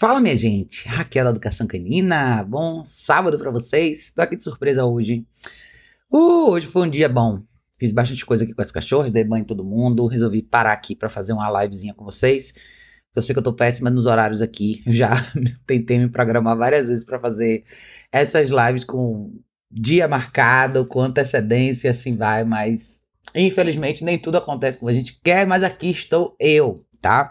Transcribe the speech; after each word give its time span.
Fala, 0.00 0.18
minha 0.18 0.34
gente. 0.34 0.88
Raquel 0.88 1.24
da 1.24 1.30
Educação 1.30 1.66
Canina. 1.66 2.42
Bom 2.42 2.86
sábado 2.86 3.38
para 3.38 3.50
vocês. 3.50 4.10
Tô 4.10 4.22
aqui 4.22 4.34
de 4.34 4.42
surpresa 4.42 4.82
hoje. 4.82 5.26
Uh, 6.10 6.48
hoje 6.48 6.66
foi 6.68 6.88
um 6.88 6.90
dia 6.90 7.06
bom. 7.06 7.42
Fiz 7.78 7.92
bastante 7.92 8.24
coisa 8.24 8.44
aqui 8.44 8.54
com 8.54 8.62
as 8.62 8.72
cachorras, 8.72 9.12
dei 9.12 9.24
banho 9.24 9.42
em 9.42 9.46
todo 9.46 9.62
mundo. 9.62 10.06
Resolvi 10.06 10.40
parar 10.40 10.72
aqui 10.72 10.96
para 10.96 11.10
fazer 11.10 11.34
uma 11.34 11.50
livezinha 11.50 11.92
com 11.92 12.02
vocês. 12.02 12.54
Eu 13.14 13.20
sei 13.20 13.34
que 13.34 13.40
eu 13.40 13.42
tô 13.42 13.52
péssima 13.52 13.90
nos 13.90 14.06
horários 14.06 14.40
aqui. 14.40 14.82
Já 14.88 15.10
tentei 15.66 15.98
me 15.98 16.08
programar 16.08 16.56
várias 16.56 16.88
vezes 16.88 17.04
para 17.04 17.20
fazer 17.20 17.64
essas 18.10 18.48
lives 18.48 18.84
com 18.84 19.38
dia 19.70 20.08
marcado, 20.08 20.86
com 20.86 21.02
antecedência, 21.02 21.90
assim 21.90 22.16
vai, 22.16 22.42
mas 22.42 23.02
infelizmente 23.34 24.02
nem 24.02 24.18
tudo 24.18 24.38
acontece 24.38 24.78
como 24.78 24.90
a 24.90 24.94
gente 24.94 25.20
quer, 25.22 25.46
mas 25.46 25.62
aqui 25.62 25.90
estou 25.90 26.34
eu, 26.40 26.82
tá? 27.02 27.30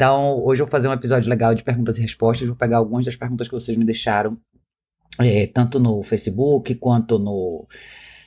Então, 0.00 0.42
hoje 0.42 0.62
eu 0.62 0.66
vou 0.66 0.70
fazer 0.70 0.88
um 0.88 0.94
episódio 0.94 1.28
legal 1.28 1.54
de 1.54 1.62
perguntas 1.62 1.98
e 1.98 2.00
respostas. 2.00 2.48
Vou 2.48 2.56
pegar 2.56 2.78
algumas 2.78 3.04
das 3.04 3.16
perguntas 3.16 3.48
que 3.48 3.52
vocês 3.52 3.76
me 3.76 3.84
deixaram, 3.84 4.40
é, 5.18 5.46
tanto 5.46 5.78
no 5.78 6.02
Facebook 6.02 6.74
quanto 6.76 7.18
no, 7.18 7.68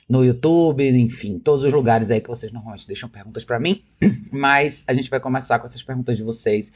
no 0.08 0.24
YouTube, 0.24 0.88
enfim, 0.88 1.36
todos 1.40 1.64
os 1.64 1.72
lugares 1.72 2.12
aí 2.12 2.20
que 2.20 2.28
vocês 2.28 2.52
normalmente 2.52 2.86
deixam 2.86 3.08
perguntas 3.08 3.44
para 3.44 3.58
mim. 3.58 3.82
Mas 4.30 4.84
a 4.86 4.94
gente 4.94 5.10
vai 5.10 5.18
começar 5.18 5.58
com 5.58 5.66
essas 5.66 5.82
perguntas 5.82 6.16
de 6.16 6.22
vocês. 6.22 6.72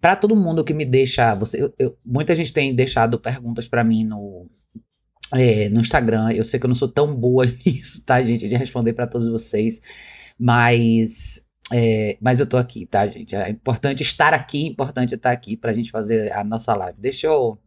Para 0.00 0.16
todo 0.16 0.34
mundo 0.34 0.64
que 0.64 0.74
me 0.74 0.84
deixa, 0.84 1.32
você, 1.36 1.62
eu, 1.62 1.72
eu, 1.78 1.96
muita 2.04 2.34
gente 2.34 2.52
tem 2.52 2.74
deixado 2.74 3.20
perguntas 3.20 3.68
para 3.68 3.84
mim 3.84 4.02
no, 4.02 4.50
é, 5.32 5.68
no 5.68 5.80
Instagram. 5.80 6.32
Eu 6.32 6.42
sei 6.42 6.58
que 6.58 6.66
eu 6.66 6.68
não 6.68 6.74
sou 6.74 6.88
tão 6.88 7.14
boa 7.14 7.46
nisso, 7.64 8.02
tá, 8.04 8.20
gente, 8.20 8.48
de 8.48 8.56
responder 8.56 8.94
para 8.94 9.06
todos 9.06 9.28
vocês. 9.28 9.80
Mas 10.36 11.43
é, 11.72 12.18
mas 12.20 12.40
eu 12.40 12.46
tô 12.46 12.56
aqui, 12.56 12.86
tá, 12.86 13.06
gente? 13.06 13.34
É 13.34 13.48
importante 13.48 14.02
estar 14.02 14.34
aqui, 14.34 14.66
importante 14.66 15.14
estar 15.14 15.30
aqui 15.30 15.56
pra 15.56 15.72
gente 15.72 15.90
fazer 15.90 16.32
a 16.32 16.44
nossa 16.44 16.74
live. 16.74 16.98
Deixa 17.00 17.26
eu, 17.26 17.58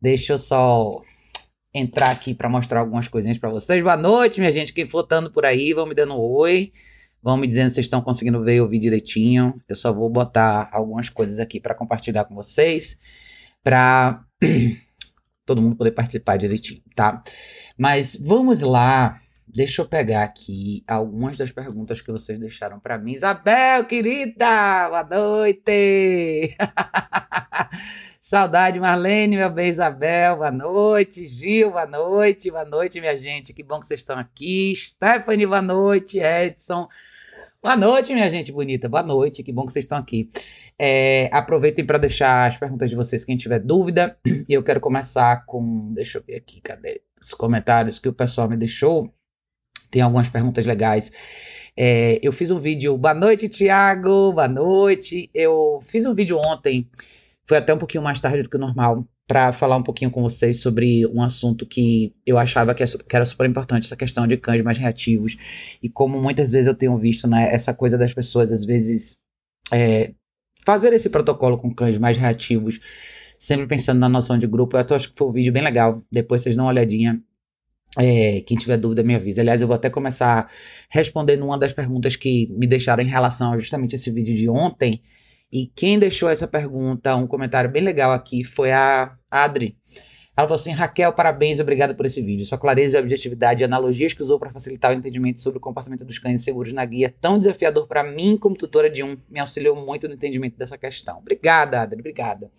deixa 0.00 0.32
eu 0.32 0.38
só 0.38 1.02
entrar 1.72 2.10
aqui 2.10 2.34
para 2.34 2.48
mostrar 2.48 2.80
algumas 2.80 3.06
coisinhas 3.06 3.38
para 3.38 3.50
vocês. 3.50 3.82
Boa 3.82 3.96
noite, 3.96 4.40
minha 4.40 4.50
gente. 4.50 4.72
Quem 4.72 4.88
for 4.88 5.02
estando 5.02 5.30
por 5.30 5.44
aí, 5.44 5.72
vão 5.72 5.86
me 5.86 5.94
dando 5.94 6.14
um 6.14 6.18
oi. 6.18 6.72
Vão 7.22 7.36
me 7.36 7.46
dizendo 7.46 7.70
se 7.70 7.80
estão 7.80 8.00
conseguindo 8.00 8.42
ver 8.42 8.56
e 8.56 8.60
ouvir 8.60 8.78
direitinho. 8.78 9.60
Eu 9.68 9.76
só 9.76 9.92
vou 9.92 10.08
botar 10.08 10.68
algumas 10.72 11.08
coisas 11.08 11.38
aqui 11.38 11.60
para 11.60 11.74
compartilhar 11.74 12.24
com 12.24 12.34
vocês, 12.34 12.98
para 13.62 14.24
todo 15.44 15.60
mundo 15.62 15.76
poder 15.76 15.92
participar 15.92 16.36
direitinho, 16.36 16.82
tá? 16.94 17.22
Mas 17.76 18.16
vamos 18.16 18.60
lá 18.60 19.20
Deixa 19.56 19.80
eu 19.80 19.88
pegar 19.88 20.22
aqui 20.22 20.84
algumas 20.86 21.38
das 21.38 21.50
perguntas 21.50 22.02
que 22.02 22.12
vocês 22.12 22.38
deixaram 22.38 22.78
para 22.78 22.98
mim. 22.98 23.12
Isabel, 23.12 23.86
querida, 23.86 24.86
boa 24.86 25.02
noite. 25.02 26.54
Saudade, 28.20 28.78
Marlene, 28.78 29.34
meu 29.34 29.48
bem, 29.50 29.70
Isabel, 29.70 30.36
boa 30.36 30.50
noite. 30.50 31.26
Gil, 31.26 31.70
boa 31.70 31.86
noite, 31.86 32.50
boa 32.50 32.66
noite, 32.66 33.00
minha 33.00 33.16
gente. 33.16 33.54
Que 33.54 33.62
bom 33.62 33.80
que 33.80 33.86
vocês 33.86 34.00
estão 34.00 34.18
aqui. 34.18 34.74
Stephanie, 34.76 35.46
boa 35.46 35.62
noite. 35.62 36.18
Edson, 36.18 36.86
boa 37.62 37.78
noite, 37.78 38.12
minha 38.12 38.28
gente 38.28 38.52
bonita. 38.52 38.90
Boa 38.90 39.02
noite, 39.02 39.42
que 39.42 39.54
bom 39.54 39.64
que 39.64 39.72
vocês 39.72 39.86
estão 39.86 39.96
aqui. 39.96 40.28
É, 40.78 41.30
aproveitem 41.32 41.86
para 41.86 41.96
deixar 41.96 42.46
as 42.46 42.58
perguntas 42.58 42.90
de 42.90 42.96
vocês, 42.96 43.24
quem 43.24 43.36
tiver 43.36 43.60
dúvida. 43.60 44.18
E 44.26 44.52
eu 44.52 44.62
quero 44.62 44.80
começar 44.80 45.46
com. 45.46 45.94
Deixa 45.94 46.18
eu 46.18 46.22
ver 46.22 46.36
aqui, 46.36 46.60
cadê 46.60 47.00
os 47.18 47.32
comentários 47.32 47.98
que 47.98 48.08
o 48.10 48.12
pessoal 48.12 48.50
me 48.50 48.56
deixou 48.58 49.15
tem 49.90 50.02
algumas 50.02 50.28
perguntas 50.28 50.64
legais. 50.66 51.10
É, 51.76 52.18
eu 52.22 52.32
fiz 52.32 52.50
um 52.50 52.58
vídeo. 52.58 52.96
Boa 52.96 53.14
noite, 53.14 53.48
Tiago. 53.48 54.32
Boa 54.32 54.48
noite. 54.48 55.30
Eu 55.34 55.80
fiz 55.84 56.06
um 56.06 56.14
vídeo 56.14 56.38
ontem, 56.38 56.88
foi 57.46 57.58
até 57.58 57.74
um 57.74 57.78
pouquinho 57.78 58.02
mais 58.02 58.20
tarde 58.20 58.42
do 58.42 58.48
que 58.48 58.56
o 58.56 58.60
normal, 58.60 59.06
para 59.26 59.52
falar 59.52 59.76
um 59.76 59.82
pouquinho 59.82 60.10
com 60.10 60.22
vocês 60.22 60.60
sobre 60.60 61.06
um 61.06 61.20
assunto 61.22 61.66
que 61.66 62.14
eu 62.24 62.38
achava 62.38 62.74
que, 62.74 62.82
é 62.82 62.86
era 63.12 63.26
super 63.26 63.48
importante, 63.48 63.84
essa 63.84 63.96
questão 63.96 64.26
de 64.26 64.36
cães 64.36 64.62
mais 64.62 64.78
reativos. 64.78 65.36
E 65.82 65.88
como 65.88 66.20
muitas 66.20 66.52
vezes 66.52 66.66
eu 66.66 66.74
tenho 66.74 66.96
visto, 66.96 67.28
né, 67.28 67.52
essa 67.52 67.74
coisa 67.74 67.98
das 67.98 68.14
pessoas, 68.14 68.50
às 68.50 68.64
vezes, 68.64 69.16
é, 69.72 70.12
fazer 70.64 70.92
esse 70.92 71.10
protocolo 71.10 71.58
com 71.58 71.74
cães 71.74 71.98
mais 71.98 72.16
reativos, 72.16 72.80
sempre 73.38 73.66
pensando 73.66 74.00
na 74.00 74.08
noção 74.08 74.38
de 74.38 74.46
grupo. 74.46 74.76
Eu 74.76 74.96
acho 74.96 75.10
que 75.12 75.18
foi 75.18 75.28
um 75.28 75.32
vídeo 75.32 75.52
bem 75.52 75.62
legal. 75.62 76.02
Depois 76.10 76.42
vocês 76.42 76.56
dão 76.56 76.64
uma 76.64 76.70
olhadinha. 76.70 77.22
É, 77.98 78.42
quem 78.42 78.56
tiver 78.56 78.76
dúvida, 78.76 79.02
me 79.02 79.14
avisa. 79.14 79.40
Aliás, 79.40 79.62
eu 79.62 79.68
vou 79.68 79.76
até 79.76 79.88
começar 79.88 80.50
respondendo 80.90 81.44
uma 81.44 81.58
das 81.58 81.72
perguntas 81.72 82.14
que 82.16 82.48
me 82.50 82.66
deixaram 82.66 83.02
em 83.02 83.08
relação 83.08 83.52
a 83.52 83.58
justamente 83.58 83.94
esse 83.94 84.10
vídeo 84.10 84.34
de 84.34 84.48
ontem. 84.48 85.02
E 85.50 85.66
quem 85.66 85.98
deixou 85.98 86.28
essa 86.28 86.46
pergunta, 86.46 87.16
um 87.16 87.26
comentário 87.26 87.70
bem 87.70 87.82
legal 87.82 88.12
aqui, 88.12 88.44
foi 88.44 88.72
a 88.72 89.16
Adri. 89.30 89.76
Ela 90.36 90.46
falou 90.46 90.60
assim: 90.60 90.72
Raquel, 90.72 91.12
parabéns, 91.12 91.60
obrigado 91.60 91.94
por 91.96 92.04
esse 92.04 92.20
vídeo. 92.20 92.44
Sua 92.44 92.58
clareza 92.58 92.98
e 92.98 93.00
objetividade 93.00 93.62
e 93.62 93.64
analogias 93.64 94.12
que 94.12 94.22
usou 94.22 94.38
para 94.38 94.50
facilitar 94.50 94.92
o 94.92 94.94
entendimento 94.94 95.40
sobre 95.40 95.56
o 95.56 95.60
comportamento 95.60 96.04
dos 96.04 96.18
cães 96.18 96.42
seguros 96.42 96.72
na 96.74 96.84
guia, 96.84 97.14
tão 97.20 97.38
desafiador 97.38 97.86
para 97.86 98.04
mim 98.04 98.36
como 98.36 98.54
tutora 98.54 98.90
de 98.90 99.02
um, 99.02 99.16
me 99.30 99.40
auxiliou 99.40 99.74
muito 99.74 100.06
no 100.06 100.14
entendimento 100.14 100.58
dessa 100.58 100.76
questão. 100.76 101.18
Obrigada, 101.18 101.80
Adri, 101.80 102.00
obrigada. 102.00 102.50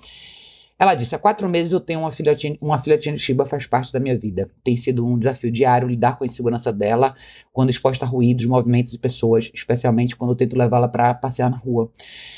Ela 0.80 0.94
disse: 0.94 1.16
há 1.16 1.20
quatro 1.20 1.50
meses 1.50 1.72
eu 1.72 1.80
tenho 1.80 2.02
uma 2.02 2.12
filhotinha, 2.12 2.56
uma 2.62 2.80
filhotinha 2.80 3.16
de 3.16 3.20
Shiba, 3.20 3.46
faz 3.46 3.66
parte 3.66 3.92
da 3.92 4.00
minha 4.00 4.18
vida. 4.18 4.50
Tem 4.64 4.78
sido 4.78 5.06
um 5.06 5.18
desafio 5.18 5.52
diário 5.52 5.88
lidar 5.88 6.18
com 6.18 6.24
a 6.24 6.28
insegurança 6.28 6.72
dela 6.72 7.16
quando 7.52 7.72
exposta 7.72 8.06
a 8.06 8.08
ruídos, 8.08 8.46
movimentos 8.46 8.94
e 8.94 9.00
pessoas, 9.00 9.50
especialmente 9.54 10.16
quando 10.16 10.32
eu 10.32 10.36
tento 10.36 10.56
levá-la 10.56 10.88
para 10.88 11.14
passear 11.16 11.50
na 11.50 11.58
rua. 11.58 11.92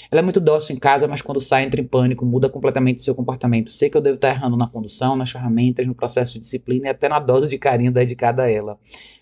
Ela 0.10 0.22
é 0.22 0.24
muito 0.24 0.40
dócil 0.40 0.76
em 0.76 0.80
casa, 0.80 1.08
mas 1.08 1.22
quando 1.22 1.42
sai 1.42 1.66
entra 1.66 1.82
em 1.82 1.84
pânico, 1.84 2.26
muda 2.26 2.50
completamente 2.50 3.04
seu 3.04 3.14
comportamento. 3.14 3.72
Sei 3.72 3.90
que 3.90 3.98
eu 3.98 4.02
devo 4.02 4.16
estar 4.16 4.30
errando 4.30 4.56
na 4.56 4.68
condução, 4.68 5.16
nas 5.16 5.32
ferramentas, 5.32 5.86
no 5.86 5.94
processo 5.94 6.34
de 6.34 6.40
disciplina 6.40 6.88
e 6.88 6.90
até 6.90 7.10
na 7.10 7.20
dose 7.20 7.50
de 7.50 7.58
carinho 7.58 7.92
dedicada 7.92 8.44
a 8.44 8.50
ela. 8.50 8.80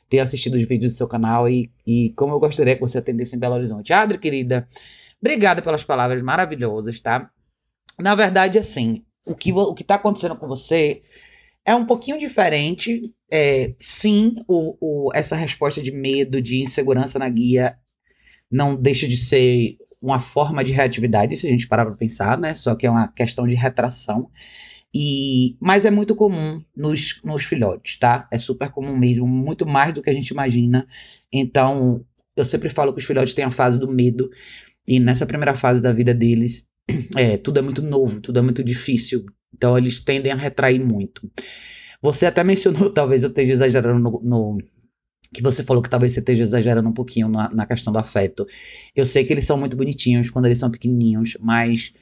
Tenho 0.09 0.23
assistido 0.23 0.53
os 0.55 0.63
vídeos 0.63 0.94
do 0.94 0.95
seu 0.95 1.07
canal 1.07 1.49
e, 1.49 1.69
e 1.85 2.11
como 2.16 2.34
eu 2.34 2.39
gostaria 2.39 2.75
que 2.75 2.81
você 2.81 2.99
atendesse 2.99 3.35
em 3.35 3.39
Belo 3.39 3.55
Horizonte. 3.55 3.91
Adri, 3.91 4.17
querida, 4.19 4.67
obrigada 5.19 5.61
pelas 5.61 5.84
palavras 5.84 6.22
maravilhosas, 6.22 7.01
tá? 7.01 7.29
Na 7.99 8.13
verdade, 8.13 8.59
assim, 8.59 9.03
o 9.28 9.36
que 9.36 9.52
o 9.52 9.76
está 9.78 9.96
acontecendo 9.96 10.36
com 10.36 10.48
você 10.48 11.02
é 11.66 11.76
um 11.76 11.86
pouquinho 11.86 12.18
diferente. 12.18 13.14
É, 13.32 13.74
sim, 13.80 14.36
o, 14.48 14.78
o, 14.80 15.12
essa 15.14 15.36
resposta 15.36 15.82
de 15.82 15.92
medo, 15.92 16.42
de 16.42 16.62
insegurança 16.62 17.20
na 17.20 17.28
guia 17.28 17.78
não 18.50 18.76
deixa 18.76 19.08
de 19.08 19.18
ser 19.18 19.78
uma 20.02 20.20
forma 20.20 20.64
de 20.64 20.72
reatividade, 20.72 21.36
se 21.36 21.46
a 21.46 21.50
gente 21.50 21.68
parar 21.68 21.86
para 21.86 21.96
pensar, 21.96 22.38
né? 22.38 22.56
Só 22.56 22.76
que 22.76 22.88
é 22.88 22.90
uma 22.90 23.08
questão 23.10 23.46
de 23.46 23.56
retração. 23.56 24.30
E, 24.94 25.58
mas 25.59 25.86
é 25.86 25.92
muito 25.92 26.16
comum 26.16 26.64
nos, 26.76 27.22
nos 27.24 27.44
filhotes, 27.44 27.98
tá? 28.00 28.28
É 28.32 28.38
super 28.38 28.70
comum 28.70 28.96
mesmo, 28.96 29.28
muito 29.28 29.66
mais 29.66 29.94
do 29.94 30.02
que 30.02 30.09
a 30.09 30.14
gente 30.14 30.30
imagina. 30.30 30.88
Então, 31.32 32.06
eu 32.36 32.46
sempre 32.46 32.70
falo 32.70 32.94
que 32.94 33.00
os 33.00 33.06
filhotes 33.06 33.34
têm 33.34 33.44
a 33.44 33.52
fase 33.52 33.78
do 33.80 33.92
medo, 33.92 34.30
e 34.88 35.00
nessa 35.00 35.26
primeira 35.26 35.56
fase 35.56 35.82
da 35.82 35.92
vida 35.92 36.14
deles, 36.14 36.66
é, 37.16 37.38
tudo 37.38 37.59
é 37.59 37.62
muito 37.62 37.81
novo, 37.81 38.22
tudo 38.22 38.40
é 38.40 38.42
muito 38.42 38.64
difícil. 38.64 39.25
Então 39.53 39.78
eles 39.78 40.00
tendem 40.00 40.31
a 40.31 40.36
retrair 40.36 40.80
muito. 40.80 41.30
Você 42.02 42.25
até 42.25 42.44
mencionou, 42.44 42.90
talvez 42.94 43.24
eu 43.24 43.30
esteja 43.30 43.53
exagerando 43.53 44.00
no, 44.00 44.22
no 44.24 44.58
que 45.34 45.42
você 45.42 45.64
falou 45.64 45.84
que 45.84 45.90
talvez 45.90 46.14
você 46.14 46.20
esteja 46.20 46.44
exagerando 46.44 46.88
um 46.88 46.94
pouquinho 46.94 47.28
na, 47.28 47.50
na, 47.50 47.66
questão 47.66 47.92
do 47.92 48.00
afeto. 48.00 48.46
Eu 48.96 49.06
sei 49.06 49.26
que 49.26 49.34
eles 49.34 49.46
são 49.46 49.58
muito 49.58 49.76
bonitinhos 49.76 50.30
quando 50.30 50.46
eles 50.46 50.58
são 50.58 50.72
pequenininhos, 50.72 51.38
mas 51.40 51.94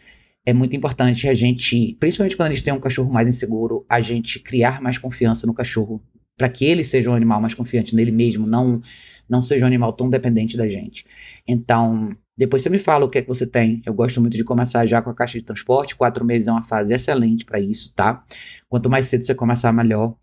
é 0.46 0.54
muito 0.54 0.76
importante 0.76 1.28
a 1.28 1.34
gente, 1.34 1.98
principalmente 2.00 2.38
quando 2.38 2.50
a 2.50 2.52
gente 2.52 2.64
tem 2.64 2.74
um 2.74 2.80
cachorro 2.80 3.12
mais 3.12 3.28
inseguro, 3.28 3.84
a 3.90 4.00
gente 4.00 4.40
criar 4.40 4.80
mais 4.80 4.98
confiança 5.00 5.48
no 5.48 5.54
cachorro 5.56 6.04
para 6.38 6.50
que 6.50 6.66
ele 6.66 6.84
seja 6.84 7.10
um 7.10 7.16
animal 7.16 7.42
mais 7.42 7.54
confiante 7.54 7.96
nele 7.96 8.12
mesmo, 8.12 8.46
não 8.46 8.82
não 9.28 9.42
seja 9.42 9.66
um 9.66 9.68
animal 9.68 9.92
tão 9.92 10.08
dependente 10.08 10.56
da 10.56 10.68
gente. 10.68 11.04
Então, 11.48 12.16
depois 12.38 12.62
você 12.62 12.70
me 12.70 12.78
fala 12.78 13.06
o 13.06 13.10
que 13.10 13.20
é 13.20 13.22
que 13.22 13.28
você 13.28 13.48
tem. 13.48 13.82
Eu 13.86 13.94
gosto 13.94 14.20
muito 14.20 14.36
de 14.36 14.44
começar 14.44 14.86
já 14.86 15.02
com 15.02 15.10
a 15.10 15.16
caixa 15.16 15.40
de 15.40 15.46
transporte. 15.46 15.96
Quatro 15.96 16.26
meses 16.26 16.48
é 16.48 16.52
uma 16.52 16.64
fase 16.64 16.94
excelente 16.94 17.46
para 17.46 17.60
isso, 17.60 17.94
tá? 17.94 18.24
Quanto 18.68 18.90
mais 18.90 19.06
cedo 19.06 19.26
você 19.26 19.34
começar, 19.34 19.72
melhor. 19.72 20.16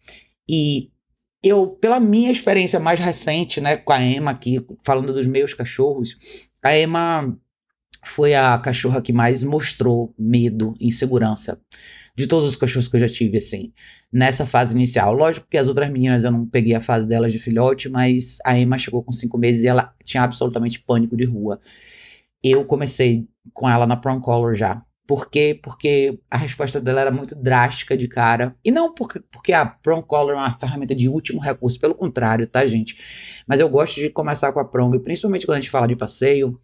E 0.49 0.91
eu, 1.43 1.69
pela 1.69 1.99
minha 1.99 2.31
experiência 2.31 2.79
mais 2.79 3.01
recente, 3.01 3.61
né, 3.61 3.77
com 3.77 3.93
a 3.93 4.03
Emma 4.03 4.31
aqui, 4.31 4.65
falando 4.85 5.13
dos 5.13 5.27
meus 5.27 5.55
cachorros, 5.55 6.17
a 6.63 6.77
Emma 6.77 7.37
foi 8.05 8.35
a 8.35 8.59
cachorra 8.59 9.01
que 9.01 9.13
mais 9.13 9.43
mostrou 9.43 10.15
medo 10.19 10.75
e 10.79 10.89
insegurança 10.89 11.61
de 12.15 12.27
todos 12.27 12.49
os 12.49 12.57
cachorros 12.57 12.89
que 12.89 12.97
eu 12.97 13.01
já 13.01 13.09
tive, 13.09 13.39
assim, 13.39 13.73
nessa 14.13 14.45
fase 14.45 14.75
inicial. 14.77 15.15
Lógico 15.15 15.47
que 15.49 15.57
as 15.57 15.69
outras 15.69 15.91
meninas 15.91 16.25
eu 16.25 16.31
não 16.31 16.47
peguei 16.47 16.75
a 16.75 16.81
fase 16.81 17.09
delas 17.09 17.33
de 17.33 17.39
filhote, 17.39 17.89
mas 17.89 18.37
a 18.45 18.59
Emma 18.59 18.77
chegou 18.77 19.03
com 19.03 19.13
cinco 19.13 19.39
meses 19.39 19.63
e 19.63 19.67
ela 19.67 19.95
tinha 20.05 20.23
absolutamente 20.23 20.79
pânico 20.81 21.17
de 21.17 21.25
rua 21.25 21.59
eu 22.43 22.65
comecei 22.65 23.27
com 23.53 23.69
ela 23.69 23.87
na 23.87 23.97
Prom 23.97 24.21
Color 24.21 24.55
já. 24.55 24.83
Por 25.07 25.29
quê? 25.29 25.59
Porque 25.63 26.19
a 26.31 26.37
resposta 26.37 26.81
dela 26.81 27.01
era 27.01 27.11
muito 27.11 27.35
drástica 27.35 27.97
de 27.97 28.07
cara. 28.07 28.57
E 28.65 28.71
não 28.71 28.95
porque, 28.95 29.21
porque 29.31 29.53
a 29.53 29.67
Prom 29.67 30.01
Color 30.01 30.35
é 30.35 30.37
uma 30.37 30.55
ferramenta 30.59 30.95
de 30.95 31.09
último 31.09 31.41
recurso, 31.41 31.79
pelo 31.79 31.95
contrário, 31.95 32.47
tá, 32.47 32.65
gente? 32.67 33.43
Mas 33.47 33.61
eu 33.61 33.69
gosto 33.69 34.01
de 34.01 34.09
começar 34.11 34.53
com 34.53 34.61
a 34.61 34.65
Prong, 34.65 34.99
principalmente 35.01 35.45
quando 35.45 35.59
a 35.59 35.61
gente 35.61 35.71
fala 35.71 35.89
de 35.89 35.97
passeio, 35.97 36.59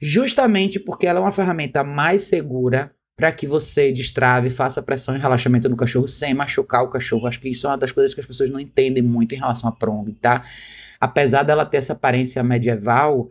justamente 0.00 0.78
porque 0.78 1.06
ela 1.06 1.18
é 1.18 1.22
uma 1.22 1.32
ferramenta 1.32 1.84
mais 1.84 2.22
segura 2.22 2.92
para 3.16 3.32
que 3.32 3.46
você 3.46 3.90
destrave, 3.90 4.48
faça 4.48 4.80
pressão 4.80 5.16
e 5.16 5.18
relaxamento 5.18 5.68
no 5.68 5.76
cachorro 5.76 6.06
sem 6.06 6.32
machucar 6.34 6.84
o 6.84 6.88
cachorro. 6.88 7.26
Acho 7.26 7.40
que 7.40 7.48
isso 7.48 7.66
é 7.66 7.70
uma 7.70 7.78
das 7.78 7.90
coisas 7.90 8.14
que 8.14 8.20
as 8.20 8.26
pessoas 8.26 8.48
não 8.48 8.60
entendem 8.60 9.02
muito 9.02 9.34
em 9.34 9.38
relação 9.38 9.68
à 9.68 9.72
prong, 9.72 10.12
tá? 10.14 10.44
Apesar 11.00 11.42
dela 11.42 11.66
ter 11.66 11.78
essa 11.78 11.94
aparência 11.94 12.42
medieval, 12.44 13.28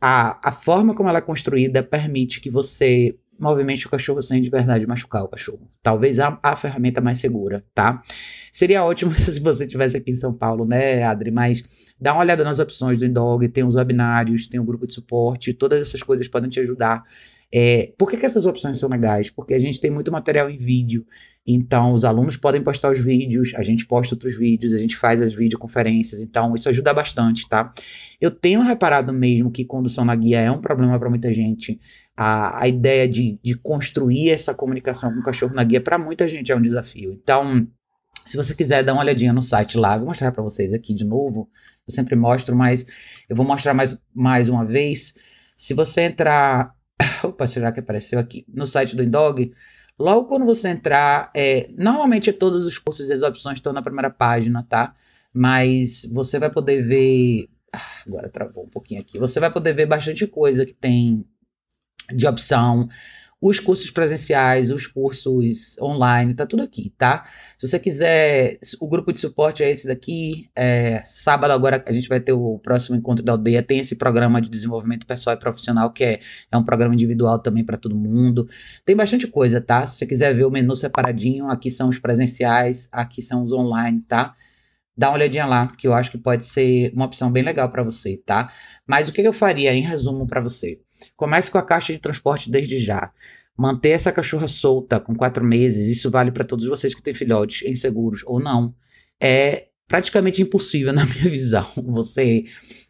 a, 0.00 0.48
a 0.48 0.52
forma 0.52 0.94
como 0.94 1.08
ela 1.08 1.18
é 1.18 1.22
construída 1.22 1.82
permite 1.82 2.40
que 2.40 2.50
você 2.50 3.16
movimente 3.38 3.86
o 3.86 3.90
cachorro 3.90 4.20
sem 4.20 4.40
de 4.40 4.50
verdade 4.50 4.86
machucar 4.86 5.22
o 5.22 5.28
cachorro. 5.28 5.70
Talvez 5.82 6.18
a, 6.18 6.38
a 6.42 6.56
ferramenta 6.56 7.00
mais 7.00 7.18
segura, 7.18 7.64
tá? 7.72 8.02
Seria 8.52 8.84
ótimo 8.84 9.12
se 9.14 9.38
você 9.38 9.64
estivesse 9.64 9.96
aqui 9.96 10.10
em 10.10 10.16
São 10.16 10.34
Paulo, 10.34 10.64
né, 10.64 11.04
Adri? 11.04 11.30
Mas 11.30 11.62
dá 12.00 12.12
uma 12.12 12.22
olhada 12.22 12.42
nas 12.42 12.58
opções 12.58 12.98
do 12.98 13.06
Indog, 13.06 13.48
tem 13.48 13.64
os 13.64 13.76
webinários, 13.76 14.48
tem 14.48 14.58
o 14.58 14.62
um 14.62 14.66
grupo 14.66 14.86
de 14.86 14.94
suporte, 14.94 15.54
todas 15.54 15.80
essas 15.80 16.02
coisas 16.02 16.26
podem 16.26 16.50
te 16.50 16.58
ajudar. 16.60 17.04
É, 17.50 17.92
por 17.96 18.10
que, 18.10 18.18
que 18.18 18.26
essas 18.26 18.44
opções 18.44 18.76
são 18.76 18.90
legais? 18.90 19.30
Porque 19.30 19.54
a 19.54 19.58
gente 19.58 19.80
tem 19.80 19.90
muito 19.90 20.12
material 20.12 20.50
em 20.50 20.58
vídeo, 20.58 21.06
então 21.46 21.94
os 21.94 22.04
alunos 22.04 22.36
podem 22.36 22.62
postar 22.62 22.92
os 22.92 22.98
vídeos, 22.98 23.54
a 23.54 23.62
gente 23.62 23.86
posta 23.86 24.14
outros 24.14 24.36
vídeos, 24.36 24.74
a 24.74 24.78
gente 24.78 24.96
faz 24.96 25.22
as 25.22 25.32
videoconferências, 25.32 26.20
então 26.20 26.54
isso 26.54 26.68
ajuda 26.68 26.92
bastante, 26.92 27.48
tá? 27.48 27.72
Eu 28.20 28.30
tenho 28.30 28.60
reparado 28.60 29.12
mesmo 29.12 29.50
que 29.50 29.64
condução 29.64 30.04
na 30.04 30.16
guia 30.16 30.40
é 30.40 30.50
um 30.50 30.60
problema 30.60 30.98
para 30.98 31.08
muita 31.08 31.32
gente 31.32 31.80
a, 32.16 32.62
a 32.62 32.68
ideia 32.68 33.08
de, 33.08 33.38
de 33.42 33.54
construir 33.54 34.30
essa 34.30 34.52
comunicação 34.52 35.12
com 35.12 35.20
o 35.20 35.22
cachorro 35.22 35.54
na 35.54 35.62
guia, 35.62 35.80
para 35.80 35.96
muita 35.98 36.28
gente 36.28 36.50
é 36.50 36.56
um 36.56 36.60
desafio. 36.60 37.12
Então, 37.12 37.66
se 38.28 38.36
você 38.36 38.54
quiser 38.54 38.82
dar 38.82 38.92
uma 38.92 39.02
olhadinha 39.02 39.32
no 39.32 39.40
site 39.40 39.78
lá, 39.78 39.96
vou 39.96 40.08
mostrar 40.08 40.32
para 40.32 40.42
vocês 40.42 40.74
aqui 40.74 40.92
de 40.92 41.04
novo. 41.04 41.48
Eu 41.86 41.94
sempre 41.94 42.14
mostro, 42.14 42.54
mas 42.54 42.84
eu 43.28 43.34
vou 43.34 43.46
mostrar 43.46 43.72
mais, 43.72 43.98
mais 44.14 44.48
uma 44.48 44.64
vez. 44.66 45.14
Se 45.56 45.72
você 45.72 46.02
entrar. 46.02 46.74
Opa, 47.24 47.46
será 47.46 47.72
que 47.72 47.80
apareceu 47.80 48.18
aqui? 48.18 48.44
No 48.52 48.66
site 48.66 48.94
do 48.94 49.02
Indog, 49.02 49.50
logo 49.98 50.28
quando 50.28 50.44
você 50.44 50.68
entrar, 50.68 51.30
é, 51.34 51.70
normalmente 51.76 52.32
todos 52.32 52.66
os 52.66 52.76
cursos 52.76 53.08
e 53.08 53.12
as 53.12 53.22
opções 53.22 53.58
estão 53.58 53.72
na 53.72 53.80
primeira 53.80 54.10
página, 54.10 54.66
tá? 54.68 54.94
Mas 55.32 56.04
você 56.12 56.38
vai 56.38 56.50
poder 56.50 56.82
ver. 56.82 57.48
Agora 58.06 58.28
travou 58.28 58.64
um 58.64 58.68
pouquinho 58.68 59.00
aqui. 59.00 59.18
Você 59.18 59.40
vai 59.40 59.52
poder 59.52 59.74
ver 59.74 59.86
bastante 59.86 60.26
coisa 60.26 60.64
que 60.64 60.72
tem 60.72 61.26
de 62.14 62.26
opção, 62.26 62.88
os 63.40 63.60
cursos 63.60 63.88
presenciais, 63.90 64.70
os 64.70 64.86
cursos 64.86 65.76
online, 65.80 66.34
tá 66.34 66.44
tudo 66.44 66.62
aqui, 66.62 66.92
tá? 66.98 67.24
Se 67.56 67.68
você 67.68 67.78
quiser, 67.78 68.58
o 68.80 68.88
grupo 68.88 69.12
de 69.12 69.20
suporte 69.20 69.62
é 69.62 69.70
esse 69.70 69.86
daqui. 69.86 70.50
É, 70.56 71.02
sábado 71.04 71.52
agora 71.52 71.82
a 71.86 71.92
gente 71.92 72.08
vai 72.08 72.18
ter 72.20 72.32
o 72.32 72.58
próximo 72.58 72.96
encontro 72.96 73.24
da 73.24 73.32
aldeia. 73.32 73.62
Tem 73.62 73.78
esse 73.78 73.94
programa 73.94 74.40
de 74.40 74.48
desenvolvimento 74.48 75.06
pessoal 75.06 75.36
e 75.36 75.38
profissional 75.38 75.92
que 75.92 76.02
é, 76.02 76.20
é 76.50 76.56
um 76.56 76.64
programa 76.64 76.94
individual 76.94 77.38
também 77.38 77.64
para 77.64 77.76
todo 77.76 77.94
mundo. 77.94 78.48
Tem 78.84 78.96
bastante 78.96 79.28
coisa, 79.28 79.60
tá? 79.60 79.86
Se 79.86 79.98
você 79.98 80.06
quiser 80.06 80.34
ver 80.34 80.44
o 80.44 80.50
menu 80.50 80.74
separadinho, 80.74 81.48
aqui 81.48 81.70
são 81.70 81.88
os 81.88 81.98
presenciais, 81.98 82.88
aqui 82.90 83.22
são 83.22 83.44
os 83.44 83.52
online, 83.52 84.00
tá? 84.00 84.34
Dá 84.98 85.08
uma 85.10 85.14
olhadinha 85.14 85.46
lá, 85.46 85.68
que 85.68 85.86
eu 85.86 85.94
acho 85.94 86.10
que 86.10 86.18
pode 86.18 86.44
ser 86.44 86.92
uma 86.92 87.06
opção 87.06 87.30
bem 87.30 87.44
legal 87.44 87.70
para 87.70 87.84
você, 87.84 88.20
tá? 88.26 88.52
Mas 88.84 89.08
o 89.08 89.12
que 89.12 89.22
eu 89.22 89.32
faria 89.32 89.72
em 89.72 89.80
resumo 89.80 90.26
para 90.26 90.40
você? 90.40 90.80
Comece 91.16 91.48
com 91.52 91.56
a 91.58 91.62
caixa 91.62 91.92
de 91.92 92.00
transporte 92.00 92.50
desde 92.50 92.78
já. 92.80 93.12
Manter 93.56 93.90
essa 93.90 94.10
cachorra 94.10 94.48
solta 94.48 94.98
com 94.98 95.14
quatro 95.14 95.44
meses, 95.44 95.86
isso 95.86 96.10
vale 96.10 96.32
para 96.32 96.44
todos 96.44 96.66
vocês 96.66 96.94
que 96.94 97.02
têm 97.02 97.14
filhotes 97.14 97.64
inseguros 97.68 98.22
ou 98.26 98.40
não. 98.40 98.74
É 99.20 99.68
praticamente 99.86 100.42
impossível, 100.42 100.92
na 100.92 101.06
minha 101.06 101.30
visão, 101.30 101.66
você, 101.76 102.44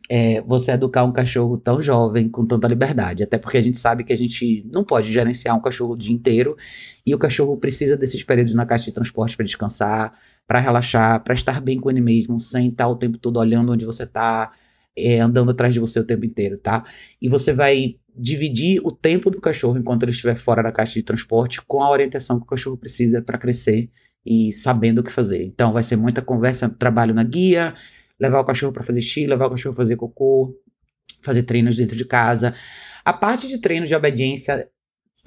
é, 0.09 0.41
você 0.41 0.73
educar 0.73 1.05
um 1.05 1.13
cachorro 1.13 1.59
tão 1.59 1.83
jovem 1.83 2.27
com 2.27 2.47
tanta 2.47 2.67
liberdade. 2.67 3.23
Até 3.23 3.37
porque 3.37 3.59
a 3.59 3.63
gente 3.63 3.79
sabe 3.79 4.03
que 4.03 4.15
a 4.15 4.17
gente 4.17 4.67
não 4.73 4.83
pode 4.83 5.13
gerenciar 5.13 5.55
um 5.55 5.61
cachorro 5.61 5.93
o 5.93 5.99
dia 5.99 6.15
inteiro 6.15 6.57
e 7.05 7.15
o 7.15 7.19
cachorro 7.19 7.55
precisa 7.59 7.99
desses 7.99 8.25
períodos 8.25 8.55
na 8.55 8.65
caixa 8.65 8.87
de 8.87 8.93
transporte 8.93 9.37
para 9.37 9.45
descansar, 9.45 10.19
para 10.49 10.61
relaxar, 10.61 11.23
para 11.23 11.35
estar 11.35 11.61
bem 11.61 11.79
com 11.79 11.91
ele 11.91 12.01
mesmo, 12.01 12.41
sem 12.41 12.71
estar 12.71 12.89
o 12.89 12.97
tempo 12.97 13.19
todo 13.19 13.39
olhando 13.39 13.71
onde 13.71 13.85
você 13.85 14.05
está 14.05 14.51
é, 14.97 15.21
andando 15.21 15.51
atrás 15.51 15.75
de 15.75 15.79
você 15.79 16.01
o 16.01 16.05
tempo 16.05 16.25
inteiro, 16.25 16.57
tá? 16.57 16.85
E 17.21 17.29
você 17.29 17.53
vai 17.53 17.97
dividir 18.17 18.81
o 18.83 18.91
tempo 18.91 19.31
do 19.31 19.43
cachorro 19.43 19.79
enquanto 19.79 20.05
ele 20.05 20.13
estiver 20.13 20.37
fora 20.37 20.63
da 20.63 20.73
caixa 20.73 20.95
de 20.95 21.03
transporte 21.03 21.61
com 21.67 21.83
a 21.83 21.91
orientação 21.91 22.39
que 22.39 22.45
o 22.45 22.47
cachorro 22.47 22.79
precisa 22.79 23.21
para 23.21 23.37
crescer 23.37 23.91
e 24.25 24.51
sabendo 24.51 25.01
o 25.01 25.05
que 25.05 25.13
fazer. 25.13 25.45
Então 25.45 25.71
vai 25.71 25.83
ser 25.83 25.97
muita 25.97 26.23
conversa, 26.23 26.69
trabalho 26.69 27.15
na 27.15 27.25
guia, 27.25 27.75
levar 28.19 28.41
o 28.41 28.45
cachorro 28.45 28.73
para 28.73 28.83
fazer 28.83 29.03
xixi, 29.03 29.27
levar 29.27 29.49
o 29.49 29.51
cachorro 29.51 29.75
para 29.75 29.85
fazer 29.85 29.97
cocô, 29.97 30.59
fazer 31.23 31.43
treinos 31.43 31.77
dentro 31.77 31.95
de 31.95 32.07
casa. 32.07 32.55
A 33.05 33.13
parte 33.13 33.47
de 33.47 33.59
treino 33.59 33.87
de 33.87 33.95
obediência 33.95 34.67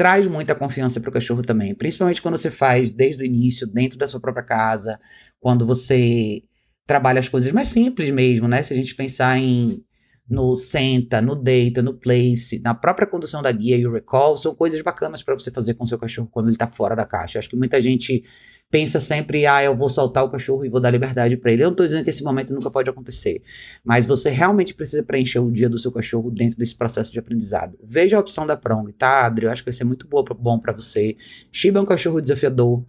traz 0.02 0.26
muita 0.26 0.56
confiança 0.56 1.00
para 1.00 1.12
o 1.12 1.14
cachorro 1.14 1.44
também, 1.44 1.76
principalmente 1.76 2.20
quando 2.24 2.36
você 2.36 2.50
faz 2.50 2.92
desde 2.92 3.22
o 3.22 3.26
início, 3.26 3.68
dentro 3.68 4.00
da 4.00 4.08
sua 4.08 4.20
própria 4.20 4.44
casa, 4.44 5.00
quando 5.40 5.64
você 5.64 6.42
trabalha 6.88 7.20
as 7.20 7.30
coisas 7.30 7.52
mais 7.52 7.68
simples 7.68 8.10
mesmo, 8.10 8.48
né? 8.48 8.64
Se 8.64 8.74
a 8.74 8.76
gente 8.76 8.96
pensar 8.96 9.38
em 9.38 9.86
no 10.28 10.56
senta, 10.56 11.22
no 11.22 11.36
deita, 11.36 11.84
no 11.84 11.94
place, 11.94 12.60
na 12.62 12.74
própria 12.74 13.06
condução 13.06 13.44
da 13.44 13.52
guia 13.52 13.78
e 13.78 13.86
o 13.86 13.94
recall, 13.94 14.36
são 14.38 14.56
coisas 14.56 14.82
bacanas 14.82 15.22
para 15.22 15.36
você 15.36 15.52
fazer 15.52 15.76
com 15.76 15.86
seu 15.86 16.00
cachorro 16.00 16.30
quando 16.32 16.48
ele 16.48 16.56
está 16.56 16.66
fora 16.66 16.96
da 16.96 17.06
caixa. 17.06 17.38
Acho 17.38 17.52
que 17.52 17.56
muita 17.56 17.80
gente 17.80 18.24
pensa 18.72 19.02
sempre, 19.02 19.46
ah, 19.46 19.62
eu 19.62 19.76
vou 19.76 19.90
soltar 19.90 20.24
o 20.24 20.30
cachorro 20.30 20.66
e 20.66 20.70
vou 20.70 20.80
dar 20.80 20.90
liberdade 20.90 21.36
para 21.36 21.52
ele. 21.52 21.62
Eu 21.62 21.66
não 21.66 21.72
estou 21.72 21.86
dizendo 21.86 22.04
que 22.06 22.10
esse 22.10 22.24
momento 22.24 22.54
nunca 22.54 22.72
pode 22.72 22.90
acontecer, 22.90 23.44
mas 23.84 24.06
você 24.06 24.30
realmente 24.30 24.74
precisa 24.74 25.04
preencher 25.04 25.40
o 25.40 25.52
dia 25.52 25.70
do 25.70 25.78
seu 25.78 25.92
cachorro 25.92 26.32
dentro 26.32 26.58
desse 26.58 26.74
processo 26.74 27.12
de 27.12 27.20
aprendizado. 27.20 27.78
Veja 27.84 28.16
a 28.16 28.20
opção 28.22 28.48
da 28.48 28.56
Prong, 28.56 28.92
tá, 28.94 29.26
Adri? 29.26 29.46
Eu 29.46 29.52
acho 29.52 29.62
que 29.62 29.70
vai 29.70 29.74
ser 29.74 29.84
muito 29.84 30.08
boa, 30.08 30.24
bom 30.24 30.58
para 30.58 30.72
você. 30.72 31.18
Shiba 31.52 31.80
é 31.80 31.82
um 31.82 31.86
cachorro 31.86 32.22
desafiador. 32.22 32.84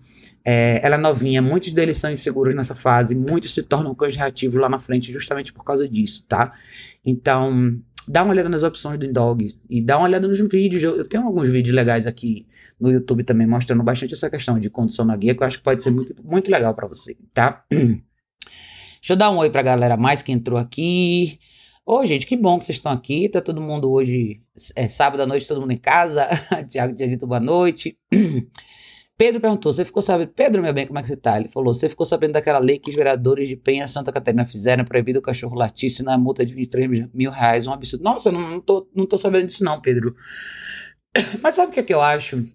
É, 0.44 0.80
ela 0.84 0.94
é 0.94 0.98
novinha, 0.98 1.42
muitos 1.42 1.72
deles 1.72 1.96
são 1.96 2.10
inseguros 2.10 2.54
nessa 2.54 2.74
fase, 2.74 3.14
muitos 3.14 3.54
se 3.54 3.62
tornam 3.62 3.94
cães 3.94 4.16
reativos 4.16 4.60
lá 4.60 4.68
na 4.68 4.78
frente 4.78 5.12
justamente 5.12 5.52
por 5.52 5.64
causa 5.64 5.88
disso, 5.88 6.24
tá? 6.28 6.52
Então, 7.04 7.80
dá 8.06 8.22
uma 8.22 8.32
olhada 8.32 8.48
nas 8.48 8.62
opções 8.62 8.98
do 8.98 9.06
Indog 9.06 9.54
e 9.68 9.80
dá 9.80 9.98
uma 9.98 10.06
olhada 10.06 10.26
nos 10.26 10.38
vídeos. 10.38 10.82
Eu, 10.82 10.96
eu, 10.96 11.08
tenho 11.08 11.26
alguns 11.26 11.48
vídeos 11.48 11.74
legais 11.74 12.06
aqui 12.06 12.46
no 12.78 12.90
YouTube 12.90 13.24
também 13.24 13.46
mostrando 13.46 13.82
bastante 13.82 14.14
essa 14.14 14.30
questão 14.30 14.58
de 14.58 14.68
condução 14.70 15.04
na 15.04 15.16
guia 15.16 15.34
que 15.34 15.42
eu 15.42 15.46
acho 15.46 15.58
que 15.58 15.64
pode 15.64 15.82
ser 15.82 15.90
muito, 15.90 16.14
muito 16.22 16.50
legal 16.50 16.74
para 16.74 16.86
você, 16.86 17.16
tá? 17.32 17.64
Deixa 17.70 19.14
eu 19.14 19.16
dar 19.16 19.30
um 19.30 19.38
oi 19.38 19.50
pra 19.50 19.62
galera 19.62 19.96
mais 19.96 20.22
que 20.22 20.32
entrou 20.32 20.58
aqui. 20.58 21.38
Ô, 21.84 22.06
gente, 22.06 22.24
que 22.24 22.36
bom 22.36 22.58
que 22.58 22.64
vocês 22.64 22.78
estão 22.78 22.92
aqui. 22.92 23.28
Tá 23.28 23.40
todo 23.40 23.60
mundo 23.60 23.90
hoje, 23.90 24.40
é 24.76 24.86
sábado 24.86 25.22
à 25.22 25.26
noite, 25.26 25.48
todo 25.48 25.60
mundo 25.60 25.72
em 25.72 25.78
casa. 25.78 26.28
Tiago 26.68 26.94
tinha 26.94 27.08
dito 27.08 27.26
boa 27.26 27.40
noite. 27.40 27.98
Pedro 29.16 29.40
perguntou: 29.40 29.72
você 29.72 29.84
ficou 29.84 30.02
sabendo? 30.02 30.32
Pedro, 30.32 30.62
meu 30.62 30.72
bem, 30.72 30.86
como 30.86 30.98
é 30.98 31.02
que 31.02 31.08
você 31.08 31.16
tá? 31.16 31.38
Ele 31.38 31.48
falou: 31.48 31.72
você 31.74 31.88
ficou 31.88 32.06
sabendo 32.06 32.32
daquela 32.32 32.58
lei 32.58 32.78
que 32.78 32.90
os 32.90 32.96
vereadores 32.96 33.48
de 33.48 33.56
Penha 33.56 33.86
Santa 33.86 34.12
Catarina 34.12 34.46
fizeram 34.46 34.84
proibido 34.84 35.18
o 35.18 35.22
cachorro 35.22 35.54
latir 35.54 35.90
na 36.02 36.16
multa 36.18 36.44
de 36.44 36.54
23 36.54 37.08
mil 37.12 37.30
reais? 37.30 37.66
Um 37.66 37.72
absurdo. 37.72 38.02
Nossa, 38.02 38.32
não, 38.32 38.50
não, 38.50 38.60
tô, 38.60 38.88
não 38.94 39.06
tô 39.06 39.18
sabendo 39.18 39.46
disso, 39.46 39.64
não, 39.64 39.80
Pedro. 39.80 40.14
Mas 41.42 41.54
sabe 41.54 41.70
o 41.70 41.74
que 41.74 41.80
é 41.80 41.82
que 41.82 41.94
eu 41.94 42.00
acho? 42.00 42.46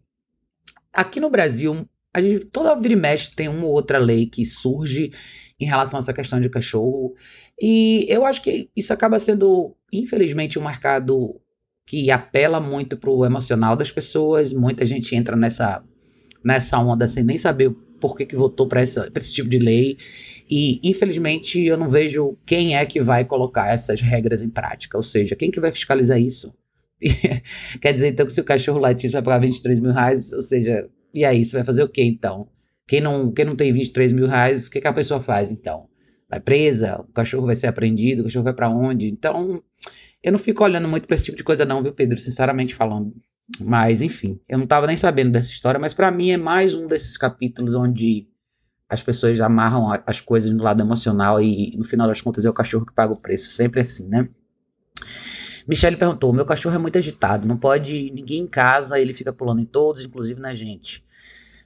Aqui 0.91 1.19
no 1.19 1.29
Brasil, 1.29 1.87
a 2.13 2.21
gente 2.21 2.45
toda 2.45 2.75
vira 2.75 2.93
e 2.93 2.97
mexe 2.97 3.31
tem 3.35 3.47
uma 3.47 3.65
ou 3.65 3.71
outra 3.71 3.99
lei 3.99 4.25
que 4.25 4.45
surge 4.45 5.11
em 5.59 5.65
relação 5.65 5.99
a 5.99 6.01
essa 6.01 6.13
questão 6.13 6.41
de 6.41 6.49
cachorro. 6.49 7.13
E 7.61 8.05
eu 8.09 8.25
acho 8.25 8.41
que 8.41 8.69
isso 8.75 8.91
acaba 8.91 9.19
sendo, 9.19 9.75
infelizmente, 9.93 10.57
um 10.57 10.63
mercado 10.63 11.39
que 11.85 12.11
apela 12.11 12.59
muito 12.59 12.97
pro 12.97 13.23
emocional 13.23 13.75
das 13.75 13.91
pessoas. 13.91 14.51
Muita 14.51 14.85
gente 14.85 15.15
entra 15.15 15.35
nessa 15.35 15.83
nessa 16.47 16.79
onda 16.79 17.07
sem 17.07 17.23
nem 17.23 17.37
saber 17.37 17.69
por 17.99 18.15
que, 18.15 18.25
que 18.25 18.35
votou 18.35 18.67
para 18.67 18.81
esse 18.81 19.33
tipo 19.33 19.49
de 19.49 19.59
lei. 19.59 19.97
E, 20.49 20.79
infelizmente, 20.81 21.61
eu 21.61 21.75
não 21.75 21.89
vejo 21.89 22.37
quem 22.45 22.75
é 22.75 22.85
que 22.85 23.01
vai 23.01 23.25
colocar 23.25 23.69
essas 23.69 23.99
regras 23.99 24.41
em 24.41 24.49
prática. 24.49 24.95
Ou 24.95 25.03
seja, 25.03 25.35
quem 25.35 25.51
que 25.51 25.59
vai 25.59 25.71
fiscalizar 25.71 26.19
isso? 26.19 26.53
Quer 27.81 27.93
dizer, 27.93 28.07
então, 28.07 28.25
que 28.25 28.31
se 28.31 28.39
o 28.39 28.45
cachorro 28.45 28.79
latir, 28.79 29.11
vai 29.11 29.21
pagar 29.21 29.39
23 29.39 29.79
mil 29.79 29.91
reais, 29.91 30.31
ou 30.31 30.41
seja, 30.41 30.89
e 31.13 31.25
aí, 31.25 31.43
você 31.43 31.57
vai 31.57 31.65
fazer 31.65 31.83
o 31.83 31.89
quê, 31.89 32.03
então? 32.03 32.47
Quem 32.87 33.01
não, 33.01 33.31
quem 33.31 33.43
não 33.43 33.55
tem 33.55 33.73
23 33.73 34.13
mil 34.13 34.27
reais, 34.27 34.67
o 34.67 34.71
que, 34.71 34.79
que 34.79 34.87
a 34.87 34.93
pessoa 34.93 35.21
faz, 35.21 35.51
então? 35.51 35.87
Vai 36.29 36.39
presa? 36.39 37.01
O 37.01 37.11
cachorro 37.11 37.45
vai 37.45 37.55
ser 37.55 37.67
apreendido? 37.67 38.21
O 38.21 38.25
cachorro 38.25 38.45
vai 38.45 38.53
para 38.53 38.69
onde? 38.69 39.07
Então, 39.07 39.61
eu 40.23 40.31
não 40.31 40.39
fico 40.39 40.63
olhando 40.63 40.87
muito 40.87 41.07
para 41.07 41.15
esse 41.15 41.25
tipo 41.25 41.37
de 41.37 41.43
coisa 41.43 41.65
não, 41.65 41.81
viu, 41.81 41.93
Pedro? 41.93 42.17
Sinceramente 42.17 42.75
falando. 42.75 43.13
Mas, 43.59 44.01
enfim, 44.01 44.39
eu 44.47 44.57
não 44.57 44.65
estava 44.65 44.87
nem 44.87 44.97
sabendo 44.97 45.31
dessa 45.31 45.49
história, 45.49 45.79
mas 45.79 45.93
para 45.93 46.11
mim 46.11 46.31
é 46.31 46.37
mais 46.37 46.73
um 46.73 46.85
desses 46.85 47.17
capítulos 47.17 47.73
onde 47.75 48.27
as 48.89 49.01
pessoas 49.01 49.39
amarram 49.41 49.87
as 50.05 50.21
coisas 50.21 50.51
no 50.51 50.63
lado 50.63 50.81
emocional 50.81 51.41
e, 51.41 51.75
no 51.77 51.83
final 51.83 52.07
das 52.07 52.21
contas 52.21 52.45
é 52.45 52.49
o 52.49 52.53
cachorro 52.53 52.85
que 52.85 52.93
paga 52.93 53.13
o 53.13 53.19
preço. 53.19 53.49
Sempre 53.51 53.81
assim, 53.81 54.07
né? 54.07 54.27
Michelle 55.67 55.97
perguntou: 55.97 56.33
meu 56.33 56.45
cachorro 56.45 56.75
é 56.75 56.79
muito 56.79 56.97
agitado, 56.97 57.47
não 57.47 57.57
pode 57.57 58.11
ninguém 58.11 58.41
em 58.43 58.47
casa, 58.47 58.99
ele 58.99 59.13
fica 59.13 59.33
pulando 59.33 59.61
em 59.61 59.65
todos, 59.65 60.03
inclusive 60.03 60.39
na 60.39 60.53
gente. 60.53 61.03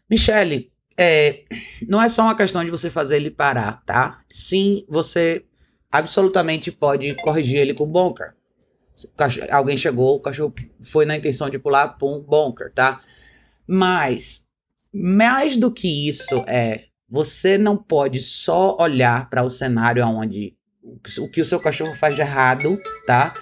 Michelle, 0.09 0.71
é, 0.97 1.43
não 1.87 2.01
é 2.01 2.09
só 2.09 2.23
uma 2.23 2.35
questão 2.35 2.65
de 2.65 2.71
você 2.71 2.89
fazer 2.89 3.17
ele 3.17 3.31
parar, 3.31 3.83
tá? 3.85 4.21
Sim, 4.29 4.83
você 4.89 5.45
absolutamente 5.91 6.71
pode 6.71 7.13
corrigir 7.15 7.59
ele 7.59 7.73
com 7.73 7.85
bunker. 7.85 8.33
Cachorro, 9.15 9.47
alguém 9.51 9.77
chegou, 9.77 10.15
o 10.15 10.19
cachorro 10.19 10.53
foi 10.81 11.05
na 11.05 11.17
intenção 11.17 11.49
de 11.49 11.57
pular, 11.57 11.89
pum, 11.89 12.21
bunker, 12.21 12.71
tá? 12.73 13.01
Mas, 13.65 14.45
mais 14.93 15.57
do 15.57 15.71
que 15.71 16.09
isso, 16.09 16.43
é 16.47 16.85
você 17.09 17.57
não 17.57 17.75
pode 17.75 18.21
só 18.21 18.77
olhar 18.79 19.29
para 19.29 19.43
o 19.43 19.49
cenário 19.49 20.05
onde 20.05 20.55
o 21.19 21.29
que 21.29 21.41
o 21.41 21.45
seu 21.45 21.59
cachorro 21.59 21.93
faz 21.93 22.15
de 22.15 22.21
errado, 22.21 22.79
tá? 23.05 23.33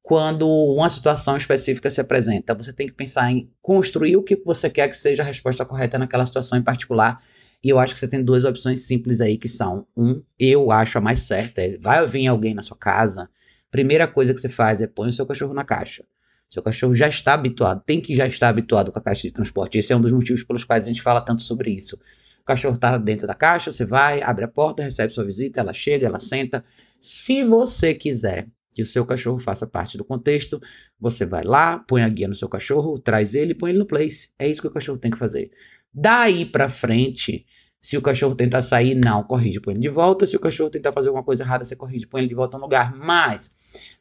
Quando 0.00 0.48
uma 0.48 0.88
situação 0.88 1.36
específica 1.36 1.90
se 1.90 2.00
apresenta, 2.00 2.54
você 2.54 2.72
tem 2.72 2.86
que 2.86 2.94
pensar 2.94 3.30
em 3.30 3.50
construir 3.60 4.16
o 4.16 4.22
que 4.22 4.36
você 4.36 4.70
quer 4.70 4.88
que 4.88 4.96
seja 4.96 5.22
a 5.22 5.26
resposta 5.26 5.64
correta 5.64 5.98
naquela 5.98 6.24
situação 6.24 6.56
em 6.58 6.62
particular. 6.62 7.22
E 7.62 7.68
eu 7.68 7.78
acho 7.78 7.92
que 7.92 8.00
você 8.00 8.08
tem 8.08 8.24
duas 8.24 8.44
opções 8.44 8.86
simples 8.86 9.20
aí 9.20 9.36
que 9.36 9.48
são: 9.48 9.86
um, 9.96 10.22
eu 10.38 10.70
acho 10.70 10.96
a 10.96 11.00
mais 11.00 11.20
certa, 11.20 11.60
é, 11.60 11.76
vai 11.76 12.06
vir 12.06 12.28
alguém 12.28 12.54
na 12.54 12.62
sua 12.62 12.76
casa, 12.76 13.28
primeira 13.70 14.06
coisa 14.06 14.32
que 14.34 14.40
você 14.40 14.48
faz 14.48 14.80
é 14.80 14.86
põe 14.86 15.08
o 15.08 15.12
seu 15.12 15.26
cachorro 15.26 15.54
na 15.54 15.64
caixa. 15.64 16.04
Seu 16.48 16.62
cachorro 16.62 16.94
já 16.94 17.08
está 17.08 17.34
habituado, 17.34 17.82
tem 17.84 18.00
que 18.00 18.16
já 18.16 18.26
estar 18.26 18.48
habituado 18.48 18.90
com 18.90 18.98
a 18.98 19.02
caixa 19.02 19.22
de 19.22 19.32
transporte. 19.32 19.76
Esse 19.76 19.92
é 19.92 19.96
um 19.96 20.00
dos 20.00 20.12
motivos 20.12 20.42
pelos 20.42 20.64
quais 20.64 20.84
a 20.84 20.86
gente 20.86 21.02
fala 21.02 21.20
tanto 21.20 21.42
sobre 21.42 21.70
isso. 21.70 21.96
O 22.40 22.44
cachorro 22.44 22.74
está 22.74 22.96
dentro 22.96 23.26
da 23.26 23.34
caixa, 23.34 23.70
você 23.70 23.84
vai, 23.84 24.22
abre 24.22 24.44
a 24.44 24.48
porta, 24.48 24.82
recebe 24.82 25.12
sua 25.12 25.24
visita, 25.24 25.60
ela 25.60 25.74
chega, 25.74 26.06
ela 26.06 26.18
senta. 26.18 26.64
Se 26.98 27.44
você 27.44 27.92
quiser 27.94 28.48
que 28.72 28.80
o 28.80 28.86
seu 28.86 29.04
cachorro 29.04 29.38
faça 29.38 29.66
parte 29.66 29.98
do 29.98 30.04
contexto, 30.04 30.58
você 30.98 31.26
vai 31.26 31.44
lá, 31.44 31.80
põe 31.80 32.02
a 32.02 32.08
guia 32.08 32.28
no 32.28 32.34
seu 32.34 32.48
cachorro, 32.48 32.98
traz 32.98 33.34
ele 33.34 33.54
põe 33.54 33.70
ele 33.70 33.78
no 33.78 33.86
place. 33.86 34.30
É 34.38 34.48
isso 34.48 34.62
que 34.62 34.68
o 34.68 34.72
cachorro 34.72 34.96
tem 34.96 35.10
que 35.10 35.18
fazer. 35.18 35.50
Daí 35.92 36.46
para 36.46 36.68
frente, 36.70 37.44
se 37.80 37.96
o 37.96 38.02
cachorro 38.02 38.34
tentar 38.34 38.62
sair, 38.62 38.94
não, 38.94 39.22
corrige, 39.22 39.60
põe 39.60 39.74
ele 39.74 39.80
de 39.80 39.88
volta. 39.88 40.26
Se 40.26 40.36
o 40.36 40.40
cachorro 40.40 40.70
tentar 40.70 40.92
fazer 40.92 41.08
alguma 41.08 41.24
coisa 41.24 41.44
errada, 41.44 41.64
você 41.64 41.76
corrige, 41.76 42.06
põe 42.06 42.20
ele 42.20 42.28
de 42.28 42.34
volta 42.34 42.56
no 42.56 42.64
lugar. 42.64 42.94
Mas 42.96 43.52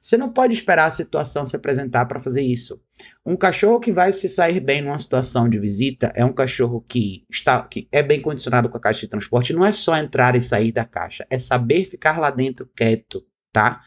você 0.02 0.18
não 0.18 0.32
pode 0.32 0.54
esperar 0.54 0.88
a 0.88 0.92
situação 0.92 1.46
se 1.46 1.56
apresentar 1.56 2.06
para 2.06 2.20
fazer 2.20 2.42
isso. 2.42 2.82
Um 3.26 3.36
cachorro 3.36 3.80
que 3.80 3.92
vai 3.92 4.12
se 4.12 4.28
sair 4.28 4.60
bem 4.60 4.82
numa 4.82 4.98
situação 4.98 5.48
de 5.48 5.60
visita 5.60 6.12
é 6.16 6.26
um 6.26 6.34
cachorro 6.34 6.84
que 6.88 7.26
está 7.30 7.62
que 7.62 7.88
é 7.92 8.02
bem 8.02 8.22
condicionado 8.22 8.68
com 8.68 8.78
a 8.78 8.82
caixa 8.82 9.02
de 9.02 9.10
transporte. 9.10 9.54
Não 9.54 9.66
é 9.66 9.72
só 9.72 9.96
entrar 9.96 10.36
e 10.36 10.42
sair 10.42 10.72
da 10.72 10.86
caixa, 10.86 11.26
é 11.30 11.38
saber 11.38 11.86
ficar 11.86 12.20
lá 12.20 12.32
dentro 12.32 12.70
quieto, 12.76 13.26
tá? 13.52 13.82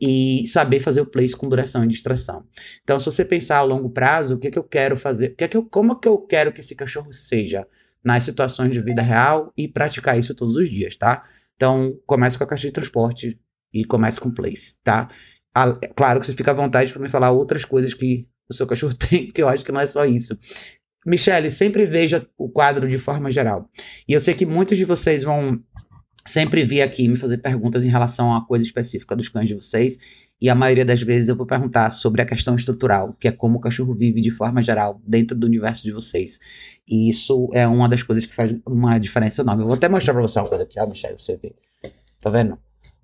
e 0.00 0.46
saber 0.46 0.80
fazer 0.80 1.02
o 1.02 1.06
place 1.06 1.36
com 1.36 1.46
duração 1.46 1.84
e 1.84 1.88
distração. 1.88 2.46
Então, 2.82 2.98
se 2.98 3.04
você 3.04 3.22
pensar 3.22 3.58
a 3.58 3.62
longo 3.62 3.90
prazo, 3.90 4.34
o 4.34 4.38
que, 4.38 4.48
é 4.48 4.50
que 4.50 4.58
eu 4.58 4.64
quero 4.64 4.96
fazer, 4.96 5.32
o 5.32 5.36
que 5.36 5.44
é 5.44 5.48
que 5.48 5.56
eu, 5.56 5.62
como 5.62 5.92
é 5.92 5.96
que 6.00 6.08
eu 6.08 6.16
quero 6.16 6.52
que 6.52 6.60
esse 6.60 6.74
cachorro 6.74 7.12
seja 7.12 7.66
nas 8.04 8.24
situações 8.24 8.72
de 8.72 8.80
vida 8.80 9.02
real 9.02 9.52
e 9.56 9.68
praticar 9.68 10.18
isso 10.18 10.34
todos 10.34 10.56
os 10.56 10.68
dias, 10.68 10.96
tá? 10.96 11.24
Então, 11.56 11.94
comece 12.06 12.38
com 12.38 12.44
a 12.44 12.46
caixa 12.46 12.66
de 12.66 12.72
transporte 12.72 13.38
e 13.72 13.84
comece 13.84 14.20
com 14.20 14.30
place, 14.30 14.76
tá? 14.82 15.08
claro 15.96 16.20
que 16.20 16.26
você 16.26 16.32
fica 16.32 16.52
à 16.52 16.54
vontade 16.54 16.92
para 16.92 17.02
me 17.02 17.08
falar 17.08 17.32
outras 17.32 17.64
coisas 17.64 17.92
que 17.92 18.26
o 18.48 18.54
seu 18.54 18.66
cachorro 18.66 18.94
tem, 18.96 19.30
que 19.30 19.42
eu 19.42 19.48
acho 19.48 19.64
que 19.64 19.72
não 19.72 19.80
é 19.80 19.86
só 19.86 20.04
isso. 20.04 20.38
Michele, 21.06 21.50
sempre 21.50 21.84
veja 21.86 22.26
o 22.36 22.48
quadro 22.48 22.86
de 22.86 22.98
forma 22.98 23.30
geral. 23.30 23.68
E 24.06 24.12
eu 24.12 24.20
sei 24.20 24.34
que 24.34 24.44
muitos 24.44 24.76
de 24.76 24.84
vocês 24.84 25.22
vão 25.22 25.62
sempre 26.26 26.62
vir 26.62 26.82
aqui 26.82 27.08
me 27.08 27.16
fazer 27.16 27.38
perguntas 27.38 27.82
em 27.82 27.88
relação 27.88 28.34
a 28.34 28.46
coisa 28.46 28.64
específica 28.64 29.16
dos 29.16 29.28
cães 29.28 29.48
de 29.48 29.54
vocês. 29.54 29.98
E 30.40 30.48
a 30.48 30.54
maioria 30.54 30.84
das 30.84 31.02
vezes 31.02 31.28
eu 31.28 31.36
vou 31.36 31.46
perguntar 31.46 31.90
sobre 31.90 32.22
a 32.22 32.24
questão 32.24 32.56
estrutural, 32.56 33.14
que 33.20 33.28
é 33.28 33.32
como 33.32 33.58
o 33.58 33.60
cachorro 33.60 33.94
vive 33.94 34.20
de 34.20 34.30
forma 34.30 34.62
geral 34.62 35.00
dentro 35.06 35.36
do 35.36 35.46
universo 35.46 35.82
de 35.82 35.92
vocês. 35.92 36.40
E 36.88 37.10
isso 37.10 37.50
é 37.52 37.66
uma 37.68 37.88
das 37.88 38.02
coisas 38.02 38.24
que 38.24 38.34
faz 38.34 38.54
uma 38.66 38.98
diferença 38.98 39.42
enorme. 39.42 39.62
Eu 39.62 39.66
vou 39.66 39.76
até 39.76 39.88
mostrar 39.88 40.14
pra 40.14 40.22
você 40.22 40.38
uma 40.38 40.48
coisa 40.48 40.64
aqui, 40.64 40.80
ó, 40.80 40.86
Michelle, 40.86 41.18
você 41.18 41.36
vê. 41.36 41.54
Tá 42.20 42.30
vendo? 42.30 42.58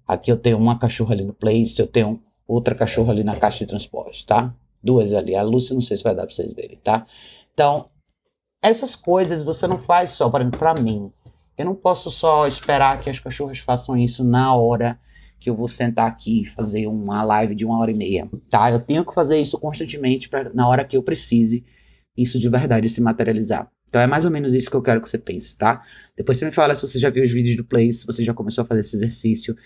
Aqui 0.08 0.30
eu 0.30 0.36
tenho 0.36 0.56
uma 0.56 0.78
cachorra 0.78 1.12
ali 1.12 1.24
no 1.24 1.34
place, 1.34 1.78
eu 1.78 1.86
tenho 1.86 2.22
outra 2.46 2.74
cachorra 2.74 3.12
ali 3.12 3.22
na 3.22 3.36
caixa 3.36 3.58
de 3.58 3.66
transporte, 3.66 4.24
tá? 4.24 4.54
Duas 4.82 5.12
ali. 5.12 5.34
A 5.34 5.42
Lúcia 5.42 5.74
não 5.74 5.82
sei 5.82 5.96
se 5.96 6.04
vai 6.04 6.14
dar 6.14 6.26
pra 6.26 6.34
vocês 6.34 6.52
verem, 6.52 6.78
tá? 6.78 7.06
Então, 7.52 7.90
essas 8.62 8.96
coisas 8.96 9.42
você 9.42 9.66
não 9.66 9.78
faz 9.78 10.12
só 10.12 10.30
para 10.30 10.74
mim. 10.74 11.12
Eu 11.58 11.64
não 11.64 11.74
posso 11.74 12.10
só 12.10 12.46
esperar 12.46 13.00
que 13.00 13.10
as 13.10 13.18
cachorras 13.18 13.58
façam 13.58 13.96
isso 13.96 14.24
na 14.24 14.54
hora 14.54 14.98
que 15.38 15.50
eu 15.50 15.54
vou 15.54 15.68
sentar 15.68 16.08
aqui 16.08 16.42
e 16.42 16.44
fazer 16.44 16.86
uma 16.86 17.22
live 17.22 17.54
de 17.54 17.64
uma 17.64 17.78
hora 17.78 17.90
e 17.90 17.94
meia, 17.94 18.28
tá? 18.50 18.70
Eu 18.70 18.80
tenho 18.80 19.04
que 19.04 19.14
fazer 19.14 19.38
isso 19.38 19.58
constantemente 19.58 20.28
para 20.28 20.52
na 20.52 20.68
hora 20.68 20.84
que 20.84 20.96
eu 20.96 21.02
precise 21.02 21.64
isso 22.16 22.38
de 22.38 22.48
verdade 22.48 22.88
se 22.88 23.00
materializar. 23.00 23.70
Então 23.88 24.00
é 24.00 24.06
mais 24.06 24.24
ou 24.24 24.30
menos 24.30 24.54
isso 24.54 24.70
que 24.70 24.76
eu 24.76 24.82
quero 24.82 25.00
que 25.00 25.08
você 25.08 25.18
pense, 25.18 25.56
tá? 25.56 25.82
Depois 26.16 26.38
você 26.38 26.44
me 26.44 26.52
fala 26.52 26.74
se 26.74 26.82
você 26.82 26.98
já 26.98 27.10
viu 27.10 27.22
os 27.22 27.30
vídeos 27.30 27.56
do 27.56 27.64
Play, 27.64 27.92
se 27.92 28.06
você 28.06 28.24
já 28.24 28.34
começou 28.34 28.62
a 28.62 28.66
fazer 28.66 28.80
esse 28.80 28.96
exercício. 28.96 29.56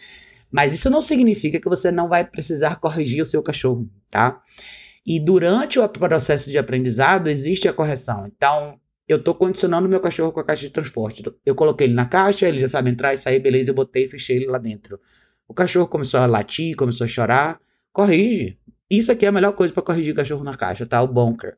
Mas 0.50 0.72
isso 0.74 0.90
não 0.90 1.00
significa 1.00 1.60
que 1.60 1.68
você 1.68 1.90
não 1.90 2.08
vai 2.08 2.24
precisar 2.24 2.76
corrigir 2.76 3.22
o 3.22 3.26
seu 3.26 3.42
cachorro, 3.42 3.88
tá? 4.10 4.42
E 5.06 5.18
durante 5.18 5.78
o 5.78 5.88
processo 5.88 6.50
de 6.50 6.58
aprendizado 6.58 7.28
existe 7.28 7.68
a 7.68 7.72
correção. 7.72 8.26
Então, 8.26 8.78
eu 9.08 9.16
estou 9.16 9.34
condicionando 9.34 9.88
meu 9.88 10.00
cachorro 10.00 10.32
com 10.32 10.40
a 10.40 10.44
caixa 10.44 10.66
de 10.66 10.70
transporte. 10.70 11.22
Eu 11.44 11.54
coloquei 11.54 11.86
ele 11.86 11.94
na 11.94 12.06
caixa, 12.06 12.46
ele 12.46 12.58
já 12.58 12.68
sabe 12.68 12.90
entrar 12.90 13.14
e 13.14 13.16
sair, 13.16 13.40
beleza, 13.40 13.70
eu 13.70 13.74
botei 13.74 14.04
e 14.04 14.08
fechei 14.08 14.36
ele 14.36 14.46
lá 14.46 14.58
dentro. 14.58 15.00
O 15.50 15.52
cachorro 15.52 15.88
começou 15.88 16.20
a 16.20 16.26
latir, 16.26 16.76
começou 16.76 17.04
a 17.04 17.08
chorar. 17.08 17.60
Corrige. 17.92 18.56
Isso 18.88 19.10
aqui 19.10 19.26
é 19.26 19.30
a 19.30 19.32
melhor 19.32 19.50
coisa 19.50 19.74
para 19.74 19.82
corrigir 19.82 20.14
cachorro 20.14 20.44
na 20.44 20.56
caixa, 20.56 20.86
tá? 20.86 21.02
O 21.02 21.08
bunker. 21.08 21.56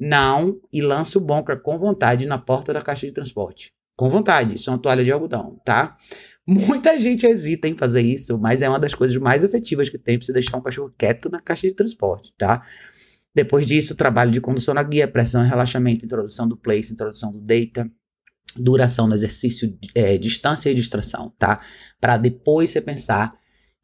Não, 0.00 0.58
e 0.72 0.80
lance 0.80 1.18
o 1.18 1.20
bunker 1.20 1.60
com 1.60 1.78
vontade 1.78 2.24
na 2.24 2.38
porta 2.38 2.72
da 2.72 2.80
caixa 2.80 3.06
de 3.06 3.12
transporte. 3.12 3.74
Com 3.94 4.08
vontade, 4.08 4.54
isso 4.54 4.70
é 4.70 4.72
uma 4.72 4.78
toalha 4.78 5.04
de 5.04 5.12
algodão, 5.12 5.60
tá? 5.66 5.98
Muita 6.46 6.98
gente 6.98 7.26
hesita 7.26 7.68
em 7.68 7.76
fazer 7.76 8.00
isso, 8.00 8.38
mas 8.38 8.62
é 8.62 8.70
uma 8.70 8.80
das 8.80 8.94
coisas 8.94 9.14
mais 9.18 9.44
efetivas 9.44 9.90
que 9.90 9.98
tem 9.98 10.16
para 10.18 10.24
você 10.24 10.32
deixar 10.32 10.56
um 10.56 10.62
cachorro 10.62 10.94
quieto 10.96 11.28
na 11.28 11.38
caixa 11.38 11.68
de 11.68 11.74
transporte, 11.74 12.32
tá? 12.38 12.62
Depois 13.34 13.66
disso, 13.66 13.94
trabalho 13.94 14.30
de 14.30 14.40
condução 14.40 14.72
na 14.72 14.82
guia, 14.82 15.06
pressão 15.06 15.44
e 15.44 15.48
relaxamento, 15.48 16.06
introdução 16.06 16.48
do 16.48 16.56
place, 16.56 16.90
introdução 16.90 17.30
do 17.30 17.38
data, 17.38 17.86
duração 18.58 19.08
do 19.08 19.14
exercício, 19.14 19.76
é, 19.94 20.16
distância 20.18 20.70
e 20.70 20.74
distração, 20.74 21.32
tá? 21.38 21.60
Para 22.00 22.16
depois 22.16 22.70
você 22.70 22.80
pensar 22.80 23.34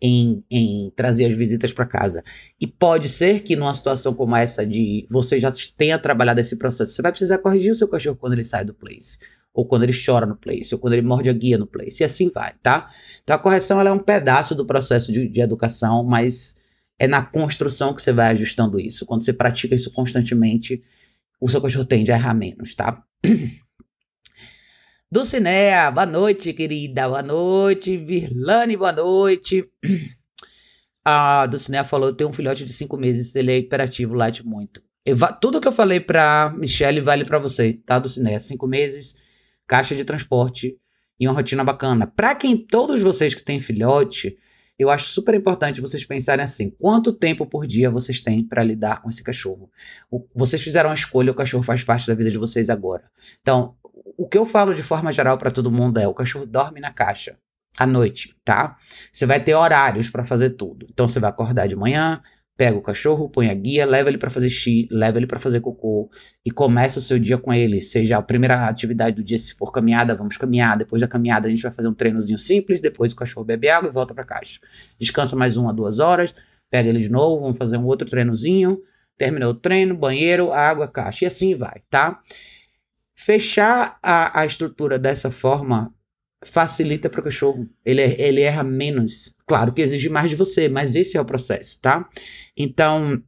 em, 0.00 0.44
em 0.50 0.92
trazer 0.96 1.26
as 1.26 1.34
visitas 1.34 1.72
para 1.72 1.86
casa. 1.86 2.24
E 2.60 2.66
pode 2.66 3.08
ser 3.08 3.40
que 3.40 3.54
numa 3.54 3.74
situação 3.74 4.12
como 4.12 4.34
essa 4.34 4.66
de 4.66 5.06
você 5.10 5.38
já 5.38 5.52
tenha 5.76 5.98
trabalhado 5.98 6.40
esse 6.40 6.56
processo, 6.56 6.92
você 6.92 7.02
vai 7.02 7.12
precisar 7.12 7.38
corrigir 7.38 7.72
o 7.72 7.76
seu 7.76 7.88
cachorro 7.88 8.16
quando 8.16 8.32
ele 8.32 8.44
sai 8.44 8.64
do 8.64 8.74
place 8.74 9.18
ou 9.54 9.66
quando 9.66 9.82
ele 9.82 9.92
chora 9.92 10.24
no 10.24 10.36
place, 10.36 10.74
ou 10.74 10.80
quando 10.80 10.94
ele 10.94 11.02
morde 11.02 11.28
a 11.28 11.32
guia 11.32 11.58
no 11.58 11.66
place, 11.66 12.02
e 12.02 12.04
assim 12.04 12.30
vai, 12.30 12.54
tá? 12.62 12.88
Então 13.22 13.36
a 13.36 13.38
correção 13.38 13.80
é 13.80 13.92
um 13.92 13.98
pedaço 13.98 14.54
do 14.54 14.64
processo 14.64 15.12
de, 15.12 15.28
de 15.28 15.40
educação, 15.40 16.02
mas 16.02 16.56
é 16.98 17.06
na 17.06 17.22
construção 17.22 17.92
que 17.92 18.00
você 18.00 18.12
vai 18.12 18.30
ajustando 18.30 18.80
isso. 18.80 19.04
Quando 19.04 19.22
você 19.22 19.32
pratica 19.32 19.74
isso 19.74 19.90
constantemente, 19.90 20.82
o 21.40 21.48
seu 21.48 21.60
cachorro 21.60 21.84
tende 21.84 22.10
a 22.12 22.16
errar 22.16 22.34
menos, 22.34 22.74
tá? 22.74 23.02
Dulcinea, 25.12 25.90
boa 25.90 26.06
noite, 26.06 26.54
querida. 26.54 27.06
Boa 27.06 27.22
noite. 27.22 27.98
Virlane, 27.98 28.78
boa 28.78 28.92
noite. 28.92 29.62
A 31.04 31.44
Dulcinea 31.44 31.84
falou: 31.84 32.14
tenho 32.14 32.30
um 32.30 32.32
filhote 32.32 32.64
de 32.64 32.72
cinco 32.72 32.96
meses, 32.96 33.36
ele 33.36 33.52
é 33.52 33.58
hiperativo, 33.58 34.14
late 34.14 34.42
muito. 34.42 34.82
Eu, 35.04 35.18
tudo 35.38 35.60
que 35.60 35.68
eu 35.68 35.72
falei 35.72 36.00
pra 36.00 36.54
Michelle 36.56 37.02
vale 37.02 37.26
para 37.26 37.38
você, 37.38 37.74
tá, 37.74 37.98
Dulcinea? 37.98 38.40
Cinco 38.40 38.66
meses, 38.66 39.14
caixa 39.66 39.94
de 39.94 40.02
transporte 40.02 40.78
e 41.20 41.28
uma 41.28 41.34
rotina 41.34 41.62
bacana. 41.62 42.06
Para 42.06 42.34
quem, 42.34 42.56
todos 42.56 43.02
vocês 43.02 43.34
que 43.34 43.42
têm 43.42 43.60
filhote, 43.60 44.38
eu 44.78 44.88
acho 44.88 45.10
super 45.10 45.34
importante 45.34 45.82
vocês 45.82 46.06
pensarem 46.06 46.42
assim: 46.42 46.70
quanto 46.70 47.12
tempo 47.12 47.44
por 47.44 47.66
dia 47.66 47.90
vocês 47.90 48.22
têm 48.22 48.42
para 48.42 48.64
lidar 48.64 49.02
com 49.02 49.10
esse 49.10 49.22
cachorro? 49.22 49.70
Vocês 50.34 50.62
fizeram 50.62 50.90
a 50.90 50.94
escolha, 50.94 51.32
o 51.32 51.34
cachorro 51.34 51.62
faz 51.62 51.84
parte 51.84 52.06
da 52.06 52.14
vida 52.14 52.30
de 52.30 52.38
vocês 52.38 52.70
agora. 52.70 53.10
Então, 53.42 53.76
o 54.16 54.28
que 54.28 54.38
eu 54.38 54.46
falo 54.46 54.74
de 54.74 54.82
forma 54.82 55.12
geral 55.12 55.38
para 55.38 55.50
todo 55.50 55.70
mundo 55.70 55.98
é: 55.98 56.06
o 56.06 56.14
cachorro 56.14 56.46
dorme 56.46 56.80
na 56.80 56.92
caixa 56.92 57.36
à 57.78 57.86
noite, 57.86 58.34
tá? 58.44 58.76
Você 59.12 59.26
vai 59.26 59.42
ter 59.42 59.54
horários 59.54 60.10
para 60.10 60.24
fazer 60.24 60.50
tudo. 60.50 60.86
Então, 60.90 61.08
você 61.08 61.18
vai 61.18 61.30
acordar 61.30 61.66
de 61.66 61.74
manhã, 61.74 62.20
pega 62.56 62.76
o 62.76 62.82
cachorro, 62.82 63.28
põe 63.28 63.48
a 63.48 63.54
guia, 63.54 63.86
leva 63.86 64.08
ele 64.08 64.18
para 64.18 64.30
fazer 64.30 64.48
xixi, 64.48 64.86
leva 64.90 65.18
ele 65.18 65.26
para 65.26 65.38
fazer 65.38 65.60
cocô 65.60 66.10
e 66.44 66.50
começa 66.50 66.98
o 66.98 67.02
seu 67.02 67.18
dia 67.18 67.38
com 67.38 67.52
ele. 67.52 67.80
Seja 67.80 68.18
a 68.18 68.22
primeira 68.22 68.68
atividade 68.68 69.16
do 69.16 69.22
dia, 69.22 69.38
se 69.38 69.54
for 69.54 69.72
caminhada, 69.72 70.14
vamos 70.14 70.36
caminhar. 70.36 70.76
Depois 70.76 71.00
da 71.00 71.08
caminhada, 71.08 71.46
a 71.46 71.50
gente 71.50 71.62
vai 71.62 71.72
fazer 71.72 71.88
um 71.88 71.94
treinozinho 71.94 72.38
simples. 72.38 72.80
Depois 72.80 73.12
o 73.12 73.16
cachorro 73.16 73.44
bebe 73.44 73.68
água 73.68 73.88
e 73.88 73.92
volta 73.92 74.14
para 74.14 74.24
caixa. 74.24 74.60
Descansa 74.98 75.34
mais 75.34 75.56
uma, 75.56 75.72
duas 75.72 75.98
horas, 75.98 76.34
pega 76.70 76.88
ele 76.88 77.00
de 77.00 77.10
novo, 77.10 77.42
vamos 77.42 77.58
fazer 77.58 77.78
um 77.78 77.86
outro 77.86 78.08
treinozinho. 78.08 78.78
Terminou 79.16 79.50
o 79.50 79.54
treino, 79.54 79.96
banheiro, 79.96 80.52
água, 80.52 80.88
caixa. 80.88 81.24
E 81.24 81.26
assim 81.26 81.54
vai, 81.54 81.82
tá? 81.88 82.20
Fechar 83.24 83.98
a, 84.02 84.40
a 84.40 84.44
estrutura 84.44 84.98
dessa 84.98 85.30
forma 85.30 85.94
facilita 86.44 87.08
para 87.08 87.20
o 87.20 87.24
cachorro. 87.24 87.68
Ele, 87.84 88.02
ele 88.02 88.40
erra 88.40 88.64
menos. 88.64 89.34
Claro 89.46 89.72
que 89.72 89.80
exige 89.80 90.08
mais 90.08 90.28
de 90.28 90.36
você, 90.36 90.68
mas 90.68 90.96
esse 90.96 91.16
é 91.16 91.20
o 91.20 91.24
processo, 91.24 91.80
tá? 91.80 92.08
Então, 92.56 93.22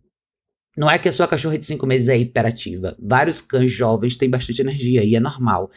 não 0.77 0.91
é 0.91 0.99
que 0.99 1.09
a 1.09 1.13
sua 1.13 1.29
cachorra 1.29 1.59
de 1.59 1.67
5 1.67 1.87
meses 1.87 2.09
é 2.09 2.19
hiperativa. 2.19 2.97
Vários 3.01 3.41
cães 3.41 3.71
jovens 3.71 4.17
têm 4.17 4.29
bastante 4.29 4.61
energia 4.61 5.05
e 5.05 5.15
é 5.15 5.21
normal. 5.21 5.71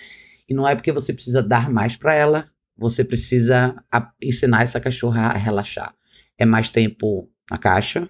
E 0.50 0.54
não 0.54 0.68
é 0.68 0.74
porque 0.74 0.92
você 0.92 1.14
precisa 1.14 1.44
dar 1.44 1.70
mais 1.70 1.96
para 1.96 2.16
ela, 2.16 2.50
você 2.76 3.04
precisa 3.04 3.76
ensinar 4.20 4.64
essa 4.64 4.80
cachorra 4.80 5.28
a 5.28 5.38
relaxar. 5.38 5.94
É 6.40 6.46
mais 6.46 6.72
tempo 6.72 7.30
na 7.52 7.58
caixa, 7.58 8.10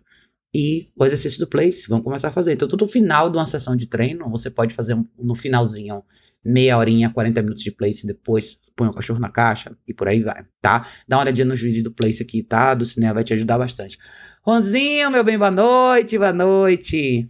e 0.54 0.88
o 0.96 1.06
exercício 1.06 1.39
do 1.39 1.48
place. 1.48 1.88
Vamos 1.88 2.04
começar 2.04 2.30
a 2.30 2.32
fazer. 2.32 2.54
Então, 2.54 2.68
todo 2.68 2.88
final 2.88 3.30
de 3.30 3.38
uma 3.38 3.46
sessão 3.46 3.75
de 3.75 3.88
treino, 3.88 4.30
você 4.30 4.50
pode 4.50 4.74
fazer 4.74 4.94
um, 4.94 5.06
no 5.18 5.36
finalzinho 5.36 6.04
meia 6.44 6.77
horinha, 6.77 7.10
40 7.10 7.42
minutos 7.42 7.63
de 7.63 7.72
place, 7.72 8.08
depois 8.08 8.60
põe 8.75 8.88
o 8.88 8.94
cachorro 8.94 9.20
na 9.20 9.30
caixa 9.30 9.75
e 9.88 9.94
por 9.94 10.08
aí 10.08 10.22
vai, 10.22 10.46
tá? 10.62 10.88
Dá 11.08 11.18
uma 11.18 11.24
olhadinha 11.24 11.46
nos 11.46 11.60
vídeos 11.60 11.84
do 11.84 11.92
place 11.92 12.24
aqui, 12.24 12.42
tá? 12.42 12.74
Do 12.74 12.86
cinema 12.86 13.16
vai 13.16 13.24
te 13.24 13.34
ajudar 13.34 13.58
bastante. 13.58 13.98
Ronzinho, 14.44 15.12
meu 15.12 15.24
bem, 15.24 15.38
boa 15.38 15.51
noite, 15.51 16.18
boa 16.18 16.32
noite. 16.32 17.30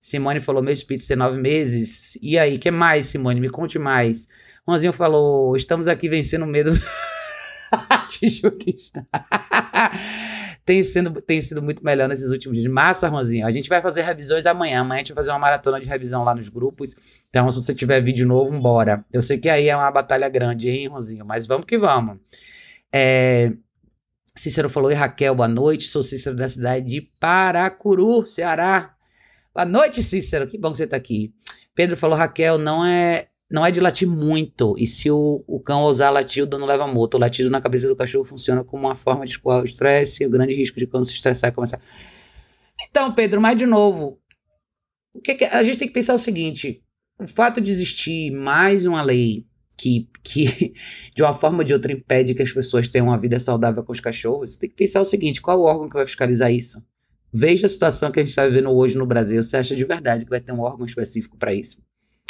Simone 0.00 0.40
falou, 0.40 0.62
meu 0.62 0.72
espírito 0.72 1.08
tem 1.08 1.16
nove 1.16 1.40
meses. 1.40 2.16
E 2.22 2.38
aí, 2.38 2.58
que 2.58 2.70
mais, 2.70 3.06
Simone? 3.06 3.40
Me 3.40 3.50
conte 3.50 3.78
mais. 3.78 4.28
Ronzinho 4.66 4.92
falou, 4.92 5.56
estamos 5.56 5.88
aqui 5.88 6.08
vencendo 6.08 6.44
o 6.44 6.46
medo. 6.46 6.70
Tijuquista. 8.08 9.06
Tem, 10.68 10.84
sendo, 10.84 11.10
tem 11.22 11.40
sido 11.40 11.62
muito 11.62 11.82
melhor 11.82 12.10
nesses 12.10 12.30
últimos 12.30 12.58
dias. 12.58 12.70
Massa, 12.70 13.08
Ronzinho. 13.08 13.46
A 13.46 13.50
gente 13.50 13.70
vai 13.70 13.80
fazer 13.80 14.02
revisões 14.02 14.44
amanhã. 14.44 14.82
Amanhã 14.82 14.96
a 14.96 15.02
gente 15.02 15.14
vai 15.14 15.24
fazer 15.24 15.30
uma 15.30 15.38
maratona 15.38 15.80
de 15.80 15.86
revisão 15.86 16.22
lá 16.22 16.34
nos 16.34 16.50
grupos. 16.50 16.94
Então, 17.30 17.50
se 17.50 17.62
você 17.62 17.74
tiver 17.74 18.02
vídeo 18.02 18.26
novo, 18.26 18.60
bora. 18.60 19.02
Eu 19.10 19.22
sei 19.22 19.38
que 19.38 19.48
aí 19.48 19.66
é 19.66 19.74
uma 19.74 19.90
batalha 19.90 20.28
grande, 20.28 20.68
hein, 20.68 20.88
Ronzinho? 20.88 21.24
Mas 21.24 21.46
vamos 21.46 21.64
que 21.64 21.78
vamos. 21.78 22.18
É... 22.92 23.50
Cícero 24.36 24.68
falou, 24.68 24.92
e 24.92 24.94
Raquel, 24.94 25.34
boa 25.34 25.48
noite. 25.48 25.88
Sou 25.88 26.02
Cícero 26.02 26.36
da 26.36 26.50
cidade 26.50 26.84
de 26.84 27.00
Paracuru, 27.18 28.26
Ceará. 28.26 28.94
Boa 29.54 29.64
noite, 29.64 30.02
Cícero. 30.02 30.46
Que 30.46 30.58
bom 30.58 30.70
que 30.70 30.76
você 30.76 30.84
está 30.84 30.98
aqui. 30.98 31.32
Pedro 31.74 31.96
falou, 31.96 32.14
Raquel, 32.18 32.58
não 32.58 32.84
é 32.84 33.28
não 33.50 33.64
é 33.64 33.70
de 33.70 33.80
latir 33.80 34.06
muito. 34.06 34.74
E 34.78 34.86
se 34.86 35.10
o, 35.10 35.42
o 35.46 35.58
cão 35.58 35.82
ousar 35.82 36.12
latir, 36.12 36.44
o 36.44 36.46
dono 36.46 36.66
leva 36.66 36.86
moto. 36.86 37.14
O 37.14 37.18
latido 37.18 37.48
na 37.48 37.60
cabeça 37.60 37.88
do 37.88 37.96
cachorro 37.96 38.24
funciona 38.24 38.62
como 38.62 38.86
uma 38.86 38.94
forma 38.94 39.24
de 39.24 39.32
escoar 39.32 39.62
o 39.62 39.64
estresse 39.64 40.24
o 40.26 40.30
grande 40.30 40.54
risco 40.54 40.78
de 40.78 40.86
quando 40.86 41.06
se 41.06 41.12
estressar 41.12 41.50
e 41.50 41.54
começar. 41.54 41.80
Então, 42.88 43.12
Pedro, 43.14 43.40
mas 43.40 43.56
de 43.56 43.66
novo, 43.66 44.20
o 45.14 45.20
que, 45.20 45.34
que 45.34 45.44
a 45.44 45.62
gente 45.62 45.78
tem 45.78 45.88
que 45.88 45.94
pensar 45.94 46.14
o 46.14 46.18
seguinte: 46.18 46.82
o 47.18 47.26
fato 47.26 47.60
de 47.60 47.70
existir 47.70 48.30
mais 48.30 48.84
uma 48.84 49.02
lei 49.02 49.46
que, 49.76 50.08
que 50.22 50.74
de 51.14 51.22
uma 51.22 51.32
forma 51.32 51.58
ou 51.58 51.64
de 51.64 51.72
outra 51.72 51.92
impede 51.92 52.34
que 52.34 52.42
as 52.42 52.52
pessoas 52.52 52.88
tenham 52.88 53.06
uma 53.06 53.18
vida 53.18 53.40
saudável 53.40 53.82
com 53.82 53.92
os 53.92 54.00
cachorros, 54.00 54.56
tem 54.56 54.68
que 54.68 54.76
pensar 54.76 55.00
o 55.00 55.06
seguinte: 55.06 55.40
qual 55.40 55.58
o 55.58 55.64
órgão 55.64 55.88
que 55.88 55.94
vai 55.94 56.06
fiscalizar 56.06 56.52
isso? 56.52 56.82
Veja 57.32 57.66
a 57.66 57.70
situação 57.70 58.10
que 58.10 58.20
a 58.20 58.22
gente 58.22 58.30
está 58.30 58.46
vivendo 58.46 58.70
hoje 58.70 58.96
no 58.96 59.06
Brasil. 59.06 59.42
Você 59.42 59.56
acha 59.56 59.76
de 59.76 59.84
verdade 59.84 60.24
que 60.24 60.30
vai 60.30 60.40
ter 60.40 60.52
um 60.52 60.60
órgão 60.60 60.86
específico 60.86 61.36
para 61.36 61.52
isso? 61.52 61.82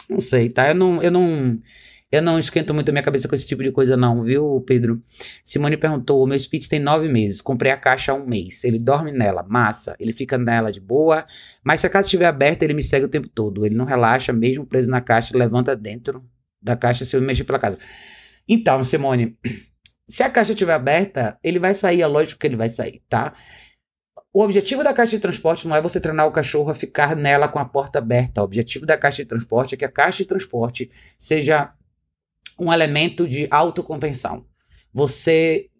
Não 0.08 0.20
sei, 0.20 0.48
tá? 0.48 0.68
Eu 0.68 0.74
não, 0.74 1.02
eu 1.02 1.10
não, 1.10 1.60
eu 2.10 2.22
não 2.22 2.38
esquento 2.38 2.72
muito 2.72 2.88
a 2.88 2.92
minha 2.92 3.02
cabeça 3.02 3.28
com 3.28 3.34
esse 3.34 3.46
tipo 3.46 3.62
de 3.62 3.70
coisa, 3.70 3.96
não, 3.96 4.22
viu, 4.22 4.62
Pedro? 4.66 5.02
Simone 5.44 5.76
perguntou: 5.76 6.22
o 6.22 6.26
meu 6.26 6.38
Spitz 6.38 6.66
tem 6.66 6.80
nove 6.80 7.08
meses, 7.08 7.42
comprei 7.42 7.70
a 7.70 7.76
caixa 7.76 8.12
há 8.12 8.14
um 8.14 8.26
mês. 8.26 8.64
Ele 8.64 8.78
dorme 8.78 9.12
nela, 9.12 9.42
massa, 9.42 9.94
ele 10.00 10.12
fica 10.12 10.38
nela 10.38 10.72
de 10.72 10.80
boa, 10.80 11.26
mas 11.62 11.80
se 11.80 11.86
a 11.86 11.90
caixa 11.90 12.06
estiver 12.06 12.26
aberta, 12.26 12.64
ele 12.64 12.74
me 12.74 12.82
segue 12.82 13.04
o 13.04 13.08
tempo 13.08 13.28
todo. 13.28 13.66
Ele 13.66 13.74
não 13.74 13.84
relaxa, 13.84 14.32
mesmo 14.32 14.64
preso 14.64 14.90
na 14.90 15.00
caixa, 15.02 15.36
levanta 15.36 15.76
dentro 15.76 16.24
da 16.62 16.74
caixa 16.76 17.04
se 17.04 17.14
eu 17.14 17.20
mexer 17.20 17.44
pela 17.44 17.58
casa. 17.58 17.78
Então, 18.48 18.82
Simone, 18.82 19.36
se 20.08 20.22
a 20.22 20.30
caixa 20.30 20.52
estiver 20.52 20.72
aberta, 20.72 21.38
ele 21.44 21.58
vai 21.58 21.74
sair, 21.74 22.00
é 22.00 22.06
lógico 22.06 22.40
que 22.40 22.46
ele 22.46 22.56
vai 22.56 22.70
sair, 22.70 23.02
tá? 23.08 23.34
O 24.32 24.42
objetivo 24.42 24.84
da 24.84 24.92
caixa 24.92 25.16
de 25.16 25.22
transporte 25.22 25.66
não 25.66 25.74
é 25.74 25.80
você 25.80 26.00
treinar 26.00 26.26
o 26.26 26.32
cachorro 26.32 26.70
a 26.70 26.74
ficar 26.74 27.16
nela 27.16 27.48
com 27.48 27.58
a 27.58 27.64
porta 27.64 27.98
aberta. 27.98 28.40
O 28.40 28.44
objetivo 28.44 28.84
da 28.84 28.96
caixa 28.96 29.22
de 29.22 29.28
transporte 29.28 29.74
é 29.74 29.78
que 29.78 29.84
a 29.84 29.90
caixa 29.90 30.18
de 30.18 30.26
transporte 30.26 30.90
seja 31.18 31.72
um 32.58 32.72
elemento 32.72 33.26
de 33.26 33.48
autocontenção. 33.50 34.44
Você. 34.92 35.70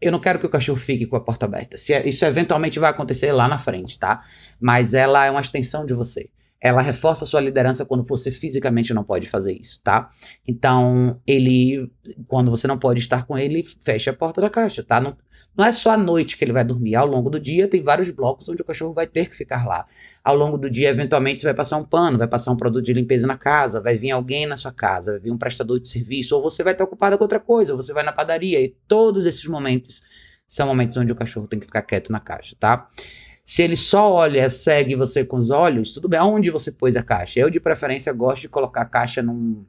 Eu 0.00 0.10
não 0.10 0.18
quero 0.18 0.40
que 0.40 0.46
o 0.46 0.50
cachorro 0.50 0.80
fique 0.80 1.06
com 1.06 1.14
a 1.14 1.20
porta 1.20 1.46
aberta. 1.46 1.78
Se 1.78 1.92
é, 1.92 2.08
isso 2.08 2.24
eventualmente 2.24 2.78
vai 2.78 2.90
acontecer 2.90 3.30
lá 3.30 3.46
na 3.46 3.58
frente, 3.58 3.96
tá? 3.98 4.24
Mas 4.60 4.94
ela 4.94 5.24
é 5.24 5.30
uma 5.30 5.40
extensão 5.40 5.86
de 5.86 5.94
você 5.94 6.28
ela 6.62 6.80
reforça 6.80 7.26
sua 7.26 7.40
liderança 7.40 7.84
quando 7.84 8.04
você 8.04 8.30
fisicamente 8.30 8.94
não 8.94 9.02
pode 9.02 9.28
fazer 9.28 9.52
isso, 9.52 9.80
tá? 9.82 10.10
Então, 10.46 11.20
ele, 11.26 11.90
quando 12.28 12.52
você 12.52 12.68
não 12.68 12.78
pode 12.78 13.00
estar 13.00 13.26
com 13.26 13.36
ele, 13.36 13.64
fecha 13.82 14.12
a 14.12 14.14
porta 14.14 14.40
da 14.40 14.48
caixa, 14.48 14.84
tá? 14.84 15.00
Não, 15.00 15.16
não 15.56 15.64
é 15.64 15.72
só 15.72 15.90
à 15.90 15.96
noite 15.96 16.36
que 16.36 16.44
ele 16.44 16.52
vai 16.52 16.64
dormir, 16.64 16.94
ao 16.94 17.06
longo 17.06 17.28
do 17.28 17.40
dia 17.40 17.66
tem 17.66 17.82
vários 17.82 18.10
blocos 18.10 18.48
onde 18.48 18.62
o 18.62 18.64
cachorro 18.64 18.94
vai 18.94 19.08
ter 19.08 19.28
que 19.28 19.34
ficar 19.34 19.66
lá. 19.66 19.86
Ao 20.22 20.36
longo 20.36 20.56
do 20.56 20.70
dia, 20.70 20.88
eventualmente, 20.88 21.40
você 21.40 21.48
vai 21.48 21.54
passar 21.54 21.78
um 21.78 21.84
pano, 21.84 22.16
vai 22.16 22.28
passar 22.28 22.52
um 22.52 22.56
produto 22.56 22.84
de 22.84 22.92
limpeza 22.92 23.26
na 23.26 23.36
casa, 23.36 23.80
vai 23.80 23.98
vir 23.98 24.12
alguém 24.12 24.46
na 24.46 24.56
sua 24.56 24.72
casa, 24.72 25.12
vai 25.12 25.20
vir 25.20 25.32
um 25.32 25.38
prestador 25.38 25.80
de 25.80 25.88
serviço, 25.88 26.36
ou 26.36 26.42
você 26.42 26.62
vai 26.62 26.74
estar 26.74 26.84
ocupado 26.84 27.18
com 27.18 27.24
outra 27.24 27.40
coisa, 27.40 27.72
ou 27.72 27.82
você 27.82 27.92
vai 27.92 28.04
na 28.04 28.12
padaria, 28.12 28.60
e 28.60 28.68
todos 28.86 29.26
esses 29.26 29.44
momentos 29.46 30.00
são 30.46 30.68
momentos 30.68 30.96
onde 30.96 31.10
o 31.10 31.16
cachorro 31.16 31.48
tem 31.48 31.58
que 31.58 31.66
ficar 31.66 31.82
quieto 31.82 32.12
na 32.12 32.20
caixa, 32.20 32.54
tá? 32.60 32.88
Se 33.52 33.62
ele 33.62 33.76
só 33.76 34.10
olha, 34.10 34.48
segue 34.48 34.96
você 34.96 35.26
com 35.26 35.36
os 35.36 35.50
olhos, 35.50 35.92
tudo 35.92 36.08
bem. 36.08 36.18
Aonde 36.18 36.50
você 36.50 36.72
pôs 36.72 36.96
a 36.96 37.02
caixa? 37.02 37.38
Eu, 37.38 37.50
de 37.50 37.60
preferência, 37.60 38.10
gosto 38.10 38.40
de 38.40 38.48
colocar 38.48 38.80
a 38.80 38.86
caixa 38.86 39.22
num, 39.22 39.66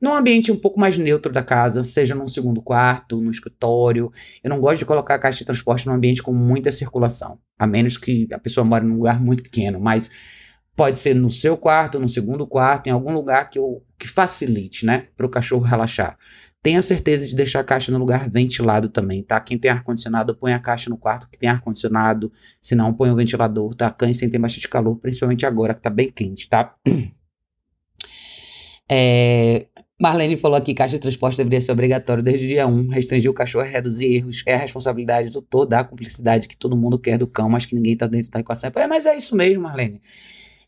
num 0.00 0.14
ambiente 0.14 0.52
um 0.52 0.56
pouco 0.56 0.78
mais 0.78 0.96
neutro 0.96 1.32
da 1.32 1.42
casa, 1.42 1.82
seja 1.82 2.14
num 2.14 2.28
segundo 2.28 2.62
quarto, 2.62 3.20
no 3.20 3.32
escritório. 3.32 4.12
Eu 4.44 4.48
não 4.48 4.60
gosto 4.60 4.78
de 4.78 4.84
colocar 4.84 5.16
a 5.16 5.18
caixa 5.18 5.40
de 5.40 5.44
transporte 5.44 5.88
num 5.88 5.92
ambiente 5.92 6.22
com 6.22 6.32
muita 6.32 6.70
circulação, 6.70 7.36
a 7.58 7.66
menos 7.66 7.96
que 7.96 8.28
a 8.32 8.38
pessoa 8.38 8.64
mora 8.64 8.84
num 8.84 8.94
lugar 8.94 9.20
muito 9.20 9.42
pequeno, 9.42 9.80
mas 9.80 10.08
pode 10.76 11.00
ser 11.00 11.14
no 11.14 11.30
seu 11.30 11.56
quarto, 11.56 11.98
no 11.98 12.08
segundo 12.08 12.46
quarto, 12.46 12.86
em 12.86 12.90
algum 12.90 13.12
lugar 13.12 13.50
que, 13.50 13.58
eu, 13.58 13.84
que 13.98 14.06
facilite, 14.06 14.86
né, 14.86 15.08
para 15.16 15.26
o 15.26 15.28
cachorro 15.28 15.64
relaxar. 15.64 16.16
Tenha 16.64 16.80
certeza 16.80 17.26
de 17.26 17.36
deixar 17.36 17.60
a 17.60 17.64
caixa 17.64 17.92
no 17.92 17.98
lugar 17.98 18.26
ventilado 18.30 18.88
também, 18.88 19.22
tá? 19.22 19.38
Quem 19.38 19.58
tem 19.58 19.70
ar-condicionado, 19.70 20.34
põe 20.34 20.54
a 20.54 20.58
caixa 20.58 20.88
no 20.88 20.96
quarto 20.96 21.28
que 21.28 21.38
tem 21.38 21.46
ar-condicionado. 21.46 22.32
Se 22.62 22.74
não, 22.74 22.90
põe 22.94 23.10
o 23.10 23.14
ventilador, 23.14 23.74
tá? 23.74 23.90
Cães 23.90 24.16
sentem 24.16 24.40
bastante 24.40 24.66
calor, 24.66 24.96
principalmente 24.96 25.44
agora 25.44 25.74
que 25.74 25.82
tá 25.82 25.90
bem 25.90 26.10
quente, 26.10 26.48
tá? 26.48 26.74
É, 28.86 29.66
Marlene 29.98 30.36
falou 30.36 30.58
aqui: 30.58 30.74
caixa 30.74 30.96
de 30.96 31.00
transporte 31.00 31.38
deveria 31.38 31.58
ser 31.58 31.72
obrigatório 31.72 32.22
desde 32.22 32.44
o 32.44 32.48
dia 32.48 32.66
1. 32.66 32.88
Restringir 32.88 33.30
o 33.30 33.34
cachorro 33.34 33.64
é 33.64 33.70
reduzir 33.70 34.14
erros. 34.14 34.42
É 34.46 34.54
a 34.54 34.58
responsabilidade 34.58 35.30
do 35.30 35.40
todo, 35.40 35.70
da 35.70 35.82
cumplicidade 35.82 36.46
que 36.46 36.54
todo 36.56 36.76
mundo 36.76 36.98
quer 36.98 37.16
do 37.16 37.26
cão, 37.26 37.48
mas 37.48 37.64
que 37.64 37.74
ninguém 37.74 37.96
tá 37.96 38.06
dentro 38.06 38.30
da 38.30 38.40
equação. 38.40 38.70
É, 38.74 38.86
mas 38.86 39.06
é 39.06 39.16
isso 39.16 39.34
mesmo, 39.34 39.62
Marlene. 39.62 40.02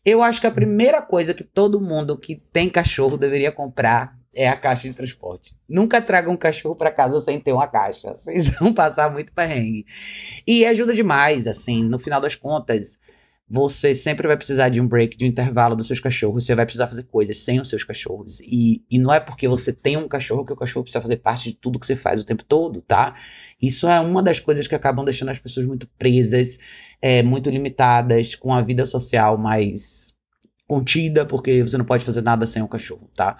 Eu 0.03 0.23
acho 0.23 0.41
que 0.41 0.47
a 0.47 0.51
primeira 0.51 0.99
coisa 0.99 1.31
que 1.31 1.43
todo 1.43 1.79
mundo 1.79 2.17
que 2.17 2.41
tem 2.51 2.67
cachorro 2.69 3.17
deveria 3.17 3.51
comprar 3.51 4.16
é 4.33 4.47
a 4.47 4.55
caixa 4.55 4.87
de 4.87 4.93
transporte. 4.93 5.55
Nunca 5.67 6.01
traga 6.01 6.29
um 6.29 6.37
cachorro 6.37 6.75
para 6.75 6.91
casa 6.91 7.19
sem 7.19 7.39
ter 7.39 7.53
uma 7.53 7.67
caixa. 7.67 8.13
Vocês 8.17 8.49
vão 8.49 8.73
passar 8.73 9.11
muito 9.11 9.33
perrengue. 9.33 9.85
E 10.45 10.65
ajuda 10.65 10.93
demais, 10.93 11.47
assim, 11.47 11.83
no 11.83 11.99
final 11.99 12.21
das 12.21 12.35
contas, 12.35 12.99
você 13.49 13.95
sempre 13.95 14.27
vai 14.27 14.35
precisar 14.35 14.67
de 14.67 14.81
um 14.81 14.87
break, 14.87 15.15
de 15.15 15.23
um 15.23 15.27
intervalo 15.27 15.75
dos 15.75 15.87
seus 15.87 16.01
cachorros. 16.01 16.45
Você 16.45 16.53
vai 16.53 16.65
precisar 16.65 16.87
fazer 16.87 17.03
coisas 17.03 17.37
sem 17.37 17.61
os 17.61 17.69
seus 17.69 17.83
cachorros. 17.83 18.41
E, 18.41 18.83
e 18.91 18.99
não 18.99 19.13
é 19.13 19.21
porque 19.21 19.47
você 19.47 19.71
tem 19.71 19.95
um 19.95 20.07
cachorro 20.07 20.45
que 20.45 20.51
o 20.51 20.55
cachorro 20.55 20.83
precisa 20.83 21.01
fazer 21.01 21.17
parte 21.17 21.49
de 21.49 21.55
tudo 21.55 21.79
que 21.79 21.85
você 21.85 21.95
faz 21.95 22.21
o 22.21 22.25
tempo 22.25 22.43
todo, 22.43 22.81
tá? 22.81 23.15
Isso 23.61 23.87
é 23.87 23.99
uma 24.01 24.21
das 24.21 24.41
coisas 24.41 24.67
que 24.67 24.75
acabam 24.75 25.05
deixando 25.05 25.29
as 25.29 25.39
pessoas 25.39 25.65
muito 25.65 25.87
presas, 25.97 26.59
é, 27.01 27.23
muito 27.23 27.49
limitadas, 27.49 28.35
com 28.35 28.53
a 28.53 28.61
vida 28.61 28.85
social 28.85 29.37
mais 29.37 30.13
contida, 30.67 31.25
porque 31.25 31.63
você 31.63 31.77
não 31.77 31.85
pode 31.85 32.03
fazer 32.03 32.21
nada 32.21 32.45
sem 32.45 32.61
o 32.61 32.67
cachorro, 32.67 33.09
tá? 33.15 33.37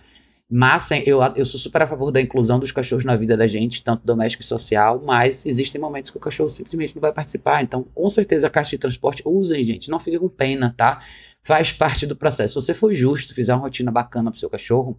Mas 0.50 0.90
eu, 1.06 1.20
eu 1.36 1.44
sou 1.44 1.60
super 1.60 1.82
a 1.82 1.88
favor 1.88 2.10
da 2.10 2.22
inclusão 2.22 2.58
dos 2.58 2.72
cachorros 2.72 3.04
na 3.04 3.18
vida 3.18 3.36
da 3.36 3.48
gente, 3.48 3.84
tanto 3.84 4.06
doméstica 4.06 4.42
e 4.42 4.48
social, 4.48 5.02
mas 5.04 5.46
existem 5.46 5.80
momentos 5.80 6.10
que 6.10 6.16
o 6.18 6.22
cachorro 6.22 6.48
simplesmente 6.48 6.96
não 6.96 7.02
vai 7.02 7.12
participar. 7.12 7.62
Então, 7.62 7.84
com 7.84 8.10
certeza, 8.10 8.48
a 8.48 8.50
caixa 8.50 8.72
de 8.72 8.78
transporte, 8.78 9.22
usem, 9.26 9.62
gente. 9.62 9.90
Não 9.90 10.00
fiquem 10.00 10.20
com 10.20 10.30
pena, 10.30 10.74
tá? 10.78 11.04
Faz 11.44 11.74
parte 11.74 12.06
do 12.08 12.16
processo. 12.16 12.62
Se 12.62 12.66
você 12.68 12.74
for 12.74 12.94
justo, 12.94 13.36
fizer 13.36 13.54
uma 13.54 13.64
rotina 13.64 13.92
bacana 13.92 14.32
pro 14.32 14.40
seu 14.40 14.50
cachorro, 14.50 14.98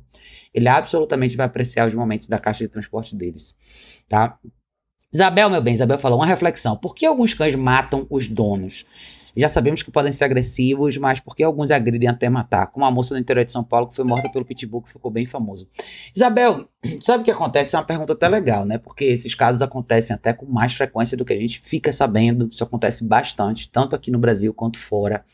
ele 0.53 0.69
absolutamente 0.69 1.35
vai 1.35 1.47
apreciar 1.47 1.87
os 1.87 1.95
momentos 1.95 2.29
da 2.29 2.39
caixa 2.39 2.65
de 2.65 2.69
transporte 2.69 3.17
deles, 3.17 3.55
tá? 4.07 4.39
Isabel, 5.11 5.49
meu 5.49 5.63
bem, 5.63 5.73
Isabel 5.73 5.99
falou 5.99 6.19
uma 6.19 6.27
reflexão. 6.27 6.77
Por 6.77 6.95
que 6.95 7.07
alguns 7.07 7.33
cães 7.33 7.55
matam 7.55 8.07
os 8.11 8.29
donos? 8.29 8.85
Já 9.39 9.49
sabemos 9.49 9.85
que 9.85 9.91
podem 9.91 10.11
ser 10.11 10.25
agressivos, 10.25 10.97
mas 10.97 11.21
por 11.21 11.37
que 11.37 11.45
alguns 11.45 11.71
agridem 11.71 12.09
até 12.09 12.29
matar? 12.29 12.67
Como 12.67 12.85
a 12.85 12.91
moça 12.91 13.15
do 13.15 13.21
interior 13.21 13.45
de 13.45 13.53
São 13.53 13.63
Paulo 13.63 13.87
que 13.87 13.95
foi 13.95 14.05
morta 14.05 14.29
pelo 14.29 14.45
pitbull, 14.45 14.83
que 14.83 14.91
ficou 14.91 15.13
bem 15.13 15.27
famoso. 15.27 15.69
Isabel, 16.15 16.69
sabe 17.01 17.23
o 17.23 17.25
que 17.25 17.31
acontece? 17.31 17.77
É 17.77 17.79
uma 17.79 17.85
pergunta 17.85 18.15
até 18.15 18.27
legal, 18.27 18.65
né? 18.65 18.79
Porque 18.79 19.05
esses 19.05 19.37
casos 19.37 19.63
acontecem 19.63 20.13
até 20.13 20.33
com 20.33 20.45
mais 20.45 20.75
frequência 20.75 21.17
do 21.17 21.25
que 21.25 21.33
a 21.33 21.41
gente 21.41 21.61
fica 21.61 21.93
sabendo. 21.93 22.49
Isso 22.51 22.65
acontece 22.65 23.05
bastante, 23.05 23.71
tanto 23.71 23.95
aqui 23.95 24.11
no 24.11 24.19
Brasil 24.19 24.53
quanto 24.53 24.79
fora. 24.79 25.25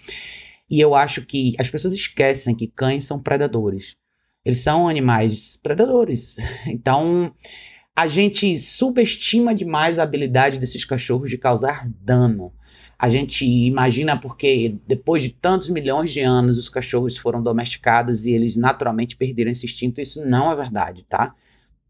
E 0.70 0.78
eu 0.78 0.94
acho 0.94 1.24
que 1.24 1.54
as 1.58 1.70
pessoas 1.70 1.94
esquecem 1.94 2.54
que 2.54 2.66
cães 2.66 3.06
são 3.06 3.18
predadores. 3.18 3.96
Eles 4.44 4.60
são 4.60 4.86
animais 4.86 5.56
predadores. 5.56 6.36
Então, 6.66 7.32
a 7.96 8.06
gente 8.06 8.58
subestima 8.58 9.54
demais 9.54 9.98
a 9.98 10.02
habilidade 10.02 10.58
desses 10.58 10.84
cachorros 10.84 11.30
de 11.30 11.38
causar 11.38 11.88
dano 11.88 12.52
a 12.98 13.08
gente 13.08 13.44
imagina 13.44 14.18
porque 14.18 14.76
depois 14.86 15.22
de 15.22 15.30
tantos 15.30 15.68
milhões 15.68 16.12
de 16.12 16.20
anos 16.20 16.56
os 16.56 16.68
cachorros 16.68 17.16
foram 17.16 17.42
domesticados 17.42 18.24
e 18.24 18.32
eles 18.32 18.56
naturalmente 18.56 19.16
perderam 19.16 19.50
esse 19.50 19.66
instinto. 19.66 20.00
Isso 20.00 20.24
não 20.24 20.50
é 20.50 20.56
verdade, 20.56 21.04
tá? 21.04 21.34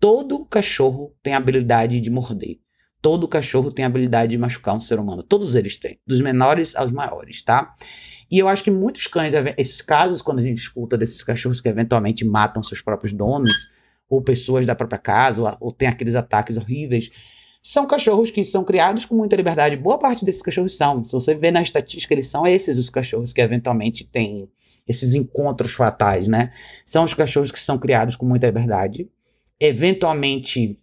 Todo 0.01 0.45
cachorro 0.45 1.15
tem 1.23 1.35
a 1.35 1.39
habilidade 1.39 2.01
de 2.01 2.11
morder. 2.11 2.59
Todo 3.01 3.29
cachorro 3.29 3.71
tem 3.71 3.85
a 3.85 3.89
habilidade 3.89 4.31
de 4.33 4.39
machucar 4.39 4.75
um 4.75 4.81
ser 4.81 4.99
humano. 4.99 5.23
Todos 5.23 5.55
eles 5.55 5.77
têm, 5.77 5.99
dos 6.07 6.21
menores 6.21 6.75
aos 6.75 6.91
maiores, 6.91 7.43
tá? 7.43 7.75
E 8.31 8.39
eu 8.39 8.49
acho 8.49 8.65
que 8.65 8.71
muitos 8.71 9.07
cães, 9.07 9.35
esses 9.59 9.83
casos, 9.83 10.23
quando 10.23 10.39
a 10.39 10.43
gente 10.43 10.57
escuta 10.59 10.97
desses 10.97 11.23
cachorros 11.23 11.61
que 11.61 11.69
eventualmente 11.69 12.25
matam 12.25 12.63
seus 12.63 12.81
próprios 12.81 13.13
donos, 13.13 13.71
ou 14.09 14.23
pessoas 14.23 14.65
da 14.65 14.75
própria 14.75 14.99
casa, 14.99 15.43
ou, 15.43 15.57
ou 15.61 15.71
tem 15.71 15.87
aqueles 15.89 16.15
ataques 16.15 16.57
horríveis, 16.57 17.11
são 17.67 17.87
cachorros 17.87 18.31
que 18.31 18.45
são 18.45 18.63
criados 18.63 19.07
com 19.07 19.17
muita 19.17 19.35
liberdade. 19.35 19.75
Boa 19.75 19.99
parte 19.99 20.23
desses 20.23 20.43
cachorros 20.43 20.77
são. 20.77 21.03
Se 21.03 21.13
você 21.13 21.35
vê 21.35 21.51
na 21.51 21.63
estatística, 21.63 22.13
eles 22.13 22.27
são 22.27 22.47
esses 22.47 22.77
os 22.77 22.91
cachorros 22.91 23.33
que 23.33 23.41
eventualmente 23.41 24.05
têm 24.05 24.51
esses 24.87 25.15
encontros 25.15 25.73
fatais, 25.73 26.29
né? 26.29 26.53
São 26.85 27.05
os 27.05 27.15
cachorros 27.15 27.51
que 27.51 27.59
são 27.59 27.79
criados 27.79 28.17
com 28.17 28.27
muita 28.27 28.47
liberdade. 28.47 29.09
Eventualmente 29.59 30.79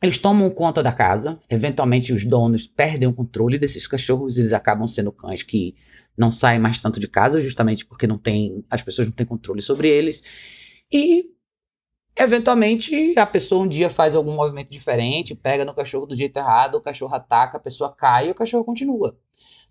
eles 0.00 0.16
tomam 0.16 0.48
conta 0.48 0.80
da 0.80 0.92
casa, 0.92 1.40
eventualmente 1.50 2.12
os 2.12 2.24
donos 2.24 2.68
perdem 2.68 3.08
o 3.08 3.12
controle 3.12 3.58
desses 3.58 3.86
cachorros, 3.88 4.36
eles 4.36 4.52
acabam 4.52 4.86
sendo 4.86 5.10
cães 5.10 5.42
que 5.42 5.74
não 6.16 6.30
saem 6.30 6.60
mais 6.60 6.80
tanto 6.80 7.00
de 7.00 7.08
casa, 7.08 7.40
justamente 7.40 7.84
porque 7.84 8.06
não 8.06 8.18
tem, 8.18 8.64
as 8.70 8.82
pessoas 8.82 9.08
não 9.08 9.14
têm 9.14 9.26
controle 9.26 9.60
sobre 9.60 9.88
eles. 9.88 10.22
E 10.90 11.26
eventualmente 12.16 13.18
a 13.18 13.26
pessoa 13.26 13.64
um 13.64 13.68
dia 13.68 13.90
faz 13.90 14.14
algum 14.14 14.34
movimento 14.34 14.70
diferente, 14.70 15.34
pega 15.34 15.64
no 15.64 15.74
cachorro 15.74 16.06
do 16.06 16.16
jeito 16.16 16.36
errado, 16.36 16.76
o 16.76 16.80
cachorro 16.80 17.14
ataca, 17.14 17.56
a 17.56 17.60
pessoa 17.60 17.94
cai 17.94 18.28
e 18.28 18.30
o 18.30 18.34
cachorro 18.34 18.64
continua. 18.64 19.18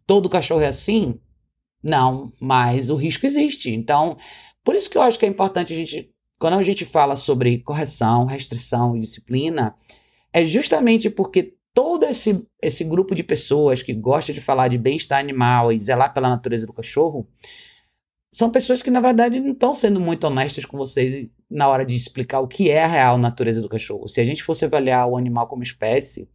Todo 0.06 0.30
cachorro 0.30 0.62
é 0.62 0.68
assim? 0.68 1.20
Não, 1.84 2.32
mas 2.40 2.90
o 2.90 2.96
risco 2.96 3.26
existe. 3.26 3.72
Então, 3.72 4.18
por 4.64 4.76
isso 4.76 4.90
que 4.90 4.98
eu 4.98 5.02
acho 5.02 5.18
que 5.18 5.26
é 5.26 5.30
importante 5.30 5.74
a 5.74 5.76
gente, 5.76 6.12
quando 6.40 6.56
a 6.56 6.64
gente 6.64 6.86
fala 6.86 7.16
sobre 7.16 7.60
correção, 7.60 8.26
restrição 8.26 8.96
e 8.96 9.00
disciplina, 9.00 9.76
é 10.34 10.46
justamente 10.46 11.10
porque 11.10 11.56
todo 11.74 12.06
esse, 12.06 12.46
esse 12.62 12.84
grupo 12.84 13.16
de 13.16 13.24
pessoas 13.24 13.82
que 13.82 13.94
gosta 13.94 14.34
de 14.34 14.42
falar 14.42 14.68
de 14.68 14.78
bem-estar 14.78 15.20
animal 15.20 15.72
e 15.72 15.80
zelar 15.80 16.14
pela 16.14 16.30
natureza 16.30 16.66
do 16.66 16.74
cachorro 16.74 17.28
são 18.34 18.50
pessoas 18.50 18.82
que, 18.82 18.90
na 18.90 19.02
verdade, 19.02 19.40
não 19.40 19.52
estão 19.52 19.74
sendo 19.74 20.00
muito 20.00 20.26
honestas 20.26 20.66
com 20.66 20.78
vocês 20.78 21.30
na 21.52 21.68
hora 21.68 21.86
de 21.86 21.94
explicar 21.96 22.40
o 22.40 22.48
que 22.48 22.70
é 22.70 22.84
a 22.84 22.88
real 22.88 23.18
natureza 23.18 23.62
do 23.62 23.70
cachorro. 23.70 24.08
Se 24.08 24.22
a 24.22 24.26
gente 24.26 24.42
fosse 24.42 24.64
avaliar 24.64 25.08
o 25.08 25.18
animal 25.18 25.48
como 25.48 25.62
espécie, 25.62 26.30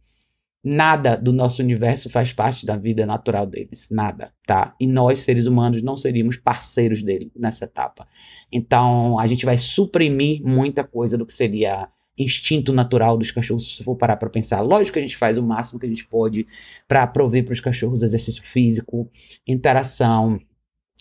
nada 0.63 1.15
do 1.15 1.33
nosso 1.33 1.61
universo 1.61 2.09
faz 2.09 2.31
parte 2.31 2.65
da 2.65 2.75
vida 2.75 3.05
natural 3.05 3.47
deles. 3.47 3.87
Nada, 3.89 4.31
tá? 4.45 4.75
E 4.79 4.85
nós, 4.85 5.19
seres 5.19 5.47
humanos, 5.47 5.81
não 5.81 5.97
seríamos 5.97 6.37
parceiros 6.37 7.01
dele 7.01 7.31
nessa 7.35 7.65
etapa. 7.65 8.07
Então, 8.51 9.19
a 9.19 9.25
gente 9.25 9.45
vai 9.45 9.57
suprimir 9.57 10.43
muita 10.43 10.83
coisa 10.83 11.17
do 11.17 11.25
que 11.25 11.33
seria 11.33 11.89
instinto 12.17 12.73
natural 12.73 13.17
dos 13.17 13.31
cachorros, 13.31 13.75
se 13.75 13.83
for 13.83 13.95
parar 13.95 14.17
para 14.17 14.29
pensar. 14.29 14.61
Lógico 14.61 14.93
que 14.93 14.99
a 14.99 15.01
gente 15.03 15.17
faz 15.17 15.37
o 15.37 15.43
máximo 15.43 15.79
que 15.79 15.85
a 15.85 15.89
gente 15.89 16.05
pode 16.07 16.47
para 16.87 17.05
prover 17.05 17.45
para 17.45 17.53
os 17.53 17.59
cachorros 17.59 18.01
exercício 18.01 18.43
físico, 18.43 19.09
interação, 19.47 20.39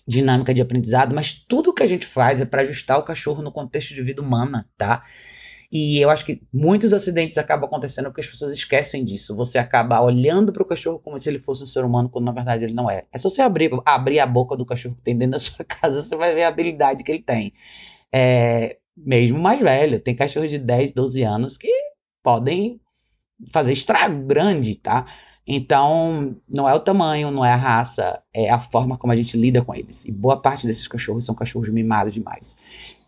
dinâmica 0.06 0.54
de 0.54 0.62
aprendizado, 0.62 1.14
mas 1.14 1.32
tudo 1.32 1.74
que 1.74 1.82
a 1.82 1.86
gente 1.86 2.06
faz 2.06 2.40
é 2.40 2.44
para 2.44 2.62
ajustar 2.62 2.98
o 2.98 3.02
cachorro 3.02 3.42
no 3.42 3.50
contexto 3.50 3.94
de 3.94 4.02
vida 4.02 4.22
humana, 4.22 4.68
tá? 4.76 5.02
E 5.70 6.00
eu 6.00 6.10
acho 6.10 6.24
que 6.24 6.42
muitos 6.52 6.92
acidentes 6.92 7.36
acabam 7.38 7.66
acontecendo 7.66 8.06
porque 8.06 8.20
as 8.20 8.26
pessoas 8.28 8.52
esquecem 8.52 9.04
disso. 9.04 9.34
Você 9.34 9.58
acaba 9.58 10.00
olhando 10.00 10.52
para 10.52 10.62
o 10.62 10.66
cachorro 10.66 11.00
como 11.00 11.18
se 11.18 11.28
ele 11.28 11.40
fosse 11.40 11.64
um 11.64 11.66
ser 11.66 11.84
humano, 11.84 12.08
quando 12.08 12.24
na 12.24 12.32
verdade 12.32 12.64
ele 12.64 12.72
não 12.72 12.88
é. 12.88 13.04
É 13.12 13.18
só 13.18 13.28
você 13.28 13.42
abrir, 13.42 13.70
abrir 13.84 14.20
a 14.20 14.26
boca 14.26 14.56
do 14.56 14.64
cachorro 14.64 14.94
que 14.94 15.02
tem 15.02 15.16
dentro 15.18 15.32
da 15.32 15.38
sua 15.40 15.64
casa, 15.64 16.02
você 16.02 16.14
vai 16.16 16.34
ver 16.34 16.44
a 16.44 16.48
habilidade 16.48 17.02
que 17.02 17.10
ele 17.10 17.22
tem. 17.22 17.52
É, 18.12 18.78
mesmo 18.96 19.38
mais 19.38 19.60
velho. 19.60 20.00
Tem 20.00 20.14
cachorros 20.14 20.50
de 20.50 20.58
10, 20.58 20.92
12 20.92 21.22
anos 21.22 21.56
que 21.56 21.70
podem 22.22 22.80
fazer 23.52 23.72
estrago 23.72 24.24
grande, 24.24 24.76
tá? 24.76 25.04
Então, 25.46 26.36
não 26.48 26.68
é 26.68 26.74
o 26.74 26.80
tamanho, 26.80 27.30
não 27.30 27.44
é 27.44 27.52
a 27.52 27.56
raça, 27.56 28.20
é 28.34 28.50
a 28.50 28.58
forma 28.58 28.96
como 28.96 29.12
a 29.12 29.16
gente 29.16 29.36
lida 29.36 29.62
com 29.62 29.72
eles. 29.74 30.04
E 30.04 30.10
boa 30.10 30.40
parte 30.40 30.66
desses 30.66 30.88
cachorros 30.88 31.24
são 31.24 31.34
cachorros 31.34 31.68
mimados 31.68 32.14
demais. 32.14 32.56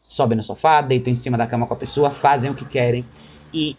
Sobem 0.09 0.37
no 0.37 0.43
sofá, 0.43 0.81
deitam 0.81 1.13
em 1.13 1.17
cima 1.17 1.37
da 1.37 1.47
cama 1.47 1.67
com 1.67 1.75
a 1.75 1.77
pessoa, 1.77 2.11
fazem 2.11 2.51
o 2.51 2.55
que 2.55 2.65
querem. 2.65 3.05
E 3.53 3.77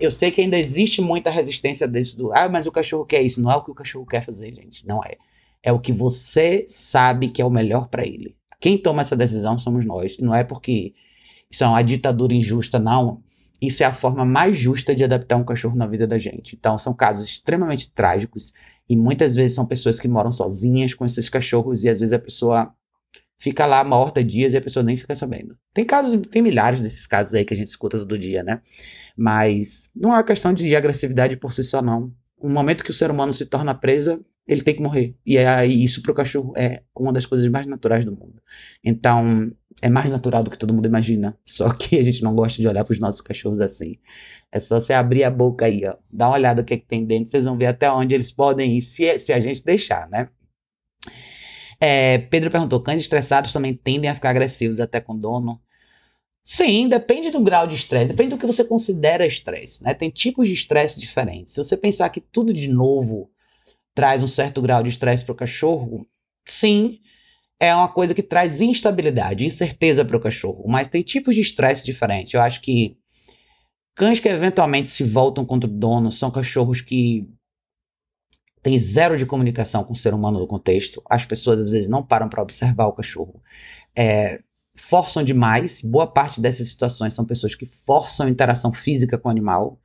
eu 0.00 0.10
sei 0.10 0.32
que 0.32 0.40
ainda 0.40 0.58
existe 0.58 1.00
muita 1.00 1.30
resistência 1.30 1.86
desse 1.86 2.16
do, 2.16 2.32
ah, 2.32 2.48
mas 2.48 2.66
o 2.66 2.72
cachorro 2.72 3.06
quer 3.06 3.22
isso. 3.22 3.40
Não 3.40 3.50
é 3.50 3.56
o 3.56 3.62
que 3.62 3.70
o 3.70 3.74
cachorro 3.74 4.04
quer 4.04 4.20
fazer, 4.24 4.52
gente. 4.52 4.86
Não 4.86 5.02
é. 5.04 5.16
É 5.62 5.72
o 5.72 5.78
que 5.78 5.92
você 5.92 6.66
sabe 6.68 7.28
que 7.28 7.40
é 7.40 7.44
o 7.44 7.50
melhor 7.50 7.86
para 7.86 8.04
ele. 8.04 8.34
Quem 8.60 8.76
toma 8.76 9.02
essa 9.02 9.16
decisão 9.16 9.58
somos 9.58 9.86
nós. 9.86 10.18
Não 10.18 10.34
é 10.34 10.42
porque 10.42 10.92
isso 11.48 11.62
é 11.62 11.68
uma 11.68 11.82
ditadura 11.82 12.34
injusta, 12.34 12.80
não. 12.80 13.22
Isso 13.62 13.84
é 13.84 13.86
a 13.86 13.92
forma 13.92 14.24
mais 14.24 14.58
justa 14.58 14.92
de 14.92 15.04
adaptar 15.04 15.36
um 15.36 15.44
cachorro 15.44 15.76
na 15.76 15.86
vida 15.86 16.04
da 16.04 16.18
gente. 16.18 16.56
Então, 16.56 16.76
são 16.76 16.92
casos 16.92 17.28
extremamente 17.28 17.92
trágicos 17.92 18.52
e 18.88 18.96
muitas 18.96 19.36
vezes 19.36 19.54
são 19.54 19.64
pessoas 19.64 20.00
que 20.00 20.08
moram 20.08 20.32
sozinhas 20.32 20.94
com 20.94 21.06
esses 21.06 21.28
cachorros 21.28 21.84
e 21.84 21.88
às 21.88 22.00
vezes 22.00 22.12
a 22.12 22.18
pessoa 22.18 22.74
fica 23.38 23.64
lá 23.64 23.84
morta 23.84 24.22
dias 24.22 24.52
e 24.52 24.56
a 24.56 24.60
pessoa 24.60 24.82
nem 24.82 24.96
fica 24.96 25.14
sabendo. 25.14 25.56
Tem 25.72 25.84
casos, 25.84 26.20
tem 26.28 26.42
milhares 26.42 26.82
desses 26.82 27.06
casos 27.06 27.34
aí 27.34 27.44
que 27.44 27.54
a 27.54 27.56
gente 27.56 27.68
escuta 27.68 27.98
todo 27.98 28.18
dia, 28.18 28.42
né? 28.42 28.60
Mas 29.16 29.88
não 29.94 30.10
é 30.10 30.14
uma 30.14 30.24
questão 30.24 30.52
de 30.52 30.74
agressividade 30.74 31.36
por 31.36 31.54
si 31.54 31.62
só, 31.62 31.80
não. 31.80 32.12
No 32.42 32.50
momento 32.50 32.82
que 32.82 32.90
o 32.90 32.94
ser 32.94 33.12
humano 33.12 33.32
se 33.32 33.46
torna 33.46 33.74
presa, 33.74 34.20
ele 34.46 34.62
tem 34.62 34.74
que 34.74 34.82
morrer. 34.82 35.16
E 35.24 35.36
é, 35.36 35.66
isso 35.66 36.02
para 36.02 36.12
o 36.12 36.14
cachorro 36.14 36.52
é 36.56 36.82
uma 36.96 37.12
das 37.12 37.26
coisas 37.26 37.46
mais 37.48 37.66
naturais 37.66 38.04
do 38.04 38.10
mundo. 38.10 38.42
Então, 38.82 39.52
é 39.80 39.88
mais 39.88 40.10
natural 40.10 40.42
do 40.42 40.50
que 40.50 40.58
todo 40.58 40.74
mundo 40.74 40.86
imagina. 40.86 41.36
Só 41.46 41.72
que 41.72 41.98
a 41.98 42.02
gente 42.02 42.22
não 42.22 42.34
gosta 42.34 42.60
de 42.60 42.68
olhar 42.68 42.84
para 42.84 42.92
os 42.92 42.98
nossos 42.98 43.20
cachorros 43.20 43.60
assim. 43.60 43.96
É 44.50 44.60
só 44.60 44.80
você 44.80 44.92
abrir 44.92 45.24
a 45.24 45.30
boca 45.30 45.64
aí, 45.64 45.84
ó. 45.86 45.94
Dá 46.10 46.28
uma 46.28 46.34
olhada 46.34 46.62
no 46.62 46.66
que, 46.66 46.74
é 46.74 46.76
que 46.76 46.86
tem 46.86 47.04
dentro, 47.04 47.30
vocês 47.30 47.44
vão 47.44 47.56
ver 47.56 47.66
até 47.66 47.90
onde 47.90 48.14
eles 48.14 48.30
podem 48.30 48.76
ir, 48.76 48.82
se, 48.82 49.18
se 49.18 49.32
a 49.32 49.40
gente 49.40 49.64
deixar, 49.64 50.08
né? 50.08 50.28
É, 51.80 52.18
Pedro 52.18 52.50
perguntou: 52.50 52.80
cães 52.80 53.00
estressados 53.00 53.52
também 53.52 53.74
tendem 53.74 54.08
a 54.10 54.14
ficar 54.14 54.30
agressivos 54.30 54.78
até 54.78 55.00
com 55.00 55.18
dono? 55.18 55.60
Sim, 56.44 56.88
depende 56.88 57.30
do 57.30 57.40
grau 57.40 57.66
de 57.66 57.74
estresse, 57.74 58.08
depende 58.08 58.30
do 58.30 58.38
que 58.38 58.46
você 58.46 58.64
considera 58.64 59.26
estresse, 59.26 59.82
né? 59.82 59.94
Tem 59.94 60.10
tipos 60.10 60.48
de 60.48 60.54
estresse 60.54 60.98
diferentes. 60.98 61.54
Se 61.54 61.62
você 61.62 61.76
pensar 61.76 62.10
que 62.10 62.20
tudo 62.20 62.52
de 62.52 62.68
novo 62.68 63.30
traz 63.94 64.22
um 64.22 64.28
certo 64.28 64.60
grau 64.60 64.82
de 64.82 64.88
estresse 64.90 65.24
para 65.24 65.32
o 65.32 65.36
cachorro, 65.36 66.06
sim, 66.44 67.00
é 67.62 67.72
uma 67.72 67.88
coisa 67.88 68.12
que 68.12 68.24
traz 68.24 68.60
instabilidade, 68.60 69.46
incerteza 69.46 70.04
para 70.04 70.16
o 70.16 70.20
cachorro. 70.20 70.64
Mas 70.66 70.88
tem 70.88 71.00
tipos 71.00 71.36
de 71.36 71.42
estresse 71.42 71.84
diferentes. 71.84 72.34
Eu 72.34 72.42
acho 72.42 72.60
que 72.60 72.98
cães 73.94 74.18
que 74.18 74.28
eventualmente 74.28 74.90
se 74.90 75.04
voltam 75.04 75.44
contra 75.44 75.70
o 75.70 75.72
dono 75.72 76.10
são 76.10 76.28
cachorros 76.28 76.80
que 76.80 77.30
têm 78.64 78.76
zero 78.80 79.16
de 79.16 79.24
comunicação 79.24 79.84
com 79.84 79.92
o 79.92 79.96
ser 79.96 80.12
humano 80.12 80.40
no 80.40 80.46
contexto. 80.48 81.00
As 81.08 81.24
pessoas 81.24 81.60
às 81.60 81.70
vezes 81.70 81.88
não 81.88 82.04
param 82.04 82.28
para 82.28 82.42
observar 82.42 82.86
o 82.88 82.92
cachorro. 82.92 83.40
É, 83.94 84.40
forçam 84.74 85.22
demais. 85.22 85.80
Boa 85.82 86.08
parte 86.08 86.40
dessas 86.40 86.66
situações 86.66 87.14
são 87.14 87.24
pessoas 87.24 87.54
que 87.54 87.70
forçam 87.86 88.28
interação 88.28 88.72
física 88.72 89.16
com 89.16 89.28
o 89.28 89.30
animal. 89.30 89.78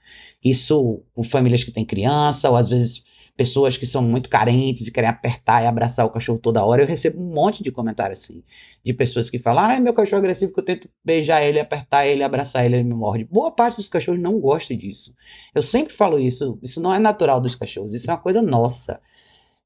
Isso 0.44 1.04
com 1.14 1.24
famílias 1.24 1.64
que 1.64 1.72
têm 1.72 1.86
criança, 1.86 2.50
ou 2.50 2.56
às 2.56 2.70
vezes 2.70 3.04
pessoas 3.38 3.78
que 3.78 3.86
são 3.86 4.02
muito 4.02 4.30
carentes 4.30 4.88
e 4.88 4.92
querem 4.92 5.10
apertar 5.10 5.64
e 5.64 5.68
abraçar 5.68 6.06
o 6.06 6.10
cachorro 6.10 6.40
toda 6.40 6.66
hora. 6.66 6.82
Eu 6.82 6.88
recebo 6.88 7.22
um 7.22 7.34
monte 7.34 7.64
de 7.64 7.72
comentários 7.72 8.20
assim, 8.20 8.44
de 8.84 8.94
pessoas 8.94 9.30
que 9.30 9.38
falam: 9.38 9.64
ah, 9.64 9.80
meu 9.80 9.94
cachorro 9.94 10.18
é 10.18 10.22
agressivo 10.22 10.52
que 10.52 10.60
eu 10.60 10.66
tento 10.66 10.90
beijar 11.06 11.44
ele, 11.44 11.60
apertar 11.60 12.08
ele, 12.08 12.24
abraçar 12.24 12.66
ele, 12.66 12.78
ele 12.78 12.84
me 12.84 12.96
morde. 12.96 13.24
Boa 13.26 13.52
parte 13.52 13.78
dos 13.78 13.88
cachorros 13.88 14.20
não 14.20 14.40
gosta 14.40 14.76
disso. 14.76 15.14
Eu 15.54 15.62
sempre 15.62 15.94
falo 15.94 16.20
isso, 16.20 16.58
isso 16.64 16.82
não 16.82 16.92
é 16.92 16.98
natural 16.98 17.40
dos 17.40 17.54
cachorros, 17.54 17.94
isso 17.94 18.10
é 18.10 18.14
uma 18.14 18.20
coisa 18.20 18.42
nossa. 18.42 19.00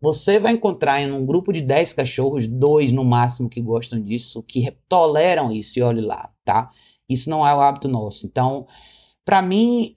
Você 0.02 0.40
vai 0.40 0.52
encontrar 0.54 1.00
em 1.00 1.12
um 1.12 1.26
grupo 1.26 1.54
de 1.54 1.62
10 1.62 1.94
cachorros, 1.94 2.48
dois 2.48 2.92
no 2.92 3.06
máximo 3.06 3.48
que 3.48 3.62
gostam 3.62 4.02
disso, 4.02 4.44
que 4.44 4.76
toleram 4.90 5.52
isso, 5.52 5.78
e 5.80 5.82
olhe 5.82 6.02
lá, 6.02 6.30
tá? 6.44 6.72
Isso 7.08 7.30
não 7.30 7.48
é 7.48 7.54
o 7.56 7.62
hábito 7.62 7.88
nosso. 7.88 8.26
Então, 8.26 8.68
para 9.24 9.42
mim, 9.42 9.96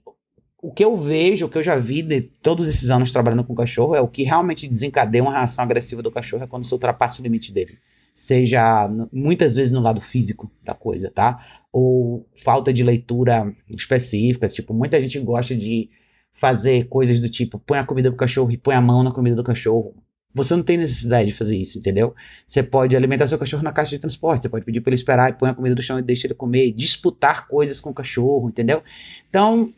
o 0.65 0.71
que 0.71 0.83
eu 0.83 0.97
vejo, 0.97 1.45
o 1.45 1.49
que 1.49 1.59
eu 1.59 1.63
já 1.63 1.75
vi 1.75 2.01
de 2.01 2.21
todos 2.21 2.67
esses 2.67 2.89
anos 2.89 3.11
trabalhando 3.11 3.43
com 3.43 3.53
cachorro, 3.53 3.93
é 3.93 4.01
o 4.01 4.07
que 4.07 4.23
realmente 4.23 4.67
desencadeia 4.67 5.23
uma 5.23 5.31
reação 5.31 5.63
agressiva 5.63 6.01
do 6.01 6.09
cachorro 6.09 6.43
é 6.43 6.47
quando 6.47 6.65
você 6.65 6.73
ultrapassa 6.73 7.21
o 7.21 7.23
limite 7.23 7.53
dele. 7.53 7.77
Seja 8.15 8.89
muitas 9.13 9.55
vezes 9.55 9.71
no 9.71 9.79
lado 9.79 10.01
físico 10.01 10.51
da 10.63 10.73
coisa, 10.73 11.11
tá? 11.11 11.45
Ou 11.71 12.27
falta 12.35 12.73
de 12.73 12.81
leitura 12.81 13.53
específica. 13.69 14.47
Tipo, 14.47 14.73
muita 14.73 14.99
gente 14.99 15.19
gosta 15.19 15.55
de 15.55 15.87
fazer 16.33 16.87
coisas 16.87 17.19
do 17.19 17.29
tipo: 17.29 17.59
põe 17.59 17.77
a 17.77 17.85
comida 17.85 18.09
pro 18.09 18.17
cachorro 18.17 18.51
e 18.51 18.57
põe 18.57 18.73
a 18.73 18.81
mão 18.81 19.03
na 19.03 19.11
comida 19.11 19.35
do 19.35 19.43
cachorro. 19.43 19.93
Você 20.33 20.55
não 20.55 20.63
tem 20.63 20.77
necessidade 20.77 21.29
de 21.29 21.37
fazer 21.37 21.57
isso, 21.57 21.77
entendeu? 21.77 22.15
Você 22.47 22.63
pode 22.63 22.95
alimentar 22.95 23.27
seu 23.27 23.37
cachorro 23.37 23.61
na 23.61 23.71
caixa 23.71 23.91
de 23.91 23.99
transporte, 23.99 24.43
você 24.43 24.49
pode 24.49 24.65
pedir 24.65 24.81
para 24.81 24.89
ele 24.89 24.95
esperar 24.95 25.29
e 25.29 25.33
põe 25.33 25.49
a 25.49 25.53
comida 25.53 25.75
do 25.75 25.81
chão 25.83 25.99
e 25.99 26.01
deixa 26.01 26.25
ele 26.25 26.33
comer, 26.33 26.71
disputar 26.71 27.47
coisas 27.47 27.79
com 27.79 27.91
o 27.91 27.93
cachorro, 27.93 28.49
entendeu? 28.49 28.81
Então, 29.29 29.71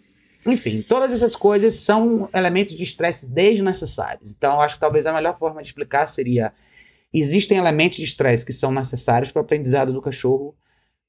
enfim, 0.45 0.81
todas 0.81 1.11
essas 1.11 1.35
coisas 1.35 1.75
são 1.75 2.29
elementos 2.33 2.75
de 2.75 2.83
estresse 2.83 3.25
desnecessários. 3.25 4.31
Então, 4.31 4.55
eu 4.55 4.61
acho 4.61 4.75
que 4.75 4.79
talvez 4.79 5.07
a 5.07 5.13
melhor 5.13 5.37
forma 5.37 5.61
de 5.61 5.67
explicar 5.67 6.05
seria: 6.05 6.53
existem 7.13 7.57
elementos 7.57 7.97
de 7.97 8.03
estresse 8.03 8.45
que 8.45 8.53
são 8.53 8.71
necessários 8.71 9.31
para 9.31 9.41
o 9.41 9.43
aprendizado 9.43 9.91
do 9.91 10.01
cachorro, 10.01 10.55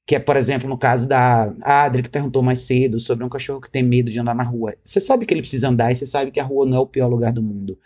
que 0.07 0.17
é, 0.17 0.19
por 0.19 0.37
exemplo, 0.37 0.69
no 0.69 0.79
caso 0.79 1.07
da 1.07 1.55
Adri, 1.63 2.03
que 2.03 2.09
perguntou 2.09 2.43
mais 2.43 2.61
cedo 2.61 2.99
sobre 2.99 3.25
um 3.25 3.29
cachorro 3.29 3.61
que 3.61 3.71
tem 3.71 3.83
medo 3.83 4.11
de 4.11 4.19
andar 4.19 4.35
na 4.35 4.43
rua. 4.43 4.75
Você 4.83 5.01
sabe 5.01 5.27
que 5.27 5.35
ele 5.35 5.43
precisa 5.43 5.69
andar 5.69 5.93
e 5.93 5.97
você 5.97 6.07
sabe 6.07 6.31
que 6.31 6.41
a 6.41 6.45
rua 6.45 6.65
não 6.65 6.79
é 6.79 6.81
o 6.81 6.87
pior 6.87 7.09
lugar 7.09 7.33
do 7.33 7.43
mundo. 7.43 7.79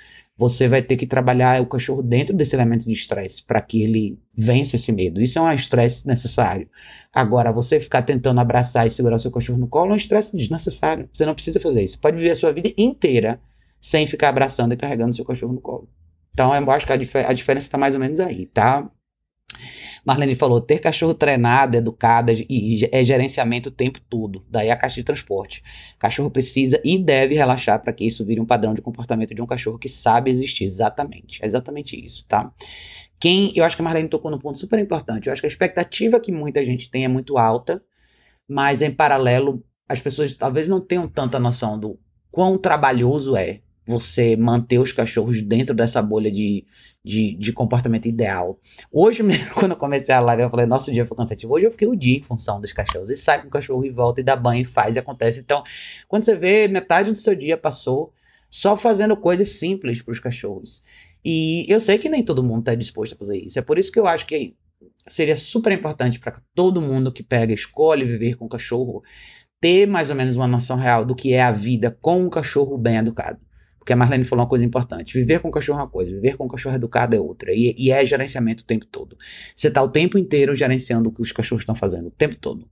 Você 0.42 0.68
vai 0.68 0.82
ter 0.82 0.96
que 0.96 1.06
trabalhar 1.06 1.62
o 1.62 1.66
cachorro 1.66 2.02
dentro 2.02 2.34
desse 2.34 2.56
elemento 2.56 2.84
de 2.84 2.90
estresse 2.90 3.44
para 3.44 3.60
que 3.60 3.80
ele 3.80 4.18
vença 4.36 4.74
esse 4.74 4.90
medo. 4.90 5.22
Isso 5.22 5.38
é 5.38 5.42
um 5.42 5.52
estresse 5.52 6.04
necessário. 6.04 6.68
Agora, 7.12 7.52
você 7.52 7.78
ficar 7.78 8.02
tentando 8.02 8.40
abraçar 8.40 8.84
e 8.84 8.90
segurar 8.90 9.16
o 9.16 9.20
seu 9.20 9.30
cachorro 9.30 9.60
no 9.60 9.68
colo 9.68 9.90
é 9.90 9.94
um 9.94 9.96
estresse 9.96 10.36
desnecessário. 10.36 11.08
Você 11.14 11.24
não 11.24 11.32
precisa 11.32 11.60
fazer 11.60 11.84
isso. 11.84 11.94
Você 11.94 12.00
pode 12.00 12.16
viver 12.16 12.32
a 12.32 12.36
sua 12.36 12.52
vida 12.52 12.72
inteira 12.76 13.40
sem 13.80 14.04
ficar 14.04 14.30
abraçando 14.30 14.74
e 14.74 14.76
carregando 14.76 15.12
o 15.12 15.14
seu 15.14 15.24
cachorro 15.24 15.52
no 15.52 15.60
colo. 15.60 15.88
Então, 16.32 16.52
eu 16.52 16.70
acho 16.72 16.86
que 16.86 16.92
a, 16.92 16.96
dif 16.96 17.16
a 17.16 17.32
diferença 17.32 17.68
está 17.68 17.78
mais 17.78 17.94
ou 17.94 18.00
menos 18.00 18.18
aí, 18.18 18.46
tá? 18.46 18.90
Marlene 20.04 20.34
falou: 20.34 20.60
ter 20.60 20.78
cachorro 20.78 21.14
treinado, 21.14 21.76
educado 21.76 22.32
e 22.32 22.88
é 22.90 23.04
gerenciamento 23.04 23.68
o 23.68 23.72
tempo 23.72 24.00
todo. 24.08 24.44
Daí 24.48 24.70
a 24.70 24.76
caixa 24.76 24.96
de 24.96 25.04
transporte. 25.04 25.62
Cachorro 25.98 26.30
precisa 26.30 26.80
e 26.84 26.98
deve 26.98 27.34
relaxar 27.34 27.80
para 27.82 27.92
que 27.92 28.04
isso 28.04 28.24
vire 28.24 28.40
um 28.40 28.46
padrão 28.46 28.74
de 28.74 28.82
comportamento 28.82 29.34
de 29.34 29.42
um 29.42 29.46
cachorro 29.46 29.78
que 29.78 29.88
sabe 29.88 30.30
existir. 30.30 30.64
Exatamente. 30.64 31.42
É 31.42 31.46
exatamente 31.46 31.96
isso, 31.96 32.24
tá? 32.26 32.52
Quem, 33.20 33.52
eu 33.54 33.64
acho 33.64 33.76
que 33.76 33.82
a 33.82 33.84
Marlene 33.84 34.08
tocou 34.08 34.30
num 34.30 34.38
ponto 34.38 34.58
super 34.58 34.78
importante. 34.80 35.28
Eu 35.28 35.32
acho 35.32 35.40
que 35.40 35.46
a 35.46 35.48
expectativa 35.48 36.18
que 36.18 36.32
muita 36.32 36.64
gente 36.64 36.90
tem 36.90 37.04
é 37.04 37.08
muito 37.08 37.38
alta, 37.38 37.80
mas 38.48 38.82
em 38.82 38.90
paralelo, 38.90 39.64
as 39.88 40.00
pessoas 40.00 40.34
talvez 40.34 40.66
não 40.66 40.80
tenham 40.80 41.06
tanta 41.06 41.38
noção 41.38 41.78
do 41.78 41.98
quão 42.32 42.58
trabalhoso 42.58 43.36
é 43.36 43.60
você 43.86 44.36
manter 44.36 44.78
os 44.78 44.92
cachorros 44.92 45.42
dentro 45.42 45.74
dessa 45.74 46.00
bolha 46.00 46.30
de, 46.30 46.64
de, 47.04 47.34
de, 47.34 47.52
comportamento 47.52 48.06
ideal. 48.06 48.58
Hoje, 48.90 49.22
quando 49.54 49.72
eu 49.72 49.76
comecei 49.76 50.14
a 50.14 50.20
live, 50.20 50.42
eu 50.42 50.50
falei, 50.50 50.66
nosso 50.66 50.92
dia 50.92 51.06
foi 51.06 51.16
cansativo. 51.16 51.52
Hoje 51.54 51.66
eu 51.66 51.72
fiquei 51.72 51.88
o 51.88 51.96
dia 51.96 52.18
em 52.18 52.22
função 52.22 52.60
dos 52.60 52.72
cachorros. 52.72 53.10
E 53.10 53.16
sai 53.16 53.42
com 53.42 53.48
o 53.48 53.50
cachorro 53.50 53.84
e 53.84 53.90
volta, 53.90 54.20
e 54.20 54.24
dá 54.24 54.36
banho, 54.36 54.62
e 54.62 54.64
faz, 54.64 54.96
e 54.96 54.98
acontece. 54.98 55.40
Então, 55.40 55.62
quando 56.08 56.24
você 56.24 56.36
vê, 56.36 56.68
metade 56.68 57.10
do 57.10 57.16
seu 57.16 57.34
dia 57.34 57.56
passou 57.56 58.12
só 58.50 58.76
fazendo 58.76 59.16
coisas 59.16 59.48
simples 59.48 60.02
para 60.02 60.12
os 60.12 60.20
cachorros. 60.20 60.82
E 61.24 61.64
eu 61.68 61.80
sei 61.80 61.98
que 61.98 62.08
nem 62.08 62.24
todo 62.24 62.42
mundo 62.42 62.60
está 62.60 62.74
disposto 62.74 63.14
a 63.14 63.18
fazer 63.18 63.38
isso. 63.38 63.58
É 63.58 63.62
por 63.62 63.78
isso 63.78 63.90
que 63.90 63.98
eu 63.98 64.06
acho 64.06 64.26
que 64.26 64.54
seria 65.08 65.36
super 65.36 65.72
importante 65.72 66.18
para 66.18 66.40
todo 66.54 66.80
mundo 66.80 67.12
que 67.12 67.22
pega, 67.22 67.52
escolhe 67.52 68.04
viver 68.04 68.36
com 68.36 68.44
o 68.44 68.48
cachorro, 68.48 69.02
ter 69.60 69.86
mais 69.86 70.10
ou 70.10 70.16
menos 70.16 70.36
uma 70.36 70.46
noção 70.46 70.76
real 70.76 71.04
do 71.04 71.14
que 71.14 71.32
é 71.32 71.42
a 71.42 71.52
vida 71.52 71.96
com 72.00 72.20
um 72.20 72.30
cachorro 72.30 72.76
bem 72.76 72.96
educado. 72.96 73.40
Porque 73.82 73.92
a 73.92 73.96
Marlene 73.96 74.24
falou 74.24 74.44
uma 74.44 74.48
coisa 74.48 74.64
importante: 74.64 75.18
viver 75.18 75.40
com 75.40 75.48
o 75.48 75.50
cachorro 75.50 75.80
é 75.80 75.82
uma 75.82 75.88
coisa, 75.88 76.14
viver 76.14 76.36
com 76.36 76.44
o 76.44 76.48
cachorro 76.48 76.76
educado 76.76 77.16
é 77.16 77.20
outra. 77.20 77.52
E, 77.52 77.74
e 77.76 77.90
é 77.90 78.04
gerenciamento 78.04 78.62
o 78.62 78.66
tempo 78.66 78.86
todo. 78.86 79.16
Você 79.56 79.66
está 79.66 79.82
o 79.82 79.88
tempo 79.88 80.16
inteiro 80.16 80.54
gerenciando 80.54 81.08
o 81.08 81.12
que 81.12 81.20
os 81.20 81.32
cachorros 81.32 81.62
estão 81.62 81.74
fazendo, 81.74 82.06
o 82.06 82.10
tempo 82.12 82.36
todo. 82.36 82.68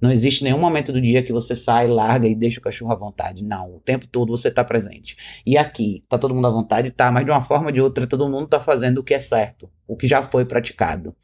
Não 0.00 0.10
existe 0.10 0.44
nenhum 0.44 0.58
momento 0.58 0.92
do 0.92 1.00
dia 1.00 1.22
que 1.22 1.32
você 1.32 1.56
sai, 1.56 1.86
larga 1.86 2.28
e 2.28 2.34
deixa 2.34 2.60
o 2.60 2.62
cachorro 2.62 2.92
à 2.92 2.94
vontade. 2.94 3.42
Não, 3.42 3.76
o 3.76 3.80
tempo 3.80 4.06
todo 4.06 4.36
você 4.36 4.48
está 4.48 4.62
presente. 4.62 5.16
E 5.46 5.56
aqui, 5.56 6.04
tá 6.08 6.18
todo 6.18 6.34
mundo 6.34 6.46
à 6.46 6.50
vontade? 6.50 6.90
Tá, 6.90 7.10
mas 7.10 7.24
de 7.24 7.30
uma 7.30 7.42
forma 7.42 7.66
ou 7.66 7.72
de 7.72 7.80
outra, 7.80 8.06
todo 8.06 8.28
mundo 8.28 8.44
está 8.44 8.60
fazendo 8.60 8.98
o 8.98 9.02
que 9.02 9.14
é 9.14 9.20
certo, 9.20 9.70
o 9.86 9.96
que 9.96 10.06
já 10.06 10.22
foi 10.22 10.44
praticado. 10.44 11.14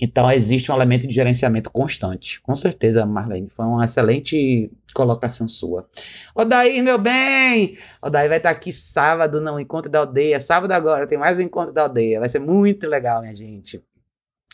Então 0.00 0.30
existe 0.30 0.72
um 0.72 0.74
elemento 0.74 1.06
de 1.06 1.14
gerenciamento 1.14 1.70
constante. 1.70 2.40
Com 2.40 2.54
certeza, 2.54 3.04
Marlene, 3.04 3.48
foi 3.50 3.66
uma 3.66 3.84
excelente 3.84 4.70
colocação 4.94 5.48
sua. 5.48 5.88
Odaí, 6.34 6.80
meu 6.82 6.98
bem! 6.98 7.76
Odaí 8.00 8.28
vai 8.28 8.38
estar 8.38 8.50
tá 8.50 8.56
aqui 8.56 8.72
sábado 8.72 9.40
no 9.40 9.60
Encontro 9.60 9.90
da 9.90 10.00
Aldeia. 10.00 10.40
Sábado 10.40 10.72
agora 10.72 11.06
tem 11.06 11.18
mais 11.18 11.38
um 11.38 11.42
Encontro 11.42 11.72
da 11.72 11.82
Aldeia. 11.82 12.20
Vai 12.20 12.28
ser 12.28 12.38
muito 12.38 12.88
legal, 12.88 13.20
minha 13.20 13.34
gente. 13.34 13.82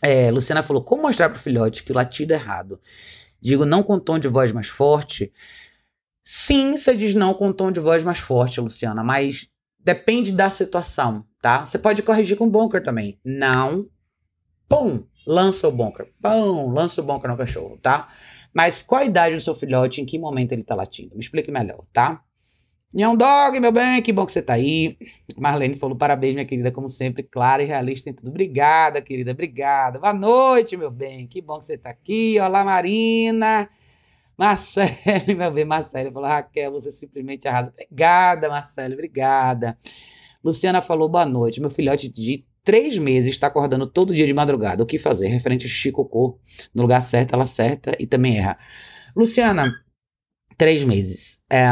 É, 0.02 0.30
Luciana 0.30 0.62
falou: 0.62 0.82
como 0.82 1.02
mostrar 1.02 1.28
para 1.28 1.38
o 1.38 1.42
filhote 1.42 1.82
que 1.82 1.92
o 1.92 1.94
latido 1.94 2.32
é 2.32 2.36
errado? 2.36 2.80
Digo 3.40 3.64
não 3.64 3.82
com 3.82 3.98
tom 3.98 4.18
de 4.18 4.28
voz 4.28 4.52
mais 4.52 4.68
forte. 4.68 5.32
Sim, 6.24 6.76
você 6.76 6.94
diz 6.94 7.14
não 7.14 7.32
com 7.34 7.52
tom 7.52 7.70
de 7.70 7.80
voz 7.80 8.02
mais 8.02 8.18
forte, 8.18 8.60
Luciana, 8.60 9.04
mas 9.04 9.48
depende 9.78 10.32
da 10.32 10.50
situação, 10.50 11.24
tá? 11.40 11.64
Você 11.64 11.78
pode 11.78 12.02
corrigir 12.02 12.36
com 12.36 12.50
bunker 12.50 12.82
também. 12.82 13.18
Não. 13.24 13.88
Pum, 14.68 15.04
lança 15.24 15.68
o 15.68 15.72
bunker. 15.72 16.12
Pum, 16.20 16.72
lança 16.72 17.00
o 17.00 17.04
bunker 17.04 17.30
no 17.30 17.36
cachorro, 17.36 17.78
tá? 17.80 18.08
Mas 18.52 18.82
qual 18.82 19.02
a 19.02 19.04
idade 19.04 19.36
do 19.36 19.40
seu 19.40 19.54
filhote? 19.54 20.00
Em 20.00 20.06
que 20.06 20.18
momento 20.18 20.52
ele 20.52 20.64
tá 20.64 20.74
latindo? 20.74 21.14
Me 21.14 21.20
explique 21.20 21.52
melhor, 21.52 21.84
tá? 21.92 22.24
Nhão 22.96 23.14
Dog, 23.14 23.60
meu 23.60 23.70
bem, 23.70 24.00
que 24.00 24.10
bom 24.10 24.24
que 24.24 24.32
você 24.32 24.40
tá 24.40 24.54
aí. 24.54 24.96
Marlene 25.36 25.76
falou 25.76 25.94
parabéns, 25.94 26.32
minha 26.32 26.46
querida, 26.46 26.72
como 26.72 26.88
sempre, 26.88 27.22
clara 27.22 27.62
e 27.62 27.66
realista 27.66 28.08
em 28.08 28.14
tudo. 28.14 28.30
Obrigada, 28.30 29.02
querida, 29.02 29.32
obrigada. 29.32 29.98
Boa 29.98 30.14
noite, 30.14 30.78
meu 30.78 30.90
bem, 30.90 31.26
que 31.26 31.42
bom 31.42 31.58
que 31.58 31.66
você 31.66 31.76
tá 31.76 31.90
aqui. 31.90 32.40
Olá, 32.40 32.64
Marina. 32.64 33.68
Marcele, 34.38 35.34
meu 35.36 35.50
bem, 35.52 35.66
Marcele 35.66 36.10
falou, 36.10 36.26
Raquel, 36.26 36.72
você 36.72 36.90
simplesmente 36.90 37.46
arrasa. 37.46 37.68
Obrigada, 37.68 38.48
Marcele, 38.48 38.94
obrigada. 38.94 39.76
Luciana 40.42 40.80
falou, 40.80 41.06
boa 41.06 41.26
noite. 41.26 41.60
Meu 41.60 41.70
filhote 41.70 42.08
de 42.08 42.46
três 42.64 42.96
meses 42.96 43.28
está 43.28 43.48
acordando 43.48 43.86
todo 43.86 44.14
dia 44.14 44.24
de 44.24 44.32
madrugada. 44.32 44.82
O 44.82 44.86
que 44.86 44.98
fazer? 44.98 45.28
Referente 45.28 45.66
a 45.66 45.68
Chicocô, 45.68 46.40
no 46.74 46.80
lugar 46.80 47.02
certo, 47.02 47.34
ela 47.34 47.44
acerta 47.44 47.94
e 48.00 48.06
também 48.06 48.38
erra. 48.38 48.58
Luciana, 49.14 49.84
três 50.56 50.82
meses. 50.82 51.44
É, 51.50 51.66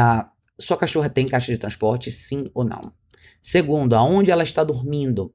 sua 0.59 0.77
cachorra 0.77 1.09
tem 1.09 1.27
caixa 1.27 1.51
de 1.51 1.57
transporte, 1.57 2.11
sim 2.11 2.49
ou 2.53 2.63
não? 2.63 2.93
Segundo, 3.41 3.95
aonde 3.95 4.31
ela 4.31 4.43
está 4.43 4.63
dormindo? 4.63 5.33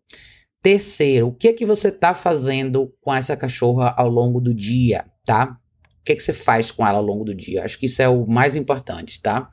Terceiro, 0.62 1.28
o 1.28 1.35
que 1.35 1.48
é 1.48 1.52
que 1.52 1.64
você 1.64 1.88
está 1.88 2.14
fazendo 2.14 2.92
com 3.00 3.14
essa 3.14 3.37
cachorra 3.37 3.94
ao 3.96 4.09
longo 4.09 4.40
do 4.40 4.52
dia, 4.52 5.06
tá? 5.24 5.56
O 6.00 6.04
que 6.04 6.12
é 6.12 6.16
que 6.16 6.22
você 6.22 6.33
faz 6.33 6.70
com 6.70 6.87
ela 6.87 6.98
ao 6.98 7.04
longo 7.04 7.24
do 7.24 7.35
dia? 7.35 7.64
Acho 7.64 7.78
que 7.78 7.87
isso 7.87 8.02
é 8.02 8.09
o 8.09 8.26
mais 8.26 8.56
importante, 8.56 9.22
tá? 9.22 9.50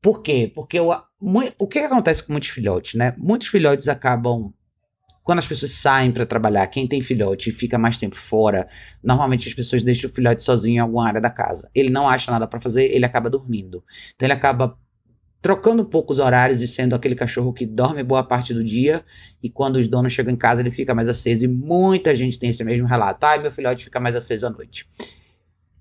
Por 0.00 0.22
quê? 0.22 0.50
Porque 0.54 0.78
o, 0.78 0.90
o 1.58 1.68
que, 1.68 1.80
que 1.80 1.86
acontece 1.86 2.22
com 2.24 2.32
muitos 2.32 2.50
filhotes, 2.50 2.94
né? 2.94 3.14
Muitos 3.18 3.48
filhotes 3.48 3.88
acabam 3.88 4.52
quando 5.22 5.38
as 5.38 5.46
pessoas 5.46 5.72
saem 5.72 6.10
para 6.10 6.26
trabalhar, 6.26 6.66
quem 6.66 6.86
tem 6.86 7.00
filhote 7.00 7.50
e 7.50 7.52
fica 7.52 7.78
mais 7.78 7.96
tempo 7.96 8.16
fora, 8.16 8.68
normalmente 9.02 9.48
as 9.48 9.54
pessoas 9.54 9.82
deixam 9.82 10.10
o 10.10 10.12
filhote 10.12 10.42
sozinho 10.42 10.76
em 10.76 10.78
alguma 10.78 11.06
área 11.06 11.20
da 11.20 11.30
casa. 11.30 11.70
Ele 11.74 11.90
não 11.90 12.08
acha 12.08 12.30
nada 12.30 12.46
para 12.46 12.60
fazer, 12.60 12.86
ele 12.86 13.04
acaba 13.04 13.30
dormindo. 13.30 13.84
Então 14.14 14.26
ele 14.26 14.32
acaba 14.32 14.76
trocando 15.40 15.82
um 15.82 15.84
pouco 15.84 16.12
os 16.12 16.18
horários 16.18 16.60
e 16.60 16.68
sendo 16.68 16.94
aquele 16.94 17.14
cachorro 17.14 17.52
que 17.52 17.66
dorme 17.66 18.02
boa 18.02 18.22
parte 18.22 18.54
do 18.54 18.62
dia 18.62 19.04
e 19.42 19.50
quando 19.50 19.76
os 19.76 19.88
donos 19.88 20.12
chegam 20.12 20.32
em 20.32 20.36
casa 20.36 20.60
ele 20.60 20.70
fica 20.70 20.94
mais 20.94 21.08
aceso 21.08 21.44
e 21.44 21.48
muita 21.48 22.14
gente 22.14 22.38
tem 22.38 22.50
esse 22.50 22.62
mesmo 22.64 22.86
relato. 22.86 23.24
Ah, 23.24 23.38
meu 23.38 23.50
filhote 23.50 23.84
fica 23.84 23.98
mais 23.98 24.16
aceso 24.16 24.46
à 24.46 24.50
noite. 24.50 24.88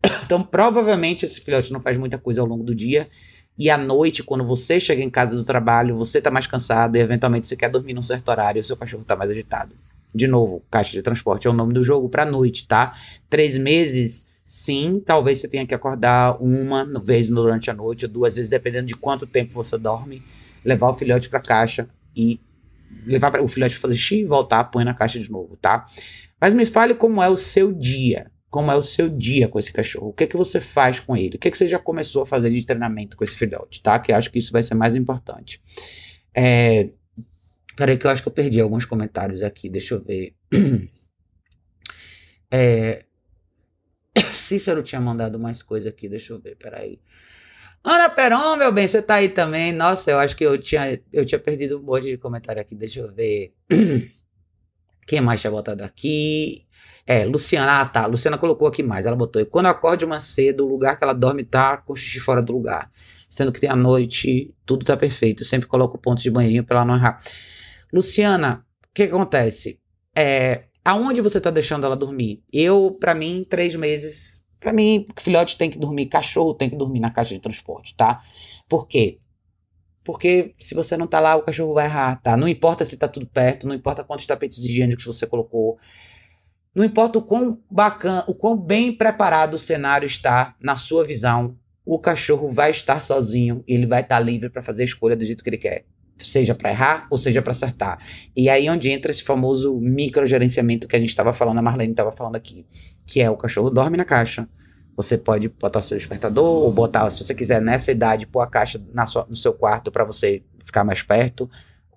Então 0.25 0.41
provavelmente 0.41 1.25
esse 1.25 1.41
filhote 1.41 1.73
não 1.73 1.82
faz 1.82 1.97
muita 1.97 2.17
coisa 2.17 2.39
ao 2.39 2.47
longo 2.47 2.63
do 2.63 2.73
dia 2.73 3.10
e 3.57 3.69
à 3.69 3.77
noite, 3.77 4.23
quando 4.23 4.45
você 4.45 4.79
chega 4.79 5.03
em 5.03 5.09
casa 5.09 5.35
do 5.35 5.43
trabalho, 5.43 5.97
você 5.97 6.17
está 6.17 6.31
mais 6.31 6.47
cansado 6.47 6.95
e 6.95 6.99
eventualmente 6.99 7.47
você 7.47 7.55
quer 7.55 7.69
dormir 7.69 7.93
num 7.93 8.01
certo 8.01 8.29
horário 8.29 8.59
e 8.59 8.61
o 8.61 8.63
seu 8.63 8.77
cachorro 8.77 9.03
está 9.03 9.15
mais 9.15 9.29
agitado. 9.29 9.75
De 10.13 10.27
novo, 10.27 10.63
caixa 10.71 10.91
de 10.91 11.01
transporte 11.01 11.47
é 11.47 11.49
o 11.49 11.53
nome 11.53 11.73
do 11.73 11.83
jogo 11.83 12.09
para 12.09 12.25
noite, 12.25 12.67
tá? 12.67 12.93
Três 13.29 13.57
meses, 13.57 14.29
sim, 14.45 15.01
talvez 15.05 15.39
você 15.39 15.47
tenha 15.47 15.65
que 15.65 15.75
acordar 15.75 16.41
uma 16.41 16.85
vez 16.99 17.29
durante 17.29 17.69
a 17.69 17.73
noite 17.73 18.05
ou 18.05 18.11
duas 18.11 18.35
vezes, 18.35 18.49
dependendo 18.49 18.87
de 18.87 18.95
quanto 18.95 19.27
tempo 19.27 19.53
você 19.53 19.77
dorme, 19.77 20.23
levar 20.65 20.89
o 20.89 20.93
filhote 20.93 21.29
para 21.29 21.39
caixa 21.39 21.87
e 22.15 22.39
levar 23.05 23.39
o 23.39 23.47
filhote 23.47 23.75
para 23.75 23.81
fazer 23.81 23.95
xixi, 23.95 24.25
voltar, 24.25 24.65
põe 24.65 24.83
na 24.83 24.93
caixa 24.93 25.19
de 25.19 25.29
novo, 25.29 25.55
tá? 25.55 25.85
Mas 26.39 26.53
me 26.53 26.65
fale 26.65 26.95
como 26.95 27.21
é 27.21 27.29
o 27.29 27.37
seu 27.37 27.71
dia 27.71 28.30
como 28.51 28.69
é 28.69 28.75
o 28.75 28.83
seu 28.83 29.07
dia 29.07 29.47
com 29.47 29.57
esse 29.57 29.71
cachorro, 29.71 30.09
o 30.09 30.13
que 30.13 30.25
é 30.25 30.27
que 30.27 30.35
você 30.35 30.59
faz 30.59 30.99
com 30.99 31.15
ele, 31.15 31.37
o 31.37 31.39
que 31.39 31.47
é 31.47 31.51
que 31.51 31.57
você 31.57 31.65
já 31.65 31.79
começou 31.79 32.23
a 32.23 32.25
fazer 32.25 32.49
de 32.49 32.65
treinamento 32.65 33.15
com 33.15 33.23
esse 33.23 33.37
filhote, 33.37 33.81
tá? 33.81 33.97
Que 33.97 34.11
eu 34.11 34.17
acho 34.17 34.29
que 34.29 34.37
isso 34.37 34.51
vai 34.51 34.61
ser 34.61 34.75
mais 34.75 34.93
importante. 34.93 35.61
É... 36.35 36.89
Peraí 37.77 37.97
que 37.97 38.05
eu 38.05 38.11
acho 38.11 38.21
que 38.21 38.27
eu 38.27 38.33
perdi 38.33 38.59
alguns 38.59 38.83
comentários 38.83 39.41
aqui, 39.41 39.69
deixa 39.69 39.95
eu 39.95 40.03
ver. 40.03 40.35
É... 42.53 43.05
Cícero 44.35 44.83
tinha 44.83 44.99
mandado 44.99 45.39
mais 45.39 45.63
coisa 45.63 45.87
aqui, 45.87 46.09
deixa 46.09 46.33
eu 46.33 46.41
ver, 46.41 46.57
peraí. 46.57 46.99
Ana 47.81 48.09
Peron, 48.09 48.57
meu 48.57 48.73
bem, 48.73 48.85
você 48.85 49.01
tá 49.01 49.15
aí 49.15 49.29
também? 49.29 49.71
Nossa, 49.71 50.11
eu 50.11 50.19
acho 50.19 50.35
que 50.35 50.43
eu 50.43 50.57
tinha, 50.57 51.01
eu 51.13 51.23
tinha 51.23 51.39
perdido 51.39 51.79
um 51.79 51.81
monte 51.81 52.07
de 52.07 52.17
comentário 52.17 52.61
aqui, 52.61 52.75
deixa 52.75 52.99
eu 52.99 53.09
ver. 53.13 53.53
Quem 55.07 55.21
mais 55.21 55.39
tinha 55.39 55.49
botado 55.49 55.81
aqui? 55.81 56.67
É, 57.05 57.25
Luciana, 57.25 57.81
ah 57.81 57.85
tá, 57.85 58.05
Luciana 58.05 58.37
colocou 58.37 58.67
aqui 58.67 58.83
mais, 58.83 59.05
ela 59.05 59.15
botou, 59.15 59.41
e 59.41 59.45
quando 59.45 59.65
acorda 59.65 60.05
uma 60.05 60.19
cedo, 60.19 60.65
o 60.65 60.69
lugar 60.69 60.97
que 60.97 61.03
ela 61.03 61.13
dorme 61.13 61.43
tá 61.43 61.77
com 61.77 61.95
xixi 61.95 62.19
fora 62.19 62.41
do 62.41 62.53
lugar, 62.53 62.91
sendo 63.27 63.51
que 63.51 63.59
tem 63.59 63.69
a 63.69 63.75
noite, 63.75 64.53
tudo 64.65 64.85
tá 64.85 64.95
perfeito, 64.95 65.41
eu 65.41 65.45
sempre 65.45 65.67
coloco 65.67 65.97
pontos 65.97 66.23
de 66.23 66.29
banheirinho 66.29 66.63
pra 66.63 66.77
ela 66.77 66.85
não 66.85 66.95
errar. 66.95 67.19
Luciana, 67.91 68.65
o 68.83 68.93
que, 68.93 69.07
que 69.07 69.13
acontece? 69.13 69.79
É, 70.15 70.65
aonde 70.85 71.21
você 71.21 71.41
tá 71.41 71.49
deixando 71.49 71.85
ela 71.85 71.95
dormir? 71.95 72.43
Eu, 72.51 72.95
para 72.99 73.15
mim, 73.15 73.45
três 73.49 73.75
meses, 73.75 74.43
para 74.59 74.71
mim, 74.71 75.07
filhote 75.19 75.57
tem 75.57 75.69
que 75.69 75.79
dormir, 75.79 76.05
cachorro 76.05 76.53
tem 76.53 76.69
que 76.69 76.75
dormir 76.75 76.99
na 76.99 77.09
caixa 77.09 77.33
de 77.33 77.41
transporte, 77.41 77.95
tá? 77.95 78.21
Por 78.69 78.87
quê? 78.87 79.19
Porque 80.03 80.55
se 80.59 80.73
você 80.73 80.97
não 80.97 81.07
tá 81.07 81.19
lá, 81.19 81.35
o 81.35 81.43
cachorro 81.43 81.73
vai 81.73 81.85
errar, 81.85 82.21
tá? 82.21 82.35
Não 82.35 82.47
importa 82.47 82.85
se 82.85 82.97
tá 82.97 83.07
tudo 83.07 83.27
perto, 83.27 83.67
não 83.67 83.75
importa 83.75 84.03
quantos 84.03 84.25
tapetes 84.25 84.57
higiênicos 84.57 85.05
você 85.05 85.27
colocou, 85.27 85.77
Não 86.73 86.86
importa 86.86 87.19
o 87.19 87.21
quão 87.21 87.62
bacana, 87.69 88.23
o 88.27 88.34
quão 88.34 88.55
bem 88.55 88.95
preparado 88.95 89.55
o 89.55 89.60
cenário 89.60 90.05
está 90.05 90.55
na 90.62 90.77
sua 90.77 91.03
visão, 91.03 91.57
o 91.86 91.99
cachorro 91.99 92.49
vai 92.51 92.71
estar 92.71 93.01
sozinho 93.01 93.62
e 93.67 93.73
ele 93.73 93.86
vai 93.86 94.01
estar 94.01 94.19
livre 94.19 94.49
para 94.49 94.62
fazer 94.62 94.84
a 94.84 94.86
escolha 94.86 95.15
do 95.15 95.25
jeito 95.25 95.43
que 95.43 95.49
ele 95.49 95.57
quer. 95.57 95.84
Seja 96.17 96.55
para 96.55 96.69
errar 96.69 97.07
ou 97.10 97.17
seja 97.17 97.41
para 97.41 97.51
acertar. 97.51 97.99
E 98.36 98.47
aí 98.47 98.69
onde 98.69 98.89
entra 98.89 99.12
esse 99.12 99.23
famoso 99.23 99.75
microgerenciamento 99.79 100.88
que 100.88 100.95
a 100.95 100.99
gente 100.99 101.10
estava 101.10 101.34
falando, 101.34 101.57
a 101.57 101.62
Marlene 101.62 101.91
estava 101.91 102.12
falando 102.12 102.36
aqui. 102.36 102.65
Que 103.05 103.21
é 103.21 103.29
o 103.29 103.36
cachorro 103.36 103.69
dorme 103.69 103.97
na 103.97 104.05
caixa. 104.05 104.47
Você 104.95 105.17
pode 105.17 105.49
botar 105.49 105.81
seu 105.81 105.97
despertador 105.97 106.45
ou 106.45 106.71
botar, 106.71 107.10
se 107.10 107.23
você 107.23 107.34
quiser, 107.34 107.60
nessa 107.60 107.91
idade, 107.91 108.27
pôr 108.27 108.41
a 108.41 108.47
caixa 108.47 108.79
na 108.93 109.07
sua, 109.07 109.25
no 109.27 109.36
seu 109.36 109.51
quarto 109.51 109.91
para 109.91 110.03
você 110.03 110.43
ficar 110.63 110.84
mais 110.84 111.01
perto 111.01 111.49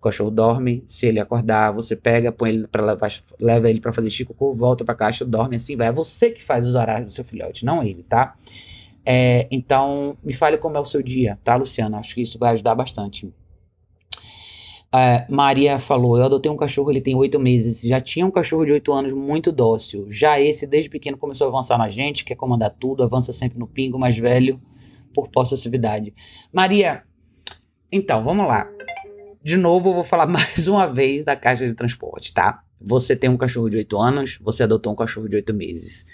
cachorro 0.05 0.31
dorme, 0.31 0.85
se 0.87 1.07
ele 1.07 1.21
acordar, 1.21 1.73
você 1.73 1.97
pega, 1.97 2.31
põe 2.31 2.51
ele 2.51 2.69
para 2.69 2.85
levar, 2.85 3.11
leva 3.41 3.69
ele 3.69 3.81
para 3.81 3.93
fazer 3.93 4.11
xicocô, 4.11 4.55
volta 4.55 4.85
para 4.85 4.95
caixa, 4.95 5.25
dorme 5.25 5.57
assim, 5.57 5.77
vai. 5.77 5.89
É 5.89 5.93
você 5.93 6.31
que 6.31 6.43
faz 6.43 6.67
os 6.67 6.75
horários 6.75 7.07
do 7.07 7.13
seu 7.13 7.25
filhote, 7.25 7.65
não 7.65 7.83
ele, 7.83 8.03
tá? 8.03 8.37
É, 9.05 9.47
então, 9.51 10.17
me 10.23 10.33
fale 10.33 10.57
como 10.57 10.77
é 10.77 10.81
o 10.81 10.85
seu 10.85 11.03
dia, 11.03 11.39
tá, 11.45 11.57
Luciana? 11.57 11.99
Acho 11.99 12.15
que 12.15 12.23
isso 12.23 12.39
vai 12.39 12.53
ajudar 12.55 12.75
bastante. 12.75 13.33
É, 14.95 15.27
Maria 15.29 15.79
falou: 15.81 16.17
Eu 16.17 16.25
adotei 16.25 16.51
um 16.51 16.57
cachorro, 16.57 16.91
ele 16.91 17.03
tem 17.03 17.17
oito 17.17 17.39
meses. 17.41 17.83
Já 17.83 18.01
tinha 18.01 18.25
um 18.25 18.31
cachorro 18.31 18.65
de 18.65 18.73
oito 18.73 18.93
anos 18.93 19.13
muito 19.13 19.51
dócil. 19.51 20.07
Já 20.09 20.41
esse, 20.41 20.67
desde 20.67 20.89
pequeno, 20.89 21.19
começou 21.19 21.49
a 21.49 21.51
avançar 21.51 21.77
na 21.77 21.89
gente, 21.89 22.25
quer 22.25 22.37
comandar 22.37 22.71
tudo, 22.71 23.03
avança 23.03 23.33
sempre 23.33 23.59
no 23.59 23.67
pingo, 23.67 23.99
mais 23.99 24.17
velho, 24.17 24.61
por 25.13 25.29
possessividade. 25.29 26.15
Maria, 26.53 27.03
então, 27.91 28.23
vamos 28.25 28.47
lá. 28.47 28.69
De 29.45 29.59
novo, 29.59 29.91
eu 29.91 29.95
vou 29.95 30.05
falar 30.05 30.25
mais 30.27 30.67
uma 30.67 30.87
vez 30.87 31.23
da 31.23 31.37
caixa 31.37 31.67
de 31.67 31.75
transporte, 31.75 32.33
tá? 32.33 32.65
Você 32.81 33.15
tem 33.15 33.29
um 33.29 33.37
cachorro 33.37 33.69
de 33.69 33.77
8 33.77 34.01
anos, 34.01 34.39
você 34.41 34.63
adotou 34.63 34.91
um 34.91 34.97
cachorro 34.97 35.29
de 35.29 35.37
8 35.37 35.53
meses. 35.53 36.07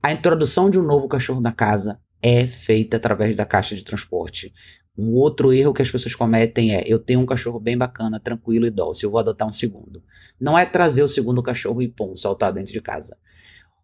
A 0.00 0.12
introdução 0.12 0.70
de 0.70 0.78
um 0.78 0.82
novo 0.82 1.08
cachorro 1.08 1.40
na 1.40 1.50
casa 1.50 1.98
é 2.22 2.46
feita 2.46 2.96
através 2.96 3.34
da 3.34 3.44
caixa 3.44 3.74
de 3.74 3.82
transporte. 3.82 4.54
Um 4.96 5.14
outro 5.14 5.52
erro 5.52 5.74
que 5.74 5.82
as 5.82 5.90
pessoas 5.90 6.14
cometem 6.14 6.76
é: 6.76 6.84
eu 6.86 7.00
tenho 7.00 7.18
um 7.18 7.26
cachorro 7.26 7.58
bem 7.58 7.76
bacana, 7.76 8.20
tranquilo 8.20 8.66
e 8.66 8.70
dócil, 8.70 9.08
eu 9.08 9.10
vou 9.10 9.18
adotar 9.18 9.48
um 9.48 9.52
segundo. 9.52 10.00
Não 10.40 10.56
é 10.56 10.64
trazer 10.64 11.02
o 11.02 11.08
segundo 11.08 11.42
cachorro 11.42 11.82
e 11.82 11.88
pum, 11.88 12.16
soltar 12.16 12.52
dentro 12.52 12.72
de 12.72 12.80
casa. 12.80 13.16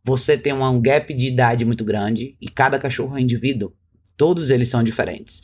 Você 0.05 0.39
tem 0.39 0.53
um 0.53 0.81
gap 0.81 1.13
de 1.13 1.27
idade 1.27 1.65
muito 1.65 1.85
grande 1.85 2.37
e 2.41 2.49
cada 2.49 2.79
cachorro 2.79 3.19
é 3.19 3.21
indivíduo. 3.21 3.73
Todos 4.17 4.49
eles 4.49 4.69
são 4.69 4.85
diferentes. 4.85 5.43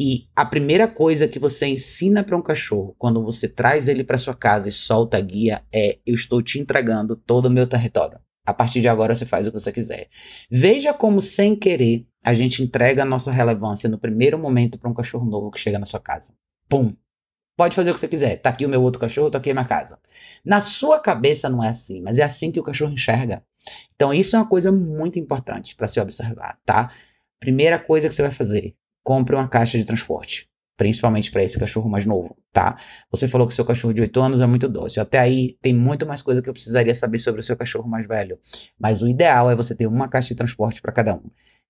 E 0.00 0.28
a 0.36 0.44
primeira 0.44 0.86
coisa 0.86 1.26
que 1.26 1.40
você 1.40 1.66
ensina 1.66 2.22
para 2.22 2.36
um 2.36 2.40
cachorro 2.40 2.94
quando 2.96 3.20
você 3.20 3.48
traz 3.48 3.88
ele 3.88 4.04
para 4.04 4.16
sua 4.16 4.32
casa 4.32 4.68
e 4.68 4.72
solta 4.72 5.16
a 5.16 5.20
guia 5.20 5.64
é: 5.72 5.98
eu 6.06 6.14
estou 6.14 6.40
te 6.40 6.60
entregando 6.60 7.16
todo 7.16 7.46
o 7.46 7.50
meu 7.50 7.66
território. 7.66 8.20
A 8.46 8.54
partir 8.54 8.80
de 8.80 8.86
agora 8.86 9.12
você 9.12 9.26
faz 9.26 9.48
o 9.48 9.50
que 9.50 9.58
você 9.58 9.72
quiser. 9.72 10.08
Veja 10.48 10.94
como, 10.94 11.20
sem 11.20 11.56
querer, 11.56 12.06
a 12.24 12.32
gente 12.32 12.62
entrega 12.62 13.02
a 13.02 13.04
nossa 13.04 13.32
relevância 13.32 13.90
no 13.90 13.98
primeiro 13.98 14.38
momento 14.38 14.78
para 14.78 14.88
um 14.88 14.94
cachorro 14.94 15.28
novo 15.28 15.50
que 15.50 15.58
chega 15.58 15.80
na 15.80 15.84
sua 15.84 15.98
casa. 15.98 16.32
Pum! 16.68 16.94
Pode 17.56 17.74
fazer 17.74 17.90
o 17.90 17.94
que 17.94 17.98
você 17.98 18.06
quiser. 18.06 18.36
Tá 18.36 18.50
aqui 18.50 18.64
o 18.64 18.68
meu 18.68 18.80
outro 18.80 19.00
cachorro, 19.00 19.32
tá 19.32 19.38
aqui 19.38 19.50
a 19.50 19.54
minha 19.54 19.66
casa. 19.66 19.98
Na 20.44 20.60
sua 20.60 21.00
cabeça 21.00 21.48
não 21.48 21.62
é 21.62 21.70
assim, 21.70 22.00
mas 22.00 22.20
é 22.20 22.22
assim 22.22 22.52
que 22.52 22.60
o 22.60 22.62
cachorro 22.62 22.92
enxerga. 22.92 23.42
Então 23.96 24.14
isso 24.14 24.36
é 24.36 24.38
uma 24.38 24.48
coisa 24.48 24.70
muito 24.70 25.18
importante 25.18 25.74
para 25.74 25.88
se 25.88 25.98
observar, 25.98 26.56
tá? 26.64 26.92
Primeira 27.40 27.80
coisa 27.80 28.08
que 28.08 28.14
você 28.14 28.22
vai 28.22 28.30
fazer, 28.30 28.76
compre 29.08 29.34
uma 29.34 29.48
caixa 29.48 29.78
de 29.78 29.84
transporte. 29.84 30.46
Principalmente 30.76 31.30
para 31.30 31.42
esse 31.42 31.58
cachorro 31.58 31.88
mais 31.88 32.04
novo, 32.04 32.36
tá? 32.52 32.76
Você 33.10 33.26
falou 33.26 33.48
que 33.48 33.54
seu 33.54 33.64
cachorro 33.64 33.94
de 33.94 34.02
8 34.02 34.20
anos 34.20 34.40
é 34.42 34.46
muito 34.46 34.68
dócil. 34.68 35.02
Até 35.02 35.18
aí 35.18 35.56
tem 35.62 35.74
muito 35.74 36.04
mais 36.04 36.20
coisa 36.20 36.42
que 36.42 36.48
eu 36.50 36.52
precisaria 36.52 36.94
saber 36.94 37.16
sobre 37.16 37.40
o 37.40 37.42
seu 37.42 37.56
cachorro 37.56 37.88
mais 37.88 38.06
velho. 38.06 38.38
Mas 38.78 39.00
o 39.00 39.08
ideal 39.08 39.50
é 39.50 39.56
você 39.56 39.74
ter 39.74 39.86
uma 39.86 40.08
caixa 40.08 40.28
de 40.28 40.34
transporte 40.34 40.82
para 40.82 40.92
cada 40.92 41.14
um. 41.14 41.22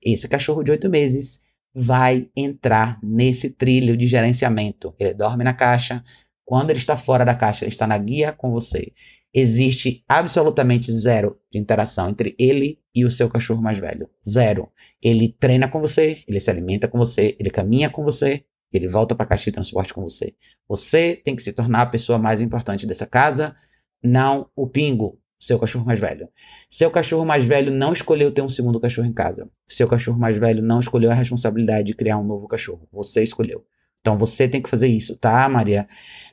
Esse 0.03 0.27
cachorro 0.27 0.65
de 0.65 0.73
8 0.73 0.91
meses 0.91 1.41
vai 1.73 2.29
entrar 2.37 2.99
nesse 3.01 3.51
trilho 3.51 3.97
de 3.97 4.09
gerenciamento. 4.09 4.93
Ele 4.99 5.15
dorme 5.15 5.45
na 5.45 5.55
caixa. 5.55 6.03
Quando 6.45 6.71
ele 6.71 6.81
está 6.81 6.97
fora 6.97 7.25
da 7.25 7.37
caixa, 7.37 7.65
ele 7.65 7.71
está 7.71 7.87
na 7.87 7.99
guia 7.99 8.33
com 8.33 8.51
você 8.51 8.93
existe 9.33 10.05
absolutamente 10.09 10.91
zero 10.93 11.39
de 11.53 11.59
interação 11.59 12.09
entre 12.09 12.35
ele 12.39 12.79
e 12.95 13.05
o 13.05 13.11
seu 13.11 13.29
cachorro 13.29 13.63
mais 13.63 13.79
velho. 13.79 14.09
Zero. 14.29 14.71
Ele 15.03 15.35
treina 15.39 15.69
com 15.69 15.81
você, 15.81 16.19
ele 16.27 16.41
se 16.41 16.51
alimenta 16.51 16.89
com 16.89 16.99
você, 16.99 17.37
ele 17.39 17.51
caminha 17.51 17.91
com 17.91 18.03
você, 18.03 18.45
ele 18.73 18.89
volta 18.89 19.15
para 19.15 19.25
a 19.25 19.29
caixa 19.29 19.47
de 19.47 19.53
transporte 19.53 19.95
com 19.95 20.03
você. 20.03 20.35
Você 20.69 21.21
tem 21.25 21.37
que 21.37 21.43
se 21.43 21.53
tornar 21.53 21.83
a 21.83 21.87
pessoa 21.87 22.19
mais 22.19 22.41
importante 22.41 22.87
dessa 22.87 23.07
casa, 23.07 23.55
não 24.03 24.51
o 24.55 24.67
pingo, 24.67 25.19
seu 25.39 25.59
cachorro 25.59 25.87
mais 25.87 26.01
velho. 26.01 26.29
Seu 26.69 26.91
cachorro 26.91 27.25
mais 27.25 27.45
velho 27.45 27.71
não 27.71 27.93
escolheu 27.93 28.33
ter 28.33 28.43
um 28.43 28.49
segundo 28.49 28.81
cachorro 28.81 29.07
em 29.07 29.13
casa. 29.13 29.49
Seu 29.69 29.87
cachorro 29.87 30.19
mais 30.19 30.37
velho 30.37 30.63
não 30.63 30.81
escolheu 30.81 31.11
a 31.11 31.15
responsabilidade 31.15 31.87
de 31.89 31.95
criar 31.95 32.19
um 32.19 32.25
novo 32.25 32.49
cachorro. 32.49 32.89
Você 32.93 33.23
escolheu. 33.23 33.65
Então 34.01 34.19
você 34.19 34.49
tem 34.49 34.61
que 34.61 34.69
fazer 34.69 34.89
isso, 34.89 35.17
tá, 35.17 35.49
Maria? 35.49 35.89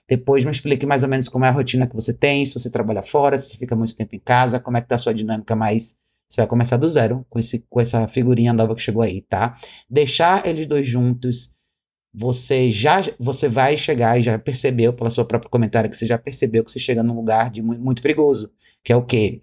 Depois 0.08 0.46
me 0.46 0.52
explique 0.52 0.86
mais 0.86 1.04
ou 1.04 1.10
menos 1.10 1.28
como 1.28 1.46
é 1.46 1.50
a 1.50 1.52
rotina 1.52 1.88
que 1.88 1.96
você 1.96 2.14
tem, 2.14 2.46
se 2.46 2.54
você 2.54 2.70
trabalha 2.70 3.02
fora, 3.02 3.40
se 3.40 3.50
você 3.50 3.58
fica 3.58 3.76
muito 3.76 3.96
tempo 3.96 4.16
em 4.16 4.20
casa, 4.20 4.60
como 4.60 4.78
é 4.78 4.82
que 4.82 4.88
tá 4.88 4.96
a 4.96 5.00
sua 5.00 5.14
dinâmica 5.14 5.56
mais. 5.56 5.98
Você 6.30 6.42
vai 6.42 6.48
começar 6.48 6.78
do 6.78 6.90
zero 6.90 7.26
com, 7.30 7.40
esse, 7.40 7.66
com 7.70 7.80
essa 7.80 8.08
figurinha 8.08 8.54
nova 8.54 8.76
que 8.76 8.82
chegou 8.82 9.02
aí, 9.02 9.22
tá? 9.22 9.58
Deixar 9.90 10.46
eles 10.46 10.68
dois 10.68 10.86
juntos, 10.86 11.56
você 12.14 12.72
já 12.72 13.02
você 13.20 13.50
vai 13.50 13.76
chegar 13.78 14.18
e 14.18 14.24
já 14.24 14.40
percebeu 14.40 14.94
pela 14.94 15.10
sua 15.10 15.26
própria 15.26 15.50
comentário 15.50 15.90
que 15.90 15.96
você 15.96 16.06
já 16.06 16.18
percebeu 16.18 16.64
que 16.64 16.72
você 16.72 16.80
chega 16.80 17.04
num 17.04 17.16
lugar 17.16 17.50
de 17.50 17.62
muito, 17.62 17.82
muito 17.82 18.02
perigoso, 18.02 18.52
que 18.84 18.94
é 18.94 18.96
o 18.96 19.04
quê? 19.04 19.42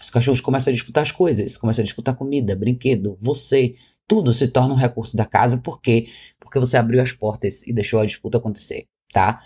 Os 0.00 0.10
cachorros 0.10 0.40
começam 0.40 0.70
a 0.70 0.74
disputar 0.74 1.02
as 1.02 1.10
coisas, 1.10 1.56
começam 1.56 1.82
a 1.82 1.84
disputar 1.84 2.14
comida, 2.14 2.54
brinquedo, 2.54 3.18
você, 3.20 3.74
tudo 4.06 4.32
se 4.32 4.48
torna 4.48 4.74
um 4.74 4.76
recurso 4.76 5.16
da 5.16 5.24
casa, 5.24 5.56
por 5.56 5.80
quê? 5.80 6.08
Porque 6.38 6.58
você 6.58 6.76
abriu 6.76 7.00
as 7.00 7.12
portas 7.12 7.66
e 7.66 7.72
deixou 7.72 8.00
a 8.00 8.06
disputa 8.06 8.38
acontecer, 8.38 8.86
tá? 9.12 9.42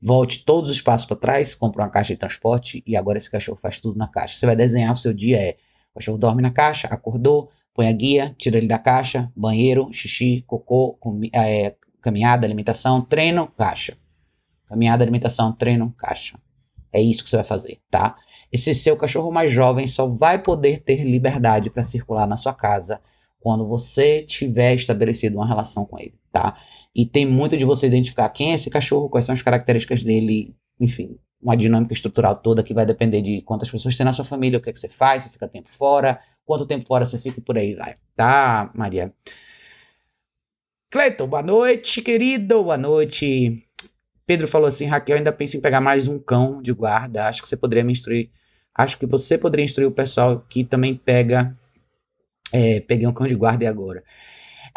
Volte 0.00 0.44
todos 0.44 0.70
os 0.70 0.80
passos 0.80 1.06
para 1.06 1.16
trás, 1.16 1.54
compra 1.54 1.82
uma 1.82 1.90
caixa 1.90 2.12
de 2.14 2.20
transporte 2.20 2.82
e 2.86 2.96
agora 2.96 3.18
esse 3.18 3.30
cachorro 3.30 3.58
faz 3.60 3.80
tudo 3.80 3.98
na 3.98 4.06
caixa. 4.06 4.36
Você 4.36 4.46
vai 4.46 4.54
desenhar 4.54 4.92
o 4.92 4.96
seu 4.96 5.12
dia 5.12 5.38
é, 5.38 5.56
o 5.92 5.98
cachorro 5.98 6.18
dorme 6.18 6.42
na 6.42 6.50
caixa, 6.50 6.86
acordou, 6.88 7.50
põe 7.74 7.88
a 7.88 7.92
guia, 7.92 8.34
tira 8.38 8.58
ele 8.58 8.66
da 8.66 8.78
caixa, 8.78 9.32
banheiro, 9.34 9.90
xixi, 9.92 10.44
cocô, 10.46 10.98
é, 11.32 11.74
caminhada, 12.02 12.46
alimentação, 12.46 13.00
treino, 13.00 13.48
caixa. 13.48 13.96
Caminhada, 14.66 15.02
alimentação, 15.02 15.52
treino, 15.52 15.92
caixa. 15.96 16.38
É 16.92 17.00
isso 17.00 17.24
que 17.24 17.30
você 17.30 17.36
vai 17.36 17.44
fazer, 17.44 17.80
tá? 17.90 18.16
Esse 18.52 18.74
seu 18.74 18.96
cachorro 18.96 19.32
mais 19.32 19.50
jovem 19.50 19.86
só 19.86 20.06
vai 20.06 20.42
poder 20.42 20.80
ter 20.80 21.02
liberdade 21.04 21.68
para 21.70 21.82
circular 21.82 22.26
na 22.26 22.36
sua 22.36 22.54
casa 22.54 23.00
quando 23.40 23.66
você 23.66 24.22
tiver 24.22 24.74
estabelecido 24.74 25.36
uma 25.36 25.46
relação 25.46 25.84
com 25.84 25.98
ele, 25.98 26.14
tá? 26.32 26.56
E 26.96 27.04
tem 27.04 27.26
muito 27.26 27.58
de 27.58 27.64
você 27.66 27.86
identificar 27.86 28.26
quem 28.30 28.52
é 28.52 28.54
esse 28.54 28.70
cachorro, 28.70 29.10
quais 29.10 29.26
são 29.26 29.34
as 29.34 29.42
características 29.42 30.02
dele, 30.02 30.56
enfim, 30.80 31.18
uma 31.42 31.54
dinâmica 31.54 31.92
estrutural 31.92 32.34
toda 32.36 32.62
que 32.62 32.72
vai 32.72 32.86
depender 32.86 33.20
de 33.20 33.42
quantas 33.42 33.70
pessoas 33.70 33.94
tem 33.94 34.06
na 34.06 34.14
sua 34.14 34.24
família, 34.24 34.58
o 34.58 34.62
que 34.62 34.70
é 34.70 34.72
que 34.72 34.80
você 34.80 34.88
faz, 34.88 35.24
se 35.24 35.28
fica 35.28 35.46
tempo 35.46 35.68
fora, 35.68 36.18
quanto 36.46 36.64
tempo 36.64 36.86
fora 36.86 37.04
você 37.04 37.18
fica 37.18 37.38
e 37.38 37.42
por 37.42 37.58
aí 37.58 37.74
vai. 37.74 37.96
Tá, 38.14 38.70
Maria? 38.74 39.12
Cleiton, 40.90 41.26
boa 41.26 41.42
noite, 41.42 42.00
querido, 42.00 42.62
boa 42.62 42.78
noite. 42.78 43.62
Pedro 44.24 44.48
falou 44.48 44.66
assim, 44.66 44.86
Raquel, 44.86 45.18
ainda 45.18 45.32
penso 45.32 45.58
em 45.58 45.60
pegar 45.60 45.82
mais 45.82 46.08
um 46.08 46.18
cão 46.18 46.62
de 46.62 46.72
guarda, 46.72 47.28
acho 47.28 47.42
que 47.42 47.48
você 47.48 47.58
poderia 47.58 47.84
me 47.84 47.92
instruir, 47.92 48.30
acho 48.74 48.98
que 48.98 49.04
você 49.04 49.36
poderia 49.36 49.66
instruir 49.66 49.86
o 49.86 49.92
pessoal 49.92 50.40
que 50.48 50.64
também 50.64 50.94
pega, 50.94 51.54
é, 52.50 52.80
peguei 52.80 53.06
um 53.06 53.12
cão 53.12 53.26
de 53.26 53.34
guarda 53.34 53.64
e 53.64 53.66
agora. 53.66 54.02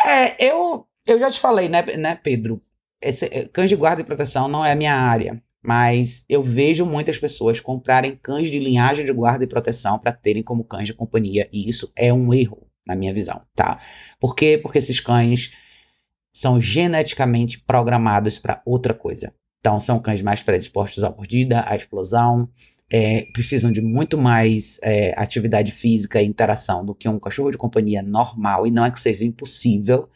É, 0.05 0.45
eu 0.45 0.88
eu 1.11 1.19
já 1.19 1.31
te 1.31 1.39
falei, 1.39 1.67
né, 1.67 1.81
né 1.97 2.15
Pedro? 2.15 2.61
Esse, 3.01 3.25
eh, 3.25 3.47
cães 3.51 3.69
de 3.69 3.75
guarda 3.75 4.01
e 4.01 4.05
proteção 4.05 4.47
não 4.47 4.63
é 4.63 4.71
a 4.71 4.75
minha 4.75 4.93
área, 4.93 5.41
mas 5.61 6.25
eu 6.27 6.43
vejo 6.43 6.85
muitas 6.85 7.17
pessoas 7.17 7.59
comprarem 7.59 8.15
cães 8.21 8.49
de 8.49 8.59
linhagem 8.59 9.05
de 9.05 9.13
guarda 9.13 9.43
e 9.43 9.47
proteção 9.47 9.97
para 9.97 10.11
terem 10.11 10.43
como 10.43 10.63
cães 10.63 10.87
de 10.87 10.93
companhia, 10.93 11.49
e 11.51 11.69
isso 11.69 11.91
é 11.95 12.13
um 12.13 12.33
erro, 12.33 12.67
na 12.85 12.95
minha 12.95 13.13
visão, 13.13 13.39
tá? 13.55 13.79
Por 14.19 14.35
quê? 14.35 14.59
Porque 14.61 14.77
esses 14.77 14.99
cães 14.99 15.53
são 16.33 16.61
geneticamente 16.61 17.59
programados 17.59 18.39
para 18.39 18.61
outra 18.65 18.93
coisa. 18.93 19.33
Então, 19.59 19.79
são 19.79 19.99
cães 19.99 20.21
mais 20.21 20.41
predispostos 20.41 21.03
à 21.03 21.09
mordida, 21.09 21.63
à 21.67 21.75
explosão, 21.75 22.49
é, 22.91 23.25
precisam 23.33 23.71
de 23.71 23.81
muito 23.81 24.17
mais 24.17 24.79
é, 24.81 25.13
atividade 25.17 25.71
física 25.71 26.21
e 26.21 26.25
interação 26.25 26.83
do 26.83 26.95
que 26.95 27.07
um 27.07 27.19
cachorro 27.19 27.51
de 27.51 27.57
companhia 27.57 28.01
normal, 28.01 28.65
e 28.65 28.71
não 28.71 28.85
é 28.85 28.91
que 28.91 28.99
seja 28.99 29.25
impossível, 29.25 30.09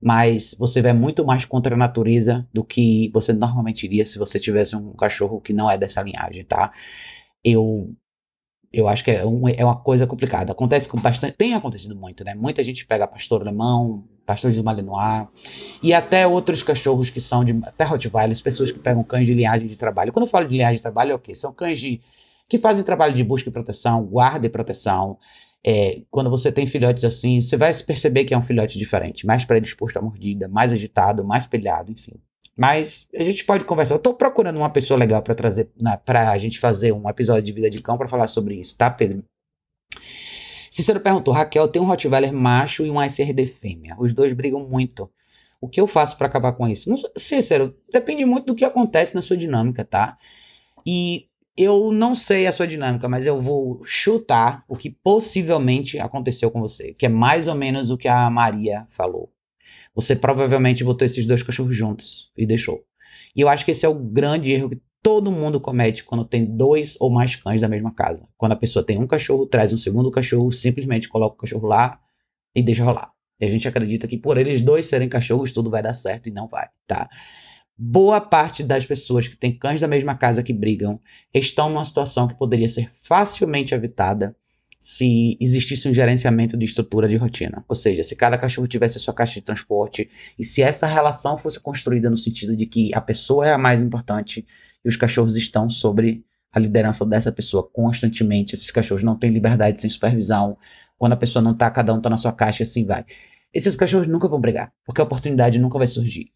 mas 0.00 0.54
você 0.58 0.80
vai 0.82 0.92
muito 0.92 1.24
mais 1.24 1.44
contra 1.44 1.74
a 1.74 1.78
natureza 1.78 2.48
do 2.52 2.64
que 2.64 3.10
você 3.12 3.32
normalmente 3.32 3.84
iria 3.84 4.06
se 4.06 4.18
você 4.18 4.38
tivesse 4.40 4.74
um 4.76 4.92
cachorro 4.94 5.40
que 5.40 5.52
não 5.52 5.70
é 5.70 5.76
dessa 5.78 6.02
linhagem, 6.02 6.44
tá? 6.44 6.72
Eu 7.44 7.94
eu 8.72 8.86
acho 8.88 9.04
que 9.04 9.10
é, 9.10 9.26
um, 9.26 9.48
é 9.48 9.64
uma 9.64 9.76
coisa 9.76 10.06
complicada. 10.06 10.52
Acontece 10.52 10.88
com 10.88 11.00
bastante, 11.00 11.36
tem 11.36 11.54
acontecido 11.54 11.96
muito, 11.96 12.22
né? 12.24 12.34
Muita 12.34 12.62
gente 12.62 12.86
pega 12.86 13.06
pastor 13.06 13.42
alemão, 13.42 14.04
pastor 14.24 14.52
de 14.52 14.62
Malinois 14.62 15.26
e 15.82 15.92
até 15.92 16.26
outros 16.26 16.62
cachorros 16.62 17.10
que 17.10 17.20
são 17.20 17.44
de 17.44 17.58
até 17.64 17.84
Rottweilers, 17.84 18.40
pessoas 18.40 18.70
que 18.70 18.78
pegam 18.78 19.02
cães 19.02 19.26
de 19.26 19.34
linhagem 19.34 19.66
de 19.66 19.76
trabalho. 19.76 20.12
Quando 20.12 20.26
eu 20.26 20.30
falo 20.30 20.46
de 20.46 20.52
linhagem 20.52 20.76
de 20.76 20.82
trabalho 20.82 21.12
é 21.12 21.14
o 21.14 21.18
quê? 21.18 21.34
São 21.34 21.52
cães 21.52 21.80
de 21.80 22.00
que 22.48 22.58
fazem 22.58 22.84
trabalho 22.84 23.14
de 23.14 23.22
busca 23.22 23.48
e 23.48 23.52
proteção, 23.52 24.04
guarda 24.04 24.46
e 24.46 24.50
proteção. 24.50 25.18
É, 25.64 26.02
quando 26.10 26.30
você 26.30 26.50
tem 26.50 26.66
filhotes 26.66 27.04
assim, 27.04 27.40
você 27.40 27.56
vai 27.56 27.72
perceber 27.74 28.24
que 28.24 28.32
é 28.32 28.38
um 28.38 28.42
filhote 28.42 28.78
diferente, 28.78 29.26
mais 29.26 29.44
predisposto 29.44 29.98
à 29.98 30.02
mordida, 30.02 30.48
mais 30.48 30.72
agitado, 30.72 31.24
mais 31.24 31.46
pilhado, 31.46 31.92
enfim. 31.92 32.14
Mas 32.56 33.08
a 33.14 33.22
gente 33.22 33.44
pode 33.44 33.64
conversar. 33.64 33.94
Eu 33.94 33.98
tô 33.98 34.12
procurando 34.12 34.56
uma 34.56 34.70
pessoa 34.70 34.98
legal 34.98 35.22
para 35.22 35.34
trazer, 35.34 35.70
para 36.04 36.30
a 36.30 36.38
gente 36.38 36.58
fazer 36.58 36.92
um 36.92 37.08
episódio 37.08 37.42
de 37.42 37.52
vida 37.52 37.70
de 37.70 37.80
cão 37.80 37.96
para 37.96 38.08
falar 38.08 38.26
sobre 38.26 38.54
isso, 38.54 38.76
tá, 38.76 38.90
Pedro? 38.90 39.24
Cícero 40.70 41.00
perguntou: 41.00 41.32
Raquel, 41.32 41.68
tem 41.68 41.80
um 41.80 41.86
Rottweiler 41.86 42.32
macho 42.32 42.84
e 42.84 42.90
um 42.90 43.02
SRD 43.02 43.46
fêmea. 43.46 43.96
Os 43.98 44.12
dois 44.12 44.32
brigam 44.32 44.68
muito. 44.68 45.10
O 45.60 45.68
que 45.68 45.80
eu 45.80 45.86
faço 45.86 46.16
para 46.16 46.26
acabar 46.26 46.52
com 46.52 46.68
isso? 46.68 46.88
Não, 46.88 46.96
Cícero, 47.16 47.74
depende 47.92 48.24
muito 48.24 48.46
do 48.46 48.54
que 48.54 48.64
acontece 48.64 49.14
na 49.14 49.22
sua 49.22 49.36
dinâmica, 49.36 49.84
tá? 49.84 50.18
E 50.86 51.29
eu 51.62 51.92
não 51.92 52.14
sei 52.14 52.46
a 52.46 52.52
sua 52.52 52.66
dinâmica, 52.66 53.08
mas 53.08 53.26
eu 53.26 53.40
vou 53.40 53.82
chutar 53.84 54.64
o 54.68 54.76
que 54.76 54.90
possivelmente 54.90 55.98
aconteceu 55.98 56.50
com 56.50 56.60
você, 56.60 56.94
que 56.94 57.06
é 57.06 57.08
mais 57.08 57.48
ou 57.48 57.54
menos 57.54 57.90
o 57.90 57.98
que 57.98 58.08
a 58.08 58.30
Maria 58.30 58.86
falou. 58.90 59.32
Você 59.94 60.14
provavelmente 60.14 60.84
botou 60.84 61.04
esses 61.04 61.26
dois 61.26 61.42
cachorros 61.42 61.76
juntos 61.76 62.30
e 62.36 62.46
deixou. 62.46 62.84
E 63.34 63.40
eu 63.40 63.48
acho 63.48 63.64
que 63.64 63.72
esse 63.72 63.84
é 63.84 63.88
o 63.88 63.94
grande 63.94 64.52
erro 64.52 64.70
que 64.70 64.80
todo 65.02 65.30
mundo 65.30 65.60
comete 65.60 66.04
quando 66.04 66.24
tem 66.24 66.44
dois 66.44 66.96
ou 67.00 67.10
mais 67.10 67.36
cães 67.36 67.60
da 67.60 67.68
mesma 67.68 67.92
casa. 67.92 68.28
Quando 68.36 68.52
a 68.52 68.56
pessoa 68.56 68.84
tem 68.84 68.98
um 68.98 69.06
cachorro, 69.06 69.46
traz 69.46 69.72
um 69.72 69.78
segundo 69.78 70.10
cachorro, 70.10 70.50
simplesmente 70.52 71.08
coloca 71.08 71.34
o 71.34 71.38
cachorro 71.38 71.66
lá 71.66 71.98
e 72.54 72.62
deixa 72.62 72.84
rolar. 72.84 73.12
E 73.40 73.46
a 73.46 73.48
gente 73.48 73.66
acredita 73.66 74.06
que 74.06 74.18
por 74.18 74.36
eles 74.36 74.60
dois 74.60 74.86
serem 74.86 75.08
cachorros, 75.08 75.52
tudo 75.52 75.70
vai 75.70 75.82
dar 75.82 75.94
certo 75.94 76.28
e 76.28 76.32
não 76.32 76.46
vai, 76.46 76.68
tá? 76.86 77.08
Boa 77.82 78.20
parte 78.20 78.62
das 78.62 78.84
pessoas 78.84 79.26
que 79.26 79.34
têm 79.34 79.56
cães 79.56 79.80
da 79.80 79.88
mesma 79.88 80.14
casa 80.14 80.42
que 80.42 80.52
brigam 80.52 81.00
estão 81.32 81.70
numa 81.70 81.82
situação 81.82 82.28
que 82.28 82.34
poderia 82.34 82.68
ser 82.68 82.92
facilmente 83.02 83.74
evitada 83.74 84.36
se 84.78 85.38
existisse 85.40 85.88
um 85.88 85.94
gerenciamento 85.94 86.58
de 86.58 86.66
estrutura 86.66 87.08
de 87.08 87.16
rotina. 87.16 87.64
Ou 87.66 87.74
seja, 87.74 88.02
se 88.02 88.14
cada 88.14 88.36
cachorro 88.36 88.66
tivesse 88.66 88.98
a 88.98 89.00
sua 89.00 89.14
caixa 89.14 89.36
de 89.36 89.40
transporte 89.40 90.10
e 90.38 90.44
se 90.44 90.60
essa 90.60 90.86
relação 90.86 91.38
fosse 91.38 91.58
construída 91.58 92.10
no 92.10 92.18
sentido 92.18 92.54
de 92.54 92.66
que 92.66 92.94
a 92.94 93.00
pessoa 93.00 93.48
é 93.48 93.52
a 93.54 93.56
mais 93.56 93.80
importante 93.80 94.46
e 94.84 94.86
os 94.86 94.96
cachorros 94.96 95.34
estão 95.34 95.70
sobre 95.70 96.22
a 96.52 96.58
liderança 96.58 97.06
dessa 97.06 97.32
pessoa 97.32 97.66
constantemente. 97.66 98.54
Esses 98.54 98.70
cachorros 98.70 99.02
não 99.02 99.16
têm 99.16 99.30
liberdade 99.30 99.80
sem 99.80 99.88
supervisão. 99.88 100.58
Quando 100.98 101.14
a 101.14 101.16
pessoa 101.16 101.42
não 101.42 101.56
tá, 101.56 101.70
cada 101.70 101.94
um 101.94 102.00
tá 102.02 102.10
na 102.10 102.18
sua 102.18 102.32
caixa 102.34 102.62
e 102.62 102.64
assim 102.64 102.84
vai. 102.84 103.06
Esses 103.54 103.74
cachorros 103.74 104.06
nunca 104.06 104.28
vão 104.28 104.38
brigar, 104.38 104.70
porque 104.84 105.00
a 105.00 105.04
oportunidade 105.04 105.58
nunca 105.58 105.78
vai 105.78 105.86
surgir. 105.86 106.30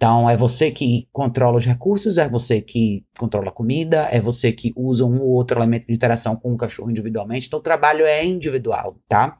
Então, 0.00 0.30
é 0.30 0.34
você 0.34 0.70
que 0.70 1.06
controla 1.12 1.58
os 1.58 1.66
recursos, 1.66 2.16
é 2.16 2.26
você 2.26 2.62
que 2.62 3.04
controla 3.18 3.50
a 3.50 3.52
comida, 3.52 4.08
é 4.10 4.18
você 4.18 4.50
que 4.50 4.72
usa 4.74 5.04
um 5.04 5.20
ou 5.20 5.28
outro 5.28 5.58
elemento 5.58 5.88
de 5.88 5.92
interação 5.92 6.34
com 6.34 6.54
o 6.54 6.56
cachorro 6.56 6.90
individualmente. 6.90 7.48
Então, 7.48 7.58
o 7.58 7.62
trabalho 7.62 8.06
é 8.06 8.24
individual, 8.24 8.98
tá? 9.06 9.38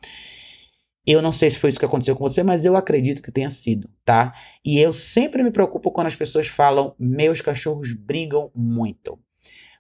Eu 1.07 1.23
não 1.23 1.33
sei 1.33 1.49
se 1.49 1.59
foi 1.59 1.71
isso 1.71 1.79
que 1.79 1.87
aconteceu 1.87 2.15
com 2.15 2.29
você, 2.29 2.43
mas 2.43 2.67
eu 2.67 2.77
acredito 2.77 3.23
que 3.23 3.33
tenha 3.33 3.49
sido, 3.49 3.89
tá? 4.05 4.35
E 4.63 4.79
eu 4.79 4.93
sempre 4.93 5.43
me 5.43 5.51
preocupo 5.51 5.91
quando 5.91 6.09
as 6.09 6.15
pessoas 6.17 6.47
falam: 6.47 6.95
meus 6.99 7.41
cachorros 7.41 7.95
brigam 7.95 8.51
muito. 8.55 9.19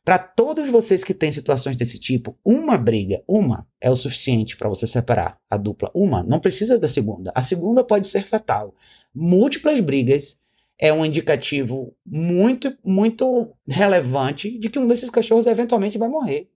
Para 0.02 0.18
todos 0.18 0.70
vocês 0.70 1.04
que 1.04 1.12
têm 1.12 1.30
situações 1.30 1.76
desse 1.76 1.98
tipo, 1.98 2.38
uma 2.42 2.78
briga, 2.78 3.22
uma, 3.28 3.66
é 3.78 3.90
o 3.90 3.96
suficiente 3.96 4.56
para 4.56 4.70
você 4.70 4.86
separar 4.86 5.38
a 5.50 5.58
dupla. 5.58 5.90
Uma, 5.94 6.22
não 6.22 6.40
precisa 6.40 6.78
da 6.78 6.88
segunda. 6.88 7.30
A 7.34 7.42
segunda 7.42 7.84
pode 7.84 8.08
ser 8.08 8.26
fatal. 8.26 8.74
Múltiplas 9.14 9.78
brigas 9.80 10.39
é 10.80 10.90
um 10.90 11.04
indicativo 11.04 11.94
muito, 12.06 12.74
muito 12.82 13.54
relevante 13.68 14.58
de 14.58 14.70
que 14.70 14.78
um 14.78 14.86
desses 14.86 15.10
cachorros 15.10 15.46
eventualmente 15.46 15.98
vai 15.98 16.08
morrer. 16.08 16.48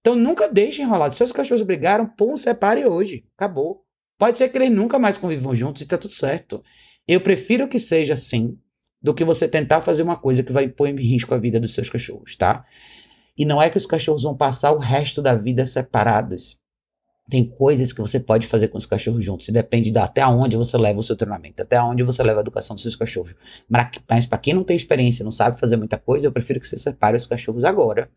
Então 0.00 0.14
nunca 0.14 0.46
deixe 0.46 0.82
enrolar. 0.82 1.10
Se 1.10 1.16
seus 1.16 1.32
cachorros 1.32 1.62
brigaram, 1.62 2.06
pum, 2.06 2.36
separe 2.36 2.84
hoje. 2.84 3.24
Acabou. 3.34 3.86
Pode 4.18 4.36
ser 4.36 4.50
que 4.50 4.58
eles 4.58 4.70
nunca 4.70 4.98
mais 4.98 5.16
convivam 5.16 5.54
juntos 5.54 5.80
e 5.80 5.86
tá 5.86 5.96
tudo 5.96 6.12
certo. 6.12 6.62
Eu 7.08 7.22
prefiro 7.22 7.66
que 7.66 7.78
seja 7.78 8.12
assim 8.12 8.58
do 9.00 9.14
que 9.14 9.24
você 9.24 9.48
tentar 9.48 9.80
fazer 9.80 10.02
uma 10.02 10.16
coisa 10.16 10.42
que 10.42 10.52
vai 10.52 10.68
pôr 10.68 10.88
em 10.88 10.96
risco 10.96 11.34
a 11.34 11.38
vida 11.38 11.58
dos 11.58 11.72
seus 11.72 11.88
cachorros, 11.88 12.36
tá? 12.36 12.64
E 13.36 13.44
não 13.46 13.60
é 13.60 13.70
que 13.70 13.78
os 13.78 13.86
cachorros 13.86 14.22
vão 14.22 14.36
passar 14.36 14.72
o 14.72 14.78
resto 14.78 15.22
da 15.22 15.34
vida 15.34 15.64
separados. 15.64 16.60
Tem 17.32 17.46
coisas 17.46 17.94
que 17.94 18.00
você 18.02 18.20
pode 18.20 18.46
fazer 18.46 18.68
com 18.68 18.76
os 18.76 18.84
cachorros 18.84 19.24
juntos. 19.24 19.48
Depende 19.48 19.90
de 19.90 19.98
até 19.98 20.26
onde 20.26 20.54
você 20.54 20.76
leva 20.76 21.00
o 21.00 21.02
seu 21.02 21.16
treinamento, 21.16 21.62
até 21.62 21.80
onde 21.80 22.02
você 22.02 22.22
leva 22.22 22.40
a 22.40 22.42
educação 22.42 22.76
dos 22.76 22.82
seus 22.82 22.94
cachorros. 22.94 23.34
Mas 23.66 24.26
para 24.26 24.36
quem 24.36 24.52
não 24.52 24.62
tem 24.62 24.76
experiência, 24.76 25.24
não 25.24 25.30
sabe 25.30 25.58
fazer 25.58 25.78
muita 25.78 25.96
coisa, 25.96 26.26
eu 26.26 26.32
prefiro 26.32 26.60
que 26.60 26.68
você 26.68 26.76
separe 26.76 27.16
os 27.16 27.26
cachorros 27.26 27.64
agora 27.64 28.10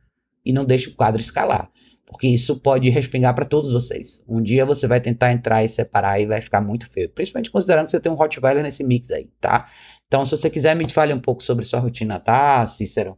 e 0.45 0.51
não 0.51 0.65
deixe 0.65 0.89
o 0.89 0.95
quadro 0.95 1.21
escalar. 1.21 1.71
Porque 2.05 2.27
isso 2.27 2.59
pode 2.59 2.89
respingar 2.89 3.33
para 3.33 3.45
todos 3.45 3.71
vocês. 3.71 4.21
Um 4.27 4.41
dia 4.41 4.65
você 4.65 4.85
vai 4.85 4.99
tentar 4.99 5.31
entrar 5.31 5.63
e 5.63 5.69
separar 5.69 6.19
e 6.19 6.25
vai 6.25 6.41
ficar 6.41 6.59
muito 6.59 6.89
feio. 6.89 7.09
Principalmente 7.09 7.49
considerando 7.49 7.85
que 7.85 7.91
você 7.91 8.01
tem 8.01 8.11
um 8.11 8.15
Rottweiler 8.15 8.63
nesse 8.63 8.83
mix 8.83 9.11
aí, 9.11 9.29
tá? 9.39 9.69
Então, 10.07 10.25
se 10.25 10.31
você 10.31 10.49
quiser, 10.49 10.75
me 10.75 10.89
fale 10.89 11.13
um 11.13 11.21
pouco 11.21 11.41
sobre 11.41 11.63
sua 11.63 11.79
rotina, 11.79 12.19
tá, 12.19 12.65
Cícero? 12.65 13.17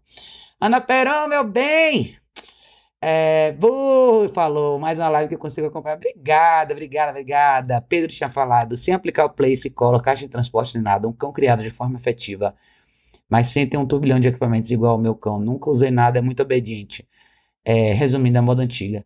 Ana 0.61 0.79
Perão, 0.79 1.27
meu 1.27 1.43
bem! 1.43 2.15
É, 2.99 3.51
boa, 3.53 4.27
falou, 4.29 4.79
mais 4.79 4.97
uma 4.97 5.07
live 5.09 5.29
que 5.29 5.35
eu 5.35 5.39
consigo 5.39 5.67
acompanhar. 5.67 5.97
Obrigada, 5.97 6.73
obrigada, 6.73 7.11
obrigada. 7.11 7.81
Pedro 7.81 8.11
tinha 8.11 8.29
falado, 8.29 8.75
sem 8.75 8.93
aplicar 8.93 9.25
o 9.25 9.29
place, 9.29 9.69
cola, 9.69 10.01
caixa 10.01 10.23
de 10.25 10.29
transporte 10.29 10.73
nem 10.75 10.83
nada, 10.83 11.07
um 11.07 11.13
cão 11.13 11.31
criado 11.31 11.61
de 11.61 11.69
forma 11.69 11.97
efetiva, 11.97 12.55
mas 13.29 13.47
sem 13.47 13.67
ter 13.67 13.77
um 13.77 13.85
turbilhão 13.87 14.19
de 14.19 14.27
equipamentos 14.29 14.71
igual 14.71 14.93
ao 14.93 14.97
meu 14.99 15.15
cão. 15.15 15.39
Nunca 15.39 15.69
usei 15.69 15.91
nada, 15.91 16.19
é 16.19 16.21
muito 16.21 16.41
obediente. 16.43 17.07
É, 17.65 17.93
resumindo, 17.93 18.39
a 18.39 18.41
moda 18.41 18.63
antiga. 18.63 19.05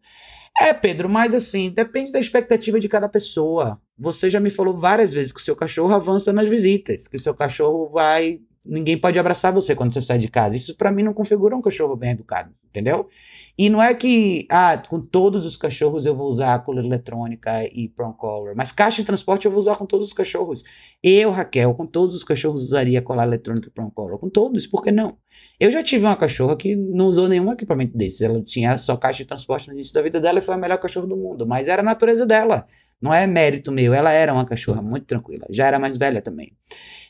É, 0.59 0.73
Pedro, 0.73 1.09
mas 1.09 1.33
assim, 1.33 1.71
depende 1.71 2.11
da 2.11 2.19
expectativa 2.19 2.79
de 2.79 2.89
cada 2.89 3.09
pessoa. 3.09 3.81
Você 3.97 4.29
já 4.29 4.39
me 4.39 4.49
falou 4.51 4.77
várias 4.77 5.13
vezes 5.13 5.31
que 5.31 5.39
o 5.39 5.43
seu 5.43 5.55
cachorro 5.55 5.93
avança 5.93 6.33
nas 6.33 6.47
visitas, 6.47 7.07
que 7.07 7.15
o 7.15 7.19
seu 7.19 7.33
cachorro 7.35 7.89
vai. 7.89 8.41
Ninguém 8.65 8.97
pode 8.97 9.17
abraçar 9.17 9.51
você 9.51 9.75
quando 9.75 9.91
você 9.93 10.01
sai 10.01 10.19
de 10.19 10.27
casa. 10.27 10.55
Isso 10.55 10.77
para 10.77 10.91
mim 10.91 11.01
não 11.01 11.13
configura 11.13 11.55
um 11.55 11.61
cachorro 11.61 11.95
bem 11.95 12.11
educado, 12.11 12.53
entendeu? 12.69 13.09
E 13.57 13.69
não 13.69 13.81
é 13.81 13.93
que, 13.93 14.45
ah, 14.49 14.77
com 14.77 15.01
todos 15.01 15.45
os 15.45 15.55
cachorros 15.55 16.05
eu 16.05 16.15
vou 16.15 16.27
usar 16.27 16.53
a 16.53 16.59
coleira 16.59 16.87
eletrônica 16.87 17.65
e 17.65 17.89
prong 17.89 18.15
collar, 18.15 18.53
mas 18.55 18.71
caixa 18.71 19.01
de 19.01 19.05
transporte 19.05 19.45
eu 19.45 19.51
vou 19.51 19.59
usar 19.59 19.75
com 19.77 19.85
todos 19.85 20.07
os 20.07 20.13
cachorros. 20.13 20.63
Eu, 21.03 21.31
Raquel, 21.31 21.73
com 21.73 21.87
todos 21.87 22.15
os 22.15 22.23
cachorros 22.23 22.61
usaria 22.61 23.01
colar 23.01 23.25
eletrônica 23.25 23.67
e 23.67 23.71
prong 23.71 23.91
collar, 23.91 24.19
com 24.19 24.29
todos, 24.29 24.67
por 24.67 24.83
que 24.83 24.91
não? 24.91 25.17
Eu 25.59 25.71
já 25.71 25.81
tive 25.81 26.05
uma 26.05 26.15
cachorra 26.15 26.55
que 26.55 26.75
não 26.75 27.07
usou 27.07 27.27
nenhum 27.27 27.51
equipamento 27.51 27.97
desses, 27.97 28.21
ela 28.21 28.41
tinha 28.43 28.77
só 28.77 28.95
caixa 28.95 29.23
de 29.23 29.27
transporte 29.27 29.67
no 29.67 29.73
início 29.73 29.93
da 29.93 30.01
vida 30.01 30.21
dela 30.21 30.39
e 30.39 30.41
foi 30.41 30.53
a 30.55 30.57
melhor 30.57 30.77
cachorro 30.77 31.07
do 31.07 31.17
mundo, 31.17 31.47
mas 31.47 31.67
era 31.67 31.81
a 31.81 31.85
natureza 31.85 32.25
dela, 32.27 32.67
não 33.01 33.13
é 33.13 33.25
mérito 33.25 33.71
meu, 33.71 33.93
ela 33.93 34.11
era 34.11 34.31
uma 34.31 34.45
cachorra 34.45 34.81
muito 34.81 35.07
tranquila, 35.07 35.47
já 35.49 35.65
era 35.65 35.79
mais 35.79 35.97
velha 35.97 36.21
também. 36.21 36.53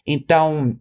Então, 0.07 0.77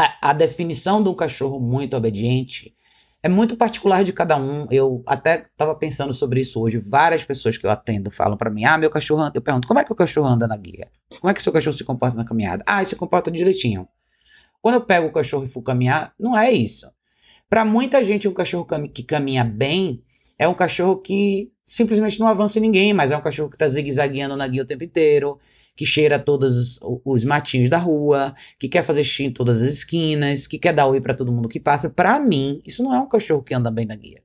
a, 0.00 0.30
a 0.30 0.32
definição 0.32 1.02
de 1.02 1.10
um 1.10 1.14
cachorro 1.14 1.60
muito 1.60 1.94
obediente 1.94 2.74
é 3.22 3.28
muito 3.28 3.54
particular 3.54 4.02
de 4.02 4.14
cada 4.14 4.34
um. 4.36 4.66
Eu 4.70 5.02
até 5.06 5.46
estava 5.52 5.74
pensando 5.74 6.14
sobre 6.14 6.40
isso 6.40 6.58
hoje. 6.58 6.78
Várias 6.78 7.22
pessoas 7.22 7.58
que 7.58 7.66
eu 7.66 7.70
atendo 7.70 8.10
falam 8.10 8.36
para 8.36 8.48
mim: 8.48 8.64
Ah, 8.64 8.78
meu 8.78 8.88
cachorro 8.88 9.20
anda. 9.20 9.36
Eu 9.36 9.42
pergunto: 9.42 9.68
Como 9.68 9.78
é 9.78 9.84
que 9.84 9.92
o 9.92 9.94
cachorro 9.94 10.26
anda 10.26 10.48
na 10.48 10.56
guia? 10.56 10.88
Como 11.20 11.30
é 11.30 11.34
que 11.34 11.42
seu 11.42 11.52
cachorro 11.52 11.74
se 11.74 11.84
comporta 11.84 12.16
na 12.16 12.24
caminhada? 12.24 12.64
Ah, 12.66 12.78
ele 12.78 12.86
se 12.86 12.96
comporta 12.96 13.30
direitinho. 13.30 13.86
Quando 14.62 14.76
eu 14.76 14.80
pego 14.80 15.08
o 15.08 15.12
cachorro 15.12 15.44
e 15.44 15.48
for 15.48 15.62
caminhar, 15.62 16.14
não 16.18 16.36
é 16.36 16.50
isso. 16.50 16.90
Para 17.48 17.64
muita 17.64 18.02
gente, 18.02 18.26
um 18.28 18.32
cachorro 18.32 18.66
que 18.88 19.02
caminha 19.02 19.44
bem 19.44 20.02
é 20.38 20.48
um 20.48 20.54
cachorro 20.54 20.96
que 20.96 21.50
simplesmente 21.66 22.18
não 22.18 22.26
avança 22.26 22.58
em 22.58 22.62
ninguém, 22.62 22.94
mas 22.94 23.10
é 23.10 23.16
um 23.16 23.20
cachorro 23.20 23.50
que 23.50 23.56
está 23.56 23.68
zigue-zagueando 23.68 24.36
na 24.36 24.46
guia 24.46 24.62
o 24.62 24.66
tempo 24.66 24.84
inteiro, 24.84 25.38
que 25.76 25.86
cheira 25.86 26.18
todos 26.18 26.56
os, 26.56 26.80
os, 27.04 27.24
matinhos 27.24 27.70
da 27.70 27.78
rua, 27.78 28.34
que 28.58 28.68
quer 28.68 28.84
fazer 28.84 29.04
xixi 29.04 29.24
em 29.24 29.32
todas 29.32 29.62
as 29.62 29.74
esquinas, 29.74 30.46
que 30.46 30.58
quer 30.58 30.74
dar 30.74 30.86
oi 30.86 31.00
para 31.00 31.14
todo 31.14 31.32
mundo 31.32 31.48
que 31.48 31.58
passa. 31.58 31.88
Para 31.88 32.18
mim, 32.20 32.60
isso 32.64 32.82
não 32.82 32.94
é 32.94 32.98
um 32.98 33.08
cachorro 33.08 33.42
que 33.42 33.54
anda 33.54 33.70
bem 33.70 33.86
na 33.86 33.96
guia. 33.96 34.22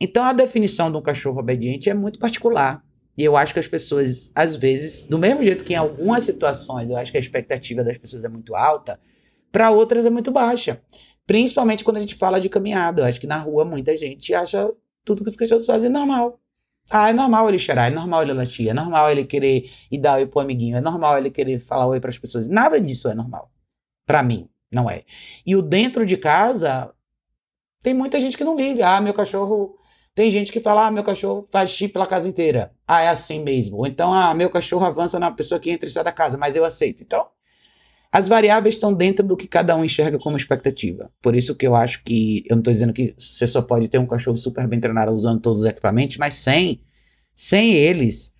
Então 0.00 0.22
a 0.24 0.32
definição 0.32 0.90
de 0.90 0.96
um 0.96 1.02
cachorro 1.02 1.40
obediente 1.40 1.90
é 1.90 1.94
muito 1.94 2.18
particular. 2.18 2.84
E 3.16 3.24
eu 3.24 3.36
acho 3.36 3.52
que 3.52 3.58
as 3.58 3.66
pessoas, 3.66 4.30
às 4.34 4.54
vezes, 4.54 5.04
do 5.04 5.18
mesmo 5.18 5.42
jeito 5.42 5.64
que 5.64 5.72
em 5.72 5.76
algumas 5.76 6.22
situações 6.22 6.88
eu 6.88 6.96
acho 6.96 7.10
que 7.10 7.16
a 7.16 7.20
expectativa 7.20 7.82
das 7.82 7.98
pessoas 7.98 8.24
é 8.24 8.28
muito 8.28 8.54
alta, 8.54 9.00
para 9.50 9.70
outras 9.70 10.06
é 10.06 10.10
muito 10.10 10.30
baixa. 10.30 10.80
Principalmente 11.26 11.82
quando 11.82 11.96
a 11.96 12.00
gente 12.00 12.14
fala 12.14 12.40
de 12.40 12.48
caminhada. 12.48 13.02
Eu 13.02 13.06
acho 13.06 13.20
que 13.20 13.26
na 13.26 13.38
rua 13.38 13.64
muita 13.64 13.96
gente 13.96 14.32
acha 14.32 14.70
tudo 15.04 15.24
que 15.24 15.30
os 15.30 15.36
cachorros 15.36 15.66
fazem 15.66 15.90
normal. 15.90 16.40
Ah, 16.90 17.10
é 17.10 17.12
normal 17.12 17.48
ele 17.48 17.58
chorar, 17.58 17.90
é 17.90 17.94
normal 17.94 18.22
ele 18.22 18.32
latir, 18.32 18.68
é 18.68 18.74
normal 18.74 19.10
ele 19.10 19.24
querer 19.24 19.70
ir 19.90 19.98
dar 19.98 20.16
oi 20.18 20.26
pro 20.26 20.40
amiguinho, 20.40 20.76
é 20.76 20.80
normal 20.80 21.18
ele 21.18 21.30
querer 21.30 21.58
falar 21.58 21.86
oi 21.86 22.00
para 22.00 22.10
as 22.10 22.18
pessoas. 22.18 22.48
Nada 22.48 22.80
disso 22.80 23.08
é 23.08 23.14
normal. 23.14 23.50
Para 24.06 24.22
mim, 24.22 24.48
não 24.72 24.88
é. 24.90 25.04
E 25.44 25.54
o 25.54 25.62
dentro 25.62 26.06
de 26.06 26.16
casa, 26.16 26.92
tem 27.82 27.94
muita 27.94 28.20
gente 28.20 28.36
que 28.36 28.44
não 28.44 28.56
liga. 28.56 28.88
Ah, 28.88 29.00
meu 29.00 29.14
cachorro. 29.14 29.76
Tem 30.14 30.30
gente 30.30 30.50
que 30.50 30.60
fala, 30.60 30.86
ah, 30.86 30.90
meu 30.90 31.04
cachorro 31.04 31.48
faz 31.50 31.70
xixi 31.70 31.88
pela 31.88 32.06
casa 32.06 32.28
inteira. 32.28 32.74
Ah, 32.86 33.02
é 33.02 33.08
assim 33.08 33.40
mesmo. 33.42 33.76
Ou 33.78 33.86
então, 33.86 34.12
ah, 34.12 34.34
meu 34.34 34.50
cachorro 34.50 34.84
avança 34.84 35.18
na 35.18 35.30
pessoa 35.30 35.60
que 35.60 35.70
entra 35.70 35.88
e 35.88 35.92
sai 35.92 36.02
da 36.04 36.12
casa, 36.12 36.36
mas 36.36 36.56
eu 36.56 36.64
aceito. 36.64 37.02
Então, 37.04 37.28
As 38.10 38.26
variáveis 38.26 38.76
estão 38.76 38.94
dentro 38.94 39.26
do 39.26 39.36
que 39.36 39.46
cada 39.46 39.76
um 39.76 39.84
enxerga 39.84 40.18
como 40.18 40.36
expectativa. 40.36 41.10
Por 41.20 41.34
isso 41.36 41.54
que 41.54 41.66
eu 41.66 41.74
acho 41.74 42.02
que 42.02 42.42
eu 42.48 42.56
não 42.56 42.60
estou 42.60 42.72
dizendo 42.72 42.92
que 42.92 43.14
você 43.18 43.46
só 43.46 43.60
pode 43.60 43.88
ter 43.88 43.98
um 43.98 44.06
cachorro 44.06 44.36
super 44.36 44.66
bem 44.66 44.80
treinado 44.80 45.12
usando 45.12 45.40
todos 45.40 45.60
os 45.60 45.66
equipamentos, 45.66 46.16
mas 46.16 46.34
sem, 46.34 46.80
sem 47.34 47.74
eles, 47.74 48.34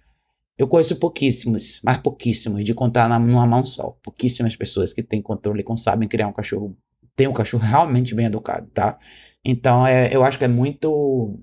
eu 0.57 0.67
conheço 0.67 0.97
pouquíssimos, 0.97 1.81
mas 1.85 1.99
pouquíssimos, 1.99 2.65
de 2.65 2.73
contar 2.73 3.09
na, 3.09 3.19
numa 3.19 3.47
mão 3.47 3.65
só. 3.65 3.97
Pouquíssimas 4.03 4.57
pessoas 4.57 4.93
que 4.95 5.03
têm 5.03 5.21
controle 5.21 5.63
e 5.63 5.77
sabem 5.79 6.09
criar 6.09 6.29
um 6.29 6.33
cachorro, 6.33 6.77
tem 7.15 7.29
um 7.29 7.33
cachorro 7.35 7.63
realmente 7.63 8.15
bem 8.15 8.27
educado, 8.27 8.69
tá? 8.73 8.99
Então, 9.45 9.87
é, 9.87 10.15
eu 10.15 10.25
acho 10.25 10.39
que 10.39 10.45
é 10.45 10.49
muito, 10.49 11.39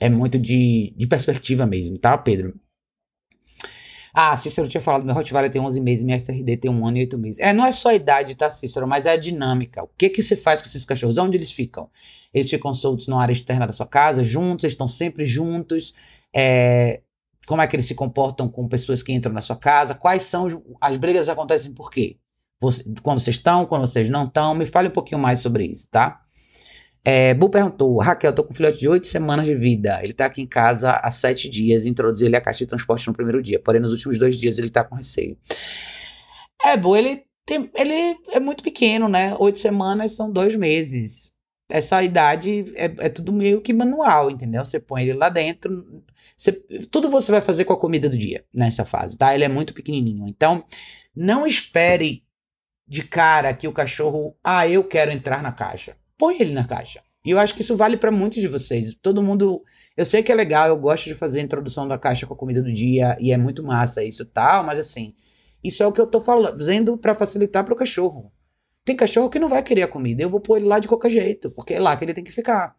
é 0.00 0.08
muito 0.08 0.38
de, 0.38 0.94
de 0.96 1.06
perspectiva 1.08 1.66
mesmo, 1.66 1.98
tá, 1.98 2.16
Pedro? 2.16 2.54
Ah, 4.12 4.36
Cícero 4.36 4.68
tinha 4.68 4.80
falado, 4.80 5.04
meu 5.04 5.14
Rottweiler 5.14 5.50
tem 5.50 5.60
11 5.60 5.80
meses, 5.80 6.04
minha 6.04 6.16
SRD 6.16 6.56
tem 6.56 6.70
um 6.70 6.86
ano 6.86 6.96
e 6.96 7.00
8 7.00 7.18
meses. 7.18 7.40
É, 7.40 7.52
não 7.52 7.64
é 7.64 7.72
só 7.72 7.90
a 7.90 7.94
idade, 7.94 8.34
tá, 8.34 8.50
Cícero, 8.50 8.86
mas 8.86 9.06
é 9.06 9.12
a 9.12 9.16
dinâmica. 9.16 9.82
O 9.82 9.88
que 9.96 10.08
que 10.08 10.22
você 10.22 10.36
faz 10.36 10.60
com 10.60 10.66
esses 10.66 10.84
cachorros? 10.84 11.18
Onde 11.18 11.36
eles 11.36 11.50
ficam? 11.50 11.90
Eles 12.32 12.48
ficam 12.48 12.74
soltos 12.74 13.06
na 13.06 13.20
área 13.20 13.32
externa 13.32 13.66
da 13.66 13.72
sua 13.72 13.86
casa, 13.86 14.22
juntos, 14.24 14.64
eles 14.64 14.74
estão 14.74 14.88
sempre 14.88 15.24
juntos. 15.24 15.94
É, 16.34 17.00
como 17.46 17.62
é 17.62 17.66
que 17.66 17.74
eles 17.74 17.86
se 17.86 17.94
comportam 17.94 18.48
com 18.48 18.68
pessoas 18.68 19.02
que 19.02 19.12
entram 19.12 19.32
na 19.32 19.40
sua 19.40 19.56
casa? 19.56 19.94
Quais 19.94 20.24
são 20.24 20.46
as 20.80 20.96
brigas 20.96 21.28
acontecem 21.28 21.72
por 21.72 21.90
quê? 21.90 22.18
Você, 22.60 22.84
quando 23.02 23.20
vocês 23.20 23.36
estão, 23.36 23.64
quando 23.64 23.86
vocês 23.86 24.10
não 24.10 24.24
estão? 24.24 24.54
Me 24.54 24.66
fale 24.66 24.88
um 24.88 24.92
pouquinho 24.92 25.20
mais 25.20 25.40
sobre 25.40 25.64
isso, 25.64 25.88
tá? 25.90 26.20
É, 27.10 27.32
Bu 27.32 27.48
perguntou: 27.48 27.98
Raquel, 27.98 28.34
tô 28.34 28.44
com 28.44 28.52
um 28.52 28.54
filhote 28.54 28.78
de 28.78 28.86
oito 28.86 29.06
semanas 29.06 29.46
de 29.46 29.54
vida. 29.54 29.98
Ele 30.02 30.12
tá 30.12 30.26
aqui 30.26 30.42
em 30.42 30.46
casa 30.46 30.90
há 30.90 31.10
sete 31.10 31.48
dias. 31.48 31.86
Introduzi 31.86 32.26
ele 32.26 32.36
à 32.36 32.40
caixa 32.40 32.58
de 32.58 32.66
transporte 32.66 33.08
no 33.08 33.14
primeiro 33.14 33.42
dia. 33.42 33.58
Porém, 33.58 33.80
nos 33.80 33.92
últimos 33.92 34.18
dois 34.18 34.36
dias 34.36 34.58
ele 34.58 34.68
tá 34.68 34.84
com 34.84 34.94
receio. 34.94 35.34
É, 36.62 36.76
Bu, 36.76 36.94
ele, 36.94 37.24
tem, 37.46 37.70
ele 37.74 38.14
é 38.30 38.38
muito 38.38 38.62
pequeno, 38.62 39.08
né? 39.08 39.34
Oito 39.38 39.58
semanas 39.58 40.12
são 40.12 40.30
dois 40.30 40.54
meses. 40.54 41.32
Essa 41.66 42.02
idade 42.02 42.74
é, 42.76 42.92
é 42.98 43.08
tudo 43.08 43.32
meio 43.32 43.62
que 43.62 43.72
manual, 43.72 44.30
entendeu? 44.30 44.62
Você 44.62 44.78
põe 44.78 45.04
ele 45.04 45.14
lá 45.14 45.30
dentro. 45.30 46.04
Você, 46.36 46.52
tudo 46.92 47.08
você 47.08 47.32
vai 47.32 47.40
fazer 47.40 47.64
com 47.64 47.72
a 47.72 47.80
comida 47.80 48.10
do 48.10 48.18
dia 48.18 48.44
nessa 48.52 48.84
fase, 48.84 49.16
tá? 49.16 49.34
Ele 49.34 49.44
é 49.44 49.48
muito 49.48 49.72
pequenininho. 49.72 50.28
Então, 50.28 50.62
não 51.16 51.46
espere 51.46 52.22
de 52.86 53.02
cara 53.02 53.54
que 53.54 53.66
o 53.66 53.72
cachorro, 53.72 54.36
ah, 54.44 54.68
eu 54.68 54.84
quero 54.84 55.10
entrar 55.10 55.42
na 55.42 55.52
caixa 55.52 55.96
põe 56.18 56.36
ele 56.40 56.52
na 56.52 56.66
caixa. 56.66 57.00
E 57.24 57.30
eu 57.30 57.38
acho 57.38 57.54
que 57.54 57.62
isso 57.62 57.76
vale 57.76 57.96
para 57.96 58.10
muitos 58.10 58.40
de 58.40 58.48
vocês. 58.48 58.94
Todo 59.00 59.22
mundo. 59.22 59.62
Eu 59.96 60.04
sei 60.04 60.22
que 60.22 60.30
é 60.30 60.34
legal, 60.34 60.68
eu 60.68 60.76
gosto 60.76 61.04
de 61.04 61.14
fazer 61.14 61.40
a 61.40 61.42
introdução 61.42 61.86
da 61.86 61.98
caixa 61.98 62.26
com 62.26 62.34
a 62.34 62.36
comida 62.36 62.62
do 62.62 62.72
dia 62.72 63.16
e 63.20 63.32
é 63.32 63.36
muito 63.36 63.62
massa 63.62 64.04
isso 64.04 64.24
tal, 64.24 64.62
mas 64.62 64.78
assim, 64.78 65.14
isso 65.62 65.82
é 65.82 65.86
o 65.86 65.92
que 65.92 66.00
eu 66.00 66.06
tô 66.06 66.20
fazendo 66.20 66.96
para 66.96 67.14
facilitar 67.14 67.64
para 67.64 67.74
o 67.74 67.76
cachorro. 67.76 68.32
Tem 68.84 68.94
cachorro 68.94 69.28
que 69.28 69.40
não 69.40 69.48
vai 69.48 69.62
querer 69.62 69.82
a 69.82 69.88
comida, 69.88 70.22
eu 70.22 70.30
vou 70.30 70.40
pôr 70.40 70.58
ele 70.58 70.66
lá 70.66 70.78
de 70.78 70.86
qualquer 70.86 71.10
jeito, 71.10 71.50
porque 71.50 71.74
é 71.74 71.80
lá 71.80 71.96
que 71.96 72.04
ele 72.04 72.14
tem 72.14 72.22
que 72.22 72.30
ficar. 72.32 72.76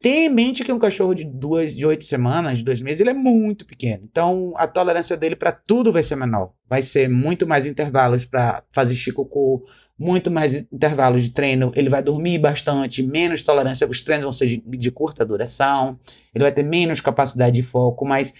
Tenha 0.00 0.26
em 0.26 0.28
mente 0.28 0.64
que 0.64 0.72
um 0.72 0.78
cachorro 0.78 1.12
de 1.12 1.24
duas, 1.24 1.76
de 1.76 1.84
oito 1.84 2.04
semanas, 2.04 2.58
de 2.58 2.64
dois 2.64 2.80
meses, 2.80 3.00
ele 3.00 3.10
é 3.10 3.14
muito 3.14 3.66
pequeno. 3.66 4.04
Então, 4.10 4.54
a 4.56 4.66
tolerância 4.66 5.16
dele 5.16 5.34
para 5.34 5.50
tudo 5.52 5.92
vai 5.92 6.04
ser 6.04 6.16
menor. 6.16 6.52
Vai 6.68 6.82
ser 6.82 7.08
muito 7.08 7.46
mais 7.48 7.66
intervalos 7.66 8.24
para 8.24 8.62
fazer 8.70 8.94
chicocô, 8.94 9.64
muito 9.98 10.30
mais 10.30 10.54
intervalos 10.54 11.24
de 11.24 11.30
treino, 11.30 11.72
ele 11.74 11.88
vai 11.88 12.02
dormir 12.02 12.38
bastante, 12.38 13.02
menos 13.02 13.42
tolerância, 13.42 13.88
os 13.88 14.00
treinos 14.00 14.24
vão 14.24 14.32
ser 14.32 14.46
de, 14.46 14.62
de, 14.64 14.90
curta 14.90 15.26
duração, 15.26 15.98
ele 16.32 16.44
vai 16.44 16.52
ter 16.52 16.62
menos 16.62 17.00
capacidade 17.00 17.56
de 17.56 17.62
foco, 17.62 18.06
mas 18.06 18.32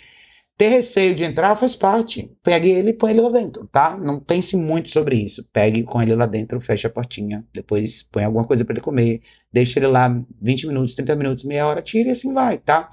ter 0.57 0.69
receio 0.69 1.15
de 1.15 1.25
entrar 1.25 1.57
faz 1.57 1.75
parte. 1.75 2.31
Pegue 2.43 2.69
ele 2.69 2.91
e 2.91 2.93
põe 2.93 3.13
ele 3.13 3.21
lá 3.21 3.31
dentro, 3.31 3.67
tá? 3.69 3.97
Não 3.97 4.21
pense 4.21 4.57
muito 4.57 4.89
sobre 4.89 5.17
isso. 5.17 5.49
Pegue 5.53 5.85
com 5.85 6.03
ele 6.03 6.15
lá 6.15 6.27
dentro, 6.27 6.61
feche 6.61 6.87
a 6.87 6.91
portinha, 6.91 7.45
depois 7.53 8.03
põe 8.03 8.25
alguma 8.25 8.45
coisa 8.45 8.65
para 8.65 8.75
ele 8.75 8.81
comer, 8.81 9.21
deixa 9.53 9.79
ele 9.79 9.87
lá 9.87 10.09
20 10.41 10.67
minutos, 10.69 10.95
30 10.95 11.17
minutos, 11.17 11.45
meia 11.45 11.67
hora, 11.67 11.83
tira 11.83 12.09
e 12.09 12.13
assim 12.13 12.33
vai, 12.33 12.59
tá? 12.59 12.89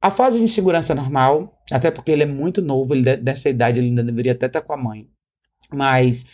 A 0.00 0.10
fase 0.10 0.38
de 0.38 0.44
insegurança 0.44 0.92
é 0.92 0.96
normal, 0.96 1.60
até 1.72 1.90
porque 1.90 2.10
ele 2.12 2.24
é 2.24 2.26
muito 2.26 2.60
novo, 2.60 2.94
ele 2.94 3.16
dessa 3.16 3.48
idade 3.48 3.80
ele 3.80 3.88
ainda 3.88 4.02
deveria 4.02 4.32
até 4.32 4.46
estar 4.46 4.60
tá 4.60 4.66
com 4.66 4.72
a 4.72 4.76
mãe. 4.76 5.08
Mas 5.72 6.26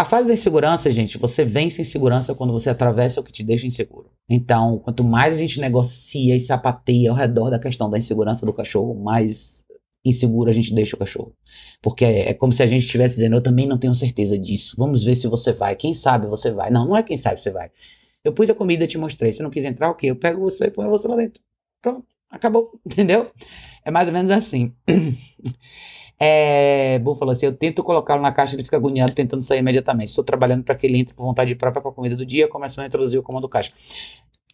a 0.00 0.04
fase 0.04 0.26
da 0.26 0.32
insegurança, 0.34 0.90
gente, 0.90 1.18
você 1.18 1.44
vence 1.44 1.80
a 1.80 1.82
insegurança 1.82 2.34
quando 2.34 2.52
você 2.52 2.70
atravessa 2.70 3.20
o 3.20 3.24
que 3.24 3.30
te 3.30 3.44
deixa 3.44 3.66
inseguro. 3.66 4.10
Então, 4.28 4.78
quanto 4.78 5.04
mais 5.04 5.34
a 5.34 5.38
gente 5.38 5.60
negocia 5.60 6.34
e 6.34 6.40
sapateia 6.40 7.10
ao 7.10 7.16
redor 7.16 7.50
da 7.50 7.58
questão 7.58 7.90
da 7.90 7.98
insegurança 7.98 8.46
do 8.46 8.52
cachorro, 8.52 8.94
mais 8.94 9.62
inseguro 10.02 10.48
a 10.48 10.54
gente 10.54 10.74
deixa 10.74 10.96
o 10.96 10.98
cachorro. 10.98 11.34
Porque 11.82 12.04
é, 12.04 12.32
como 12.32 12.50
se 12.50 12.62
a 12.62 12.66
gente 12.66 12.82
estivesse 12.82 13.16
dizendo, 13.16 13.36
eu 13.36 13.42
também 13.42 13.66
não 13.66 13.76
tenho 13.76 13.94
certeza 13.94 14.38
disso. 14.38 14.74
Vamos 14.78 15.04
ver 15.04 15.16
se 15.16 15.28
você 15.28 15.52
vai. 15.52 15.76
Quem 15.76 15.94
sabe 15.94 16.26
você 16.26 16.50
vai. 16.50 16.70
Não, 16.70 16.86
não 16.86 16.96
é 16.96 17.02
quem 17.02 17.18
sabe 17.18 17.38
você 17.40 17.50
vai. 17.50 17.70
Eu 18.24 18.32
pus 18.32 18.48
a 18.48 18.54
comida 18.54 18.86
te 18.86 18.96
mostrei. 18.96 19.32
Se 19.32 19.42
não 19.42 19.50
quis 19.50 19.64
entrar, 19.64 19.90
ok. 19.90 20.08
Eu 20.08 20.16
pego 20.16 20.40
você 20.40 20.64
e 20.64 20.70
ponho 20.70 20.88
você 20.88 21.06
lá 21.08 21.16
dentro. 21.16 21.42
Pronto. 21.82 22.06
Acabou. 22.30 22.80
Entendeu? 22.86 23.30
É 23.84 23.90
mais 23.90 24.08
ou 24.08 24.14
menos 24.14 24.30
assim. 24.30 24.74
É, 26.22 26.98
Bom 26.98 27.16
falou 27.16 27.32
assim: 27.32 27.46
eu 27.46 27.56
tento 27.56 27.82
colocá-lo 27.82 28.20
na 28.20 28.30
caixa, 28.30 28.54
ele 28.54 28.62
fica 28.62 28.76
agoniado 28.76 29.14
tentando 29.14 29.42
sair 29.42 29.60
imediatamente. 29.60 30.08
Estou 30.08 30.22
trabalhando 30.22 30.62
para 30.62 30.74
que 30.74 30.86
ele 30.86 30.98
entre 30.98 31.14
por 31.14 31.24
vontade 31.24 31.54
própria 31.54 31.82
com 31.82 31.88
a 31.88 31.92
comida 31.92 32.14
do 32.14 32.26
dia, 32.26 32.46
começando 32.46 32.84
a 32.84 32.88
introduzir 32.88 33.18
o 33.18 33.22
comando 33.22 33.48
caixa. 33.48 33.72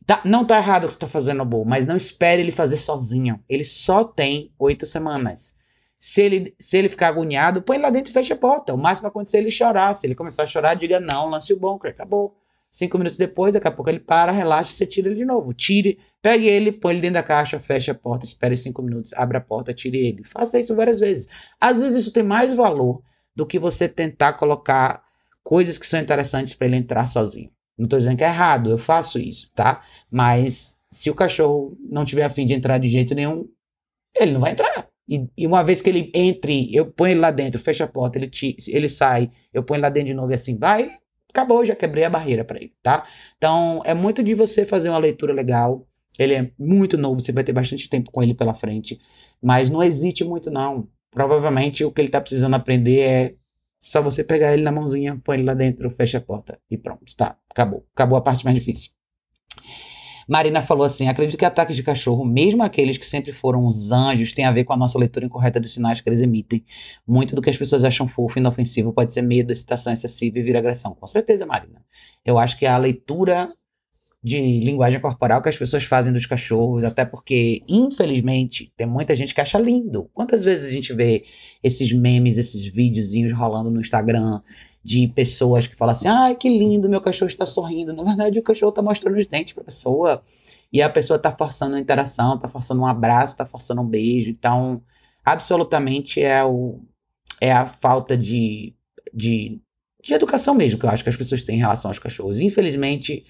Tá, 0.07 0.23
não 0.25 0.45
tá 0.45 0.59
errado 0.59 0.85
o 0.85 0.87
que 0.87 0.93
você 0.93 1.01
tá 1.01 1.09
fazendo, 1.09 1.45
Bo, 1.45 1.65
mas 1.65 1.85
não 1.85 1.97
espere 1.97 2.41
ele 2.41 2.53
fazer 2.53 2.79
sozinho. 2.79 3.43
Ele 3.49 3.65
só 3.65 4.05
tem 4.05 4.53
oito 4.57 4.87
semanas. 4.87 5.57
Se 5.99 6.23
ele, 6.23 6.55
se 6.61 6.79
ele 6.79 6.89
ficar 6.89 7.09
agoniado, 7.09 7.61
põe 7.61 7.77
ele 7.77 7.83
lá 7.85 7.91
dentro 7.91 8.11
e 8.11 8.15
fecha 8.15 8.35
a 8.35 8.37
porta. 8.37 8.73
O 8.73 8.79
máximo 8.79 9.03
vai 9.03 9.11
acontecer 9.11 9.39
é 9.39 9.41
ele 9.41 9.51
chorar. 9.51 9.93
Se 9.95 10.07
ele 10.07 10.15
começar 10.15 10.45
a 10.45 10.47
chorar, 10.47 10.75
diga 10.75 11.01
não, 11.01 11.29
lance 11.29 11.53
o 11.53 11.59
bunker, 11.59 11.91
acabou. 11.91 12.37
Cinco 12.77 12.99
minutos 12.99 13.17
depois, 13.17 13.55
daqui 13.55 13.67
a 13.67 13.71
pouco 13.71 13.89
ele 13.89 13.99
para, 14.01 14.31
relaxa 14.31 14.71
você 14.71 14.85
tira 14.85 15.09
ele 15.09 15.17
de 15.17 15.25
novo. 15.25 15.55
Tire, 15.55 15.99
pegue 16.21 16.47
ele, 16.47 16.71
põe 16.71 16.93
ele 16.93 17.01
dentro 17.01 17.15
da 17.15 17.23
caixa, 17.23 17.59
feche 17.59 17.91
a 17.91 17.95
porta, 17.95 18.27
espere 18.27 18.55
cinco 18.55 18.83
minutos, 18.83 19.15
abre 19.15 19.39
a 19.39 19.41
porta, 19.41 19.73
tire 19.73 19.97
ele. 19.97 20.23
Faça 20.25 20.59
isso 20.59 20.77
várias 20.77 21.01
vezes. 21.01 21.27
Às 21.59 21.81
vezes 21.81 22.03
isso 22.03 22.13
tem 22.13 22.23
mais 22.23 22.53
valor 22.53 23.03
do 23.35 23.47
que 23.47 23.59
você 23.59 23.89
tentar 23.89 24.35
colocar 24.35 25.03
coisas 25.43 25.79
que 25.79 25.87
são 25.87 25.99
interessantes 25.99 26.53
para 26.53 26.67
ele 26.67 26.77
entrar 26.77 27.07
sozinho. 27.07 27.51
Não 27.79 27.85
estou 27.85 27.99
dizendo 27.99 28.19
que 28.19 28.25
é 28.25 28.27
errado, 28.27 28.73
eu 28.73 28.77
faço 28.77 29.19
isso, 29.19 29.51
tá? 29.55 29.83
Mas 30.11 30.77
se 30.91 31.09
o 31.09 31.15
cachorro 31.15 31.79
não 31.81 32.05
tiver 32.05 32.25
afim 32.25 32.45
de 32.45 32.53
entrar 32.53 32.77
de 32.77 32.89
jeito 32.89 33.15
nenhum, 33.15 33.49
ele 34.15 34.33
não 34.33 34.41
vai 34.43 34.53
entrar. 34.53 34.87
E, 35.09 35.27
e, 35.35 35.47
uma 35.47 35.65
vez 35.65 35.81
que 35.81 35.89
ele 35.89 36.11
entre, 36.15 36.75
eu 36.77 36.85
ponho 36.93 37.13
ele 37.13 37.21
lá 37.21 37.31
dentro, 37.31 37.59
fecho 37.59 37.85
a 37.85 37.87
porta, 37.87 38.19
ele, 38.19 38.29
te, 38.29 38.55
ele 38.69 38.91
sai, 38.91 39.31
eu 39.51 39.63
ponho 39.63 39.79
ele 39.79 39.83
lá 39.85 39.89
dentro 39.89 40.09
de 40.09 40.15
novo 40.15 40.31
e 40.31 40.35
assim 40.35 40.59
vai, 40.59 40.91
acabou, 41.37 41.65
já 41.65 41.77
quebrei 41.77 42.05
a 42.05 42.11
barreira 42.11 42.45
para 42.45 42.59
ele, 42.59 42.73
tá? 42.83 43.07
Então, 43.37 43.83
é 43.85 43.93
muito 43.93 44.23
de 44.23 44.35
você 44.35 44.65
fazer 44.65 44.89
uma 44.89 44.99
leitura 44.99 45.33
legal. 45.33 45.87
Ele 46.19 46.35
é 46.35 46.51
muito 46.59 46.97
novo, 46.97 47.21
você 47.21 47.31
vai 47.31 47.45
ter 47.45 47.53
bastante 47.53 47.91
tempo 47.91 48.11
com 48.11 48.23
ele 48.23 48.35
pela 48.35 48.55
frente, 48.55 48.99
mas 49.43 49.69
não 49.69 49.83
hesite 49.83 50.25
muito 50.25 50.51
não. 50.51 50.89
Provavelmente 51.11 51.85
o 51.85 51.93
que 51.93 52.01
ele 52.01 52.09
tá 52.09 52.21
precisando 52.21 52.55
aprender 52.55 53.01
é 53.01 53.35
só 53.83 54.03
você 54.03 54.25
pegar 54.25 54.55
ele 54.55 54.63
na 54.63 54.73
mãozinha, 54.73 55.21
põe 55.23 55.37
ele 55.37 55.45
lá 55.45 55.55
dentro, 55.55 55.91
fecha 55.91 56.19
a 56.19 56.21
porta 56.21 56.59
e 56.71 56.79
pronto, 56.79 57.15
tá? 57.15 57.37
Acabou. 57.51 57.87
Acabou 57.95 58.19
a 58.19 58.23
parte 58.23 58.45
mais 58.45 58.57
difícil. 58.57 58.91
Marina 60.27 60.61
falou 60.61 60.85
assim: 60.85 61.09
acredito 61.09 61.39
que 61.39 61.45
ataques 61.45 61.77
de 61.77 61.83
cachorro, 61.83 62.25
mesmo 62.25 62.63
aqueles 62.63 62.99
que 62.99 63.07
sempre 63.07 63.33
foram 63.33 63.67
os 63.67 63.93
anjos, 63.93 64.33
tem 64.33 64.45
a 64.45 64.53
ver 64.53 64.65
com 64.65 64.73
a 64.73 64.77
nossa 64.77 64.99
leitura 64.99 65.27
incorreta 65.27 65.61
dos 65.61 65.73
sinais 65.73 66.01
que 66.01 66.09
eles 66.09 66.21
emitem. 66.21 66.65
Muito 67.07 67.37
do 67.37 67.43
que 67.43 67.51
as 67.51 67.57
pessoas 67.57 67.85
acham 67.85 68.09
fofo 68.09 68.39
e 68.39 68.41
inofensivo 68.41 68.93
pode 68.93 69.15
ser 69.15 69.23
medo, 69.23 69.53
excitação 69.53 69.93
excessiva 69.93 70.39
e 70.39 70.43
vir 70.43 70.57
agressão. 70.57 70.95
Com 70.95 71.07
certeza, 71.07 71.47
Marina. 71.47 71.85
Eu 72.25 72.39
acho 72.39 72.59
que 72.59 72.67
a 72.67 72.77
leitura 72.77 73.53
de 74.27 74.59
linguagem 74.59 74.99
corporal 74.99 75.41
que 75.41 75.49
as 75.49 75.57
pessoas 75.57 75.85
fazem 75.85 76.13
dos 76.13 76.27
cachorros, 76.27 76.83
até 76.83 77.05
porque, 77.05 77.63
infelizmente, 77.69 78.73
tem 78.77 78.85
muita 78.85 79.15
gente 79.15 79.33
que 79.33 79.41
acha 79.41 79.57
lindo. 79.57 80.11
Quantas 80.13 80.43
vezes 80.43 80.69
a 80.69 80.73
gente 80.73 80.93
vê 80.93 81.25
esses 81.63 81.93
memes, 81.93 82.37
esses 82.37 82.67
videozinhos 82.67 83.33
rolando 83.33 83.71
no 83.71 83.79
Instagram 83.79 84.41
de 84.87 85.09
pessoas 85.09 85.67
que 85.67 85.75
falam 85.75 85.93
assim: 85.93 86.07
ai, 86.07 86.37
que 86.37 86.49
lindo, 86.49 86.89
meu 86.89 87.01
cachorro 87.01 87.29
está 87.29 87.45
sorrindo. 87.45 87.93
Na 87.93 88.05
verdade, 88.05 88.39
o 88.39 88.43
cachorro 88.43 88.71
está 88.71 88.81
mostrando 88.81 89.19
os 89.19 89.27
dentes 89.27 89.53
para 89.53 89.63
a 89.63 89.65
pessoa 89.65 90.23
e 90.73 90.81
a 90.81 90.89
pessoa 90.89 91.17
está 91.17 91.33
forçando 91.33 91.75
a 91.75 91.81
interação, 91.81 92.37
está 92.37 92.49
forçando 92.49 92.83
um 92.83 92.87
abraço, 92.87 93.35
está 93.35 93.45
forçando 93.45 93.83
um 93.83 93.87
beijo. 93.87 94.31
Então, 94.31 94.81
absolutamente 95.25 96.23
é, 96.23 96.45
o, 96.45 96.81
é 97.41 97.51
a 97.51 97.67
falta 97.67 98.17
de, 98.17 98.77
de, 99.13 99.61
de 100.01 100.15
educação 100.15 100.55
mesmo 100.55 100.79
que 100.79 100.87
eu 100.87 100.91
acho 100.91 101.03
que 101.03 101.11
as 101.11 101.17
pessoas 101.17 101.43
têm 101.43 101.57
em 101.57 101.61
relação 101.61 101.91
aos 101.91 101.99
cachorros. 101.99 102.39
Infelizmente, 102.39 103.25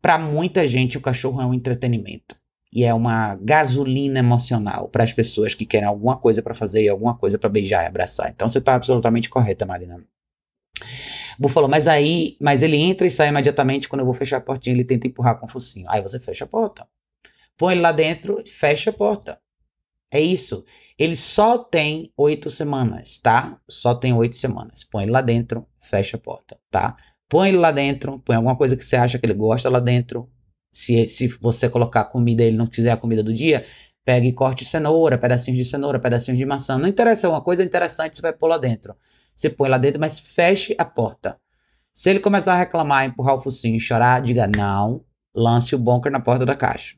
para 0.00 0.18
muita 0.18 0.66
gente, 0.66 0.96
o 0.96 1.02
cachorro 1.02 1.42
é 1.42 1.44
um 1.44 1.52
entretenimento. 1.52 2.34
E 2.72 2.84
é 2.84 2.94
uma 2.94 3.34
gasolina 3.36 4.20
emocional 4.20 4.88
para 4.88 5.04
as 5.04 5.12
pessoas 5.12 5.52
que 5.54 5.66
querem 5.66 5.86
alguma 5.86 6.16
coisa 6.16 6.42
para 6.42 6.54
fazer 6.54 6.82
e 6.82 6.88
alguma 6.88 7.16
coisa 7.16 7.38
para 7.38 7.50
beijar 7.50 7.84
e 7.84 7.88
abraçar. 7.88 8.30
Então 8.30 8.48
você 8.48 8.58
está 8.58 8.74
absolutamente 8.74 9.28
correta, 9.28 9.66
Marina. 9.66 10.02
Bu 11.38 11.48
falou, 11.48 11.68
mas 11.68 11.86
aí, 11.86 12.36
mas 12.40 12.62
ele 12.62 12.76
entra 12.76 13.06
e 13.06 13.10
sai 13.10 13.28
imediatamente 13.28 13.88
quando 13.88 14.00
eu 14.00 14.06
vou 14.06 14.14
fechar 14.14 14.38
a 14.38 14.40
portinha, 14.40 14.74
ele 14.74 14.84
tenta 14.84 15.06
empurrar 15.06 15.38
com 15.38 15.46
o 15.46 15.48
focinho. 15.48 15.86
Aí 15.88 16.02
você 16.02 16.18
fecha 16.18 16.44
a 16.44 16.48
porta. 16.48 16.86
Põe 17.56 17.74
ele 17.74 17.80
lá 17.80 17.92
dentro, 17.92 18.42
fecha 18.46 18.90
a 18.90 18.92
porta. 18.92 19.40
É 20.10 20.20
isso. 20.20 20.64
Ele 20.98 21.16
só 21.16 21.58
tem 21.58 22.12
oito 22.16 22.50
semanas, 22.50 23.18
tá? 23.18 23.60
Só 23.68 23.94
tem 23.94 24.12
oito 24.14 24.36
semanas. 24.36 24.82
Põe 24.84 25.04
ele 25.04 25.12
lá 25.12 25.20
dentro, 25.20 25.66
fecha 25.80 26.16
a 26.16 26.20
porta, 26.20 26.58
tá? 26.70 26.96
Põe 27.28 27.50
ele 27.50 27.58
lá 27.58 27.70
dentro, 27.70 28.18
põe 28.20 28.36
alguma 28.36 28.56
coisa 28.56 28.76
que 28.76 28.84
você 28.84 28.96
acha 28.96 29.18
que 29.18 29.26
ele 29.26 29.34
gosta 29.34 29.68
lá 29.68 29.80
dentro. 29.80 30.28
Se, 30.72 31.08
se 31.08 31.28
você 31.40 31.68
colocar 31.68 32.04
comida 32.04 32.42
e 32.42 32.46
ele 32.46 32.56
não 32.56 32.66
quiser 32.66 32.90
a 32.90 32.96
comida 32.96 33.22
do 33.22 33.32
dia, 33.32 33.64
pega 34.04 34.26
e 34.26 34.32
corte 34.32 34.64
cenoura, 34.64 35.18
pedacinhos 35.18 35.58
de 35.58 35.64
cenoura, 35.64 36.00
pedacinhos 36.00 36.38
de 36.38 36.46
maçã. 36.46 36.78
Não 36.78 36.88
interessa, 36.88 37.28
uma 37.28 37.42
coisa 37.42 37.62
interessante 37.62 38.16
você 38.16 38.22
vai 38.22 38.32
pôr 38.32 38.48
lá 38.48 38.58
dentro. 38.58 38.96
Você 39.38 39.48
põe 39.48 39.68
lá 39.68 39.78
dentro, 39.78 40.00
mas 40.00 40.18
feche 40.18 40.74
a 40.76 40.84
porta. 40.84 41.38
Se 41.94 42.10
ele 42.10 42.18
começar 42.18 42.54
a 42.54 42.58
reclamar, 42.58 43.06
empurrar 43.06 43.36
o 43.36 43.40
focinho 43.40 43.76
e 43.76 43.80
chorar, 43.80 44.20
diga 44.20 44.48
não, 44.48 45.04
lance 45.32 45.76
o 45.76 45.78
bunker 45.78 46.10
na 46.10 46.18
porta 46.18 46.44
da 46.44 46.56
caixa. 46.56 46.96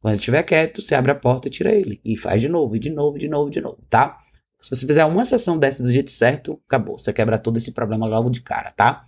Quando 0.00 0.12
ele 0.12 0.18
estiver 0.18 0.44
quieto, 0.44 0.80
você 0.80 0.94
abre 0.94 1.10
a 1.10 1.16
porta 1.16 1.48
e 1.48 1.50
tira 1.50 1.72
ele. 1.72 2.00
E 2.04 2.16
faz 2.16 2.40
de 2.40 2.48
novo, 2.48 2.76
e 2.76 2.78
de 2.78 2.90
novo, 2.90 3.18
de 3.18 3.28
novo, 3.28 3.50
de 3.50 3.60
novo, 3.60 3.78
tá? 3.90 4.20
Se 4.60 4.70
você 4.70 4.86
fizer 4.86 5.04
uma 5.04 5.24
sessão 5.24 5.58
dessa 5.58 5.82
do 5.82 5.90
jeito 5.90 6.12
certo, 6.12 6.62
acabou. 6.64 6.96
Você 6.96 7.12
quebra 7.12 7.38
todo 7.38 7.56
esse 7.56 7.72
problema 7.72 8.06
logo 8.06 8.30
de 8.30 8.40
cara, 8.40 8.70
tá? 8.70 9.04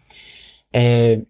É... 0.72 1.22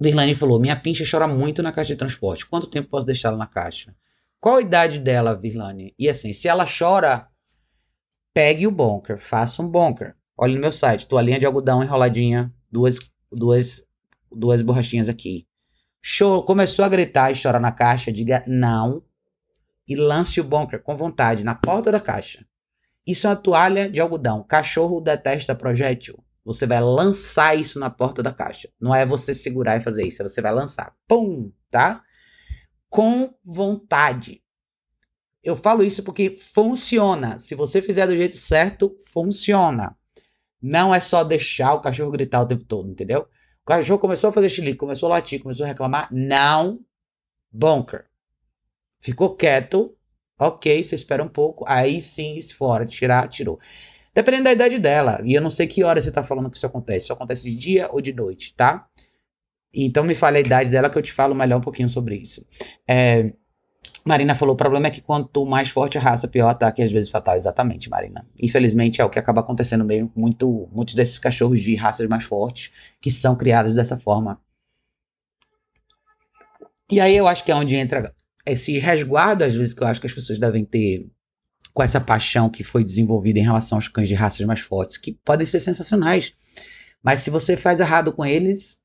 Virlane 0.00 0.36
falou: 0.36 0.60
Minha 0.60 0.76
pincha 0.76 1.04
chora 1.04 1.26
muito 1.26 1.64
na 1.64 1.72
caixa 1.72 1.94
de 1.94 1.98
transporte. 1.98 2.46
Quanto 2.46 2.68
tempo 2.68 2.90
posso 2.90 3.06
deixá-la 3.06 3.36
na 3.36 3.48
caixa? 3.48 3.92
Qual 4.40 4.56
a 4.56 4.62
idade 4.62 5.00
dela, 5.00 5.34
Virlane? 5.34 5.92
E 5.98 6.08
assim, 6.08 6.32
se 6.32 6.46
ela 6.46 6.64
chora, 6.64 7.28
pegue 8.32 8.68
o 8.68 8.70
bunker, 8.70 9.18
faça 9.18 9.60
um 9.60 9.68
bunker. 9.68 10.14
Olha 10.36 10.54
no 10.54 10.60
meu 10.60 10.72
site, 10.72 11.06
toalhinha 11.06 11.38
de 11.38 11.46
algodão 11.46 11.82
enroladinha, 11.82 12.52
duas, 12.70 12.98
duas, 13.30 13.84
duas 14.30 14.60
borrachinhas 14.62 15.08
aqui. 15.08 15.46
Show, 16.02 16.42
começou 16.42 16.84
a 16.84 16.88
gritar 16.88 17.30
e 17.30 17.34
chorar 17.34 17.60
na 17.60 17.72
caixa, 17.72 18.12
diga 18.12 18.44
não 18.46 19.02
e 19.86 19.94
lance 19.94 20.40
o 20.40 20.44
bunker 20.44 20.82
com 20.82 20.96
vontade 20.96 21.44
na 21.44 21.54
porta 21.54 21.92
da 21.92 22.00
caixa. 22.00 22.44
Isso 23.06 23.26
é 23.26 23.30
uma 23.30 23.36
toalha 23.36 23.88
de 23.88 24.00
algodão. 24.00 24.42
Cachorro 24.42 25.00
detesta 25.00 25.54
projétil. 25.54 26.22
Você 26.44 26.66
vai 26.66 26.80
lançar 26.80 27.54
isso 27.54 27.78
na 27.78 27.88
porta 27.88 28.22
da 28.22 28.32
caixa. 28.32 28.68
Não 28.80 28.94
é 28.94 29.06
você 29.06 29.32
segurar 29.32 29.76
e 29.76 29.80
fazer 29.80 30.06
isso, 30.06 30.22
é 30.22 30.28
você 30.28 30.42
vai 30.42 30.52
lançar. 30.52 30.94
Pum, 31.06 31.52
tá? 31.70 32.02
Com 32.88 33.34
vontade. 33.44 34.42
Eu 35.42 35.56
falo 35.56 35.82
isso 35.82 36.02
porque 36.02 36.36
funciona. 36.36 37.38
Se 37.38 37.54
você 37.54 37.80
fizer 37.80 38.06
do 38.06 38.16
jeito 38.16 38.36
certo, 38.36 38.94
funciona. 39.06 39.96
Não 40.66 40.94
é 40.94 40.98
só 40.98 41.22
deixar 41.22 41.74
o 41.74 41.80
cachorro 41.82 42.10
gritar 42.10 42.40
o 42.40 42.48
tempo 42.48 42.64
todo, 42.64 42.90
entendeu? 42.90 43.28
O 43.62 43.66
cachorro 43.66 43.98
começou 43.98 44.30
a 44.30 44.32
fazer 44.32 44.48
xilique, 44.48 44.78
começou 44.78 45.10
a 45.10 45.16
latir, 45.16 45.42
começou 45.42 45.64
a 45.64 45.68
reclamar. 45.68 46.08
Não. 46.10 46.80
Bunker. 47.52 48.06
Ficou 48.98 49.36
quieto. 49.36 49.94
Ok, 50.38 50.82
você 50.82 50.94
espera 50.94 51.22
um 51.22 51.28
pouco. 51.28 51.66
Aí 51.68 52.00
sim, 52.00 52.40
fora, 52.56 52.86
tirar, 52.86 53.28
tirou. 53.28 53.60
Dependendo 54.14 54.44
da 54.44 54.52
idade 54.52 54.78
dela. 54.78 55.20
E 55.22 55.34
eu 55.34 55.42
não 55.42 55.50
sei 55.50 55.66
que 55.66 55.84
hora 55.84 56.00
você 56.00 56.10
tá 56.10 56.24
falando 56.24 56.50
que 56.50 56.56
isso 56.56 56.66
acontece. 56.66 57.04
Isso 57.04 57.12
acontece 57.12 57.44
de 57.44 57.54
dia 57.54 57.90
ou 57.92 58.00
de 58.00 58.14
noite, 58.14 58.54
tá? 58.54 58.88
Então 59.70 60.02
me 60.02 60.14
fale 60.14 60.38
a 60.38 60.40
idade 60.40 60.70
dela 60.70 60.88
que 60.88 60.96
eu 60.96 61.02
te 61.02 61.12
falo 61.12 61.34
melhor 61.34 61.58
um 61.58 61.60
pouquinho 61.60 61.90
sobre 61.90 62.16
isso. 62.16 62.42
É, 62.88 63.34
Marina 64.04 64.34
falou: 64.34 64.54
o 64.54 64.58
problema 64.58 64.88
é 64.88 64.90
que 64.90 65.00
quanto 65.00 65.46
mais 65.46 65.70
forte 65.70 65.96
a 65.96 66.00
raça, 66.00 66.28
pior 66.28 66.48
ataque 66.48 66.82
e 66.82 66.84
às 66.84 66.92
vezes 66.92 67.10
fatal. 67.10 67.36
Exatamente, 67.36 67.88
Marina. 67.88 68.24
Infelizmente 68.38 69.00
é 69.00 69.04
o 69.04 69.08
que 69.08 69.18
acaba 69.18 69.40
acontecendo 69.40 69.84
mesmo 69.84 70.12
muito, 70.14 70.68
muitos 70.72 70.94
desses 70.94 71.18
cachorros 71.18 71.60
de 71.60 71.74
raças 71.74 72.06
mais 72.06 72.24
fortes 72.24 72.70
que 73.00 73.10
são 73.10 73.34
criados 73.34 73.74
dessa 73.74 73.98
forma. 73.98 74.38
E 76.90 77.00
aí 77.00 77.16
eu 77.16 77.26
acho 77.26 77.42
que 77.42 77.50
é 77.50 77.54
onde 77.54 77.74
entra 77.74 78.14
esse 78.44 78.78
resguardo, 78.78 79.42
às 79.42 79.54
vezes, 79.54 79.72
que 79.72 79.82
eu 79.82 79.86
acho 79.86 80.00
que 80.00 80.06
as 80.06 80.12
pessoas 80.12 80.38
devem 80.38 80.66
ter 80.66 81.08
com 81.72 81.82
essa 81.82 82.00
paixão 82.00 82.50
que 82.50 82.62
foi 82.62 82.84
desenvolvida 82.84 83.38
em 83.38 83.42
relação 83.42 83.78
aos 83.78 83.88
cães 83.88 84.06
de 84.06 84.14
raças 84.14 84.44
mais 84.46 84.60
fortes, 84.60 84.98
que 84.98 85.12
podem 85.24 85.46
ser 85.46 85.60
sensacionais. 85.60 86.34
Mas 87.02 87.20
se 87.20 87.30
você 87.30 87.56
faz 87.56 87.80
errado 87.80 88.12
com 88.12 88.24
eles, 88.24 88.78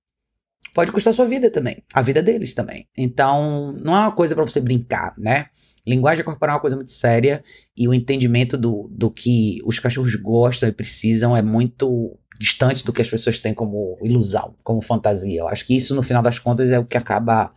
pode 0.74 0.92
custar 0.92 1.14
sua 1.14 1.26
vida 1.26 1.50
também, 1.52 1.84
a 1.94 2.02
vida 2.02 2.22
deles 2.22 2.54
também. 2.54 2.88
Então, 2.98 3.74
não 3.74 3.96
é 3.96 4.00
uma 4.00 4.12
coisa 4.12 4.36
para 4.36 4.48
você 4.48 4.60
brincar, 4.60 5.14
né? 5.18 5.48
Linguagem 5.86 6.24
corporal 6.24 6.54
é 6.54 6.58
uma 6.58 6.62
coisa 6.62 6.76
muito 6.76 6.92
séria 6.92 7.44
e 7.76 7.88
o 7.88 7.94
entendimento 7.94 8.58
do, 8.58 8.88
do 8.92 9.10
que 9.10 9.60
os 9.66 9.80
cachorros 9.80 10.16
gostam 10.16 10.70
e 10.70 10.72
precisam 10.72 11.36
é 11.36 11.42
muito 11.42 12.18
distante 12.40 12.86
do 12.86 12.94
que 12.94 13.02
as 13.02 13.10
pessoas 13.10 13.40
têm 13.40 13.54
como 13.54 13.98
ilusão, 14.02 14.56
como 14.64 14.82
fantasia. 14.82 15.42
Eu 15.42 15.48
acho 15.48 15.66
que 15.66 15.76
isso, 15.76 15.96
no 15.96 16.04
final 16.04 16.24
das 16.24 16.40
contas, 16.40 16.70
é 16.70 16.80
o 16.80 16.86
que 16.86 16.98
acaba 16.98 17.52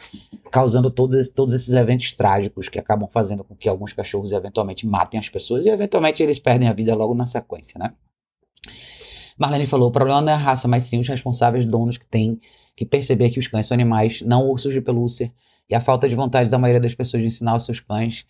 causando 0.50 0.90
todos, 0.90 1.28
todos 1.28 1.54
esses 1.54 1.72
eventos 1.72 2.12
trágicos 2.12 2.68
que 2.68 2.78
acabam 2.78 3.08
fazendo 3.08 3.44
com 3.44 3.54
que 3.54 3.68
alguns 3.68 3.92
cachorros 3.92 4.32
eventualmente 4.32 4.86
matem 4.86 5.20
as 5.20 5.28
pessoas 5.28 5.64
e 5.64 5.68
eventualmente 5.68 6.22
eles 6.22 6.38
perdem 6.38 6.68
a 6.68 6.72
vida 6.72 6.94
logo 6.94 7.14
na 7.14 7.26
sequência, 7.26 7.78
né? 7.78 7.92
Marlene 9.38 9.66
falou: 9.66 9.88
o 9.88 9.92
problema 9.92 10.20
não 10.20 10.32
é 10.32 10.34
a 10.34 10.38
raça, 10.38 10.66
mas 10.66 10.84
sim 10.84 10.98
os 10.98 11.08
responsáveis 11.08 11.64
donos 11.64 11.96
que 11.96 12.06
têm 12.06 12.40
que 12.76 12.84
perceber 12.86 13.30
que 13.30 13.38
os 13.38 13.48
cães 13.48 13.66
são 13.66 13.74
animais, 13.74 14.22
não 14.22 14.48
ursos 14.48 14.72
de 14.72 14.80
pelúcia, 14.80 15.32
e 15.72 15.74
a 15.74 15.80
falta 15.80 16.08
de 16.08 16.14
vontade 16.14 16.50
da 16.50 16.58
maioria 16.58 16.80
das 16.80 16.94
pessoas 16.94 17.22
de 17.22 17.28
ensinar 17.28 17.56
os 17.56 17.64
seus 17.64 17.80
cães. 17.80 18.26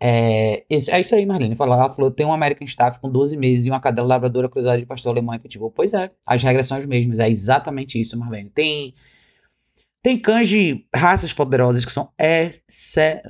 É, 0.00 0.64
é 0.70 1.00
isso 1.00 1.14
aí, 1.14 1.26
Marlene. 1.26 1.54
Ela 1.58 1.94
falou: 1.94 2.10
tem 2.10 2.24
um 2.24 2.32
American 2.32 2.64
Staff 2.66 2.98
com 3.00 3.10
12 3.10 3.36
meses 3.36 3.66
e 3.66 3.70
uma 3.70 3.80
cadela 3.80 4.08
labradora 4.08 4.48
cruzada 4.48 4.78
de 4.78 4.86
pastor 4.86 5.12
alemão 5.12 5.34
e 5.34 5.38
pitbull. 5.38 5.70
Pois 5.70 5.92
é, 5.92 6.10
as 6.24 6.42
regras 6.42 6.66
são 6.66 6.78
as 6.78 6.86
mesmas. 6.86 7.18
É 7.18 7.28
exatamente 7.28 8.00
isso, 8.00 8.18
Marlene. 8.18 8.50
Tem. 8.50 8.94
Tem 10.02 10.16
cães 10.16 10.48
de 10.48 10.86
raças 10.94 11.32
poderosas 11.32 11.84
que 11.84 11.92
são 11.92 12.10
excelentes. 12.16 13.26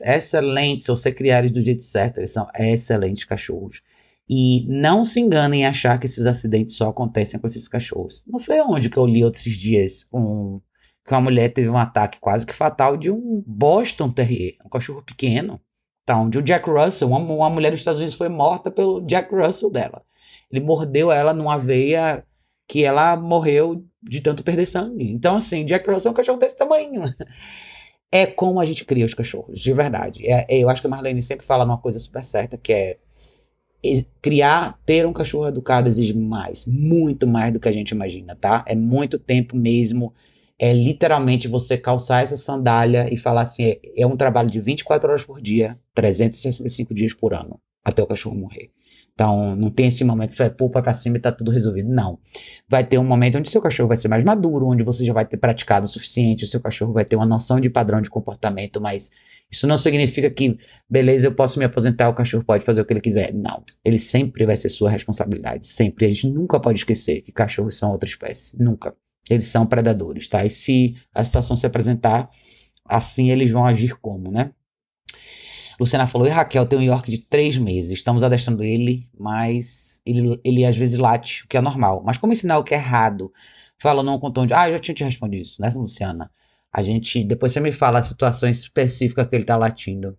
Excelentes. 0.00 0.84
Se 0.84 0.90
você 0.90 1.12
criar 1.12 1.38
eles 1.38 1.52
do 1.52 1.60
jeito 1.60 1.82
certo, 1.82 2.18
eles 2.18 2.32
são 2.32 2.48
excelentes 2.58 3.24
cachorros. 3.24 3.80
E 4.32 4.64
não 4.68 5.04
se 5.04 5.18
enganem 5.18 5.62
em 5.62 5.66
achar 5.66 5.98
que 5.98 6.06
esses 6.06 6.24
acidentes 6.24 6.76
só 6.76 6.90
acontecem 6.90 7.40
com 7.40 7.48
esses 7.48 7.66
cachorros. 7.66 8.22
Não 8.28 8.38
foi 8.38 8.60
onde 8.60 8.88
que 8.88 8.96
eu 8.96 9.04
li 9.04 9.24
outros 9.24 9.42
dias 9.42 10.06
um, 10.12 10.60
que 11.04 11.12
uma 11.12 11.20
mulher 11.20 11.48
teve 11.52 11.68
um 11.68 11.76
ataque 11.76 12.20
quase 12.20 12.46
que 12.46 12.52
fatal 12.52 12.96
de 12.96 13.10
um 13.10 13.42
Boston 13.44 14.08
Terrier, 14.12 14.54
um 14.64 14.68
cachorro 14.68 15.02
pequeno. 15.02 15.60
Tá, 16.06 16.16
onde 16.16 16.38
o 16.38 16.42
Jack 16.42 16.70
Russell, 16.70 17.08
uma, 17.08 17.18
uma 17.18 17.50
mulher 17.50 17.72
nos 17.72 17.80
Estados 17.80 17.98
Unidos 17.98 18.16
foi 18.16 18.28
morta 18.28 18.70
pelo 18.70 19.00
Jack 19.00 19.34
Russell 19.34 19.68
dela. 19.68 20.02
Ele 20.48 20.64
mordeu 20.64 21.10
ela 21.10 21.34
numa 21.34 21.58
veia 21.58 22.24
que 22.68 22.84
ela 22.84 23.16
morreu 23.16 23.84
de 24.00 24.20
tanto 24.20 24.44
perder 24.44 24.66
sangue. 24.66 25.10
Então, 25.10 25.36
assim, 25.36 25.64
Jack 25.64 25.90
Russell 25.90 26.10
é 26.10 26.12
um 26.12 26.16
cachorro 26.16 26.38
desse 26.38 26.56
tamanho. 26.56 27.02
É 28.12 28.26
como 28.26 28.58
a 28.58 28.64
gente 28.64 28.84
cria 28.84 29.06
os 29.06 29.14
cachorros, 29.14 29.60
de 29.60 29.72
verdade. 29.72 30.26
É, 30.26 30.44
é, 30.48 30.58
eu 30.58 30.68
acho 30.68 30.80
que 30.80 30.88
a 30.88 30.90
Marlene 30.90 31.22
sempre 31.22 31.46
fala 31.46 31.64
uma 31.64 31.78
coisa 31.78 32.00
super 32.00 32.24
certa, 32.24 32.58
que 32.58 32.72
é 32.72 32.98
criar, 34.20 34.78
ter 34.84 35.06
um 35.06 35.12
cachorro 35.12 35.48
educado 35.48 35.88
exige 35.88 36.14
mais, 36.16 36.66
muito 36.66 37.26
mais 37.26 37.52
do 37.52 37.60
que 37.60 37.68
a 37.68 37.72
gente 37.72 37.90
imagina, 37.90 38.36
tá? 38.36 38.64
É 38.66 38.74
muito 38.74 39.18
tempo 39.18 39.56
mesmo. 39.56 40.12
É 40.58 40.72
literalmente 40.72 41.48
você 41.48 41.78
calçar 41.78 42.22
essa 42.22 42.36
sandália 42.36 43.12
e 43.12 43.16
falar 43.16 43.42
assim: 43.42 43.64
é, 43.64 43.80
é 43.96 44.06
um 44.06 44.16
trabalho 44.16 44.50
de 44.50 44.60
24 44.60 45.08
horas 45.08 45.24
por 45.24 45.40
dia, 45.40 45.76
365 45.94 46.94
dias 46.94 47.14
por 47.14 47.32
ano, 47.32 47.58
até 47.82 48.02
o 48.02 48.06
cachorro 48.06 48.36
morrer. 48.36 48.70
Então, 49.14 49.54
não 49.54 49.70
tem 49.70 49.88
esse 49.88 50.02
momento, 50.02 50.32
você 50.32 50.44
vai 50.44 50.50
pôr 50.50 50.70
para 50.70 50.94
cima 50.94 51.18
e 51.18 51.20
tá 51.20 51.30
tudo 51.30 51.50
resolvido. 51.50 51.90
Não. 51.90 52.18
Vai 52.68 52.86
ter 52.86 52.98
um 52.98 53.04
momento 53.04 53.36
onde 53.36 53.50
seu 53.50 53.60
cachorro 53.60 53.88
vai 53.88 53.96
ser 53.96 54.08
mais 54.08 54.24
maduro, 54.24 54.66
onde 54.66 54.82
você 54.82 55.04
já 55.04 55.12
vai 55.12 55.26
ter 55.26 55.36
praticado 55.36 55.84
o 55.84 55.88
suficiente, 55.88 56.44
o 56.44 56.46
seu 56.46 56.60
cachorro 56.60 56.92
vai 56.92 57.04
ter 57.04 57.16
uma 57.16 57.26
noção 57.26 57.60
de 57.60 57.68
padrão 57.68 58.00
de 58.00 58.08
comportamento 58.08 58.80
mais 58.80 59.10
isso 59.50 59.66
não 59.66 59.76
significa 59.76 60.30
que, 60.30 60.56
beleza, 60.88 61.26
eu 61.26 61.34
posso 61.34 61.58
me 61.58 61.64
aposentar, 61.64 62.08
o 62.08 62.14
cachorro 62.14 62.44
pode 62.44 62.64
fazer 62.64 62.80
o 62.80 62.84
que 62.84 62.92
ele 62.92 63.00
quiser. 63.00 63.34
Não. 63.34 63.64
Ele 63.84 63.98
sempre 63.98 64.46
vai 64.46 64.56
ser 64.56 64.68
sua 64.68 64.88
responsabilidade. 64.88 65.66
Sempre. 65.66 66.06
A 66.06 66.08
gente 66.08 66.28
nunca 66.28 66.60
pode 66.60 66.78
esquecer 66.78 67.20
que 67.22 67.32
cachorros 67.32 67.76
são 67.76 67.90
outra 67.90 68.08
espécie. 68.08 68.56
Nunca. 68.62 68.94
Eles 69.28 69.48
são 69.48 69.66
predadores, 69.66 70.28
tá? 70.28 70.44
E 70.44 70.50
se 70.50 70.96
a 71.12 71.24
situação 71.24 71.56
se 71.56 71.66
apresentar, 71.66 72.30
assim 72.84 73.30
eles 73.30 73.50
vão 73.50 73.66
agir 73.66 73.98
como, 74.00 74.30
né? 74.30 74.52
Luciana 75.78 76.06
falou: 76.06 76.26
e 76.26 76.30
Raquel 76.30 76.66
tem 76.66 76.78
um 76.78 76.82
York 76.82 77.10
de 77.10 77.18
três 77.18 77.56
meses. 77.58 77.92
Estamos 77.92 78.22
adestrando 78.22 78.62
ele, 78.62 79.08
mas 79.18 80.00
ele, 80.04 80.40
ele 80.44 80.64
às 80.64 80.76
vezes 80.76 80.98
late, 80.98 81.44
o 81.44 81.48
que 81.48 81.56
é 81.56 81.60
normal. 81.60 82.02
Mas 82.04 82.18
como 82.18 82.32
ensinar 82.32 82.58
o 82.58 82.64
que 82.64 82.74
é 82.74 82.76
errado? 82.76 83.32
Fala 83.78 84.02
não 84.02 84.18
com 84.18 84.30
tom 84.30 84.46
de. 84.46 84.54
Ah, 84.54 84.68
eu 84.68 84.74
já 84.74 84.78
tinha 84.78 84.94
te 84.94 85.04
respondido 85.04 85.42
isso, 85.42 85.60
né, 85.60 85.68
Luciana? 85.74 86.30
A 86.72 86.82
gente. 86.82 87.24
Depois 87.24 87.52
você 87.52 87.60
me 87.60 87.72
fala 87.72 87.98
a 87.98 88.02
situação 88.02 88.48
específica 88.48 89.26
que 89.26 89.34
ele 89.36 89.44
tá 89.44 89.56
latindo. 89.56 90.16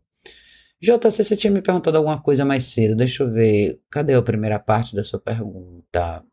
JC, 0.81 1.23
você 1.23 1.37
tinha 1.37 1.51
me 1.51 1.61
perguntado 1.61 1.97
alguma 1.97 2.21
coisa 2.21 2.43
mais 2.43 2.65
cedo. 2.65 2.95
Deixa 2.95 3.23
eu 3.23 3.31
ver. 3.31 3.79
Cadê 3.89 4.13
a 4.15 4.21
primeira 4.21 4.59
parte 4.59 4.95
da 4.95 5.03
sua 5.03 5.19
pergunta? 5.19 6.23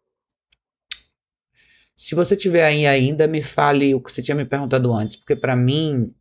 Se 1.94 2.14
você 2.14 2.36
tiver 2.36 2.64
aí 2.64 2.86
ainda, 2.86 3.26
me 3.26 3.42
fale 3.42 3.94
o 3.94 4.00
que 4.00 4.12
você 4.12 4.22
tinha 4.22 4.34
me 4.34 4.44
perguntado 4.44 4.92
antes, 4.92 5.16
porque 5.16 5.34
para 5.36 5.56
mim 5.56 6.14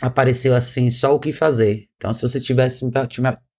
apareceu 0.00 0.54
assim 0.54 0.90
só 0.90 1.14
o 1.14 1.20
que 1.20 1.32
fazer. 1.32 1.88
Então, 1.96 2.12
se 2.12 2.22
você 2.22 2.40
tivesse 2.40 2.84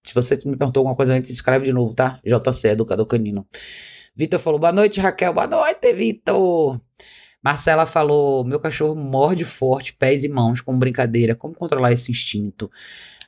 se 0.03 0.14
você 0.14 0.36
me 0.45 0.57
perguntou 0.57 0.82
alguma 0.82 0.95
coisa 0.95 1.14
antes, 1.14 1.32
escreve 1.32 1.66
de 1.66 1.74
novo, 1.74 1.93
tá? 1.93 2.18
JC, 2.26 2.70
educador 2.70 3.05
canino. 3.05 3.47
Vitor 4.16 4.39
falou: 4.39 4.59
"Boa 4.59 4.72
noite, 4.72 4.99
Raquel. 4.99 5.34
Boa 5.34 5.47
noite, 5.47 5.93
Vitor." 5.93 6.80
Marcela 7.44 7.86
falou: 7.86 8.44
meu 8.46 8.60
cachorro 8.60 8.96
morde 8.96 9.44
forte, 9.44 9.94
pés 9.94 10.24
e 10.24 10.30
mãos, 10.30 10.62
como 10.62 10.80
brincadeira. 10.80 11.36
Como 11.36 11.54
controlar 11.54 11.91
esse 11.91 12.10
instinto? 12.10 12.72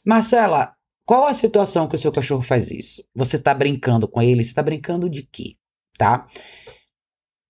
Marcela, 0.05 0.73
qual 1.05 1.25
a 1.25 1.33
situação 1.33 1.87
que 1.87 1.95
o 1.95 1.99
seu 1.99 2.11
cachorro 2.11 2.41
faz 2.41 2.71
isso? 2.71 3.03
Você 3.13 3.35
está 3.35 3.53
brincando 3.53 4.07
com 4.07 4.21
ele? 4.21 4.43
Você 4.43 4.51
está 4.51 4.63
brincando 4.63 5.09
de 5.09 5.23
quê? 5.23 5.55
Tá? 5.97 6.27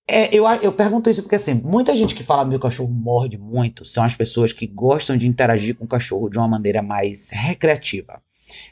É, 0.07 0.35
eu, 0.35 0.45
eu 0.61 0.71
pergunto 0.71 1.09
isso 1.09 1.21
porque, 1.23 1.35
assim, 1.35 1.53
muita 1.53 1.95
gente 1.95 2.13
que 2.13 2.23
fala 2.23 2.45
meu 2.45 2.59
cachorro 2.59 2.91
morde 2.91 3.37
muito 3.37 3.83
são 3.83 4.03
as 4.03 4.15
pessoas 4.15 4.53
que 4.53 4.67
gostam 4.67 5.17
de 5.17 5.27
interagir 5.27 5.75
com 5.75 5.85
o 5.85 5.87
cachorro 5.87 6.29
de 6.29 6.37
uma 6.37 6.47
maneira 6.47 6.81
mais 6.81 7.29
recreativa. 7.29 8.21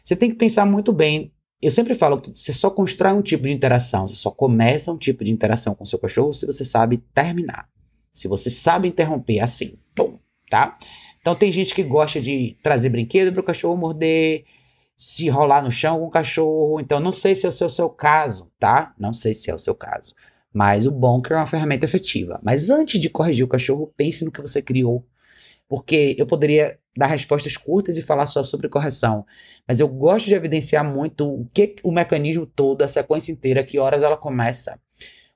Você 0.03 0.15
tem 0.15 0.29
que 0.29 0.35
pensar 0.35 0.65
muito 0.65 0.93
bem. 0.93 1.31
Eu 1.61 1.71
sempre 1.71 1.95
falo 1.95 2.19
que 2.19 2.35
você 2.35 2.53
só 2.53 2.69
constrói 2.69 3.13
um 3.13 3.21
tipo 3.21 3.43
de 3.43 3.51
interação, 3.51 4.05
você 4.05 4.15
só 4.15 4.29
começa 4.29 4.91
um 4.91 4.97
tipo 4.97 5.23
de 5.23 5.31
interação 5.31 5.73
com 5.73 5.85
seu 5.85 5.97
cachorro 5.97 6.33
se 6.33 6.45
você 6.45 6.65
sabe 6.65 6.97
terminar. 7.13 7.72
Se 8.13 8.27
você 8.27 8.49
sabe 8.49 8.87
interromper 8.87 9.39
assim, 9.39 9.77
pum, 9.95 10.19
tá? 10.49 10.77
Então 11.19 11.35
tem 11.35 11.51
gente 11.51 11.73
que 11.73 11.83
gosta 11.83 12.21
de 12.21 12.57
trazer 12.61 12.89
brinquedo 12.89 13.31
para 13.31 13.41
o 13.41 13.45
cachorro 13.45 13.77
morder, 13.77 14.45
se 14.97 15.29
rolar 15.29 15.61
no 15.61 15.71
chão 15.71 15.99
com 15.99 16.05
o 16.05 16.11
cachorro. 16.11 16.79
Então 16.79 16.99
não 16.99 17.11
sei 17.11 17.33
se 17.33 17.45
é 17.45 17.49
o 17.49 17.51
seu, 17.51 17.69
seu 17.69 17.89
caso, 17.89 18.51
tá? 18.59 18.93
Não 18.99 19.13
sei 19.13 19.33
se 19.33 19.49
é 19.49 19.53
o 19.53 19.57
seu 19.57 19.73
caso. 19.73 20.13
Mas 20.53 20.85
o 20.85 20.91
Bonker 20.91 21.33
é 21.33 21.39
uma 21.39 21.47
ferramenta 21.47 21.85
efetiva. 21.85 22.39
Mas 22.43 22.69
antes 22.69 23.01
de 23.01 23.09
corrigir 23.09 23.43
o 23.43 23.49
cachorro, 23.49 23.91
pense 23.97 24.23
no 24.23 24.31
que 24.31 24.41
você 24.41 24.61
criou. 24.61 25.05
Porque 25.67 26.15
eu 26.19 26.27
poderia 26.27 26.77
dar 26.95 27.07
respostas 27.07 27.57
curtas 27.57 27.97
e 27.97 28.01
falar 28.01 28.27
só 28.27 28.43
sobre 28.43 28.69
correção. 28.69 29.25
Mas 29.67 29.79
eu 29.79 29.87
gosto 29.87 30.27
de 30.27 30.35
evidenciar 30.35 30.83
muito 30.85 31.27
o 31.27 31.47
que 31.51 31.75
o 31.83 31.91
mecanismo 31.91 32.45
todo, 32.45 32.83
a 32.83 32.87
sequência 32.87 33.31
inteira, 33.31 33.63
que 33.63 33.79
horas 33.79 34.03
ela 34.03 34.15
começa. 34.15 34.79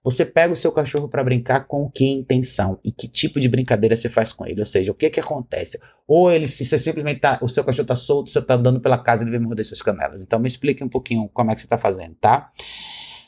Você 0.10 0.26
pega 0.26 0.54
o 0.54 0.56
seu 0.56 0.72
cachorro 0.72 1.10
para 1.10 1.22
brincar 1.22 1.68
com 1.68 1.92
que 1.92 2.06
intenção 2.08 2.80
e 2.82 2.94
que 2.94 3.10
tipo 3.10 3.42
de 3.42 3.50
brincadeira 3.50 3.94
você 3.94 4.08
faz 4.08 4.32
com 4.32 4.46
ele, 4.46 4.62
ou 4.62 4.66
seja, 4.66 4.90
o 4.90 4.96
que 4.96 5.10
que 5.10 5.20
acontece? 5.20 5.78
Ou 6.08 6.32
ele 6.32 6.48
se 6.48 6.66
você 6.66 6.80
simplesmente 6.80 7.20
tá, 7.20 7.38
o 7.42 7.50
seu 7.50 7.62
cachorro 7.62 7.90
tá 7.90 7.96
solto, 7.98 8.32
você 8.32 8.42
tá 8.42 8.54
andando 8.54 8.80
pela 8.80 8.98
casa 8.98 9.22
e 9.22 9.26
ele 9.26 9.38
vem 9.38 9.46
morder 9.46 9.66
suas 9.66 9.82
canelas. 9.82 10.24
Então 10.24 10.40
me 10.40 10.48
explique 10.48 10.82
um 10.82 10.88
pouquinho 10.88 11.30
como 11.34 11.52
é 11.52 11.56
que 11.56 11.60
você 11.60 11.68
tá 11.68 11.78
fazendo, 11.78 12.16
tá? 12.22 12.50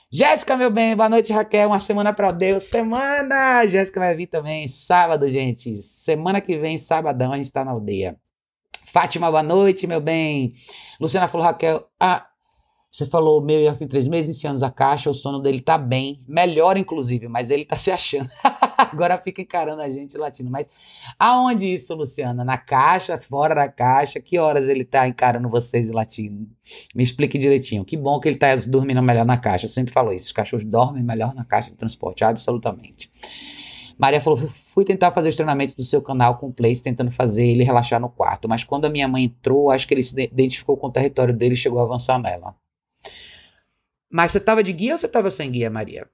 Jéssica, 0.10 0.56
meu 0.56 0.72
bem, 0.72 0.96
boa 0.96 1.10
noite, 1.10 1.34
Raquel. 1.34 1.68
Uma 1.68 1.82
semana 1.82 2.14
para 2.14 2.32
Deus. 2.32 2.64
Semana! 2.64 3.68
Jéssica 3.68 4.00
vai 4.00 4.16
vir 4.16 4.28
também, 4.28 4.70
sábado, 4.70 5.30
gente. 5.30 5.84
Semana 5.84 6.40
que 6.40 6.58
vem, 6.58 6.78
sabadão, 6.78 7.34
a 7.34 7.38
gente 7.38 7.52
tá 7.52 7.66
na 7.66 7.72
aldeia. 7.72 8.16
Fátima, 8.94 9.30
boa 9.30 9.44
noite, 9.44 9.86
meu 9.86 10.00
bem. 10.00 10.54
Luciana 10.98 11.28
falou, 11.28 11.46
Raquel, 11.46 11.90
ah, 12.00 12.26
você 12.92 13.06
falou 13.06 13.40
meio 13.40 13.72
em 13.80 13.88
três 13.88 14.08
meses, 14.08 14.32
iniciamos 14.32 14.64
a 14.64 14.72
caixa, 14.72 15.12
o 15.12 15.14
sono 15.14 15.40
dele 15.40 15.62
tá 15.62 15.78
bem, 15.78 16.24
melhor 16.28 16.76
inclusive, 16.76 17.28
mas 17.28 17.52
ele 17.52 17.64
tá 17.64 17.78
se 17.80 17.92
achando. 17.92 18.30
Agora 18.76 19.18
fica 19.20 19.44
encarando 19.44 19.82
a 19.82 19.90
gente 19.90 20.18
latino. 20.18 20.50
Mas 20.50 20.66
aonde 21.20 21.72
isso, 21.72 21.94
Luciana? 21.94 22.44
Na 22.44 22.58
caixa, 22.58 23.20
fora 23.20 23.54
da 23.54 23.70
caixa? 23.70 24.20
Que 24.20 24.40
horas 24.40 24.68
ele 24.68 24.84
tá 24.84 25.08
encarando 25.08 25.48
vocês 25.48 25.92
latino? 25.92 26.48
Me 26.96 27.04
explique 27.04 27.38
direitinho. 27.38 27.86
Que 27.86 27.96
bom 27.96 28.20
que 28.20 28.28
ele 28.28 28.38
tá 28.38 28.56
dormindo 28.56 29.04
melhor 29.04 29.26
na 29.26 29.38
caixa. 29.38 29.66
Eu 29.66 29.70
sempre 29.70 29.94
falo 29.94 30.12
isso. 30.12 30.26
Os 30.26 30.32
cachorros 30.32 30.66
dormem 30.66 31.04
melhor 31.04 31.36
na 31.36 31.46
caixa 31.46 31.70
de 31.70 31.78
transporte, 31.78 32.24
absolutamente. 32.24 33.12
Maria 34.00 34.22
falou: 34.22 34.50
fui 34.74 34.84
tentar 34.84 35.12
fazer 35.12 35.30
os 35.30 35.36
treinamentos 35.36 35.76
do 35.76 35.84
seu 35.84 36.02
canal 36.02 36.38
com 36.38 36.48
o 36.48 36.54
Place, 36.54 36.82
tentando 36.82 37.12
fazer 37.12 37.46
ele 37.46 37.64
relaxar 37.64 38.00
no 38.00 38.10
quarto. 38.10 38.50
Mas 38.50 38.64
quando 38.64 38.86
a 38.86 38.90
minha 38.90 39.08
mãe 39.08 39.26
entrou, 39.26 39.70
acho 39.70 39.88
que 39.88 39.94
ele 39.94 40.02
se 40.02 40.20
identificou 40.20 40.76
com 40.78 40.88
o 40.88 40.92
território 40.92 41.36
dele 41.36 41.54
e 41.54 41.58
chegou 41.58 41.80
a 41.80 41.84
avançar 41.84 42.18
nela. 42.18 42.56
Mas 44.10 44.32
você 44.32 44.38
estava 44.40 44.64
de 44.64 44.74
guia 44.74 44.94
ou 44.94 44.98
você 44.98 45.06
estava 45.06 45.30
sem 45.30 45.52
guia, 45.52 45.70
Maria? 45.70 46.08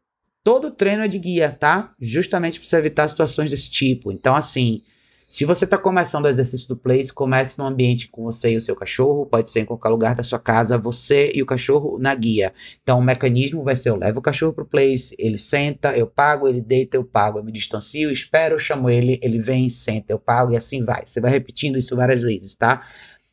Todo 0.43 0.71
treino 0.71 1.03
é 1.03 1.07
de 1.07 1.17
guia, 1.17 1.51
tá? 1.51 1.93
Justamente 1.99 2.59
para 2.59 2.69
você 2.69 2.77
evitar 2.77 3.07
situações 3.07 3.49
desse 3.49 3.71
tipo. 3.71 4.11
Então, 4.11 4.35
assim, 4.35 4.83
se 5.27 5.43
você 5.43 5.65
está 5.65 5.75
começando 5.75 6.25
o 6.25 6.27
exercício 6.27 6.67
do 6.67 6.77
place, 6.77 7.11
comece 7.11 7.57
no 7.57 7.65
ambiente 7.65 8.07
com 8.09 8.23
você 8.23 8.51
e 8.51 8.57
o 8.57 8.61
seu 8.61 8.75
cachorro, 8.75 9.25
pode 9.25 9.49
ser 9.49 9.61
em 9.61 9.65
qualquer 9.65 9.89
lugar 9.89 10.13
da 10.13 10.21
sua 10.21 10.37
casa, 10.37 10.77
você 10.77 11.31
e 11.33 11.41
o 11.41 11.47
cachorro 11.47 11.97
na 11.97 12.13
guia. 12.13 12.53
Então, 12.83 12.99
o 12.99 13.03
mecanismo 13.03 13.63
vai 13.63 13.75
ser: 13.75 13.89
eu 13.89 13.95
levo 13.95 14.19
o 14.19 14.21
cachorro 14.21 14.53
para 14.53 14.63
o 14.63 14.67
place, 14.67 15.15
ele 15.17 15.39
senta, 15.39 15.97
eu 15.97 16.05
pago, 16.05 16.47
ele 16.47 16.61
deita, 16.61 16.95
eu 16.95 17.03
pago, 17.03 17.39
eu 17.39 17.43
me 17.43 17.51
distancio, 17.51 18.11
espero, 18.11 18.53
eu 18.53 18.59
chamo 18.59 18.87
ele, 18.87 19.19
ele 19.23 19.39
vem, 19.39 19.67
senta, 19.67 20.13
eu 20.13 20.19
pago 20.19 20.53
e 20.53 20.57
assim 20.57 20.83
vai. 20.83 21.03
Você 21.05 21.19
vai 21.19 21.31
repetindo 21.31 21.75
isso 21.75 21.95
várias 21.95 22.21
vezes, 22.21 22.53
tá? 22.53 22.85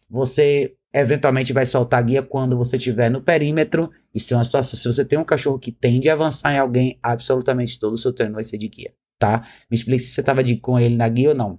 Você 0.08 0.74
eventualmente 0.94 1.52
vai 1.52 1.66
soltar 1.66 2.00
a 2.00 2.02
guia 2.02 2.22
quando 2.22 2.56
você 2.56 2.76
estiver 2.76 3.10
no 3.10 3.20
perímetro. 3.20 3.90
Se 4.16 4.34
é 4.34 4.36
uma 4.36 4.44
situação, 4.44 4.78
se 4.78 4.86
você 4.86 5.04
tem 5.04 5.18
um 5.18 5.24
cachorro 5.24 5.58
que 5.58 5.72
tende 5.72 6.08
a 6.08 6.12
avançar 6.12 6.52
em 6.52 6.58
alguém, 6.58 6.98
absolutamente 7.02 7.78
todo 7.78 7.94
o 7.94 7.98
seu 7.98 8.12
treino 8.12 8.34
vai 8.34 8.44
ser 8.44 8.58
de 8.58 8.68
guia, 8.68 8.92
tá? 9.18 9.46
Me 9.70 9.76
explique 9.76 10.02
se 10.02 10.10
você 10.10 10.20
estava 10.20 10.42
com 10.60 10.78
ele 10.78 10.96
na 10.96 11.08
guia 11.08 11.30
ou 11.30 11.34
não. 11.34 11.58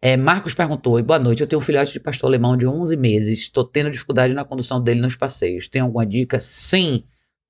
É, 0.00 0.16
Marcos 0.16 0.52
perguntou: 0.52 1.00
Boa 1.02 1.18
noite, 1.18 1.40
eu 1.40 1.46
tenho 1.46 1.62
um 1.62 1.64
filhote 1.64 1.92
de 1.92 2.00
pastor 2.00 2.28
alemão 2.28 2.56
de 2.56 2.66
11 2.66 2.96
meses. 2.96 3.38
Estou 3.38 3.64
tendo 3.64 3.90
dificuldade 3.90 4.34
na 4.34 4.44
condução 4.44 4.82
dele 4.82 5.00
nos 5.00 5.14
passeios. 5.14 5.68
Tem 5.68 5.80
alguma 5.80 6.04
dica? 6.04 6.40
Sim. 6.40 7.04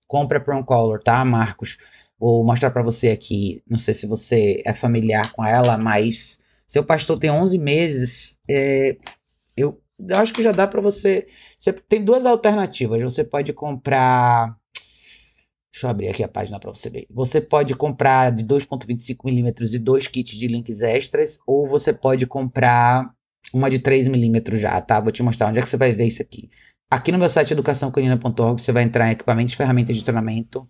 Compre 0.07 0.37
a 0.37 0.41
Prong 0.41 0.63
Collar, 0.65 1.01
tá, 1.03 1.25
Marcos? 1.25 1.79
Vou 2.19 2.45
mostrar 2.45 2.71
para 2.71 2.83
você 2.83 3.09
aqui. 3.09 3.63
Não 3.67 3.79
sei 3.79 3.95
se 3.95 4.07
você 4.07 4.63
é 4.67 4.75
familiar 4.75 5.33
com 5.33 5.45
ela, 5.45 5.79
mas 5.79 6.39
seu 6.69 6.85
pastor 6.85 7.19
tem 7.19 7.31
11 7.31 7.59
meses. 7.59 8.39
É, 8.49 8.99
eu 9.57 9.82
acho 10.11 10.33
que 10.33 10.43
já 10.43 10.53
dá 10.53 10.67
para 10.67 10.81
você. 10.81 11.27
Você 11.59 11.73
tem 11.73 12.05
duas 12.05 12.27
alternativas. 12.27 13.03
Você 13.03 13.25
pode 13.25 13.53
comprar. 13.53 14.57
Deixa 15.73 15.87
eu 15.87 15.91
abrir 15.91 16.09
aqui 16.09 16.23
a 16.23 16.29
página 16.29 16.61
para 16.61 16.73
você 16.73 16.91
ver. 16.91 17.07
Você 17.11 17.41
pode 17.41 17.75
comprar 17.75 18.31
de 18.31 18.45
2.25mm 18.45 19.75
e 19.75 19.79
dois 19.79 20.07
kits 20.07 20.37
de 20.37 20.47
links 20.47 20.83
extras, 20.83 21.39
ou 21.47 21.67
você 21.67 21.93
pode 21.93 22.27
comprar 22.27 23.11
uma 23.55 23.71
de 23.71 23.79
3mm 23.79 24.59
já, 24.59 24.81
tá? 24.81 25.01
Vou 25.01 25.11
te 25.11 25.23
mostrar 25.23 25.49
onde 25.49 25.59
é 25.59 25.63
que 25.63 25.69
você 25.69 25.77
vai 25.79 25.93
ver 25.93 26.07
isso 26.07 26.21
aqui. 26.21 26.51
Aqui 26.91 27.11
no 27.11 27.19
meu 27.19 27.29
site 27.29 27.53
educaçãocanina.org 27.53 28.61
você 28.61 28.71
vai 28.71 28.83
entrar 28.83 29.09
em 29.09 29.13
equipamentos 29.13 29.55
ferramentas 29.55 29.97
de 29.97 30.05
treinamento 30.05 30.69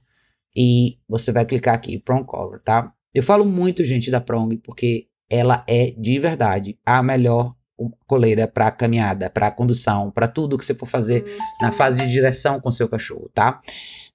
e 0.55 0.99
você 1.09 1.33
vai 1.33 1.45
clicar 1.45 1.75
aqui, 1.75 1.99
Prong 1.99 2.25
Collar, 2.25 2.61
tá? 2.61 2.93
Eu 3.13 3.25
falo 3.25 3.45
muito, 3.45 3.83
gente, 3.85 4.09
da 4.09 4.21
Prong, 4.21 4.57
porque 4.59 5.09
ela 5.29 5.65
é 5.67 5.91
de 5.91 6.19
verdade 6.19 6.79
a 6.87 7.03
melhor 7.03 7.57
coleira 8.07 8.47
para 8.47 8.71
caminhada, 8.71 9.31
para 9.31 9.51
condução, 9.51 10.11
para 10.11 10.29
tudo 10.29 10.59
que 10.59 10.65
você 10.65 10.75
for 10.75 10.87
fazer 10.87 11.25
na 11.61 11.69
uhum. 11.69 11.73
fase 11.73 12.03
de 12.03 12.11
direção 12.11 12.61
com 12.61 12.71
seu 12.71 12.89
cachorro, 12.89 13.31
tá? 13.33 13.61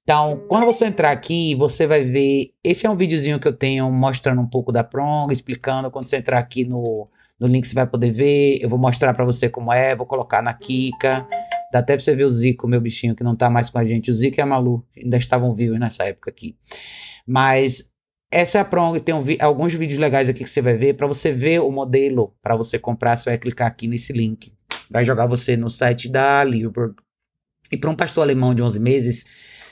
Então, 0.03 0.41
quando 0.47 0.65
você 0.65 0.86
entrar 0.86 1.11
aqui, 1.11 1.53
você 1.55 1.86
vai 1.86 2.05
ver. 2.05 2.53
Esse 2.63 2.88
é 2.88 2.89
um 2.89 2.95
videozinho 2.95 3.41
que 3.41 3.47
eu 3.47 3.51
tenho 3.51 3.91
mostrando 3.91 4.39
um 4.39 4.47
pouco 4.47 4.72
da 4.72 4.82
Prong, 4.82 5.34
explicando. 5.34 5.91
Quando 5.91 6.05
você 6.05 6.15
entrar 6.15 6.39
aqui 6.39 6.63
no, 6.63 7.09
no 7.38 7.45
link, 7.45 7.68
você 7.68 7.76
vai 7.76 7.86
poder 7.86 8.11
ver. 8.11 8.57
Eu 8.61 8.70
vou 8.70 8.80
mostrar 8.80 9.13
para 9.13 9.26
você 9.26 9.49
como 9.49 9.74
é, 9.74 9.93
vou 9.97 10.05
colocar 10.05 10.41
na 10.41 10.53
Kika. 10.53 11.28
Dá 11.74 11.80
até 11.80 11.95
pra 11.95 12.03
você 12.03 12.15
ver 12.15 12.24
o 12.24 12.30
Zico, 12.30 12.70
meu 12.70 12.80
bichinho, 12.80 13.15
que 13.18 13.24
não 13.24 13.36
tá 13.36 13.49
mais 13.49 13.70
com 13.70 13.80
a 13.80 13.84
gente. 13.84 14.09
O 14.09 14.13
Zico 14.13 14.39
e 14.39 14.41
a 14.41 14.45
Malu 14.45 14.82
ainda 14.95 15.18
estavam 15.18 15.53
vivos 15.53 15.78
nessa 15.78 16.05
época 16.05 16.30
aqui. 16.30 16.55
Mas 17.28 17.91
essa 18.30 18.58
é 18.58 18.62
a 18.62 18.66
Prong, 18.66 19.00
tem 19.00 19.16
um, 19.16 19.24
alguns 19.40 19.74
vídeos 19.74 20.00
legais 20.00 20.28
aqui 20.28 20.44
que 20.44 20.50
você 20.50 20.62
vai 20.62 20.76
ver. 20.76 20.96
Para 20.96 21.08
você 21.08 21.32
ver 21.32 21.60
o 21.62 21.72
modelo, 21.72 22.36
para 22.42 22.56
você 22.56 22.78
comprar, 22.78 23.16
você 23.16 23.30
vai 23.30 23.38
clicar 23.38 23.68
aqui 23.68 23.88
nesse 23.88 24.12
link. 24.12 24.54
Vai 24.90 25.06
jogar 25.06 25.28
você 25.28 25.56
no 25.56 25.70
site 25.70 26.10
da 26.10 26.44
Liverpool. 26.44 26.96
E 27.72 27.78
para 27.78 27.90
um 27.90 27.96
pastor 27.96 28.24
alemão 28.24 28.54
de 28.54 28.62
11 28.62 28.80
meses, 28.80 29.26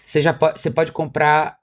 você, 0.05 0.21
já 0.21 0.33
pode, 0.33 0.59
você 0.59 0.71
pode 0.71 0.91
comprar. 0.91 1.57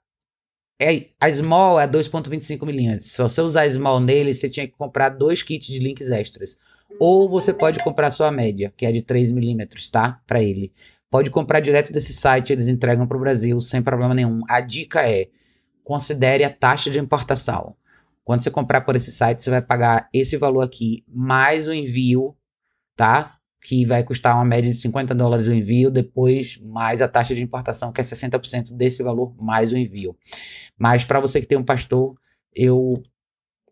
É, 0.79 1.07
a 1.19 1.31
Small 1.31 1.79
é 1.79 1.87
2,25mm. 1.87 2.99
Se 2.99 3.21
você 3.21 3.41
usar 3.41 3.63
a 3.63 3.69
Small 3.69 3.99
nele, 3.99 4.33
você 4.33 4.49
tinha 4.49 4.67
que 4.67 4.73
comprar 4.73 5.09
dois 5.09 5.41
kits 5.41 5.67
de 5.67 5.79
links 5.79 6.11
extras. 6.11 6.59
Ou 6.99 7.27
você 7.27 7.53
pode 7.53 7.79
comprar 7.83 8.11
sua 8.11 8.31
média, 8.31 8.71
que 8.77 8.85
é 8.85 8.91
de 8.91 9.01
3mm, 9.01 9.89
tá? 9.89 10.21
Para 10.27 10.41
ele. 10.43 10.71
Pode 11.09 11.29
comprar 11.29 11.59
direto 11.59 11.91
desse 11.91 12.13
site, 12.13 12.53
eles 12.53 12.67
entregam 12.67 13.07
para 13.07 13.17
o 13.17 13.19
Brasil 13.19 13.59
sem 13.61 13.81
problema 13.81 14.13
nenhum. 14.13 14.41
A 14.49 14.61
dica 14.61 15.07
é 15.07 15.29
considere 15.83 16.43
a 16.43 16.49
taxa 16.49 16.89
de 16.89 16.99
importação. 16.99 17.75
Quando 18.23 18.41
você 18.41 18.49
comprar 18.49 18.81
por 18.81 18.95
esse 18.95 19.11
site, 19.11 19.43
você 19.43 19.49
vai 19.49 19.61
pagar 19.61 20.07
esse 20.13 20.37
valor 20.37 20.61
aqui, 20.61 21.03
mais 21.07 21.67
o 21.67 21.73
envio, 21.73 22.35
tá? 22.95 23.37
Que 23.61 23.85
vai 23.85 24.03
custar 24.03 24.35
uma 24.35 24.45
média 24.45 24.71
de 24.71 24.77
50 24.77 25.13
dólares 25.13 25.47
o 25.47 25.53
envio, 25.53 25.91
depois 25.91 26.57
mais 26.61 27.01
a 27.01 27.07
taxa 27.07 27.35
de 27.35 27.43
importação, 27.43 27.91
que 27.91 27.99
é 27.99 28.03
60% 28.03 28.73
desse 28.75 29.03
valor, 29.03 29.35
mais 29.41 29.71
o 29.73 29.77
envio. 29.77 30.17
Mas 30.77 31.03
para 31.03 31.19
você 31.19 31.41
que 31.41 31.47
tem 31.47 31.57
um 31.57 31.63
pastor, 31.65 32.15
eu 32.55 33.01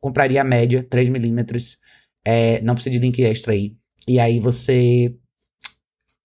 compraria 0.01 0.41
a 0.41 0.43
média, 0.43 0.85
3 0.89 1.09
milímetros, 1.09 1.79
é, 2.25 2.61
não 2.61 2.73
precisa 2.73 2.93
de 2.93 2.99
link 2.99 3.23
extra 3.23 3.53
aí. 3.53 3.75
E 4.07 4.19
aí 4.19 4.39
você 4.39 5.15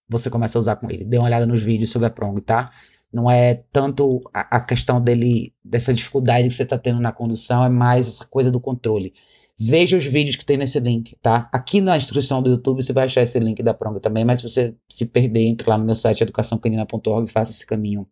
você 0.09 0.29
começa 0.29 0.57
a 0.57 0.61
usar 0.61 0.77
com 0.77 0.89
ele. 0.89 1.03
Dê 1.03 1.17
uma 1.17 1.25
olhada 1.27 1.45
nos 1.45 1.61
vídeos 1.61 1.91
sobre 1.91 2.07
a 2.07 2.11
Prong, 2.11 2.39
tá? 2.41 2.71
Não 3.17 3.31
é 3.31 3.63
tanto 3.71 4.21
a, 4.31 4.57
a 4.57 4.59
questão 4.59 5.01
dele, 5.01 5.53
dessa 5.65 5.91
dificuldade 5.91 6.47
que 6.47 6.53
você 6.53 6.61
está 6.63 6.77
tendo 6.77 6.99
na 7.01 7.11
condução, 7.11 7.63
é 7.63 7.69
mais 7.69 8.07
essa 8.07 8.25
coisa 8.27 8.51
do 8.51 8.59
controle. 8.59 9.11
Veja 9.59 9.97
os 9.97 10.05
vídeos 10.05 10.35
que 10.35 10.45
tem 10.45 10.55
nesse 10.55 10.79
link, 10.79 11.17
tá? 11.19 11.49
Aqui 11.51 11.81
na 11.81 11.97
instrução 11.97 12.43
do 12.43 12.49
YouTube 12.51 12.83
você 12.83 12.93
vai 12.93 13.05
achar 13.05 13.23
esse 13.23 13.39
link 13.39 13.63
da 13.63 13.73
Prong 13.73 13.99
também, 13.99 14.23
mas 14.23 14.39
se 14.39 14.47
você 14.47 14.75
se 14.87 15.07
perder, 15.07 15.47
entre 15.47 15.67
lá 15.67 15.79
no 15.79 15.83
meu 15.85 15.95
site 15.95 16.21
educaçãocanina.org 16.21 17.27
e 17.27 17.31
faça 17.31 17.49
esse 17.49 17.65
caminho. 17.65 18.07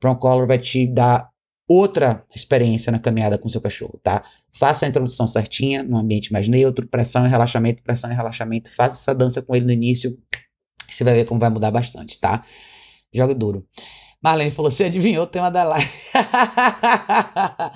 Prong 0.00 0.18
Color 0.18 0.48
vai 0.48 0.58
te 0.58 0.88
dar 0.88 1.30
outra 1.68 2.24
experiência 2.34 2.90
na 2.90 2.98
caminhada 2.98 3.38
com 3.38 3.48
seu 3.48 3.60
cachorro, 3.60 4.00
tá? 4.02 4.24
Faça 4.52 4.84
a 4.84 4.88
introdução 4.88 5.28
certinha, 5.28 5.84
num 5.84 5.96
ambiente 5.98 6.32
mais 6.32 6.48
neutro, 6.48 6.88
pressão 6.88 7.24
e 7.24 7.28
relaxamento, 7.28 7.84
pressão 7.84 8.10
e 8.10 8.14
relaxamento. 8.14 8.74
Faça 8.74 8.96
essa 8.96 9.14
dança 9.14 9.40
com 9.40 9.54
ele 9.54 9.66
no 9.66 9.72
início 9.72 10.18
Você 10.90 11.04
vai 11.04 11.14
ver 11.14 11.26
como 11.26 11.38
vai 11.38 11.50
mudar 11.50 11.70
bastante, 11.70 12.18
tá? 12.18 12.44
Jogue 13.14 13.34
duro. 13.34 13.64
Marlene 14.22 14.50
falou: 14.50 14.70
você 14.70 14.84
adivinhou 14.84 15.24
o 15.24 15.26
tema 15.26 15.50
da 15.50 15.64
live. 15.64 15.88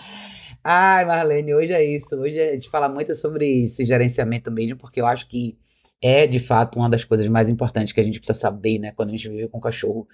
Ai, 0.62 1.04
Marlene, 1.04 1.54
hoje 1.54 1.72
é 1.72 1.84
isso. 1.84 2.16
Hoje 2.16 2.40
a 2.40 2.54
gente 2.54 2.68
fala 2.68 2.88
muito 2.88 3.14
sobre 3.14 3.64
esse 3.64 3.84
gerenciamento 3.84 4.50
mesmo, 4.50 4.76
porque 4.76 5.00
eu 5.00 5.06
acho 5.06 5.28
que 5.28 5.58
é 6.02 6.26
de 6.26 6.38
fato 6.38 6.78
uma 6.78 6.88
das 6.88 7.04
coisas 7.04 7.26
mais 7.28 7.48
importantes 7.48 7.92
que 7.92 8.00
a 8.00 8.04
gente 8.04 8.18
precisa 8.18 8.38
saber, 8.38 8.78
né? 8.78 8.92
Quando 8.92 9.08
a 9.08 9.12
gente 9.12 9.28
vive 9.28 9.48
com 9.48 9.60
cachorro. 9.60 10.06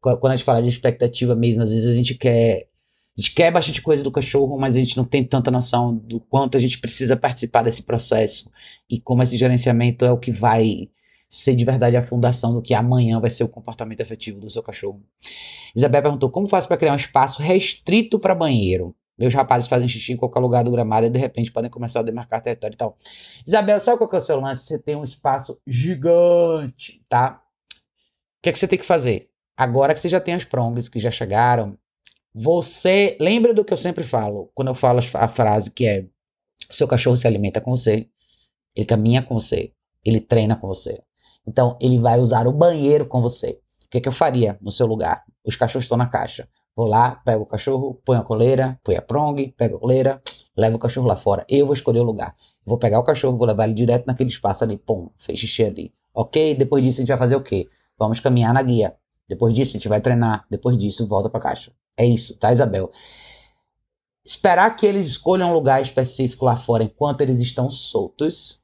Quando 0.00 0.32
a 0.32 0.36
gente 0.36 0.44
fala 0.44 0.62
de 0.62 0.68
expectativa 0.68 1.34
mesmo, 1.34 1.62
às 1.62 1.70
vezes 1.70 1.86
a 1.86 1.94
gente 1.94 2.14
quer. 2.14 2.68
A 3.16 3.20
gente 3.20 3.32
quer 3.32 3.52
bastante 3.52 3.80
coisa 3.80 4.02
do 4.02 4.10
cachorro, 4.10 4.58
mas 4.58 4.74
a 4.74 4.78
gente 4.80 4.96
não 4.96 5.04
tem 5.04 5.22
tanta 5.22 5.48
noção 5.48 5.94
do 5.94 6.18
quanto 6.18 6.56
a 6.56 6.60
gente 6.60 6.80
precisa 6.80 7.16
participar 7.16 7.62
desse 7.62 7.84
processo 7.84 8.50
e 8.90 9.00
como 9.00 9.22
esse 9.22 9.36
gerenciamento 9.36 10.04
é 10.04 10.10
o 10.10 10.18
que 10.18 10.32
vai 10.32 10.88
ser 11.34 11.54
de 11.54 11.64
verdade 11.64 11.96
a 11.96 12.02
fundação 12.02 12.54
do 12.54 12.62
que 12.62 12.74
amanhã 12.74 13.20
vai 13.20 13.30
ser 13.30 13.44
o 13.44 13.48
comportamento 13.48 14.00
efetivo 14.00 14.40
do 14.40 14.48
seu 14.48 14.62
cachorro. 14.62 15.02
Isabel 15.74 16.02
perguntou: 16.02 16.30
como 16.30 16.48
faço 16.48 16.68
para 16.68 16.76
criar 16.76 16.92
um 16.92 16.96
espaço 16.96 17.42
restrito 17.42 18.18
para 18.18 18.34
banheiro? 18.34 18.94
Meus 19.18 19.34
rapazes 19.34 19.68
fazem 19.68 19.86
xixi 19.86 20.12
em 20.12 20.16
qualquer 20.16 20.40
lugar 20.40 20.64
do 20.64 20.70
gramado 20.70 21.06
e 21.06 21.10
de 21.10 21.18
repente 21.18 21.52
podem 21.52 21.70
começar 21.70 22.00
a 22.00 22.02
demarcar 22.02 22.42
território 22.42 22.74
e 22.74 22.76
tal. 22.76 22.96
Isabel, 23.46 23.80
sabe 23.80 23.98
qual 23.98 24.08
que 24.08 24.16
é 24.16 24.18
o 24.18 24.22
seu 24.22 24.40
lance? 24.40 24.64
Você 24.64 24.78
tem 24.78 24.96
um 24.96 25.04
espaço 25.04 25.60
gigante, 25.66 27.04
tá? 27.08 27.42
O 28.38 28.42
que, 28.42 28.50
é 28.50 28.52
que 28.52 28.58
você 28.58 28.68
tem 28.68 28.78
que 28.78 28.84
fazer? 28.84 29.30
Agora 29.56 29.94
que 29.94 30.00
você 30.00 30.08
já 30.08 30.20
tem 30.20 30.34
as 30.34 30.44
prongas 30.44 30.88
que 30.88 30.98
já 30.98 31.10
chegaram, 31.10 31.78
você 32.34 33.16
lembra 33.20 33.54
do 33.54 33.64
que 33.64 33.72
eu 33.72 33.76
sempre 33.76 34.02
falo 34.02 34.50
quando 34.54 34.68
eu 34.68 34.74
falo 34.74 35.00
a 35.14 35.28
frase 35.28 35.70
que 35.70 35.86
é: 35.86 36.06
seu 36.70 36.88
cachorro 36.88 37.16
se 37.16 37.26
alimenta 37.26 37.60
com 37.60 37.70
você, 37.70 38.08
ele 38.74 38.86
caminha 38.86 39.22
com 39.22 39.34
você, 39.34 39.72
ele 40.04 40.20
treina 40.20 40.56
com 40.56 40.66
você. 40.66 41.00
Então, 41.46 41.76
ele 41.80 41.98
vai 41.98 42.18
usar 42.18 42.46
o 42.46 42.52
banheiro 42.52 43.06
com 43.06 43.20
você. 43.20 43.60
O 43.84 43.90
que, 43.90 44.00
que 44.00 44.08
eu 44.08 44.12
faria 44.12 44.58
no 44.60 44.70
seu 44.70 44.86
lugar? 44.86 45.24
Os 45.44 45.56
cachorros 45.56 45.84
estão 45.84 45.98
na 45.98 46.06
caixa. 46.06 46.48
Vou 46.76 46.86
lá, 46.86 47.22
pego 47.24 47.44
o 47.44 47.46
cachorro, 47.46 48.00
põe 48.04 48.16
a 48.16 48.22
coleira, 48.22 48.80
põe 48.82 48.96
a 48.96 49.02
prong, 49.02 49.54
pego 49.56 49.76
a 49.76 49.80
coleira, 49.80 50.22
levo 50.56 50.76
o 50.76 50.78
cachorro 50.78 51.06
lá 51.06 51.14
fora. 51.14 51.46
Eu 51.48 51.66
vou 51.66 51.74
escolher 51.74 52.00
o 52.00 52.04
lugar. 52.04 52.34
Vou 52.66 52.78
pegar 52.78 52.98
o 52.98 53.04
cachorro, 53.04 53.36
vou 53.36 53.46
levar 53.46 53.64
ele 53.64 53.74
direto 53.74 54.06
naquele 54.06 54.30
espaço 54.30 54.64
ali. 54.64 54.76
Pum, 54.76 55.10
fez 55.18 55.38
xixi 55.38 55.64
ali. 55.64 55.94
Ok? 56.12 56.54
Depois 56.56 56.82
disso 56.82 57.00
a 57.00 57.02
gente 57.02 57.08
vai 57.08 57.18
fazer 57.18 57.36
o 57.36 57.42
quê? 57.42 57.68
Vamos 57.96 58.18
caminhar 58.18 58.52
na 58.52 58.62
guia. 58.62 58.96
Depois 59.28 59.54
disso 59.54 59.70
a 59.70 59.78
gente 59.78 59.88
vai 59.88 60.00
treinar. 60.00 60.44
Depois 60.50 60.76
disso 60.76 61.06
volta 61.06 61.30
pra 61.30 61.40
caixa. 61.40 61.72
É 61.96 62.04
isso, 62.04 62.36
tá, 62.36 62.52
Isabel? 62.52 62.90
Esperar 64.24 64.74
que 64.74 64.86
eles 64.86 65.06
escolham 65.06 65.50
um 65.50 65.52
lugar 65.52 65.80
específico 65.80 66.44
lá 66.44 66.56
fora 66.56 66.82
enquanto 66.82 67.20
eles 67.20 67.38
estão 67.38 67.70
soltos 67.70 68.63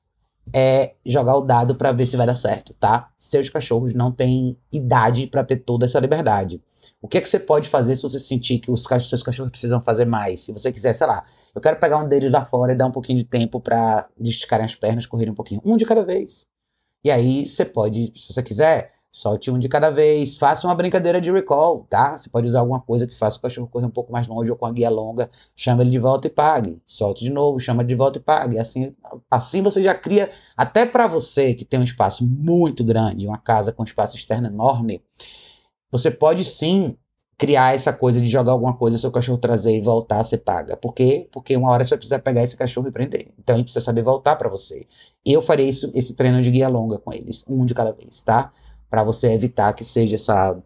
é 0.52 0.94
jogar 1.04 1.36
o 1.36 1.42
dado 1.42 1.74
para 1.74 1.92
ver 1.92 2.06
se 2.06 2.16
vai 2.16 2.26
dar 2.26 2.34
certo, 2.34 2.74
tá? 2.74 3.10
Seus 3.18 3.48
cachorros 3.48 3.94
não 3.94 4.10
têm 4.10 4.56
idade 4.72 5.26
para 5.26 5.44
ter 5.44 5.56
toda 5.56 5.84
essa 5.84 6.00
liberdade. 6.00 6.62
O 7.00 7.08
que 7.08 7.18
é 7.18 7.20
que 7.20 7.28
você 7.28 7.38
pode 7.38 7.68
fazer 7.68 7.94
se 7.96 8.02
você 8.02 8.18
sentir 8.18 8.58
que 8.58 8.70
os 8.70 8.84
seus 8.84 9.22
cachorros 9.22 9.50
precisam 9.50 9.80
fazer 9.80 10.04
mais? 10.04 10.40
Se 10.40 10.52
você 10.52 10.72
quiser, 10.72 10.92
sei 10.92 11.06
lá, 11.06 11.24
eu 11.54 11.60
quero 11.60 11.78
pegar 11.78 11.98
um 11.98 12.08
deles 12.08 12.30
lá 12.30 12.44
fora 12.44 12.72
e 12.72 12.76
dar 12.76 12.86
um 12.86 12.92
pouquinho 12.92 13.18
de 13.18 13.24
tempo 13.24 13.60
para 13.60 14.08
esticarem 14.18 14.64
as 14.64 14.74
pernas, 14.74 15.06
correrem 15.06 15.32
um 15.32 15.36
pouquinho, 15.36 15.60
um 15.64 15.76
de 15.76 15.84
cada 15.84 16.04
vez. 16.04 16.46
E 17.02 17.10
aí 17.10 17.46
você 17.46 17.64
pode, 17.64 18.12
se 18.14 18.32
você 18.32 18.42
quiser, 18.42 18.92
Solte 19.12 19.50
um 19.50 19.58
de 19.58 19.68
cada 19.68 19.90
vez. 19.90 20.36
Faça 20.36 20.66
uma 20.68 20.74
brincadeira 20.74 21.20
de 21.20 21.32
recall, 21.32 21.84
tá? 21.90 22.16
Você 22.16 22.30
pode 22.30 22.46
usar 22.46 22.60
alguma 22.60 22.80
coisa 22.80 23.06
que 23.06 23.18
faça 23.18 23.38
o 23.38 23.40
cachorro 23.42 23.66
correr 23.66 23.86
um 23.86 23.90
pouco 23.90 24.12
mais 24.12 24.28
longe 24.28 24.50
ou 24.50 24.56
com 24.56 24.66
a 24.66 24.72
guia 24.72 24.88
longa. 24.88 25.28
Chama 25.56 25.82
ele 25.82 25.90
de 25.90 25.98
volta 25.98 26.28
e 26.28 26.30
pague. 26.30 26.80
Solte 26.86 27.24
de 27.24 27.30
novo, 27.30 27.58
chama 27.58 27.84
de 27.84 27.94
volta 27.94 28.18
e 28.18 28.22
pague. 28.22 28.58
Assim, 28.58 28.94
assim 29.30 29.62
você 29.62 29.82
já 29.82 29.94
cria, 29.94 30.30
até 30.56 30.86
para 30.86 31.08
você 31.08 31.54
que 31.54 31.64
tem 31.64 31.80
um 31.80 31.84
espaço 31.84 32.24
muito 32.24 32.84
grande, 32.84 33.26
uma 33.26 33.38
casa 33.38 33.72
com 33.72 33.82
um 33.82 33.84
espaço 33.84 34.14
externo 34.14 34.46
enorme, 34.46 35.02
você 35.90 36.10
pode 36.10 36.44
sim 36.44 36.96
criar 37.36 37.74
essa 37.74 37.90
coisa 37.90 38.20
de 38.20 38.28
jogar 38.28 38.52
alguma 38.52 38.74
coisa, 38.76 38.98
seu 38.98 39.10
cachorro 39.10 39.38
trazer 39.38 39.74
e 39.74 39.80
voltar, 39.80 40.22
você 40.22 40.36
paga. 40.36 40.76
Por 40.76 40.92
quê? 40.92 41.26
Porque 41.32 41.56
uma 41.56 41.70
hora 41.70 41.82
você 41.82 41.90
vai 41.90 41.98
precisar 41.98 42.18
pegar 42.18 42.42
esse 42.42 42.54
cachorro 42.54 42.88
e 42.88 42.92
prender. 42.92 43.32
Então 43.38 43.56
ele 43.56 43.64
precisa 43.64 43.82
saber 43.82 44.02
voltar 44.02 44.36
para 44.36 44.48
você. 44.48 44.86
Eu 45.24 45.40
farei 45.40 45.68
isso, 45.68 45.90
esse 45.94 46.14
treino 46.14 46.42
de 46.42 46.50
guia 46.50 46.68
longa 46.68 46.98
com 46.98 47.12
eles, 47.12 47.42
um 47.48 47.64
de 47.64 47.72
cada 47.72 47.92
vez, 47.92 48.22
tá? 48.22 48.52
Para 48.90 49.04
você 49.04 49.32
evitar 49.32 49.72
que 49.72 49.84
seja 49.84 50.16
essa 50.16 50.60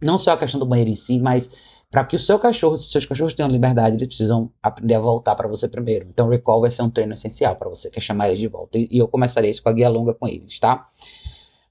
não 0.00 0.16
só 0.16 0.32
a 0.32 0.36
questão 0.36 0.58
do 0.58 0.66
banheiro 0.66 0.90
em 0.90 0.94
si, 0.94 1.18
mas 1.18 1.50
para 1.90 2.04
que 2.04 2.14
o 2.14 2.18
seu 2.18 2.38
cachorro, 2.38 2.76
se 2.78 2.88
seus 2.88 3.04
cachorros 3.04 3.34
tenham 3.34 3.50
liberdade, 3.50 3.96
eles 3.96 4.06
precisam 4.06 4.50
aprender 4.62 4.94
a 4.94 5.00
voltar 5.00 5.34
para 5.34 5.48
você 5.48 5.68
primeiro. 5.68 6.06
Então, 6.08 6.28
recall 6.28 6.60
vai 6.60 6.70
ser 6.70 6.82
um 6.82 6.90
treino 6.90 7.12
essencial 7.12 7.56
para 7.56 7.68
você, 7.68 7.90
que 7.90 7.98
é 7.98 8.00
chamar 8.00 8.28
eles 8.28 8.38
de 8.38 8.46
volta. 8.46 8.78
E, 8.78 8.88
eu 8.92 9.08
começaria 9.08 9.50
isso 9.50 9.62
com 9.62 9.68
a 9.68 9.72
guia 9.72 9.88
longa 9.88 10.14
com 10.14 10.28
eles, 10.28 10.58
tá? 10.60 10.88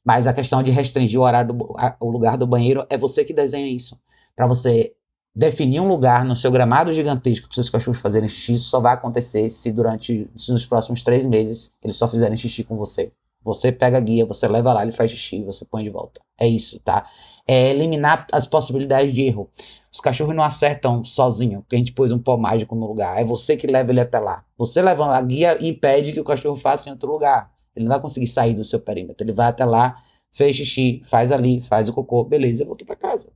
Mas 0.04 0.28
a 0.28 0.34
questão 0.34 0.62
de 0.62 0.72
restringir 0.72 1.20
o 1.20 1.24
horário, 1.24 1.54
do, 1.54 1.76
a, 1.78 1.96
o 2.02 2.10
lugar 2.10 2.38
do 2.38 2.46
banheiro, 2.46 2.86
é 2.90 2.98
você 2.98 3.24
que 3.24 3.34
desenha 3.34 3.68
isso. 3.68 3.98
Para 4.36 4.46
você 4.46 4.94
definir 5.34 5.80
um 5.80 5.88
lugar 5.88 6.26
no 6.26 6.36
seu 6.36 6.52
gramado 6.52 6.92
gigantesco 6.92 7.48
para 7.48 7.56
seus 7.56 7.70
cachorros 7.70 8.02
fazerem 8.02 8.28
xixi, 8.28 8.54
isso 8.56 8.70
só 8.70 8.82
vai 8.82 8.94
acontecer 8.94 9.50
se 9.50 9.72
durante, 9.72 10.30
se 10.36 10.52
nos 10.52 10.66
próximos 10.66 11.02
três 11.02 11.24
meses 11.26 11.72
eles 11.82 11.96
só 11.96 12.08
fizerem 12.10 12.36
xixi 12.36 12.64
com 12.64 12.76
você. 12.76 13.12
Você 13.44 13.72
pega 13.72 13.98
a 13.98 14.02
guia, 14.02 14.26
você 14.26 14.48
leva 14.48 14.74
lá, 14.74 14.84
ele 14.84 14.92
faz 14.92 15.12
xixi, 15.12 15.44
você 15.44 15.64
põe 15.66 15.84
de 15.84 15.90
volta. 15.90 16.22
É 16.38 16.48
isso, 16.48 16.80
tá? 16.80 17.06
É 17.48 17.70
eliminar 17.70 18.28
as 18.32 18.46
possibilidades 18.46 19.14
de 19.14 19.24
erro. 19.24 19.50
Os 19.92 20.00
cachorros 20.02 20.36
não 20.36 20.44
acertam 20.44 21.04
sozinho, 21.04 21.62
porque 21.62 21.76
a 21.76 21.80
gente 21.80 21.94
pôs 21.94 22.12
um 22.12 22.20
pó 22.20 22.38
mágico 22.38 22.76
no 22.76 22.86
lugar. 22.86 23.20
É 23.20 23.24
você 23.24 23.56
que 23.58 23.66
leva 23.66 23.92
ele 23.92 24.02
até 24.02 24.20
lá. 24.20 24.46
Você 24.58 24.82
leva 24.82 25.06
a 25.16 25.22
guia 25.22 25.58
e 25.60 25.70
impede 25.70 26.12
que 26.12 26.20
o 26.20 26.24
cachorro 26.24 26.58
faça 26.58 26.90
em 26.90 26.92
outro 26.92 27.12
lugar. 27.12 27.52
Ele 27.76 27.86
não 27.86 27.92
vai 27.92 28.02
conseguir 28.02 28.28
sair 28.28 28.54
do 28.54 28.64
seu 28.64 28.80
perímetro. 28.80 29.26
Ele 29.26 29.34
vai 29.34 29.48
até 29.48 29.66
lá, 29.66 29.96
fez 30.32 30.56
xixi, 30.58 31.02
faz 31.06 31.32
ali, 31.32 31.62
faz 31.62 31.88
o 31.90 31.94
cocô, 31.94 32.24
beleza, 32.24 32.66
voltou 32.66 32.86
para 32.86 32.96
casa. 32.96 33.32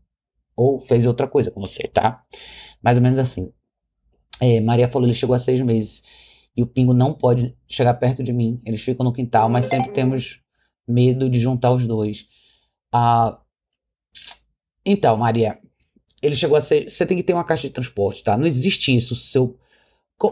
Ou 0.55 0.79
fez 0.79 1.05
outra 1.05 1.27
coisa 1.27 1.49
com 1.49 1.61
você, 1.61 1.87
tá? 1.87 2.23
Mais 2.83 2.97
ou 2.97 3.03
menos 3.03 3.17
assim. 3.17 3.51
É, 4.39 4.59
Maria 4.59 4.89
falou, 4.89 5.07
ele 5.07 5.15
chegou 5.15 5.35
a 5.35 5.39
seis 5.39 5.61
meses 5.61 6.03
e 6.55 6.61
o 6.61 6.67
pingo 6.67 6.93
não 6.93 7.13
pode 7.13 7.55
chegar 7.67 7.93
perto 7.95 8.23
de 8.23 8.31
mim. 8.31 8.61
Eles 8.65 8.81
ficam 8.81 9.03
no 9.03 9.13
quintal, 9.13 9.49
mas 9.49 9.65
sempre 9.65 9.91
temos 9.91 10.39
medo 10.87 11.29
de 11.29 11.39
juntar 11.39 11.71
os 11.71 11.85
dois. 11.85 12.27
Ah, 12.91 13.39
então, 14.85 15.17
Maria, 15.17 15.57
ele 16.21 16.35
chegou 16.35 16.57
a 16.57 16.61
ser. 16.61 16.89
Você 16.89 17.05
tem 17.05 17.17
que 17.17 17.23
ter 17.23 17.33
uma 17.33 17.43
caixa 17.43 17.67
de 17.67 17.73
transporte, 17.73 18.23
tá? 18.23 18.37
Não 18.37 18.45
existe 18.45 18.95
isso. 18.95 19.15
Seu, 19.15 19.57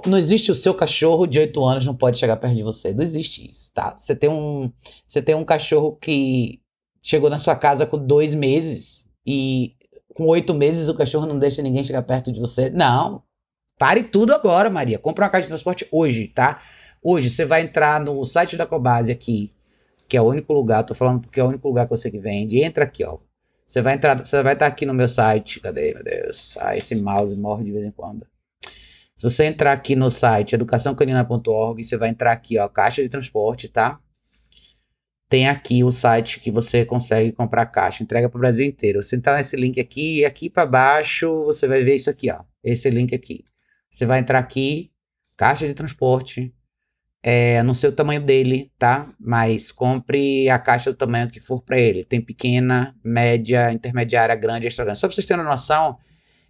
não 0.05 0.17
existe 0.17 0.51
o 0.51 0.55
seu 0.55 0.73
cachorro 0.73 1.25
de 1.25 1.39
8 1.39 1.63
anos 1.63 1.85
não 1.85 1.95
pode 1.95 2.17
chegar 2.17 2.37
perto 2.37 2.55
de 2.55 2.63
você. 2.63 2.93
Não 2.93 3.03
existe 3.03 3.47
isso, 3.47 3.71
tá? 3.73 3.97
Você 3.97 4.15
tem 4.15 4.29
um, 4.29 4.71
você 5.07 5.21
tem 5.21 5.35
um 5.35 5.45
cachorro 5.45 5.95
que 5.95 6.61
chegou 7.01 7.29
na 7.29 7.39
sua 7.39 7.55
casa 7.55 7.85
com 7.85 7.97
dois 7.97 8.33
meses 8.33 9.07
e 9.25 9.75
com 10.13 10.27
oito 10.27 10.53
meses 10.53 10.87
o 10.87 10.95
cachorro 10.95 11.25
não 11.25 11.39
deixa 11.39 11.61
ninguém 11.61 11.83
chegar 11.83 12.03
perto 12.03 12.31
de 12.31 12.39
você. 12.39 12.69
Não, 12.69 13.23
Pare 13.81 14.03
tudo 14.03 14.31
agora, 14.31 14.69
Maria. 14.69 14.99
Compre 14.99 15.23
uma 15.23 15.29
caixa 15.31 15.45
de 15.45 15.47
transporte 15.47 15.87
hoje, 15.91 16.27
tá? 16.27 16.61
Hoje 17.01 17.31
você 17.31 17.43
vai 17.43 17.63
entrar 17.63 17.99
no 17.99 18.23
site 18.23 18.55
da 18.55 18.63
Cobase 18.63 19.11
aqui, 19.11 19.51
que 20.07 20.15
é 20.15 20.21
o 20.21 20.25
único 20.25 20.53
lugar, 20.53 20.83
tô 20.83 20.93
falando 20.93 21.21
porque 21.21 21.39
é 21.39 21.43
o 21.43 21.47
único 21.47 21.67
lugar 21.67 21.85
que 21.85 21.89
você 21.89 22.11
que 22.11 22.19
vende. 22.19 22.59
Entra 22.59 22.83
aqui, 22.83 23.03
ó. 23.03 23.17
Você 23.67 23.81
vai 23.81 23.95
entrar, 23.95 24.23
você 24.23 24.43
vai 24.43 24.53
estar 24.53 24.67
aqui 24.67 24.85
no 24.85 24.93
meu 24.93 25.07
site. 25.07 25.59
Cadê, 25.59 25.95
meu 25.95 26.03
Deus? 26.03 26.55
Ah, 26.59 26.77
esse 26.77 26.93
mouse 26.93 27.35
morre 27.35 27.63
de 27.63 27.71
vez 27.71 27.83
em 27.83 27.89
quando. 27.89 28.23
Se 29.17 29.23
você 29.23 29.45
entrar 29.45 29.71
aqui 29.71 29.95
no 29.95 30.11
site 30.11 30.53
educaçãocanina.org, 30.53 31.83
você 31.83 31.97
vai 31.97 32.09
entrar 32.09 32.33
aqui, 32.33 32.59
ó, 32.59 32.67
caixa 32.67 33.01
de 33.01 33.09
transporte, 33.09 33.67
tá? 33.67 33.99
Tem 35.27 35.49
aqui 35.49 35.83
o 35.83 35.91
site 35.91 36.39
que 36.39 36.51
você 36.51 36.85
consegue 36.85 37.31
comprar 37.31 37.65
caixa, 37.65 38.03
entrega 38.03 38.29
para 38.29 38.37
o 38.37 38.41
Brasil 38.41 38.67
inteiro. 38.67 39.01
Você 39.01 39.15
entrar 39.15 39.37
nesse 39.37 39.55
link 39.55 39.79
aqui 39.79 40.19
e 40.19 40.25
aqui 40.25 40.51
para 40.51 40.67
baixo, 40.67 41.45
você 41.45 41.67
vai 41.67 41.83
ver 41.83 41.95
isso 41.95 42.11
aqui, 42.11 42.29
ó. 42.29 42.43
Esse 42.63 42.87
link 42.87 43.15
aqui. 43.15 43.43
Você 43.91 44.05
vai 44.05 44.19
entrar 44.19 44.39
aqui, 44.39 44.89
caixa 45.35 45.67
de 45.67 45.73
transporte, 45.73 46.53
é, 47.23 47.61
não 47.61 47.73
sei 47.73 47.89
o 47.89 47.95
tamanho 47.95 48.21
dele, 48.21 48.71
tá? 48.79 49.13
Mas 49.19 49.71
compre 49.71 50.49
a 50.49 50.57
caixa 50.57 50.91
do 50.91 50.97
tamanho 50.97 51.29
que 51.29 51.39
for 51.39 51.61
para 51.61 51.79
ele. 51.79 52.03
Tem 52.03 52.19
pequena, 52.19 52.95
média, 53.03 53.71
intermediária, 53.71 54.33
grande, 54.33 54.65
extra 54.65 54.85
grande. 54.85 54.99
Só 54.99 55.07
para 55.07 55.15
vocês 55.15 55.27
terem 55.27 55.43
uma 55.43 55.51
noção, 55.51 55.97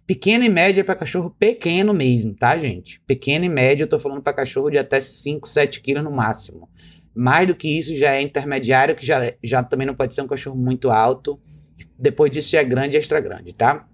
pequena 0.06 0.44
e 0.46 0.48
média 0.48 0.80
é 0.80 0.84
para 0.84 0.94
cachorro 0.94 1.34
pequeno 1.38 1.92
mesmo, 1.92 2.34
tá, 2.34 2.56
gente? 2.56 3.00
Pequena 3.06 3.44
e 3.44 3.48
média, 3.48 3.82
eu 3.82 3.88
tô 3.88 3.98
falando 3.98 4.22
para 4.22 4.32
cachorro 4.32 4.70
de 4.70 4.78
até 4.78 5.00
5, 5.00 5.46
7 5.46 5.80
quilos 5.82 6.04
no 6.04 6.10
máximo. 6.10 6.70
Mais 7.14 7.46
do 7.46 7.54
que 7.54 7.68
isso 7.68 7.94
já 7.94 8.12
é 8.12 8.22
intermediário, 8.22 8.96
que 8.96 9.04
já, 9.04 9.34
já 9.42 9.62
também 9.62 9.86
não 9.86 9.94
pode 9.94 10.14
ser 10.14 10.22
um 10.22 10.26
cachorro 10.26 10.56
muito 10.56 10.90
alto. 10.90 11.38
Depois 11.98 12.30
disso 12.30 12.50
já 12.50 12.60
é 12.60 12.64
grande 12.64 12.96
e 12.96 12.98
extra 12.98 13.20
grande, 13.20 13.52
tá? 13.52 13.86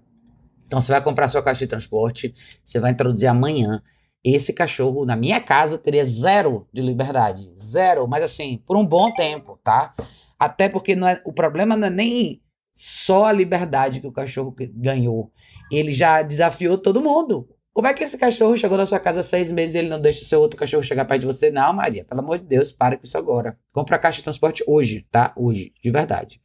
Então 0.69 0.79
você 0.79 0.91
vai 0.91 1.03
comprar 1.03 1.27
sua 1.29 1.41
caixa 1.41 1.65
de 1.65 1.67
transporte, 1.67 2.31
você 2.63 2.79
vai 2.79 2.91
introduzir 2.91 3.27
amanhã. 3.27 3.81
Esse 4.23 4.53
cachorro 4.53 5.03
na 5.03 5.15
minha 5.15 5.41
casa 5.41 5.79
teria 5.79 6.05
zero 6.05 6.67
de 6.71 6.79
liberdade, 6.79 7.51
zero, 7.59 8.07
mas 8.07 8.23
assim, 8.23 8.61
por 8.67 8.77
um 8.77 8.85
bom 8.85 9.11
tempo, 9.15 9.59
tá? 9.63 9.95
Até 10.37 10.69
porque 10.69 10.91
é, 10.91 11.21
o 11.25 11.33
problema 11.33 11.75
não 11.75 11.87
é 11.87 11.89
nem 11.89 12.39
só 12.75 13.25
a 13.25 13.31
liberdade 13.31 13.99
que 13.99 14.05
o 14.05 14.11
cachorro 14.11 14.55
ganhou, 14.75 15.31
ele 15.71 15.91
já 15.91 16.21
desafiou 16.21 16.77
todo 16.77 17.01
mundo. 17.01 17.49
Como 17.73 17.87
é 17.87 17.93
que 17.93 18.03
esse 18.03 18.17
cachorro 18.17 18.55
chegou 18.55 18.77
na 18.77 18.85
sua 18.85 18.99
casa 18.99 19.21
há 19.21 19.23
seis 19.23 19.51
meses 19.51 19.73
e 19.73 19.79
ele 19.79 19.89
não 19.89 19.99
deixa 19.99 20.21
o 20.21 20.25
seu 20.25 20.39
outro 20.39 20.59
cachorro 20.59 20.83
chegar 20.83 21.05
perto 21.05 21.21
de 21.21 21.27
você? 21.27 21.49
Não, 21.49 21.73
Maria, 21.73 22.05
pelo 22.05 22.19
amor 22.19 22.37
de 22.37 22.45
Deus, 22.45 22.71
para 22.71 22.95
com 22.95 23.05
isso 23.05 23.17
agora. 23.17 23.57
Compra 23.71 23.95
a 23.95 23.99
caixa 23.99 24.17
de 24.17 24.23
transporte 24.23 24.63
hoje, 24.67 25.07
tá? 25.09 25.33
Hoje, 25.35 25.73
de 25.81 25.89
verdade. 25.89 26.39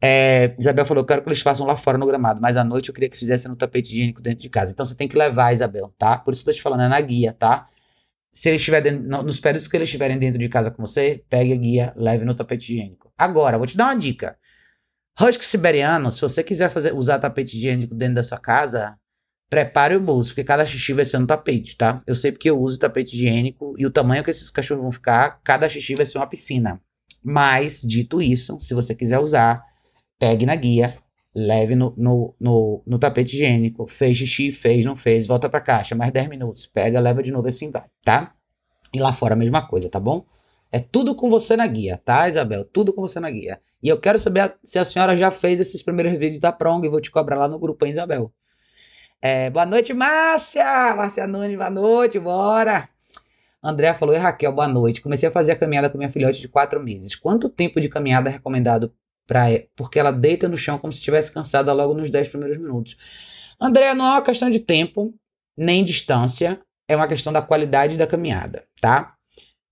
É, 0.00 0.54
Isabel 0.58 0.86
falou: 0.86 1.04
quero 1.04 1.22
que 1.22 1.28
eles 1.28 1.40
façam 1.40 1.66
lá 1.66 1.76
fora 1.76 1.98
no 1.98 2.06
gramado, 2.06 2.40
mas 2.40 2.56
à 2.56 2.64
noite 2.64 2.88
eu 2.88 2.94
queria 2.94 3.08
que 3.10 3.16
fizessem 3.16 3.50
no 3.50 3.56
tapete 3.56 3.92
higiênico 3.92 4.22
dentro 4.22 4.40
de 4.40 4.48
casa. 4.48 4.72
Então 4.72 4.86
você 4.86 4.94
tem 4.94 5.08
que 5.08 5.16
levar, 5.16 5.52
Isabel, 5.52 5.92
tá? 5.98 6.18
Por 6.18 6.32
isso 6.32 6.44
que 6.44 6.50
eu 6.50 6.54
tô 6.54 6.56
te 6.56 6.62
falando, 6.62 6.82
é 6.82 6.88
na 6.88 7.00
guia, 7.00 7.32
tá? 7.32 7.68
Se 8.32 8.48
ele 8.48 8.56
estiver 8.56 8.80
dentro, 8.80 9.02
nos 9.24 9.40
períodos 9.40 9.66
que 9.66 9.76
eles 9.76 9.88
estiverem 9.88 10.18
dentro 10.18 10.38
de 10.38 10.48
casa 10.48 10.70
com 10.70 10.84
você, 10.84 11.24
pegue 11.28 11.52
a 11.52 11.56
guia, 11.56 11.92
leve 11.96 12.24
no 12.24 12.34
tapete 12.34 12.72
higiênico. 12.72 13.12
Agora, 13.18 13.58
vou 13.58 13.66
te 13.66 13.76
dar 13.76 13.86
uma 13.86 13.96
dica. 13.96 14.36
Husky 15.20 15.44
siberiano, 15.44 16.12
se 16.12 16.20
você 16.20 16.44
quiser 16.44 16.70
fazer, 16.70 16.94
usar 16.94 17.18
tapete 17.18 17.56
higiênico 17.56 17.94
dentro 17.96 18.16
da 18.16 18.22
sua 18.22 18.38
casa, 18.38 18.96
prepare 19.50 19.96
o 19.96 20.00
bolso, 20.00 20.30
porque 20.30 20.44
cada 20.44 20.64
xixi 20.64 20.92
vai 20.92 21.04
ser 21.04 21.18
no 21.18 21.26
tapete, 21.26 21.76
tá? 21.76 22.02
Eu 22.06 22.14
sei 22.14 22.30
porque 22.30 22.48
eu 22.48 22.60
uso 22.60 22.78
tapete 22.78 23.16
higiênico 23.16 23.74
e 23.76 23.84
o 23.84 23.90
tamanho 23.90 24.22
que 24.22 24.30
esses 24.30 24.50
cachorros 24.50 24.82
vão 24.82 24.92
ficar, 24.92 25.40
cada 25.42 25.68
xixi 25.68 25.96
vai 25.96 26.06
ser 26.06 26.18
uma 26.18 26.28
piscina. 26.28 26.80
Mas, 27.24 27.82
dito 27.82 28.22
isso, 28.22 28.60
se 28.60 28.74
você 28.74 28.94
quiser 28.94 29.18
usar, 29.18 29.64
pegue 30.18 30.44
na 30.44 30.56
guia, 30.56 30.96
leve 31.34 31.74
no, 31.74 31.94
no, 31.96 32.34
no, 32.40 32.82
no 32.86 32.98
tapete 32.98 33.36
higiênico, 33.36 33.86
fez 33.86 34.16
xixi, 34.16 34.52
fez, 34.52 34.84
não 34.84 34.96
fez, 34.96 35.26
volta 35.26 35.48
pra 35.48 35.60
caixa, 35.60 35.94
mais 35.94 36.10
10 36.10 36.28
minutos, 36.28 36.66
pega, 36.66 37.00
leva 37.00 37.22
de 37.22 37.30
novo 37.30 37.48
assim 37.48 37.70
vai, 37.70 37.84
tá? 38.04 38.34
E 38.92 38.98
lá 38.98 39.12
fora 39.12 39.34
a 39.34 39.36
mesma 39.36 39.66
coisa, 39.66 39.88
tá 39.88 40.00
bom? 40.00 40.24
É 40.72 40.78
tudo 40.78 41.14
com 41.14 41.30
você 41.30 41.56
na 41.56 41.66
guia, 41.66 42.00
tá, 42.04 42.28
Isabel? 42.28 42.64
Tudo 42.64 42.92
com 42.92 43.02
você 43.02 43.20
na 43.20 43.30
guia. 43.30 43.60
E 43.82 43.88
eu 43.88 43.98
quero 43.98 44.18
saber 44.18 44.54
se 44.64 44.78
a 44.78 44.84
senhora 44.84 45.16
já 45.16 45.30
fez 45.30 45.60
esses 45.60 45.82
primeiros 45.82 46.12
vídeos 46.18 46.40
da 46.40 46.52
Prong 46.52 46.84
e 46.84 46.90
vou 46.90 47.00
te 47.00 47.10
cobrar 47.10 47.36
lá 47.36 47.48
no 47.48 47.58
grupo, 47.58 47.86
hein, 47.86 47.92
Isabel? 47.92 48.32
É, 49.20 49.50
boa 49.50 49.64
noite, 49.64 49.94
Márcia! 49.94 50.94
Márcia 50.94 51.26
Nunes, 51.26 51.56
boa 51.56 51.70
noite, 51.70 52.18
bora! 52.18 52.88
André 53.62 53.92
falou, 53.94 54.14
e 54.14 54.18
Raquel, 54.18 54.52
boa 54.52 54.68
noite. 54.68 55.00
Comecei 55.00 55.28
a 55.28 55.32
fazer 55.32 55.52
a 55.52 55.56
caminhada 55.56 55.90
com 55.90 55.98
minha 55.98 56.10
filhote 56.10 56.40
de 56.40 56.48
quatro 56.48 56.82
meses. 56.82 57.14
Quanto 57.16 57.48
tempo 57.48 57.80
de 57.80 57.88
caminhada 57.88 58.28
é 58.30 58.32
recomendado 58.34 58.92
para 59.28 59.44
Porque 59.76 59.98
ela 59.98 60.10
deita 60.10 60.48
no 60.48 60.56
chão 60.56 60.78
como 60.78 60.92
se 60.92 60.98
estivesse 60.98 61.30
cansada 61.30 61.72
logo 61.72 61.94
nos 61.94 62.10
10 62.10 62.30
primeiros 62.30 62.56
minutos. 62.56 62.96
André, 63.60 63.94
não 63.94 64.06
é 64.06 64.10
uma 64.12 64.22
questão 64.22 64.48
de 64.48 64.58
tempo, 64.58 65.14
nem 65.56 65.84
distância, 65.84 66.60
é 66.88 66.96
uma 66.96 67.06
questão 67.06 67.32
da 67.32 67.42
qualidade 67.42 67.96
da 67.96 68.06
caminhada, 68.06 68.64
tá? 68.80 69.14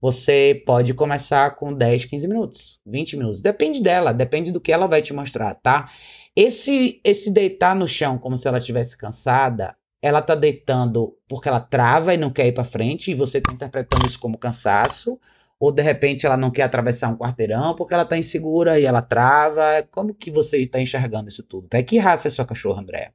Você 0.00 0.62
pode 0.66 0.92
começar 0.92 1.56
com 1.56 1.72
10, 1.72 2.04
15 2.04 2.28
minutos, 2.28 2.80
20 2.84 3.16
minutos. 3.16 3.40
Depende 3.40 3.82
dela, 3.82 4.12
depende 4.12 4.52
do 4.52 4.60
que 4.60 4.70
ela 4.70 4.86
vai 4.86 5.00
te 5.00 5.14
mostrar, 5.14 5.54
tá? 5.54 5.90
Esse, 6.34 7.00
esse 7.02 7.30
deitar 7.30 7.74
no 7.74 7.88
chão 7.88 8.18
como 8.18 8.36
se 8.36 8.46
ela 8.46 8.58
estivesse 8.58 8.96
cansada, 8.98 9.74
ela 10.02 10.20
tá 10.20 10.34
deitando 10.34 11.16
porque 11.26 11.48
ela 11.48 11.60
trava 11.60 12.12
e 12.12 12.18
não 12.18 12.30
quer 12.30 12.46
ir 12.46 12.52
para 12.52 12.62
frente, 12.62 13.10
e 13.10 13.14
você 13.14 13.40
tá 13.40 13.52
interpretando 13.52 14.06
isso 14.06 14.18
como 14.18 14.36
cansaço, 14.36 15.18
ou 15.58 15.72
de 15.72 15.82
repente 15.82 16.26
ela 16.26 16.36
não 16.36 16.50
quer 16.50 16.62
atravessar 16.62 17.08
um 17.08 17.16
quarteirão 17.16 17.74
porque 17.74 17.94
ela 17.94 18.04
tá 18.04 18.16
insegura 18.16 18.78
e 18.78 18.84
ela 18.84 19.02
trava. 19.02 19.82
Como 19.90 20.14
que 20.14 20.30
você 20.30 20.58
está 20.58 20.80
enxergando 20.80 21.28
isso 21.28 21.42
tudo? 21.42 21.68
Tá? 21.68 21.82
Que 21.82 21.98
raça 21.98 22.28
é 22.28 22.30
sua 22.30 22.44
cachorra, 22.44 22.82
André? 22.82 23.12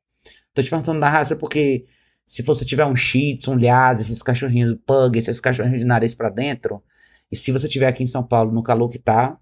Tô 0.54 0.62
te 0.62 0.70
perguntando 0.70 1.00
da 1.00 1.10
raça 1.10 1.36
porque 1.36 1.86
se 2.26 2.42
você 2.42 2.66
tiver 2.66 2.86
um 2.86 2.96
Shih 2.96 3.40
um 3.48 3.56
Lhasa, 3.56 4.02
esses 4.02 4.24
cachorrinhos 4.24 4.76
Pug, 4.86 5.18
esses 5.18 5.40
cachorrinhos 5.40 5.80
de 5.80 5.86
nariz 5.86 6.16
para 6.16 6.30
dentro, 6.30 6.84
e 7.32 7.36
se 7.36 7.52
você 7.52 7.68
tiver 7.68 7.88
aqui 7.88 8.04
em 8.04 8.08
São 8.08 8.24
Paulo 8.24 8.52
no 8.52 8.64
calor 8.64 8.90
que 8.90 9.00
tá, 9.00 9.38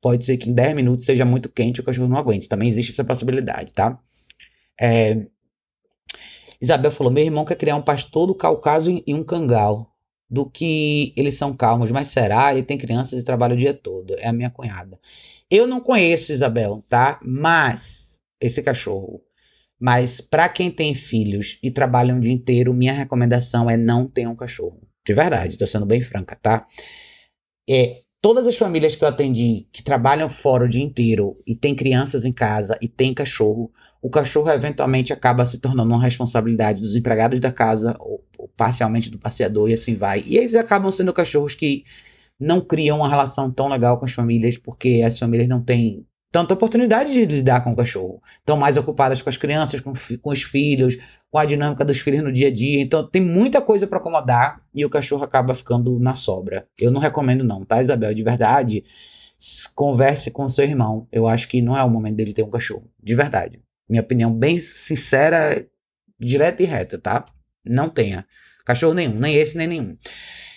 pode 0.00 0.24
ser 0.24 0.36
que 0.36 0.50
em 0.50 0.54
10 0.54 0.74
minutos 0.76 1.04
seja 1.04 1.24
muito 1.24 1.50
quente 1.50 1.78
e 1.78 1.80
o 1.80 1.84
cachorro 1.84 2.08
não 2.08 2.16
aguente. 2.16 2.48
Também 2.48 2.68
existe 2.68 2.92
essa 2.92 3.04
possibilidade, 3.04 3.72
tá? 3.72 3.98
É... 4.80 5.26
Isabel 6.60 6.90
falou: 6.90 7.12
meu 7.12 7.24
irmão 7.24 7.44
quer 7.44 7.56
criar 7.56 7.76
um 7.76 7.82
pastor 7.82 8.26
do 8.26 8.34
Cáucaso 8.34 8.90
e 9.06 9.14
um 9.14 9.24
cangal. 9.24 9.94
Do 10.30 10.48
que 10.48 11.12
eles 11.16 11.36
são 11.36 11.56
calmos, 11.56 11.90
mas 11.90 12.08
será? 12.08 12.52
Ele 12.52 12.62
tem 12.62 12.76
crianças 12.76 13.18
e 13.18 13.24
trabalha 13.24 13.54
o 13.54 13.56
dia 13.56 13.72
todo. 13.72 14.14
É 14.18 14.28
a 14.28 14.32
minha 14.32 14.50
cunhada. 14.50 14.98
Eu 15.50 15.66
não 15.66 15.80
conheço 15.80 16.32
Isabel, 16.32 16.84
tá? 16.88 17.18
Mas 17.24 18.20
esse 18.40 18.62
cachorro. 18.62 19.22
Mas 19.80 20.20
para 20.20 20.48
quem 20.48 20.70
tem 20.70 20.94
filhos 20.94 21.58
e 21.62 21.70
trabalha 21.70 22.14
um 22.14 22.20
dia 22.20 22.32
inteiro, 22.32 22.74
minha 22.74 22.92
recomendação 22.92 23.70
é 23.70 23.76
não 23.76 24.08
ter 24.08 24.26
um 24.26 24.36
cachorro. 24.36 24.80
De 25.06 25.14
verdade, 25.14 25.56
tô 25.56 25.66
sendo 25.66 25.86
bem 25.86 26.00
franca, 26.00 26.36
tá? 26.36 26.66
É, 27.68 28.02
todas 28.20 28.46
as 28.46 28.56
famílias 28.56 28.96
que 28.96 29.04
eu 29.04 29.08
atendi 29.08 29.66
que 29.72 29.82
trabalham 29.82 30.28
fora 30.28 30.64
o 30.64 30.68
dia 30.68 30.82
inteiro 30.82 31.40
e 31.46 31.54
tem 31.54 31.74
crianças 31.74 32.24
em 32.24 32.32
casa 32.32 32.78
e 32.80 32.88
tem 32.88 33.14
cachorro, 33.14 33.72
o 34.02 34.10
cachorro 34.10 34.50
eventualmente 34.50 35.12
acaba 35.12 35.44
se 35.44 35.58
tornando 35.58 35.92
uma 35.94 36.02
responsabilidade 36.02 36.80
dos 36.80 36.96
empregados 36.96 37.40
da 37.40 37.52
casa 37.52 37.96
ou, 38.00 38.24
ou 38.36 38.48
parcialmente 38.48 39.10
do 39.10 39.18
passeador 39.18 39.70
e 39.70 39.74
assim 39.74 39.94
vai. 39.96 40.22
E 40.26 40.36
eles 40.36 40.54
acabam 40.54 40.90
sendo 40.90 41.12
cachorros 41.12 41.54
que 41.54 41.84
não 42.38 42.60
criam 42.60 42.98
uma 42.98 43.08
relação 43.08 43.50
tão 43.50 43.68
legal 43.68 43.98
com 43.98 44.04
as 44.04 44.12
famílias 44.12 44.56
porque 44.56 45.02
as 45.04 45.18
famílias 45.18 45.48
não 45.48 45.62
têm 45.62 46.06
tanta 46.30 46.54
oportunidade 46.54 47.12
de 47.12 47.24
lidar 47.24 47.62
com 47.62 47.72
o 47.72 47.76
cachorro. 47.76 48.22
Estão 48.38 48.56
mais 48.56 48.76
ocupadas 48.76 49.22
com 49.22 49.28
as 49.30 49.36
crianças, 49.36 49.80
com, 49.80 49.92
com 50.20 50.30
os 50.30 50.42
filhos, 50.42 50.96
com 51.30 51.38
a 51.38 51.44
dinâmica 51.44 51.84
dos 51.84 51.98
filhos 51.98 52.22
no 52.22 52.32
dia 52.32 52.48
a 52.48 52.54
dia. 52.54 52.80
Então 52.80 53.06
tem 53.06 53.22
muita 53.22 53.60
coisa 53.60 53.86
para 53.86 53.98
acomodar 53.98 54.62
e 54.74 54.84
o 54.84 54.90
cachorro 54.90 55.24
acaba 55.24 55.54
ficando 55.54 55.98
na 55.98 56.14
sobra. 56.14 56.66
Eu 56.78 56.90
não 56.90 57.00
recomendo 57.00 57.44
não, 57.44 57.64
tá, 57.64 57.80
Isabel? 57.80 58.14
De 58.14 58.22
verdade, 58.22 58.84
converse 59.74 60.30
com 60.30 60.48
seu 60.48 60.64
irmão. 60.64 61.06
Eu 61.10 61.26
acho 61.26 61.48
que 61.48 61.62
não 61.62 61.76
é 61.76 61.82
o 61.82 61.90
momento 61.90 62.16
dele 62.16 62.32
ter 62.32 62.42
um 62.42 62.50
cachorro. 62.50 62.90
De 63.02 63.14
verdade. 63.14 63.60
Minha 63.88 64.02
opinião 64.02 64.32
bem 64.32 64.60
sincera, 64.60 65.66
direta 66.18 66.62
e 66.62 66.66
reta, 66.66 66.98
tá? 66.98 67.24
Não 67.64 67.88
tenha. 67.88 68.26
Cachorro 68.66 68.92
nenhum, 68.92 69.14
nem 69.14 69.34
esse, 69.34 69.56
nem 69.56 69.66
nenhum. 69.66 69.96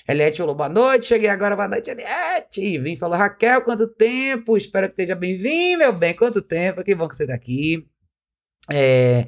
Eliette 0.08 0.38
falou 0.38 0.56
boa 0.56 0.70
noite, 0.70 1.06
cheguei 1.06 1.30
agora, 1.30 1.56
boa 1.56 1.68
noite, 1.68 1.90
Eliette. 1.90 2.80
Vim 2.80 2.96
falou, 2.96 3.18
Raquel, 3.18 3.62
quanto 3.62 3.88
tempo? 3.88 4.58
Espero 4.58 4.88
que 4.88 4.94
esteja 4.94 5.16
bem-vindo, 5.16 5.80
meu 5.80 5.94
bem, 5.94 6.14
quanto 6.14 6.42
tempo? 6.42 6.84
Que 6.84 6.96
bom 6.96 7.08
que 7.08 7.16
você 7.16 7.24
está 7.24 7.36
aqui. 7.36 7.88
É, 8.72 9.28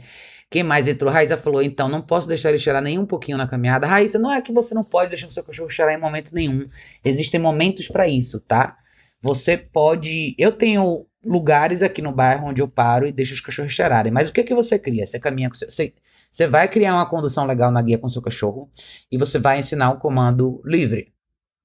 quem 0.50 0.64
mais 0.64 0.88
entrou? 0.88 1.12
Raíssa 1.12 1.38
falou, 1.38 1.62
então, 1.62 1.90
não 1.90 2.02
posso 2.02 2.28
deixar 2.28 2.50
ele 2.50 2.58
cheirar 2.58 2.82
nem 2.82 3.00
um 3.00 3.06
pouquinho 3.06 3.38
na 3.38 3.48
caminhada. 3.48 3.88
Raíssa, 3.88 4.20
não 4.20 4.32
é 4.32 4.42
que 4.42 4.52
você 4.52 4.76
não 4.76 4.84
pode 4.84 5.10
deixar 5.10 5.28
o 5.28 5.32
seu 5.32 5.44
cachorro 5.44 5.70
cheirar 5.70 5.96
em 5.96 6.00
momento 6.00 6.34
nenhum. 6.34 6.68
Existem 7.04 7.40
momentos 7.40 7.88
para 7.88 8.08
isso, 8.08 8.40
tá? 8.40 8.78
Você 9.22 9.58
pode. 9.58 10.36
Eu 10.38 10.52
tenho 10.52 11.08
lugares 11.26 11.82
aqui 11.82 12.02
no 12.02 12.12
bairro 12.12 12.48
onde 12.48 12.62
eu 12.62 12.68
paro 12.68 13.08
e 13.08 13.12
deixo 13.12 13.34
os 13.34 13.42
cachorros 13.42 13.72
cheirarem. 13.72 14.12
Mas 14.12 14.30
o 14.30 14.34
que 14.34 14.44
que 14.44 14.54
você 14.54 14.78
cria? 14.78 15.06
Você 15.06 15.20
caminha 15.20 15.50
com 15.50 15.56
seu. 15.56 15.72
Você, 15.72 15.94
você 16.34 16.48
vai 16.48 16.68
criar 16.68 16.96
uma 16.96 17.08
condução 17.08 17.46
legal 17.46 17.70
na 17.70 17.80
guia 17.80 18.00
com 18.00 18.10
seu 18.10 18.20
cachorro 18.20 18.68
e 19.12 19.20
você 19.20 19.38
vai 19.38 19.60
ensinar 19.60 19.92
um 19.92 20.00
comando 20.00 20.64
livre. 20.66 21.14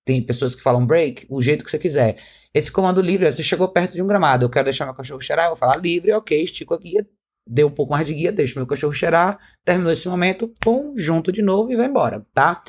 Tem 0.05 0.23
pessoas 0.23 0.55
que 0.55 0.63
falam 0.63 0.87
break, 0.87 1.27
o 1.31 1.41
jeito 1.41 1.65
que 1.65 1.71
você 1.71 1.79
quiser. 1.79 2.19
Esse 2.53 2.71
comando 2.71 3.01
livre, 3.01 3.31
você 3.31 3.43
chegou 3.43 3.69
perto 3.69 3.95
de 3.95 4.03
um 4.03 4.07
gramado, 4.07 4.45
eu 4.45 4.51
quero 4.51 4.65
deixar 4.65 4.85
meu 4.85 4.95
cachorro 4.95 5.23
cheirar, 5.23 5.47
eu 5.47 5.51
vou 5.51 5.57
falar 5.57 5.77
livre, 5.77 6.13
ok, 6.13 6.43
estico 6.43 6.75
a 6.75 6.79
guia, 6.79 7.07
deu 7.47 7.69
um 7.69 7.71
pouco 7.71 7.93
mais 7.93 8.07
de 8.07 8.13
guia, 8.13 8.31
deixo 8.31 8.59
meu 8.59 8.67
cachorro 8.67 8.93
cheirar, 8.93 9.39
terminou 9.65 9.91
esse 9.91 10.07
momento, 10.07 10.53
pum, 10.61 10.93
junto 10.99 11.33
de 11.33 11.41
novo 11.41 11.73
e 11.73 11.77
vai 11.77 11.87
embora, 11.87 12.27
tá? 12.35 12.63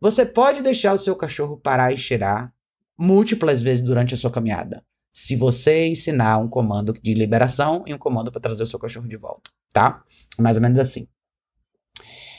Você 0.00 0.26
pode 0.26 0.60
deixar 0.60 0.92
o 0.92 0.98
seu 0.98 1.14
cachorro 1.14 1.56
parar 1.56 1.92
e 1.92 1.96
cheirar 1.96 2.52
múltiplas 2.98 3.62
vezes 3.62 3.84
durante 3.84 4.12
a 4.12 4.16
sua 4.16 4.30
caminhada. 4.30 4.84
Se 5.12 5.36
você 5.36 5.86
ensinar 5.86 6.38
um 6.38 6.48
comando 6.48 6.92
de 7.00 7.14
liberação 7.14 7.84
e 7.86 7.94
um 7.94 7.98
comando 7.98 8.32
para 8.32 8.40
trazer 8.40 8.64
o 8.64 8.66
seu 8.66 8.78
cachorro 8.78 9.06
de 9.06 9.16
volta, 9.16 9.50
tá? 9.72 10.02
Mais 10.36 10.56
ou 10.56 10.62
menos 10.62 10.80
assim. 10.80 11.06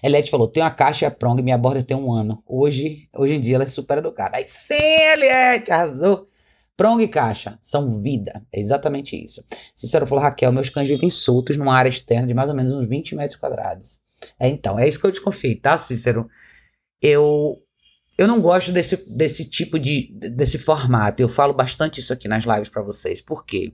Eliette 0.04 0.32
falou: 0.32 0.48
tem 0.48 0.64
uma 0.64 0.72
caixa 0.72 1.06
e 1.06 1.08
a 1.08 1.12
Prong 1.12 1.42
me 1.42 1.52
aborda 1.52 1.84
tem 1.84 1.96
um 1.96 2.12
ano. 2.12 2.42
Hoje, 2.46 3.08
hoje 3.16 3.36
em 3.36 3.42
dia 3.42 3.56
ela 3.56 3.64
é 3.64 3.68
super 3.68 3.98
educada. 3.98 4.38
Aí 4.38 4.46
sim, 4.46 4.74
Eliette, 4.74 5.72
arrasou. 5.72 6.30
Prong 6.80 7.04
e 7.04 7.08
caixa 7.10 7.60
são 7.62 8.02
vida. 8.02 8.42
É 8.54 8.60
exatamente 8.60 9.22
isso. 9.22 9.44
Cícero 9.76 10.08
falou: 10.08 10.24
Raquel, 10.24 10.52
meus 10.52 10.70
cães 10.70 10.88
vivem 10.88 11.10
soltos 11.10 11.58
numa 11.58 11.76
área 11.76 11.90
externa 11.90 12.26
de 12.26 12.34
mais 12.34 12.50
ou 12.50 12.56
menos 12.56 12.74
uns 12.74 12.88
20 12.88 13.16
metros 13.16 13.38
quadrados. 13.38 14.00
É, 14.40 14.48
então, 14.48 14.80
é 14.80 14.88
isso 14.88 15.00
que 15.00 15.06
eu 15.06 15.12
desconfiei, 15.12 15.56
tá, 15.56 15.78
Cícero? 15.78 16.30
Eu. 17.02 17.62
Eu 18.18 18.28
não 18.28 18.42
gosto 18.42 18.74
desse, 18.74 18.98
desse 19.16 19.46
tipo 19.46 19.80
de 19.80 20.10
desse 20.14 20.58
formato. 20.58 21.22
Eu 21.22 21.30
falo 21.30 21.54
bastante 21.54 22.00
isso 22.00 22.12
aqui 22.12 22.28
nas 22.28 22.44
lives 22.44 22.70
para 22.70 22.82
vocês. 22.82 23.22
Por 23.22 23.46
quê? 23.46 23.74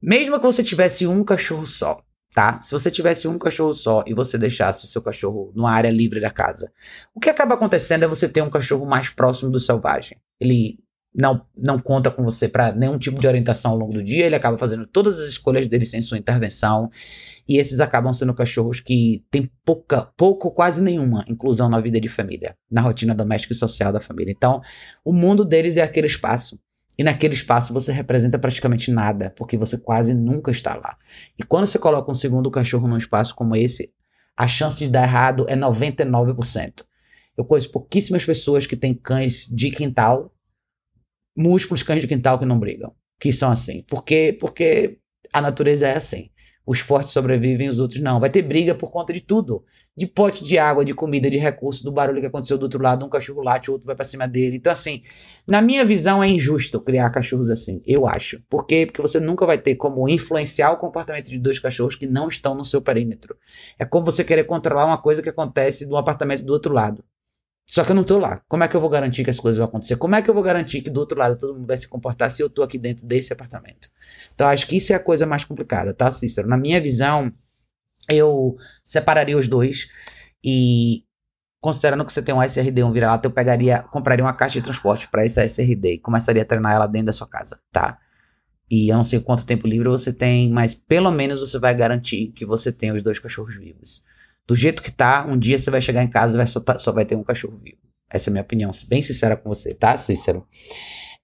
Mesmo 0.00 0.36
que 0.38 0.46
você 0.46 0.62
tivesse 0.62 1.06
um 1.06 1.24
cachorro 1.24 1.66
só, 1.66 2.00
tá? 2.36 2.60
Se 2.60 2.70
você 2.70 2.90
tivesse 2.90 3.26
um 3.26 3.38
cachorro 3.38 3.72
só 3.72 4.04
e 4.06 4.12
você 4.12 4.36
deixasse 4.36 4.84
o 4.84 4.86
seu 4.86 5.00
cachorro 5.00 5.50
numa 5.54 5.72
área 5.72 5.90
livre 5.90 6.20
da 6.20 6.30
casa, 6.30 6.70
o 7.14 7.18
que 7.18 7.30
acaba 7.30 7.54
acontecendo 7.54 8.02
é 8.02 8.06
você 8.06 8.28
ter 8.28 8.42
um 8.42 8.50
cachorro 8.50 8.84
mais 8.84 9.08
próximo 9.08 9.50
do 9.50 9.58
selvagem. 9.58 10.18
Ele 10.38 10.78
não, 11.14 11.40
não 11.56 11.78
conta 11.78 12.10
com 12.10 12.22
você 12.22 12.46
para 12.46 12.72
nenhum 12.72 12.98
tipo 12.98 13.18
de 13.18 13.26
orientação 13.26 13.70
ao 13.70 13.78
longo 13.78 13.94
do 13.94 14.04
dia, 14.04 14.26
ele 14.26 14.34
acaba 14.34 14.58
fazendo 14.58 14.86
todas 14.86 15.18
as 15.18 15.30
escolhas 15.30 15.66
dele 15.66 15.86
sem 15.86 16.02
sua 16.02 16.18
intervenção, 16.18 16.90
e 17.48 17.56
esses 17.56 17.80
acabam 17.80 18.12
sendo 18.12 18.34
cachorros 18.34 18.80
que 18.80 19.24
têm 19.30 19.50
pouca, 19.64 20.12
pouco, 20.14 20.50
quase 20.50 20.82
nenhuma 20.82 21.24
inclusão 21.26 21.70
na 21.70 21.80
vida 21.80 21.98
de 21.98 22.10
família, 22.10 22.54
na 22.70 22.82
rotina 22.82 23.14
doméstica 23.14 23.54
e 23.54 23.56
social 23.56 23.90
da 23.90 24.00
família. 24.00 24.30
Então, 24.30 24.60
o 25.02 25.10
mundo 25.10 25.42
deles 25.42 25.78
é 25.78 25.82
aquele 25.82 26.06
espaço 26.06 26.58
e 26.98 27.04
naquele 27.04 27.34
espaço 27.34 27.72
você 27.72 27.92
representa 27.92 28.38
praticamente 28.38 28.90
nada, 28.90 29.32
porque 29.36 29.56
você 29.56 29.76
quase 29.76 30.14
nunca 30.14 30.50
está 30.50 30.74
lá. 30.74 30.96
E 31.38 31.42
quando 31.42 31.66
você 31.66 31.78
coloca 31.78 32.10
um 32.10 32.14
segundo 32.14 32.50
cachorro 32.50 32.88
num 32.88 32.96
espaço 32.96 33.34
como 33.34 33.54
esse, 33.54 33.92
a 34.36 34.46
chance 34.46 34.78
de 34.78 34.90
dar 34.90 35.02
errado 35.02 35.46
é 35.48 35.56
99%. 35.56 36.84
Eu 37.36 37.44
conheço 37.44 37.70
pouquíssimas 37.70 38.24
pessoas 38.24 38.66
que 38.66 38.76
têm 38.76 38.94
cães 38.94 39.46
de 39.46 39.70
quintal, 39.70 40.34
múltiplos 41.36 41.82
cães 41.82 42.00
de 42.00 42.08
quintal 42.08 42.38
que 42.38 42.46
não 42.46 42.58
brigam, 42.58 42.94
que 43.20 43.32
são 43.32 43.50
assim. 43.50 43.84
Porque, 43.88 44.36
porque 44.40 44.98
a 45.32 45.40
natureza 45.40 45.86
é 45.86 45.96
assim. 45.96 46.30
Os 46.66 46.80
fortes 46.80 47.12
sobrevivem, 47.12 47.68
os 47.68 47.78
outros 47.78 48.00
não. 48.00 48.18
Vai 48.18 48.30
ter 48.30 48.42
briga 48.42 48.74
por 48.74 48.90
conta 48.90 49.12
de 49.12 49.20
tudo. 49.20 49.64
De 49.96 50.06
pote 50.06 50.44
de 50.44 50.58
água, 50.58 50.84
de 50.84 50.92
comida, 50.92 51.30
de 51.30 51.38
recurso, 51.38 51.82
do 51.82 51.90
barulho 51.90 52.20
que 52.20 52.26
aconteceu 52.26 52.58
do 52.58 52.64
outro 52.64 52.82
lado, 52.82 53.04
um 53.04 53.08
cachorro 53.08 53.42
late, 53.42 53.70
o 53.70 53.72
outro 53.72 53.86
vai 53.86 53.96
para 53.96 54.04
cima 54.04 54.28
dele. 54.28 54.56
Então, 54.56 54.72
assim, 54.72 55.02
na 55.46 55.62
minha 55.62 55.84
visão, 55.84 56.22
é 56.22 56.28
injusto 56.28 56.80
criar 56.80 57.08
cachorros 57.10 57.48
assim. 57.48 57.80
Eu 57.86 58.06
acho. 58.06 58.42
Por 58.50 58.66
quê? 58.66 58.84
Porque 58.84 59.00
você 59.00 59.18
nunca 59.18 59.46
vai 59.46 59.56
ter 59.56 59.76
como 59.76 60.08
influenciar 60.08 60.72
o 60.72 60.76
comportamento 60.76 61.30
de 61.30 61.38
dois 61.38 61.58
cachorros 61.58 61.94
que 61.94 62.06
não 62.06 62.28
estão 62.28 62.54
no 62.54 62.64
seu 62.64 62.82
perímetro. 62.82 63.36
É 63.78 63.84
como 63.84 64.04
você 64.04 64.22
querer 64.22 64.44
controlar 64.44 64.84
uma 64.84 65.00
coisa 65.00 65.22
que 65.22 65.30
acontece 65.30 65.86
no 65.86 65.96
apartamento 65.96 66.44
do 66.44 66.52
outro 66.52 66.74
lado. 66.74 67.02
Só 67.68 67.82
que 67.82 67.90
eu 67.90 67.96
não 67.96 68.04
tô 68.04 68.18
lá. 68.18 68.40
Como 68.46 68.62
é 68.62 68.68
que 68.68 68.76
eu 68.76 68.80
vou 68.80 68.88
garantir 68.88 69.24
que 69.24 69.30
as 69.30 69.40
coisas 69.40 69.58
vão 69.58 69.66
acontecer? 69.66 69.96
Como 69.96 70.14
é 70.14 70.22
que 70.22 70.30
eu 70.30 70.34
vou 70.34 70.42
garantir 70.42 70.82
que 70.82 70.90
do 70.90 71.00
outro 71.00 71.18
lado 71.18 71.36
todo 71.36 71.54
mundo 71.54 71.66
vai 71.66 71.76
se 71.76 71.88
comportar 71.88 72.30
se 72.30 72.40
eu 72.40 72.48
tô 72.48 72.62
aqui 72.62 72.78
dentro 72.78 73.04
desse 73.04 73.32
apartamento? 73.32 73.90
Então 74.34 74.46
acho 74.46 74.66
que 74.68 74.76
isso 74.76 74.92
é 74.92 74.96
a 74.96 75.00
coisa 75.00 75.26
mais 75.26 75.44
complicada, 75.44 75.92
tá, 75.92 76.08
Cícero? 76.10 76.46
Na 76.46 76.56
minha 76.56 76.80
visão, 76.80 77.32
eu 78.08 78.56
separaria 78.84 79.36
os 79.36 79.48
dois 79.48 79.88
e 80.44 81.04
considerando 81.60 82.04
que 82.04 82.12
você 82.12 82.22
tem 82.22 82.34
um 82.34 82.42
SRD, 82.42 82.84
um 82.84 82.92
vira-lata, 82.92 83.26
eu 83.26 83.32
pegaria, 83.32 83.80
compraria 83.82 84.24
uma 84.24 84.32
caixa 84.32 84.60
de 84.60 84.64
transporte 84.64 85.08
para 85.08 85.24
esse 85.24 85.42
SRD 85.44 85.94
e 85.94 85.98
começaria 85.98 86.42
a 86.42 86.44
treinar 86.44 86.74
ela 86.74 86.86
dentro 86.86 87.06
da 87.06 87.12
sua 87.12 87.26
casa, 87.26 87.58
tá? 87.72 87.98
E 88.70 88.90
eu 88.90 88.96
não 88.96 89.04
sei 89.04 89.20
quanto 89.20 89.46
tempo 89.46 89.66
livre 89.66 89.88
você 89.88 90.12
tem, 90.12 90.50
mas 90.50 90.74
pelo 90.74 91.10
menos 91.10 91.40
você 91.40 91.58
vai 91.58 91.74
garantir 91.74 92.32
que 92.32 92.44
você 92.44 92.72
tem 92.72 92.92
os 92.92 93.02
dois 93.02 93.18
cachorros 93.18 93.56
vivos 93.56 94.04
do 94.46 94.54
jeito 94.54 94.82
que 94.82 94.92
tá, 94.92 95.26
um 95.26 95.38
dia 95.38 95.58
você 95.58 95.70
vai 95.70 95.80
chegar 95.80 96.02
em 96.02 96.08
casa 96.08 96.36
e 96.36 96.38
vai 96.38 96.46
só, 96.46 96.60
tá, 96.60 96.78
só 96.78 96.92
vai 96.92 97.04
ter 97.04 97.16
um 97.16 97.24
cachorro 97.24 97.58
vivo. 97.58 97.78
Essa 98.08 98.28
é 98.28 98.30
a 98.30 98.32
minha 98.32 98.42
opinião, 98.42 98.70
bem 98.88 99.02
sincera 99.02 99.36
com 99.36 99.48
você, 99.48 99.74
tá, 99.74 99.96
Cícero? 99.96 100.46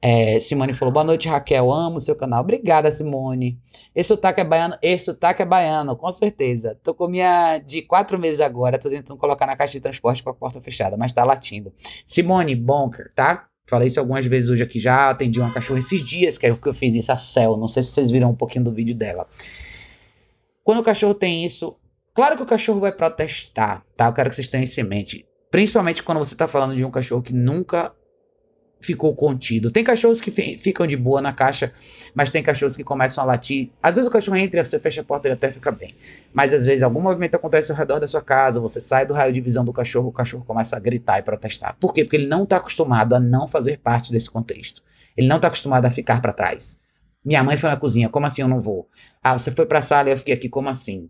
É, 0.05 0.40
Simone 0.40 0.74
falou, 0.74 0.92
boa 0.92 1.05
noite, 1.05 1.28
Raquel, 1.28 1.72
amo 1.72 2.00
seu 2.00 2.16
canal. 2.16 2.42
Obrigada, 2.42 2.90
Simone. 2.90 3.57
Esse 3.94 4.09
sotaque 4.09 4.40
é 4.40 4.44
baiano, 4.44 4.76
esse 4.82 5.05
sotaque 5.05 5.42
é 5.42 5.44
baiano, 5.44 5.94
com 5.96 6.11
certeza. 6.11 6.76
Tô 6.82 6.92
com 6.92 7.07
minha 7.07 7.59
de 7.59 7.82
quatro 7.82 8.18
meses 8.18 8.40
agora, 8.40 8.78
tô 8.78 8.90
tentando 8.90 9.16
colocar 9.16 9.46
na 9.46 9.57
caixa 9.57 9.74
de 9.74 9.80
transporte 9.80 10.22
com 10.22 10.30
a 10.30 10.34
porta 10.34 10.61
fechada, 10.61 10.96
mas 10.96 11.12
tá 11.12 11.24
latindo. 11.24 11.72
Simone, 12.05 12.57
Bonker, 12.57 13.11
tá? 13.14 13.46
Falei 13.66 13.86
isso 13.86 14.00
algumas 14.00 14.26
vezes 14.26 14.50
hoje 14.50 14.64
aqui 14.64 14.80
já, 14.80 15.11
atendi 15.11 15.38
uma 15.38 15.53
cachorra 15.53 15.78
esses 15.78 16.03
dias, 16.03 16.36
que 16.36 16.46
é 16.46 16.53
o 16.53 16.57
que 16.57 16.68
eu 16.68 16.74
fiz 16.74 16.94
isso, 16.96 17.12
a 17.12 17.16
Cel. 17.16 17.57
Não 17.57 17.68
sei 17.68 17.84
se 17.84 17.90
vocês 17.90 18.11
viram 18.11 18.30
um 18.30 18.34
pouquinho 18.34 18.64
do 18.64 18.72
vídeo 18.72 18.96
dela. 18.96 19.28
Quando 20.64 20.80
o 20.80 20.82
cachorro 20.82 21.14
tem 21.14 21.44
isso, 21.44 21.76
Claro 22.14 22.36
que 22.36 22.42
o 22.42 22.46
cachorro 22.46 22.78
vai 22.78 22.92
protestar, 22.92 23.82
tá? 23.96 24.07
Eu 24.07 24.12
quero 24.12 24.28
que 24.28 24.36
vocês 24.36 24.48
tenham 24.48 24.64
isso 24.64 24.78
em 24.78 24.84
mente. 24.84 25.26
Principalmente 25.50 26.03
quando 26.03 26.18
você 26.18 26.36
tá 26.36 26.46
falando 26.46 26.76
de 26.76 26.84
um 26.84 26.90
cachorro 26.90 27.22
que 27.22 27.32
nunca 27.32 27.94
ficou 28.83 29.14
contido. 29.14 29.70
Tem 29.70 29.83
cachorros 29.83 30.20
que 30.20 30.30
ficam 30.30 30.87
de 30.87 30.97
boa 30.97 31.22
na 31.22 31.33
caixa, 31.33 31.72
mas 32.14 32.30
tem 32.30 32.43
cachorros 32.43 32.76
que 32.76 32.85
começam 32.85 33.24
a 33.24 33.26
latir. 33.26 33.70
Às 33.83 33.97
vezes 33.97 34.09
o 34.09 34.12
cachorro 34.12 34.37
entra, 34.37 34.62
você 34.62 34.78
fecha 34.78 35.01
a 35.01 35.05
porta 35.05 35.28
e 35.28 35.33
até 35.33 35.51
fica 35.51 35.70
bem. 35.70 35.95
Mas 36.33 36.53
às 36.53 36.64
vezes 36.64 36.83
algum 36.83 37.01
movimento 37.01 37.35
acontece 37.35 37.72
ao 37.72 37.78
redor 37.78 37.99
da 37.99 38.07
sua 38.07 38.20
casa, 38.20 38.61
você 38.61 38.80
sai 38.80 39.07
do 39.07 39.14
raio 39.14 39.33
de 39.33 39.41
visão 39.41 39.64
do 39.64 39.72
cachorro, 39.72 40.09
o 40.09 40.12
cachorro 40.12 40.45
começa 40.45 40.76
a 40.76 40.80
gritar 40.80 41.18
e 41.18 41.22
protestar. 41.22 41.76
Por 41.80 41.95
quê? 41.95 42.05
Porque 42.05 42.16
ele 42.16 42.26
não 42.26 42.43
está 42.43 42.59
acostumado 42.59 43.14
a 43.14 43.20
não 43.20 43.49
fazer 43.49 43.78
parte 43.78 44.12
desse 44.12 44.30
contexto. 44.30 44.83
Ele 45.16 45.28
não 45.28 45.37
está 45.37 45.49
acostumado 45.49 45.87
a 45.87 45.91
ficar 45.91 46.20
para 46.20 46.33
trás. 46.33 46.80
Minha 47.24 47.43
mãe 47.45 47.57
foi 47.57 47.70
na 47.70 47.76
cozinha, 47.76 48.09
como 48.09 48.26
assim 48.26 48.43
eu 48.43 48.49
não 48.49 48.61
vou? 48.61 48.89
Ah, 49.22 49.39
você 49.39 49.51
foi 49.51 49.64
para 49.64 49.78
a 49.78 49.83
sala 49.83 50.09
e 50.09 50.12
eu 50.12 50.18
fiquei 50.18 50.35
aqui, 50.35 50.49
como 50.49 50.68
assim? 50.68 51.09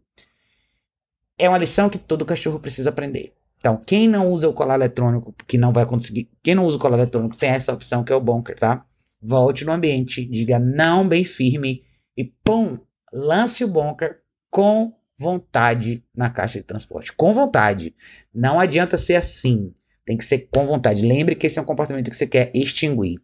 é 1.39 1.49
uma 1.49 1.59
lição 1.59 1.89
que 1.89 1.99
todo 1.99 2.25
cachorro 2.25 2.61
precisa 2.61 2.91
aprender. 2.91 3.33
Então, 3.63 3.77
quem 3.77 4.09
não 4.09 4.33
usa 4.33 4.49
o 4.49 4.53
colar 4.53 4.75
eletrônico, 4.75 5.33
que 5.47 5.57
não 5.57 5.73
vai 5.73 5.87
conseguir. 5.87 6.29
Quem 6.43 6.53
não 6.53 6.65
usa 6.65 6.77
o 6.77 6.81
colar 6.81 6.99
eletrônico 6.99 7.37
tem 7.37 7.51
essa 7.51 7.73
opção 7.73 8.03
que 8.03 8.13
é 8.13 8.17
o 8.17 8.21
bunker, 8.21 8.59
tá? 8.59 8.85
Volte 9.23 9.65
no 9.65 9.71
ambiente, 9.71 10.25
diga 10.25 10.59
não 10.59 11.09
bem 11.09 11.25
firme 11.25 11.85
e 12.17 12.25
pum, 12.25 12.77
lance 13.13 13.63
o 13.63 13.69
bunker 13.69 14.19
com 14.51 14.93
vontade 15.17 16.03
na 16.13 16.29
caixa 16.29 16.59
de 16.59 16.65
transporte. 16.65 17.13
Com 17.13 17.33
vontade. 17.33 17.95
Não 18.35 18.59
adianta 18.59 18.99
ser 18.99 19.15
assim. 19.15 19.73
Tem 20.05 20.17
que 20.17 20.25
ser 20.25 20.49
com 20.51 20.67
vontade. 20.67 21.07
Lembre 21.07 21.37
que 21.37 21.47
esse 21.47 21.57
é 21.57 21.63
um 21.63 21.65
comportamento 21.65 22.11
que 22.11 22.17
você 22.17 22.27
quer 22.27 22.51
extinguir. 22.53 23.21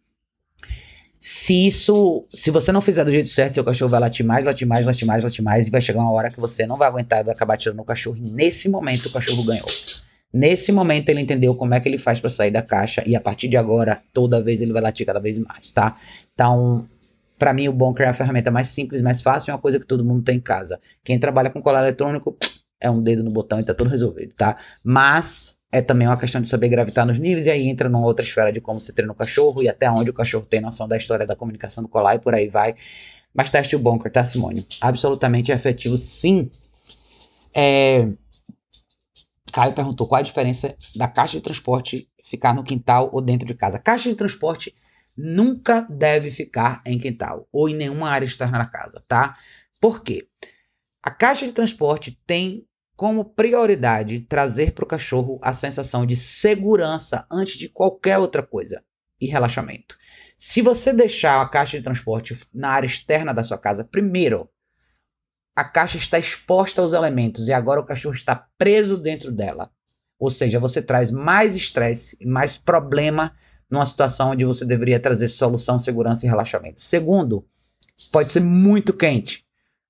Se 1.21 1.67
isso, 1.67 2.29
se 2.33 2.53
você 2.53 2.71
não 2.71 2.81
fizer 2.81 3.05
do 3.05 3.11
jeito 3.11 3.29
certo, 3.29 3.55
seu 3.55 3.65
cachorro 3.65 3.91
vai 3.91 3.99
latir 3.99 4.25
mais, 4.25 4.45
latir 4.45 4.69
mais, 4.69 4.87
latir 4.87 5.05
mais, 5.05 5.25
latir 5.25 5.43
mais, 5.43 5.67
e 5.67 5.71
vai 5.71 5.81
chegar 5.81 5.99
uma 5.99 6.13
hora 6.13 6.31
que 6.31 6.39
você 6.39 6.65
não 6.65 6.77
vai 6.77 6.87
aguentar 6.87 7.23
e 7.23 7.25
vai 7.25 7.35
acabar 7.35 7.57
tirando 7.57 7.81
o 7.81 7.85
cachorro. 7.85 8.17
E 8.19 8.31
nesse 8.31 8.69
momento 8.69 9.07
o 9.07 9.13
cachorro 9.13 9.43
ganhou. 9.43 9.67
Nesse 10.33 10.71
momento 10.73 11.09
ele 11.09 11.21
entendeu 11.21 11.55
como 11.55 11.75
é 11.75 11.81
que 11.81 11.89
ele 11.89 11.99
faz 11.99 12.21
para 12.21 12.29
sair 12.29 12.51
da 12.51 12.63
caixa 12.63 13.03
e 13.07 13.17
a 13.17 13.21
partir 13.21 13.49
de 13.49 13.57
agora 13.57 14.03
toda 14.13 14.43
vez 14.43 14.61
ele 14.61 14.73
vai 14.73 14.83
latir 14.83 15.07
cada 15.07 15.19
vez 15.19 15.39
mais, 15.39 15.73
tá? 15.73 15.97
Então, 16.35 16.87
para 17.39 17.53
mim 17.55 17.69
o 17.69 17.73
Bonker 17.73 18.07
é 18.07 18.11
a 18.11 18.15
ferramenta 18.15 18.51
mais 18.51 18.69
simples, 18.69 19.01
mais 19.01 19.23
fácil, 19.23 19.51
é 19.51 19.55
uma 19.55 19.61
coisa 19.61 19.79
que 19.79 19.87
todo 19.87 20.05
mundo 20.05 20.23
tem 20.23 20.37
em 20.37 20.41
casa. 20.41 20.81
Quem 21.03 21.19
trabalha 21.19 21.51
com 21.51 21.63
colar 21.63 21.83
eletrônico 21.83 22.37
é 22.81 22.91
um 22.91 23.03
dedo 23.03 23.25
no 23.25 23.31
botão 23.31 23.59
e 23.59 23.65
tá 23.65 23.75
tudo 23.75 23.89
resolvido, 23.89 24.35
tá? 24.35 24.57
Mas 24.85 25.57
é 25.71 25.83
também 25.83 26.07
uma 26.07 26.17
questão 26.17 26.41
de 26.41 26.49
saber 26.49 26.69
gravitar 26.69 27.07
nos 27.07 27.19
níveis, 27.19 27.47
e 27.47 27.51
aí 27.51 27.69
entra 27.69 27.89
numa 27.89 28.07
outra 28.07 28.25
esfera 28.25 28.51
de 28.51 28.61
como 28.61 28.81
você 28.81 28.93
treina 28.93 29.13
o 29.13 29.17
cachorro 29.17 29.63
e 29.63 29.69
até 29.69 29.91
onde 29.91 30.11
o 30.11 30.15
cachorro 30.15 30.47
tem 30.47 30.61
noção 30.61 30.89
da 30.89 30.97
história 30.97 31.27
da 31.27 31.37
comunicação 31.37 31.83
do 31.83 31.89
colar 31.89 32.15
e 32.15 32.19
por 32.19 32.35
aí 32.35 32.49
vai. 32.49 32.75
Mas 33.35 33.51
teste 33.51 33.77
o 33.77 33.79
bunker, 33.79 34.11
tá, 34.11 34.25
Simone? 34.25 34.67
Absolutamente 34.81 35.53
efetivo, 35.53 35.97
sim. 35.97 36.51
É... 37.55 38.09
Caio 39.51 39.75
perguntou 39.75 40.07
qual 40.07 40.21
a 40.21 40.23
diferença 40.23 40.77
da 40.97 41.09
caixa 41.09 41.37
de 41.37 41.43
transporte 41.43 42.09
ficar 42.25 42.55
no 42.55 42.65
quintal 42.65 43.11
ou 43.13 43.21
dentro 43.21 43.47
de 43.47 43.55
casa. 43.55 43.79
Caixa 43.79 44.09
de 44.09 44.15
transporte 44.15 44.75
nunca 45.17 45.83
deve 45.83 46.31
ficar 46.31 46.83
em 46.87 46.99
quintal 46.99 47.49
ou 47.53 47.69
em 47.69 47.75
nenhuma 47.75 48.11
área 48.11 48.25
externa 48.27 48.59
da 48.59 48.67
casa, 48.67 49.03
tá? 49.09 49.37
Por 49.81 50.03
quê? 50.03 50.29
A 51.03 51.11
caixa 51.11 51.47
de 51.47 51.53
transporte 51.53 52.21
tem 52.27 52.67
como 52.97 53.25
prioridade 53.25 54.21
trazer 54.21 54.73
para 54.73 54.85
o 54.85 54.89
cachorro 54.89 55.39
a 55.41 55.53
sensação 55.53 56.05
de 56.05 56.17
segurança 56.17 57.27
antes 57.31 57.57
de 57.57 57.69
qualquer 57.69 58.19
outra 58.19 58.43
coisa 58.43 58.83
e 59.21 59.27
relaxamento. 59.27 59.97
Se 60.37 60.61
você 60.61 60.93
deixar 60.93 61.41
a 61.41 61.49
caixa 61.49 61.77
de 61.77 61.85
transporte 61.85 62.39
na 62.53 62.71
área 62.71 62.87
externa 62.87 63.33
da 63.33 63.43
sua 63.43 63.59
casa, 63.59 63.85
primeiro, 63.85 64.49
a 65.61 65.65
caixa 65.65 65.97
está 65.97 66.19
exposta 66.19 66.81
aos 66.81 66.93
elementos 66.93 67.49
e 67.49 67.53
agora 67.53 67.81
o 67.81 67.85
cachorro 67.85 68.15
está 68.15 68.47
preso 68.57 68.97
dentro 68.97 69.33
dela. 69.33 69.71
Ou 70.19 70.31
seja, 70.31 70.59
você 70.59 70.83
traz 70.83 71.11
mais 71.11 71.55
estresse 71.55 72.17
e 72.21 72.27
mais 72.27 72.59
problema 72.59 73.35
numa 73.71 73.87
situação 73.87 74.31
onde 74.31 74.45
você 74.45 74.65
deveria 74.65 74.99
trazer 74.99 75.29
solução, 75.29 75.79
segurança 75.79 76.27
e 76.27 76.29
relaxamento. 76.29 76.81
Segundo, 76.81 77.47
pode 78.11 78.33
ser 78.33 78.41
muito 78.41 78.93
quente 78.93 79.47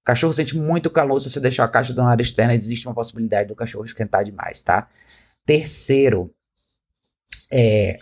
cachorro 0.09 0.33
sente 0.33 0.57
muito 0.57 0.89
calor 0.89 1.21
se 1.21 1.29
você 1.29 1.39
deixar 1.39 1.65
a 1.65 1.69
caixa 1.69 1.93
na 1.93 2.09
área 2.09 2.23
externa, 2.23 2.55
existe 2.55 2.89
uma 2.89 2.95
possibilidade 2.95 3.49
do 3.49 3.55
cachorro 3.55 3.85
esquentar 3.85 4.25
demais, 4.25 4.63
tá? 4.63 4.89
Terceiro, 5.45 6.35
é, 7.53 7.99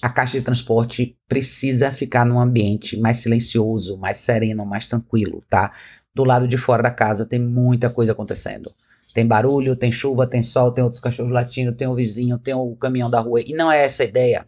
a 0.00 0.08
caixa 0.08 0.38
de 0.38 0.44
transporte 0.44 1.14
precisa 1.28 1.92
ficar 1.92 2.24
num 2.24 2.40
ambiente 2.40 2.96
mais 2.96 3.18
silencioso, 3.18 3.98
mais 3.98 4.16
sereno, 4.16 4.64
mais 4.64 4.88
tranquilo, 4.88 5.44
tá? 5.46 5.74
Do 6.16 6.24
lado 6.24 6.48
de 6.48 6.56
fora 6.56 6.82
da 6.82 6.90
casa 6.90 7.26
tem 7.26 7.38
muita 7.38 7.90
coisa 7.90 8.12
acontecendo. 8.12 8.72
Tem 9.12 9.26
barulho, 9.26 9.76
tem 9.76 9.92
chuva, 9.92 10.26
tem 10.26 10.42
sol, 10.42 10.72
tem 10.72 10.82
outros 10.82 10.98
cachorros 10.98 11.30
latindo, 11.30 11.74
tem 11.74 11.86
o 11.86 11.94
vizinho, 11.94 12.38
tem 12.38 12.54
o 12.54 12.74
caminhão 12.74 13.10
da 13.10 13.20
rua. 13.20 13.42
E 13.44 13.52
não 13.52 13.70
é 13.70 13.84
essa 13.84 14.02
a 14.02 14.06
ideia. 14.06 14.46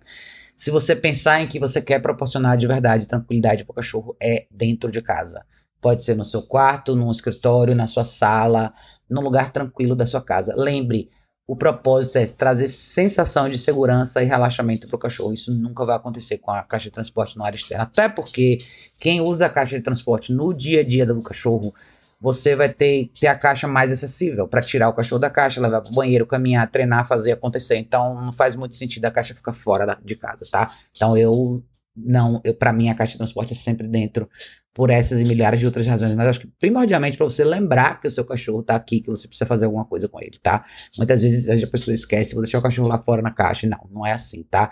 Se 0.56 0.70
você 0.70 0.96
pensar 0.96 1.42
em 1.42 1.46
que 1.46 1.60
você 1.60 1.82
quer 1.82 2.00
proporcionar 2.00 2.56
de 2.56 2.66
verdade 2.66 3.06
tranquilidade 3.06 3.66
para 3.66 3.72
o 3.72 3.74
cachorro, 3.74 4.16
é 4.18 4.46
dentro 4.50 4.90
de 4.90 5.02
casa. 5.02 5.44
Pode 5.78 6.02
ser 6.04 6.16
no 6.16 6.24
seu 6.24 6.40
quarto, 6.40 6.96
no 6.96 7.10
escritório, 7.10 7.74
na 7.74 7.86
sua 7.86 8.02
sala, 8.02 8.72
num 9.08 9.20
lugar 9.20 9.52
tranquilo 9.52 9.94
da 9.94 10.06
sua 10.06 10.22
casa. 10.22 10.54
Lembre, 10.56 11.10
o 11.48 11.56
propósito 11.56 12.16
é 12.16 12.26
trazer 12.26 12.68
sensação 12.68 13.48
de 13.48 13.56
segurança 13.56 14.22
e 14.22 14.26
relaxamento 14.26 14.86
para 14.86 14.96
o 14.96 14.98
cachorro. 14.98 15.32
Isso 15.32 15.50
nunca 15.50 15.82
vai 15.82 15.96
acontecer 15.96 16.36
com 16.36 16.50
a 16.50 16.62
caixa 16.62 16.84
de 16.84 16.90
transporte 16.90 17.38
na 17.38 17.46
área 17.46 17.56
externa. 17.56 17.84
Até 17.84 18.06
porque 18.06 18.58
quem 18.98 19.22
usa 19.22 19.46
a 19.46 19.48
caixa 19.48 19.74
de 19.74 19.82
transporte 19.82 20.30
no 20.30 20.52
dia 20.52 20.82
a 20.82 20.84
dia 20.84 21.06
do 21.06 21.22
cachorro, 21.22 21.74
você 22.20 22.54
vai 22.54 22.68
ter, 22.68 23.10
ter 23.18 23.28
a 23.28 23.34
caixa 23.34 23.66
mais 23.66 23.90
acessível 23.90 24.46
para 24.46 24.60
tirar 24.60 24.90
o 24.90 24.92
cachorro 24.92 25.20
da 25.20 25.30
caixa, 25.30 25.58
levar 25.58 25.80
para 25.80 25.90
o 25.90 25.94
banheiro, 25.94 26.26
caminhar, 26.26 26.70
treinar, 26.70 27.08
fazer 27.08 27.32
acontecer. 27.32 27.78
Então 27.78 28.20
não 28.20 28.32
faz 28.34 28.54
muito 28.54 28.76
sentido 28.76 29.06
a 29.06 29.10
caixa 29.10 29.34
ficar 29.34 29.54
fora 29.54 29.98
de 30.04 30.16
casa, 30.16 30.46
tá? 30.52 30.70
Então 30.94 31.16
eu 31.16 31.64
não, 32.04 32.40
para 32.58 32.72
mim 32.72 32.88
a 32.88 32.94
caixa 32.94 33.12
de 33.12 33.18
transporte 33.18 33.52
é 33.52 33.56
sempre 33.56 33.88
dentro 33.88 34.28
por 34.72 34.90
essas 34.90 35.20
e 35.20 35.24
milhares 35.24 35.58
de 35.58 35.66
outras 35.66 35.86
razões, 35.86 36.12
mas 36.14 36.28
acho 36.28 36.40
que 36.40 36.46
primordialmente 36.58 37.16
para 37.16 37.24
você 37.24 37.42
lembrar 37.42 38.00
que 38.00 38.06
o 38.06 38.10
seu 38.10 38.24
cachorro 38.24 38.62
tá 38.62 38.76
aqui, 38.76 39.00
que 39.00 39.08
você 39.08 39.26
precisa 39.26 39.46
fazer 39.46 39.64
alguma 39.64 39.84
coisa 39.84 40.08
com 40.08 40.20
ele, 40.20 40.38
tá? 40.40 40.64
Muitas 40.96 41.22
vezes 41.22 41.48
a 41.48 41.66
pessoa 41.66 41.92
esquece, 41.92 42.34
vou 42.34 42.42
deixar 42.42 42.58
o 42.58 42.62
cachorro 42.62 42.88
lá 42.88 43.02
fora 43.02 43.20
na 43.20 43.32
caixa. 43.32 43.66
Não, 43.66 43.88
não 43.90 44.06
é 44.06 44.12
assim, 44.12 44.44
tá? 44.44 44.70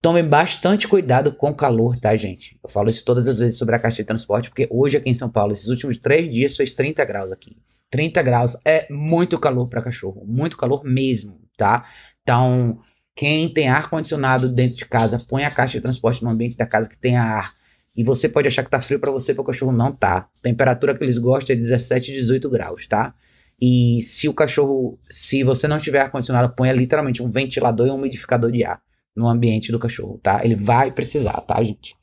Tomem 0.00 0.26
bastante 0.26 0.86
cuidado 0.88 1.32
com 1.32 1.50
o 1.50 1.54
calor, 1.54 1.96
tá, 1.96 2.16
gente? 2.16 2.58
Eu 2.62 2.70
falo 2.70 2.88
isso 2.88 3.04
todas 3.04 3.26
as 3.28 3.38
vezes 3.38 3.58
sobre 3.58 3.74
a 3.74 3.78
caixa 3.78 3.98
de 3.98 4.04
transporte, 4.04 4.48
porque 4.48 4.68
hoje 4.70 4.96
aqui 4.96 5.10
em 5.10 5.14
São 5.14 5.28
Paulo, 5.28 5.52
esses 5.52 5.68
últimos 5.68 5.98
três 5.98 6.32
dias, 6.32 6.56
fez 6.56 6.74
30 6.74 7.04
graus 7.04 7.32
aqui. 7.32 7.56
30 7.90 8.22
graus 8.22 8.56
é 8.64 8.86
muito 8.90 9.38
calor 9.38 9.68
para 9.68 9.82
cachorro, 9.82 10.24
muito 10.26 10.56
calor 10.56 10.84
mesmo, 10.84 11.40
tá? 11.56 11.84
Então, 12.22 12.80
quem 13.16 13.48
tem 13.48 13.66
ar 13.66 13.88
condicionado 13.88 14.46
dentro 14.46 14.76
de 14.76 14.84
casa, 14.84 15.18
põe 15.18 15.42
a 15.42 15.50
caixa 15.50 15.78
de 15.78 15.82
transporte 15.82 16.22
no 16.22 16.28
ambiente 16.28 16.54
da 16.54 16.66
casa 16.66 16.86
que 16.86 16.98
tenha 16.98 17.22
ar. 17.22 17.54
E 17.96 18.04
você 18.04 18.28
pode 18.28 18.46
achar 18.46 18.62
que 18.62 18.70
tá 18.70 18.78
frio 18.78 19.00
para 19.00 19.10
você, 19.10 19.32
para 19.32 19.40
o 19.40 19.44
cachorro 19.44 19.72
não 19.72 19.90
tá. 19.90 20.18
A 20.18 20.42
temperatura 20.42 20.94
que 20.94 21.02
eles 21.02 21.16
gostam 21.16 21.56
é 21.56 21.58
17, 21.58 22.12
18 22.12 22.50
graus, 22.50 22.86
tá? 22.86 23.14
E 23.58 24.02
se 24.02 24.28
o 24.28 24.34
cachorro, 24.34 24.98
se 25.08 25.42
você 25.42 25.66
não 25.66 25.78
tiver 25.78 26.00
ar 26.00 26.10
condicionado, 26.10 26.54
ponha 26.54 26.74
literalmente 26.74 27.22
um 27.22 27.30
ventilador 27.30 27.86
e 27.86 27.90
um 27.90 27.96
umidificador 27.96 28.52
de 28.52 28.62
ar 28.62 28.82
no 29.16 29.26
ambiente 29.26 29.72
do 29.72 29.78
cachorro, 29.78 30.20
tá? 30.22 30.44
Ele 30.44 30.54
vai 30.54 30.92
precisar, 30.92 31.40
tá, 31.40 31.62
gente? 31.64 31.96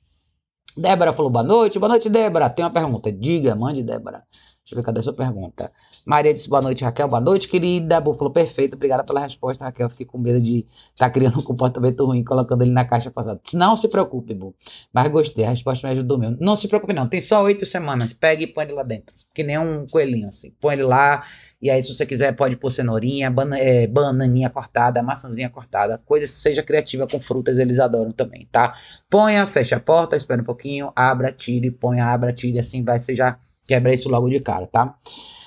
Débora 0.76 1.14
falou 1.14 1.32
boa 1.32 1.44
noite. 1.44 1.78
Boa 1.78 1.90
noite, 1.90 2.10
Débora. 2.10 2.50
Tem 2.50 2.66
uma 2.66 2.72
pergunta. 2.72 3.12
Diga, 3.12 3.56
mande, 3.56 3.84
Débora. 3.84 4.24
Deixa 4.64 4.76
eu 4.76 4.78
ver 4.78 4.86
cadê 4.86 5.02
a 5.02 5.04
sua 5.04 5.14
pergunta. 5.14 5.74
Maria 6.06 6.34
disse 6.34 6.48
boa 6.48 6.62
noite, 6.62 6.86
Raquel. 6.86 7.10
Boa 7.10 7.20
noite, 7.20 7.50
querida. 7.50 8.00
Bu 8.00 8.14
falou 8.14 8.32
perfeito. 8.32 8.76
Obrigada 8.76 9.04
pela 9.04 9.20
resposta, 9.20 9.66
Raquel. 9.66 9.90
Fiquei 9.90 10.06
com 10.06 10.18
medo 10.18 10.40
de 10.40 10.60
estar 10.94 11.08
tá 11.08 11.10
criando 11.10 11.38
um 11.38 11.42
comportamento 11.42 12.06
ruim 12.06 12.24
colocando 12.24 12.62
ele 12.62 12.72
na 12.72 12.86
caixa 12.86 13.12
passada. 13.12 13.42
Não 13.54 13.76
se 13.76 13.90
preocupe, 13.90 14.34
Bu. 14.34 14.56
Mas 14.94 15.12
gostei. 15.12 15.44
A 15.44 15.50
resposta 15.50 15.86
me 15.86 15.92
ajudou 15.94 16.18
mesmo. 16.18 16.38
Não 16.40 16.56
se 16.56 16.70
preocupe, 16.70 16.94
não. 16.94 17.10
Tem 17.10 17.20
só 17.20 17.44
oito 17.44 17.66
semanas. 17.66 18.14
Pegue 18.14 18.46
e 18.46 18.48
põe 18.48 18.64
ele 18.64 18.72
lá 18.72 18.84
dentro. 18.84 19.14
Que 19.34 19.44
nem 19.44 19.58
um 19.58 19.86
coelhinho, 19.86 20.30
assim. 20.30 20.54
Põe 20.62 20.76
ele 20.76 20.84
lá. 20.84 21.26
E 21.62 21.70
aí, 21.70 21.82
se 21.82 21.94
você 21.94 22.06
quiser, 22.06 22.34
pode 22.34 22.56
pôr 22.56 22.70
cenourinha, 22.70 23.30
bana 23.30 23.60
é, 23.60 23.86
bananinha 23.86 24.50
cortada, 24.50 25.04
maçãzinha 25.04 25.50
cortada. 25.50 25.98
Coisa 26.06 26.26
que 26.26 26.32
seja 26.32 26.64
criativa 26.64 27.06
com 27.06 27.20
frutas, 27.20 27.60
eles 27.60 27.80
adoram 27.80 28.12
também, 28.12 28.48
tá? 28.50 28.74
Ponha, 29.10 29.46
fecha 29.46 29.76
a 29.76 29.80
porta, 29.82 30.16
espera 30.16 30.42
um 30.42 30.46
pouquinho, 30.46 30.90
abra, 30.96 31.34
tire, 31.34 31.70
ponha, 31.70 32.06
abra, 32.06 32.32
tire. 32.32 32.60
Assim 32.60 32.82
vai, 32.82 32.98
ser 32.98 33.16
já 33.16 33.38
Quebra 33.68 33.94
isso 33.94 34.10
logo 34.10 34.30
de 34.30 34.40
cara, 34.40 34.68
tá? 34.68 34.96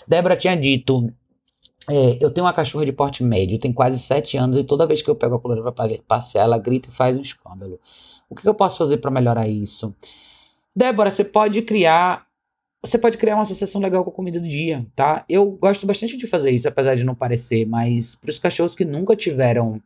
Débora 0.07 0.37
tinha 0.37 0.57
dito. 0.57 1.13
É, 1.89 2.19
eu 2.21 2.31
tenho 2.31 2.47
uma 2.47 2.53
cachorra 2.53 2.85
de 2.85 2.93
porte 2.93 3.23
médio, 3.23 3.59
tem 3.59 3.73
quase 3.73 3.99
7 3.99 4.37
anos, 4.37 4.59
e 4.59 4.65
toda 4.65 4.87
vez 4.87 5.03
que 5.03 5.09
eu 5.09 5.15
pego 5.15 5.37
a 5.37 5.41
coleira 5.41 5.71
para 5.73 5.99
passear, 6.07 6.45
ela 6.45 6.59
grita 6.59 6.89
e 6.89 6.93
faz 6.93 7.17
um 7.17 7.23
escândalo. 7.23 7.79
O 8.29 8.35
que 8.35 8.49
eu 8.49 8.55
posso 8.55 8.79
fazer 8.79 8.99
para 8.99 9.11
melhorar 9.11 9.47
isso? 9.47 9.95
Débora, 10.75 11.11
você 11.11 11.25
pode 11.25 11.63
criar. 11.63 12.27
Você 12.83 12.99
pode 12.99 13.17
criar 13.19 13.35
uma 13.35 13.43
associação 13.43 13.81
legal 13.81 14.05
com 14.05 14.11
a 14.11 14.13
comida 14.13 14.39
do 14.39 14.49
dia, 14.49 14.87
tá? 14.95 15.25
Eu 15.29 15.51
gosto 15.53 15.87
bastante 15.87 16.17
de 16.17 16.27
fazer 16.27 16.51
isso, 16.51 16.69
apesar 16.69 16.95
de 16.95 17.05
não 17.05 17.15
parecer, 17.15 17.67
mas 17.67 18.15
para 18.15 18.31
os 18.31 18.39
cachorros 18.39 18.75
que 18.75 18.85
nunca 18.85 19.17
tiveram. 19.17 19.81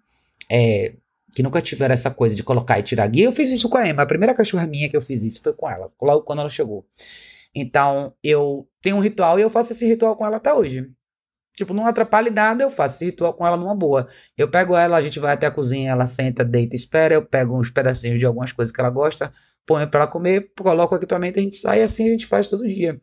É, 0.51 0.95
que 1.35 1.43
nunca 1.43 1.63
tiveram 1.63 1.93
essa 1.93 2.11
coisa 2.11 2.35
de 2.35 2.43
colocar 2.43 2.79
e 2.79 2.83
tirar 2.83 3.07
guia, 3.07 3.27
eu 3.27 3.33
fiz 3.33 3.51
isso 3.51 3.69
com 3.69 3.79
a 3.79 3.89
Emma. 3.89 4.03
A 4.03 4.07
primeira 4.07 4.35
cachorra 4.35 4.67
minha 4.67 4.89
que 4.89 4.97
eu 4.97 5.03
fiz 5.03 5.23
isso 5.23 5.41
foi 5.43 5.53
com 5.53 5.71
ela, 5.71 5.91
logo 6.01 6.23
quando 6.23 6.41
ela 6.41 6.49
chegou. 6.49 6.85
Então, 7.55 8.15
eu 8.23 8.69
tenho 8.81 8.97
um 8.97 9.01
ritual 9.01 9.39
e 9.39 9.43
eu 9.43 9.51
faço 9.51 9.73
esse 9.73 9.87
ritual 9.87 10.17
com 10.17 10.25
ela 10.25 10.37
até 10.37 10.53
hoje. 10.53 10.91
Tipo, 11.55 11.75
não 11.75 11.87
atrapalha 11.87 12.31
nada, 12.31 12.63
eu 12.63 12.71
faço 12.71 12.97
esse 12.97 13.07
ritual 13.07 13.35
com 13.35 13.47
ela 13.47 13.57
numa 13.57 13.75
boa. 13.75 14.09
Eu 14.37 14.51
pego 14.51 14.77
ela, 14.77 14.97
a 14.97 15.03
gente 15.03 15.19
vai 15.19 15.33
até 15.35 15.47
a 15.47 15.51
cozinha, 15.51 15.91
ela 15.91 16.07
senta, 16.07 16.45
deita, 16.45 16.77
espera, 16.77 17.15
eu 17.15 17.27
pego 17.27 17.59
uns 17.59 17.71
pedacinhos 17.71 18.19
de 18.19 18.27
algumas 18.27 18.53
coisas 18.53 18.73
que 18.73 18.81
ela 18.81 18.91
gosta, 18.91 19.33
ponho 19.67 19.89
para 19.89 20.01
ela 20.01 20.11
comer, 20.11 20.53
coloco 20.59 20.95
o 20.95 20.99
equipamento, 20.99 21.39
a 21.39 21.43
gente 21.43 21.57
sai 21.57 21.81
e 21.81 21.83
assim 21.83 22.07
a 22.07 22.11
gente 22.11 22.27
faz 22.27 22.49
todo 22.49 22.67
dia. 22.67 23.01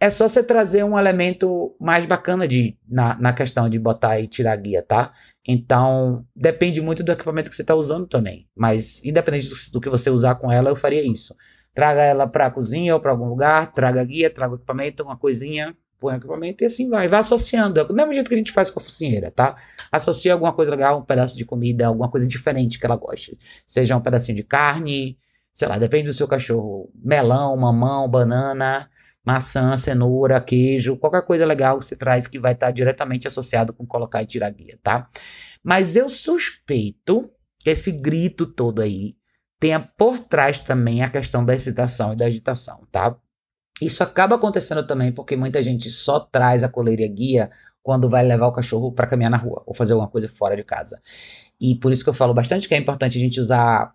É 0.00 0.10
só 0.10 0.26
você 0.26 0.42
trazer 0.42 0.84
um 0.84 0.98
elemento 0.98 1.76
mais 1.78 2.04
bacana 2.06 2.48
de, 2.48 2.76
na, 2.88 3.16
na 3.18 3.32
questão 3.32 3.68
de 3.68 3.78
botar 3.78 4.18
e 4.18 4.26
tirar 4.26 4.52
a 4.52 4.56
guia, 4.56 4.82
tá? 4.82 5.12
Então, 5.46 6.26
depende 6.34 6.80
muito 6.80 7.04
do 7.04 7.12
equipamento 7.12 7.50
que 7.50 7.54
você 7.54 7.62
está 7.62 7.74
usando 7.74 8.08
também. 8.08 8.48
Mas, 8.56 9.04
independente 9.04 9.48
do, 9.48 9.54
do 9.72 9.80
que 9.80 9.88
você 9.88 10.10
usar 10.10 10.34
com 10.36 10.50
ela, 10.50 10.70
eu 10.70 10.76
faria 10.76 11.02
isso. 11.04 11.36
Traga 11.74 12.02
ela 12.02 12.26
para 12.26 12.46
a 12.46 12.50
cozinha 12.50 12.94
ou 12.94 13.00
para 13.00 13.10
algum 13.10 13.26
lugar, 13.26 13.72
traga 13.72 14.04
guia, 14.04 14.28
traga 14.28 14.56
equipamento, 14.56 15.02
uma 15.02 15.16
coisinha, 15.16 15.74
põe 15.98 16.14
o 16.14 16.16
equipamento 16.16 16.64
e 16.64 16.66
assim 16.66 16.88
vai. 16.88 17.08
Vai 17.08 17.20
associando. 17.20 17.84
Do 17.86 17.94
mesmo 17.94 18.12
jeito 18.12 18.28
que 18.28 18.34
a 18.34 18.38
gente 18.38 18.52
faz 18.52 18.68
com 18.68 18.80
a 18.80 18.82
focinheira, 18.82 19.30
tá? 19.30 19.56
Associa 19.90 20.32
alguma 20.32 20.52
coisa 20.52 20.70
legal, 20.70 20.98
um 20.98 21.04
pedaço 21.04 21.36
de 21.36 21.44
comida, 21.44 21.86
alguma 21.86 22.10
coisa 22.10 22.26
diferente 22.26 22.78
que 22.78 22.84
ela 22.84 22.96
goste. 22.96 23.38
Seja 23.66 23.96
um 23.96 24.00
pedacinho 24.00 24.36
de 24.36 24.42
carne, 24.42 25.16
sei 25.54 25.68
lá, 25.68 25.78
depende 25.78 26.08
do 26.08 26.12
seu 26.12 26.26
cachorro. 26.28 26.90
Melão, 26.94 27.56
mamão, 27.56 28.08
banana, 28.08 28.90
maçã, 29.24 29.76
cenoura, 29.76 30.40
queijo, 30.40 30.96
qualquer 30.96 31.22
coisa 31.24 31.46
legal 31.46 31.78
que 31.78 31.84
você 31.84 31.96
traz 31.96 32.26
que 32.26 32.38
vai 32.38 32.52
estar 32.52 32.70
diretamente 32.70 33.28
associado 33.28 33.72
com 33.72 33.86
colocar 33.86 34.22
e 34.22 34.26
tirar 34.26 34.50
guia, 34.50 34.78
tá? 34.82 35.08
Mas 35.62 35.96
eu 35.96 36.08
suspeito 36.08 37.30
que 37.58 37.70
esse 37.70 37.92
grito 37.92 38.46
todo 38.46 38.82
aí 38.82 39.14
tenha 39.62 39.78
por 39.78 40.18
trás 40.18 40.58
também 40.58 41.04
a 41.04 41.08
questão 41.08 41.44
da 41.44 41.54
excitação 41.54 42.12
e 42.12 42.16
da 42.16 42.26
agitação, 42.26 42.80
tá? 42.90 43.16
Isso 43.80 44.02
acaba 44.02 44.34
acontecendo 44.34 44.84
também 44.84 45.12
porque 45.12 45.36
muita 45.36 45.62
gente 45.62 45.88
só 45.88 46.18
traz 46.18 46.64
a 46.64 46.68
coleira 46.68 47.06
guia 47.06 47.48
quando 47.80 48.10
vai 48.10 48.24
levar 48.24 48.48
o 48.48 48.52
cachorro 48.52 48.90
para 48.90 49.06
caminhar 49.06 49.30
na 49.30 49.36
rua 49.36 49.62
ou 49.64 49.72
fazer 49.72 49.92
alguma 49.92 50.10
coisa 50.10 50.28
fora 50.28 50.56
de 50.56 50.64
casa. 50.64 51.00
E 51.60 51.76
por 51.76 51.92
isso 51.92 52.02
que 52.02 52.10
eu 52.10 52.14
falo 52.14 52.34
bastante 52.34 52.66
que 52.66 52.74
é 52.74 52.76
importante 52.76 53.16
a 53.16 53.20
gente 53.20 53.38
usar 53.38 53.94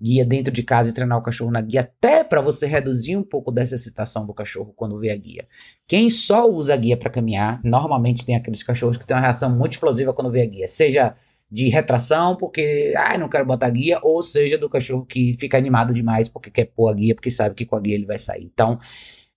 guia 0.00 0.24
dentro 0.24 0.52
de 0.52 0.62
casa 0.62 0.90
e 0.90 0.92
treinar 0.92 1.18
o 1.18 1.22
cachorro 1.22 1.50
na 1.50 1.60
guia, 1.60 1.80
até 1.80 2.22
para 2.22 2.40
você 2.40 2.64
reduzir 2.64 3.16
um 3.16 3.24
pouco 3.24 3.50
dessa 3.50 3.74
excitação 3.74 4.24
do 4.24 4.32
cachorro 4.32 4.72
quando 4.76 5.00
vê 5.00 5.10
a 5.10 5.16
guia. 5.16 5.48
Quem 5.84 6.08
só 6.08 6.48
usa 6.48 6.74
a 6.74 6.76
guia 6.76 6.96
para 6.96 7.10
caminhar, 7.10 7.60
normalmente 7.64 8.24
tem 8.24 8.36
aqueles 8.36 8.62
cachorros 8.62 8.96
que 8.96 9.04
têm 9.04 9.16
uma 9.16 9.22
reação 9.22 9.50
muito 9.50 9.72
explosiva 9.72 10.14
quando 10.14 10.30
vê 10.30 10.42
a 10.42 10.46
guia, 10.46 10.68
seja 10.68 11.16
de 11.50 11.68
retração, 11.68 12.36
porque, 12.36 12.92
ah, 12.96 13.16
não 13.16 13.28
quero 13.28 13.46
botar 13.46 13.70
guia, 13.70 13.98
ou 14.02 14.22
seja, 14.22 14.58
do 14.58 14.68
cachorro 14.68 15.06
que 15.06 15.34
fica 15.40 15.56
animado 15.56 15.94
demais 15.94 16.28
porque 16.28 16.50
quer 16.50 16.66
pôr 16.66 16.88
a 16.90 16.94
guia, 16.94 17.14
porque 17.14 17.30
sabe 17.30 17.54
que 17.54 17.64
com 17.64 17.76
a 17.76 17.80
guia 17.80 17.94
ele 17.94 18.06
vai 18.06 18.18
sair. 18.18 18.44
Então, 18.44 18.78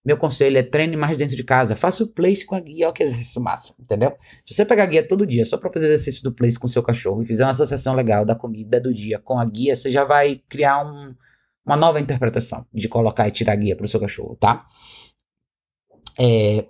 meu 0.03 0.17
conselho 0.17 0.57
é 0.57 0.63
treine 0.63 0.97
mais 0.97 1.17
dentro 1.17 1.35
de 1.35 1.43
casa, 1.43 1.75
faça 1.75 2.03
o 2.03 2.07
place 2.07 2.45
com 2.45 2.55
a 2.55 2.59
guia, 2.59 2.87
olha 2.87 2.93
que 2.93 3.03
exercício 3.03 3.41
massa, 3.41 3.73
entendeu? 3.79 4.17
Se 4.45 4.53
você 4.53 4.65
pegar 4.65 4.83
a 4.83 4.87
guia 4.87 5.07
todo 5.07 5.27
dia 5.27 5.45
só 5.45 5.57
para 5.57 5.71
fazer 5.71 5.85
exercício 5.85 6.23
do 6.23 6.33
place 6.33 6.59
com 6.59 6.67
seu 6.67 6.81
cachorro 6.83 7.21
e 7.21 7.25
fizer 7.25 7.43
uma 7.43 7.51
associação 7.51 7.93
legal 7.93 8.25
da 8.25 8.35
comida 8.35 8.81
do 8.81 8.93
dia 8.93 9.19
com 9.19 9.39
a 9.39 9.45
guia, 9.45 9.75
você 9.75 9.89
já 9.91 10.03
vai 10.03 10.41
criar 10.49 10.83
um, 10.83 11.13
uma 11.65 11.77
nova 11.77 11.99
interpretação 11.99 12.65
de 12.73 12.89
colocar 12.89 13.27
e 13.27 13.31
tirar 13.31 13.53
a 13.53 13.55
guia 13.55 13.75
para 13.75 13.85
o 13.85 13.87
seu 13.89 13.99
cachorro, 13.99 14.35
tá? 14.35 14.65
É, 16.19 16.65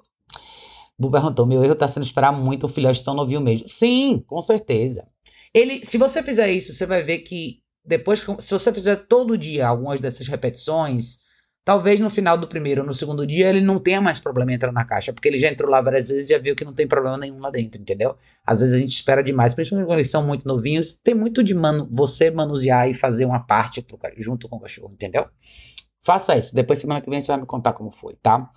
Bu 1.02 1.10
perguntou: 1.10 1.48
meu 1.48 1.64
erro 1.64 1.74
está 1.74 1.88
sendo 1.88 2.04
esperar 2.04 2.32
muito 2.32 2.68
um 2.68 2.70
filhote 2.70 3.04
tão 3.04 3.16
novinho 3.16 3.42
mesmo. 3.42 3.68
Sim, 3.68 4.24
com 4.28 4.40
certeza. 4.40 5.08
Ele, 5.52 5.84
se 5.84 5.98
você 5.98 6.22
fizer 6.22 6.52
isso, 6.52 6.72
você 6.72 6.86
vai 6.86 7.02
ver 7.02 7.20
que 7.20 7.60
depois, 7.84 8.26
se 8.40 8.52
você 8.52 8.72
fizer 8.72 8.96
todo 9.08 9.36
dia 9.38 9.68
algumas 9.68 10.00
dessas 10.00 10.28
repetições, 10.28 11.18
talvez 11.66 12.00
no 12.00 12.10
final 12.12 12.38
do 12.38 12.48
primeiro 12.48 12.82
ou 12.82 12.88
no 12.88 12.94
segundo 12.94 13.26
dia 13.26 13.50
ele 13.50 13.62
não 13.62 13.80
tenha 13.80 14.00
mais 14.00 14.20
problema 14.20 14.54
entrar 14.54 14.72
na 14.72 14.86
caixa, 14.86 15.12
porque 15.12 15.28
ele 15.28 15.40
já 15.40 15.50
entrou 15.50 15.72
lá 15.72 15.82
várias 15.82 16.08
vezes 16.08 16.30
e 16.30 16.34
já 16.34 16.38
viu 16.40 16.56
que 16.56 16.64
não 16.64 16.74
tem 16.74 16.88
problema 16.88 17.18
nenhum 17.18 17.40
lá 17.40 17.50
dentro, 17.50 17.82
entendeu? 17.82 18.16
Às 18.46 18.60
vezes 18.60 18.76
a 18.76 18.78
gente 18.78 18.94
espera 18.94 19.24
demais, 19.24 19.56
principalmente 19.56 19.88
quando 19.88 19.98
eles 19.98 20.12
são 20.12 20.24
muito 20.24 20.48
novinhos, 20.48 20.96
tem 21.04 21.16
muito 21.16 21.44
de 21.44 21.56
manu 21.56 21.90
você 21.92 22.30
manusear 22.30 22.88
e 22.88 22.94
fazer 22.94 23.26
uma 23.26 23.40
parte 23.40 23.84
junto 24.18 24.48
com 24.48 24.58
o 24.58 24.60
cachorro, 24.60 24.92
entendeu? 24.94 25.26
Faça 26.04 26.38
isso, 26.38 26.54
depois 26.54 26.78
semana 26.78 27.02
que 27.02 27.10
vem 27.10 27.20
você 27.20 27.32
vai 27.32 27.42
me 27.42 27.48
contar 27.48 27.74
como 27.74 27.92
foi, 27.92 28.16
tá? 28.22 28.48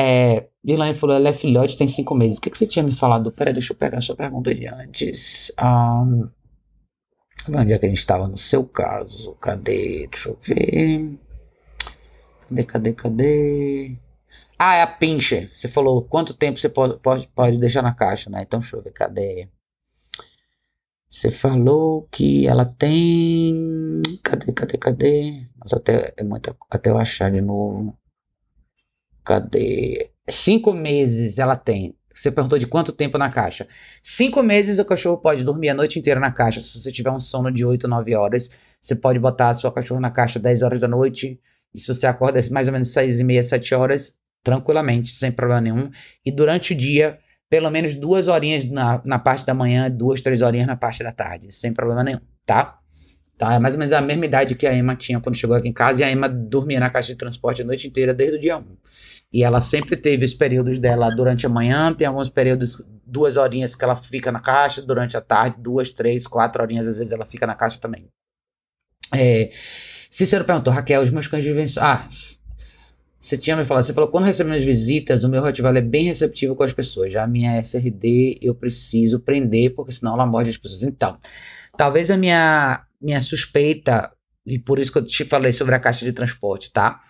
É, 0.00 0.48
Dilane 0.62 0.94
falou, 0.94 1.16
ela 1.16 1.30
é 1.30 1.32
filhote, 1.32 1.76
tem 1.76 1.88
cinco 1.88 2.14
meses. 2.14 2.38
O 2.38 2.40
que, 2.40 2.50
que 2.50 2.56
você 2.56 2.68
tinha 2.68 2.84
me 2.84 2.94
falado? 2.94 3.32
Peraí, 3.32 3.52
deixa 3.52 3.72
eu 3.72 3.76
pegar 3.76 3.98
a 3.98 4.00
sua 4.00 4.14
pergunta 4.14 4.54
de 4.54 4.66
antes. 4.68 5.52
Um, 5.60 6.30
onde 7.52 7.72
é 7.72 7.78
que 7.78 7.86
a 7.86 7.88
gente 7.88 7.98
estava 7.98 8.28
no 8.28 8.36
seu 8.36 8.64
caso? 8.64 9.34
Cadê? 9.40 10.06
Deixa 10.06 10.28
eu 10.28 10.38
ver. 10.40 11.18
Cadê, 12.48 12.64
cadê, 12.64 12.92
cadê? 12.92 13.96
Ah, 14.56 14.76
é 14.76 14.82
a 14.82 14.86
pincher. 14.86 15.50
Você 15.52 15.66
falou 15.66 16.02
quanto 16.04 16.32
tempo 16.32 16.60
você 16.60 16.68
pode, 16.68 16.98
pode, 17.00 17.26
pode 17.28 17.58
deixar 17.58 17.82
na 17.82 17.94
caixa, 17.94 18.30
né? 18.30 18.42
Então 18.42 18.60
deixa 18.60 18.76
eu 18.76 18.82
ver, 18.82 18.92
cadê? 18.92 19.48
Você 21.10 21.30
falou 21.30 22.06
que 22.12 22.46
ela 22.46 22.64
tem. 22.64 24.00
Cadê, 24.22 24.52
cadê, 24.52 24.78
cadê? 24.78 25.48
Mas 25.56 25.72
até, 25.72 26.14
é 26.16 26.22
muito, 26.22 26.56
até 26.70 26.90
eu 26.90 26.98
achar 26.98 27.32
de 27.32 27.40
novo. 27.40 27.97
Cadê? 29.28 30.10
Cinco 30.26 30.72
meses 30.72 31.38
ela 31.38 31.54
tem. 31.54 31.94
Você 32.14 32.30
perguntou 32.30 32.58
de 32.58 32.66
quanto 32.66 32.92
tempo 32.92 33.18
na 33.18 33.28
caixa. 33.28 33.68
Cinco 34.02 34.42
meses 34.42 34.78
o 34.78 34.84
cachorro 34.86 35.18
pode 35.18 35.44
dormir 35.44 35.68
a 35.68 35.74
noite 35.74 35.98
inteira 35.98 36.18
na 36.18 36.32
caixa. 36.32 36.62
Se 36.62 36.80
você 36.80 36.90
tiver 36.90 37.10
um 37.10 37.20
sono 37.20 37.52
de 37.52 37.62
8, 37.62 37.86
9 37.86 38.14
horas, 38.14 38.50
você 38.80 38.94
pode 38.94 39.18
botar 39.18 39.50
a 39.50 39.54
sua 39.54 39.70
cachorra 39.70 40.00
na 40.00 40.10
caixa 40.10 40.38
10 40.38 40.62
horas 40.62 40.80
da 40.80 40.88
noite. 40.88 41.38
E 41.74 41.78
se 41.78 41.86
você 41.88 42.06
acorda 42.06 42.40
mais 42.50 42.68
ou 42.68 42.72
menos 42.72 42.90
6 42.90 43.20
e 43.20 43.24
meia, 43.24 43.42
7 43.42 43.74
horas, 43.74 44.16
tranquilamente, 44.42 45.12
sem 45.12 45.30
problema 45.30 45.60
nenhum. 45.60 45.90
E 46.24 46.32
durante 46.32 46.72
o 46.72 46.74
dia, 46.74 47.18
pelo 47.50 47.70
menos 47.70 47.94
duas 47.94 48.28
horinhas 48.28 48.64
na, 48.64 49.02
na 49.04 49.18
parte 49.18 49.44
da 49.44 49.52
manhã, 49.52 49.90
duas, 49.90 50.22
três 50.22 50.40
horinhas 50.40 50.66
na 50.66 50.76
parte 50.76 51.04
da 51.04 51.10
tarde, 51.10 51.52
sem 51.52 51.74
problema 51.74 52.02
nenhum, 52.02 52.20
tá? 52.46 52.78
Tá? 53.38 53.54
É 53.54 53.58
mais 53.60 53.74
ou 53.74 53.78
menos 53.78 53.92
a 53.92 54.00
mesma 54.00 54.26
idade 54.26 54.56
que 54.56 54.66
a 54.66 54.74
Emma 54.74 54.96
tinha 54.96 55.20
quando 55.20 55.36
chegou 55.36 55.54
aqui 55.54 55.68
em 55.68 55.72
casa, 55.72 56.00
e 56.00 56.04
a 56.04 56.10
Emma 56.10 56.28
dormia 56.28 56.80
na 56.80 56.90
caixa 56.90 57.12
de 57.12 57.18
transporte 57.18 57.62
a 57.62 57.64
noite 57.64 57.86
inteira 57.86 58.12
desde 58.12 58.36
o 58.36 58.40
dia 58.40 58.58
1. 58.58 58.64
E 59.32 59.42
ela 59.42 59.60
sempre 59.60 59.96
teve 59.96 60.24
os 60.24 60.34
períodos 60.34 60.78
dela 60.78 61.10
durante 61.10 61.44
a 61.44 61.48
manhã, 61.48 61.92
tem 61.92 62.06
alguns 62.06 62.30
períodos, 62.30 62.82
duas 63.06 63.36
horinhas 63.36 63.74
que 63.74 63.84
ela 63.84 63.96
fica 63.96 64.32
na 64.32 64.40
caixa, 64.40 64.80
durante 64.80 65.16
a 65.16 65.20
tarde, 65.20 65.56
duas, 65.60 65.90
três, 65.90 66.26
quatro 66.26 66.62
horinhas, 66.62 66.88
às 66.88 66.98
vezes 66.98 67.12
ela 67.12 67.26
fica 67.26 67.46
na 67.46 67.54
caixa 67.54 67.78
também. 67.78 68.08
É, 69.14 69.50
Cícero 70.10 70.44
perguntou, 70.44 70.72
Raquel, 70.72 71.02
os 71.02 71.10
meus 71.10 71.26
cães 71.26 71.44
vivem... 71.44 71.66
Ah, 71.78 72.08
você 73.20 73.36
tinha 73.36 73.56
me 73.56 73.64
falado, 73.64 73.84
você 73.84 73.92
falou, 73.92 74.10
quando 74.10 74.24
recebemos 74.24 74.62
visitas, 74.62 75.24
o 75.24 75.28
meu 75.28 75.42
Rottweiler 75.42 75.82
é 75.82 75.86
bem 75.86 76.04
receptivo 76.04 76.54
com 76.54 76.62
as 76.62 76.72
pessoas. 76.72 77.12
Já 77.12 77.24
a 77.24 77.26
minha 77.26 77.60
SRD 77.60 78.38
eu 78.40 78.54
preciso 78.54 79.18
prender, 79.18 79.74
porque 79.74 79.92
senão 79.92 80.14
ela 80.14 80.24
morde 80.24 80.50
as 80.50 80.56
pessoas. 80.56 80.84
Então, 80.84 81.18
talvez 81.76 82.10
a 82.10 82.16
minha, 82.16 82.84
minha 83.00 83.20
suspeita, 83.20 84.12
e 84.46 84.58
por 84.58 84.78
isso 84.78 84.92
que 84.92 84.98
eu 84.98 85.04
te 85.04 85.24
falei 85.24 85.52
sobre 85.52 85.74
a 85.74 85.80
caixa 85.80 86.04
de 86.04 86.12
transporte, 86.12 86.72
tá? 86.72 87.00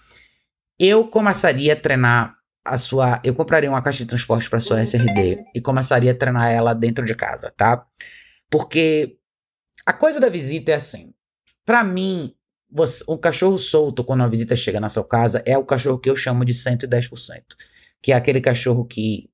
Eu 0.78 1.08
começaria 1.08 1.72
a 1.72 1.76
treinar 1.76 2.36
a 2.64 2.78
sua. 2.78 3.20
Eu 3.24 3.34
compraria 3.34 3.68
uma 3.68 3.82
caixa 3.82 3.98
de 3.98 4.06
transporte 4.06 4.48
para 4.48 4.60
sua 4.60 4.82
SRD 4.82 5.44
e 5.54 5.60
começaria 5.60 6.12
a 6.12 6.14
treinar 6.14 6.50
ela 6.50 6.74
dentro 6.74 7.04
de 7.04 7.14
casa, 7.14 7.52
tá? 7.56 7.84
Porque 8.50 9.18
a 9.84 9.92
coisa 9.92 10.20
da 10.20 10.28
visita 10.28 10.72
é 10.72 10.74
assim. 10.74 11.12
Para 11.64 11.82
mim, 11.82 12.34
você, 12.70 13.02
um 13.08 13.16
cachorro 13.16 13.58
solto, 13.58 14.04
quando 14.04 14.22
a 14.22 14.28
visita 14.28 14.54
chega 14.54 14.80
na 14.80 14.88
sua 14.88 15.04
casa, 15.04 15.42
é 15.44 15.56
o 15.56 15.64
cachorro 15.64 15.98
que 15.98 16.08
eu 16.08 16.16
chamo 16.16 16.44
de 16.44 16.52
110%. 16.54 17.42
Que 18.00 18.12
é 18.12 18.14
aquele 18.14 18.40
cachorro 18.40 18.84
que. 18.84 19.30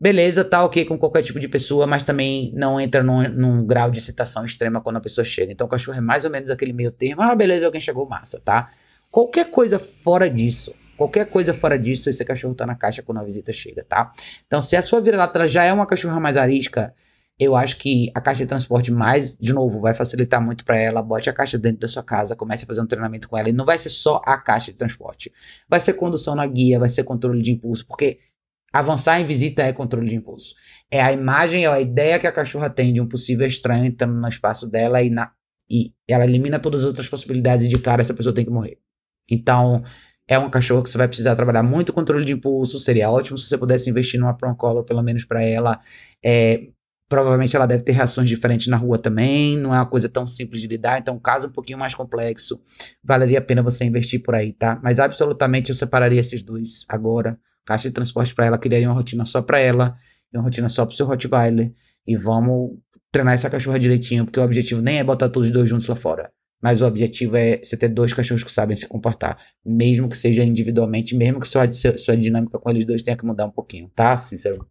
Beleza, 0.00 0.44
tá 0.44 0.64
ok 0.64 0.86
com 0.86 0.98
qualquer 0.98 1.22
tipo 1.22 1.38
de 1.38 1.46
pessoa, 1.46 1.86
mas 1.86 2.02
também 2.02 2.52
não 2.54 2.80
entra 2.80 3.02
num, 3.02 3.22
num 3.28 3.66
grau 3.66 3.90
de 3.90 3.98
excitação 3.98 4.46
extrema 4.46 4.80
quando 4.80 4.96
a 4.96 5.00
pessoa 5.00 5.24
chega. 5.24 5.52
Então 5.52 5.66
o 5.66 5.70
cachorro 5.70 5.98
é 5.98 6.00
mais 6.00 6.24
ou 6.24 6.30
menos 6.30 6.50
aquele 6.50 6.72
meio 6.72 6.90
termo. 6.90 7.20
Ah, 7.22 7.34
beleza, 7.34 7.66
alguém 7.66 7.80
chegou, 7.80 8.08
massa, 8.08 8.40
tá? 8.40 8.72
Qualquer 9.10 9.50
coisa 9.50 9.78
fora 9.78 10.30
disso, 10.30 10.72
qualquer 10.96 11.28
coisa 11.28 11.52
fora 11.52 11.76
disso, 11.78 12.08
esse 12.08 12.24
cachorro 12.24 12.54
tá 12.54 12.64
na 12.64 12.76
caixa 12.76 13.02
quando 13.02 13.18
a 13.18 13.24
visita 13.24 13.52
chega, 13.52 13.84
tá? 13.84 14.12
Então, 14.46 14.62
se 14.62 14.76
a 14.76 14.82
sua 14.82 15.00
vira-lata 15.00 15.46
já 15.48 15.64
é 15.64 15.72
uma 15.72 15.84
cachorra 15.86 16.20
mais 16.20 16.36
arisca, 16.36 16.94
eu 17.40 17.56
acho 17.56 17.78
que 17.78 18.12
a 18.14 18.20
caixa 18.20 18.44
de 18.44 18.48
transporte 18.48 18.92
mais, 18.92 19.34
de 19.36 19.52
novo, 19.52 19.80
vai 19.80 19.94
facilitar 19.94 20.40
muito 20.40 20.62
para 20.64 20.76
ela. 20.76 21.02
Bote 21.02 21.30
a 21.30 21.32
caixa 21.32 21.58
dentro 21.58 21.80
da 21.80 21.88
sua 21.88 22.02
casa, 22.04 22.36
comece 22.36 22.64
a 22.64 22.66
fazer 22.66 22.82
um 22.82 22.86
treinamento 22.86 23.28
com 23.28 23.36
ela. 23.36 23.48
E 23.48 23.52
não 23.52 23.64
vai 23.64 23.78
ser 23.78 23.88
só 23.88 24.20
a 24.26 24.36
caixa 24.36 24.70
de 24.70 24.76
transporte. 24.76 25.32
Vai 25.66 25.80
ser 25.80 25.94
condução 25.94 26.34
na 26.34 26.46
guia, 26.46 26.78
vai 26.78 26.90
ser 26.90 27.02
controle 27.02 27.42
de 27.42 27.50
impulso, 27.50 27.86
porque 27.86 28.20
avançar 28.72 29.18
em 29.20 29.24
visita 29.24 29.62
é 29.62 29.72
controle 29.72 30.10
de 30.10 30.16
impulso. 30.16 30.54
É 30.90 31.00
a 31.00 31.12
imagem, 31.12 31.64
é 31.64 31.68
a 31.68 31.80
ideia 31.80 32.18
que 32.18 32.26
a 32.26 32.32
cachorra 32.32 32.68
tem 32.68 32.92
de 32.92 33.00
um 33.00 33.08
possível 33.08 33.46
estranho 33.46 33.86
entrando 33.86 34.14
no 34.14 34.28
espaço 34.28 34.68
dela 34.68 35.02
e, 35.02 35.08
na, 35.08 35.32
e 35.68 35.94
ela 36.06 36.24
elimina 36.24 36.60
todas 36.60 36.82
as 36.82 36.88
outras 36.88 37.08
possibilidades 37.08 37.68
de 37.70 37.78
cara 37.78 38.02
essa 38.02 38.14
pessoa 38.14 38.34
tem 38.34 38.44
que 38.44 38.50
morrer. 38.50 38.78
Então, 39.30 39.82
é 40.26 40.38
uma 40.38 40.50
cachorra 40.50 40.82
que 40.82 40.90
você 40.90 40.98
vai 40.98 41.08
precisar 41.08 41.36
trabalhar 41.36 41.62
muito 41.62 41.92
controle 41.92 42.24
de 42.24 42.32
impulso. 42.32 42.78
Seria 42.78 43.10
ótimo 43.10 43.38
se 43.38 43.46
você 43.48 43.58
pudesse 43.58 43.88
investir 43.88 44.18
numa 44.18 44.36
Proncolo, 44.36 44.84
pelo 44.84 45.02
menos 45.02 45.24
para 45.24 45.42
ela. 45.42 45.80
É, 46.24 46.68
Provavelmente 47.10 47.56
ela 47.56 47.66
deve 47.66 47.82
ter 47.82 47.90
reações 47.90 48.28
diferentes 48.28 48.68
na 48.68 48.76
rua 48.76 48.96
também, 48.96 49.58
não 49.58 49.74
é 49.74 49.78
uma 49.78 49.86
coisa 49.86 50.08
tão 50.08 50.28
simples 50.28 50.60
de 50.60 50.68
lidar, 50.68 51.00
então 51.00 51.18
caso 51.18 51.48
um 51.48 51.50
pouquinho 51.50 51.76
mais 51.76 51.92
complexo, 51.92 52.60
valeria 53.02 53.40
a 53.40 53.42
pena 53.42 53.64
você 53.64 53.84
investir 53.84 54.22
por 54.22 54.32
aí, 54.32 54.52
tá? 54.52 54.78
Mas 54.80 55.00
absolutamente 55.00 55.70
eu 55.70 55.74
separaria 55.74 56.20
esses 56.20 56.40
dois 56.40 56.86
agora. 56.88 57.36
Caixa 57.64 57.88
de 57.88 57.94
transporte 57.94 58.32
para 58.32 58.46
ela, 58.46 58.56
criaria 58.56 58.88
uma 58.88 58.94
rotina 58.94 59.24
só 59.24 59.42
para 59.42 59.58
ela, 59.58 59.96
e 60.32 60.36
uma 60.36 60.44
rotina 60.44 60.68
só 60.68 60.86
pro 60.86 60.94
seu 60.94 61.04
Rottweiler, 61.04 61.72
e 62.06 62.14
vamos 62.14 62.78
treinar 63.10 63.34
essa 63.34 63.50
cachorra 63.50 63.80
direitinho, 63.80 64.24
porque 64.24 64.38
o 64.38 64.44
objetivo 64.44 64.80
nem 64.80 65.00
é 65.00 65.04
botar 65.04 65.28
todos 65.28 65.48
os 65.48 65.52
dois 65.52 65.68
juntos 65.68 65.88
lá 65.88 65.96
fora. 65.96 66.30
Mas 66.60 66.82
o 66.82 66.86
objetivo 66.86 67.36
é 67.36 67.58
você 67.62 67.76
ter 67.76 67.88
dois 67.88 68.12
cachorros 68.12 68.44
que 68.44 68.52
sabem 68.52 68.76
se 68.76 68.86
comportar, 68.86 69.38
mesmo 69.64 70.08
que 70.08 70.16
seja 70.16 70.44
individualmente, 70.44 71.16
mesmo 71.16 71.40
que 71.40 71.48
sua, 71.48 71.70
sua 71.72 72.16
dinâmica 72.16 72.58
com 72.58 72.70
eles 72.70 72.84
dois 72.84 73.02
tenha 73.02 73.16
que 73.16 73.24
mudar 73.24 73.46
um 73.46 73.50
pouquinho, 73.50 73.90
tá, 73.94 74.16
Cícero? 74.18 74.66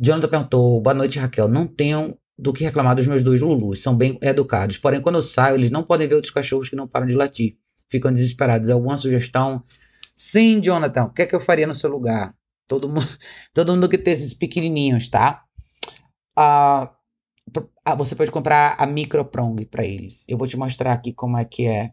Jonathan 0.00 0.28
perguntou: 0.28 0.80
Boa 0.80 0.94
noite, 0.94 1.18
Raquel. 1.18 1.46
Não 1.46 1.66
tenho 1.66 2.16
do 2.38 2.54
que 2.54 2.64
reclamar 2.64 2.96
dos 2.96 3.06
meus 3.06 3.22
dois 3.22 3.42
Lulus. 3.42 3.82
São 3.82 3.94
bem 3.94 4.18
educados. 4.22 4.78
Porém, 4.78 5.00
quando 5.00 5.16
eu 5.16 5.22
saio, 5.22 5.56
eles 5.56 5.70
não 5.70 5.82
podem 5.82 6.08
ver 6.08 6.14
outros 6.14 6.32
cachorros 6.32 6.70
que 6.70 6.76
não 6.76 6.88
param 6.88 7.06
de 7.06 7.14
latir. 7.14 7.58
Ficam 7.90 8.12
desesperados. 8.12 8.70
Alguma 8.70 8.96
sugestão? 8.96 9.62
Sim, 10.16 10.60
Jonathan. 10.60 11.04
O 11.04 11.12
que 11.12 11.22
é 11.22 11.26
que 11.26 11.34
eu 11.34 11.40
faria 11.40 11.66
no 11.66 11.74
seu 11.74 11.90
lugar? 11.90 12.34
Todo 12.66 12.88
mundo, 12.88 13.08
todo 13.52 13.74
mundo 13.74 13.88
que 13.88 13.98
tem 13.98 14.14
esses 14.14 14.32
pequenininhos, 14.32 15.10
tá? 15.10 15.42
Ah, 16.34 16.84
ah, 16.84 16.94
você 17.96 18.14
pode 18.14 18.30
comprar 18.30 18.76
a 18.78 18.86
microprong 18.86 19.64
para 19.66 19.84
eles. 19.84 20.24
Eu 20.28 20.38
vou 20.38 20.46
te 20.46 20.56
mostrar 20.56 20.92
aqui 20.92 21.12
como 21.12 21.38
é 21.38 21.44
que 21.44 21.66
é. 21.66 21.92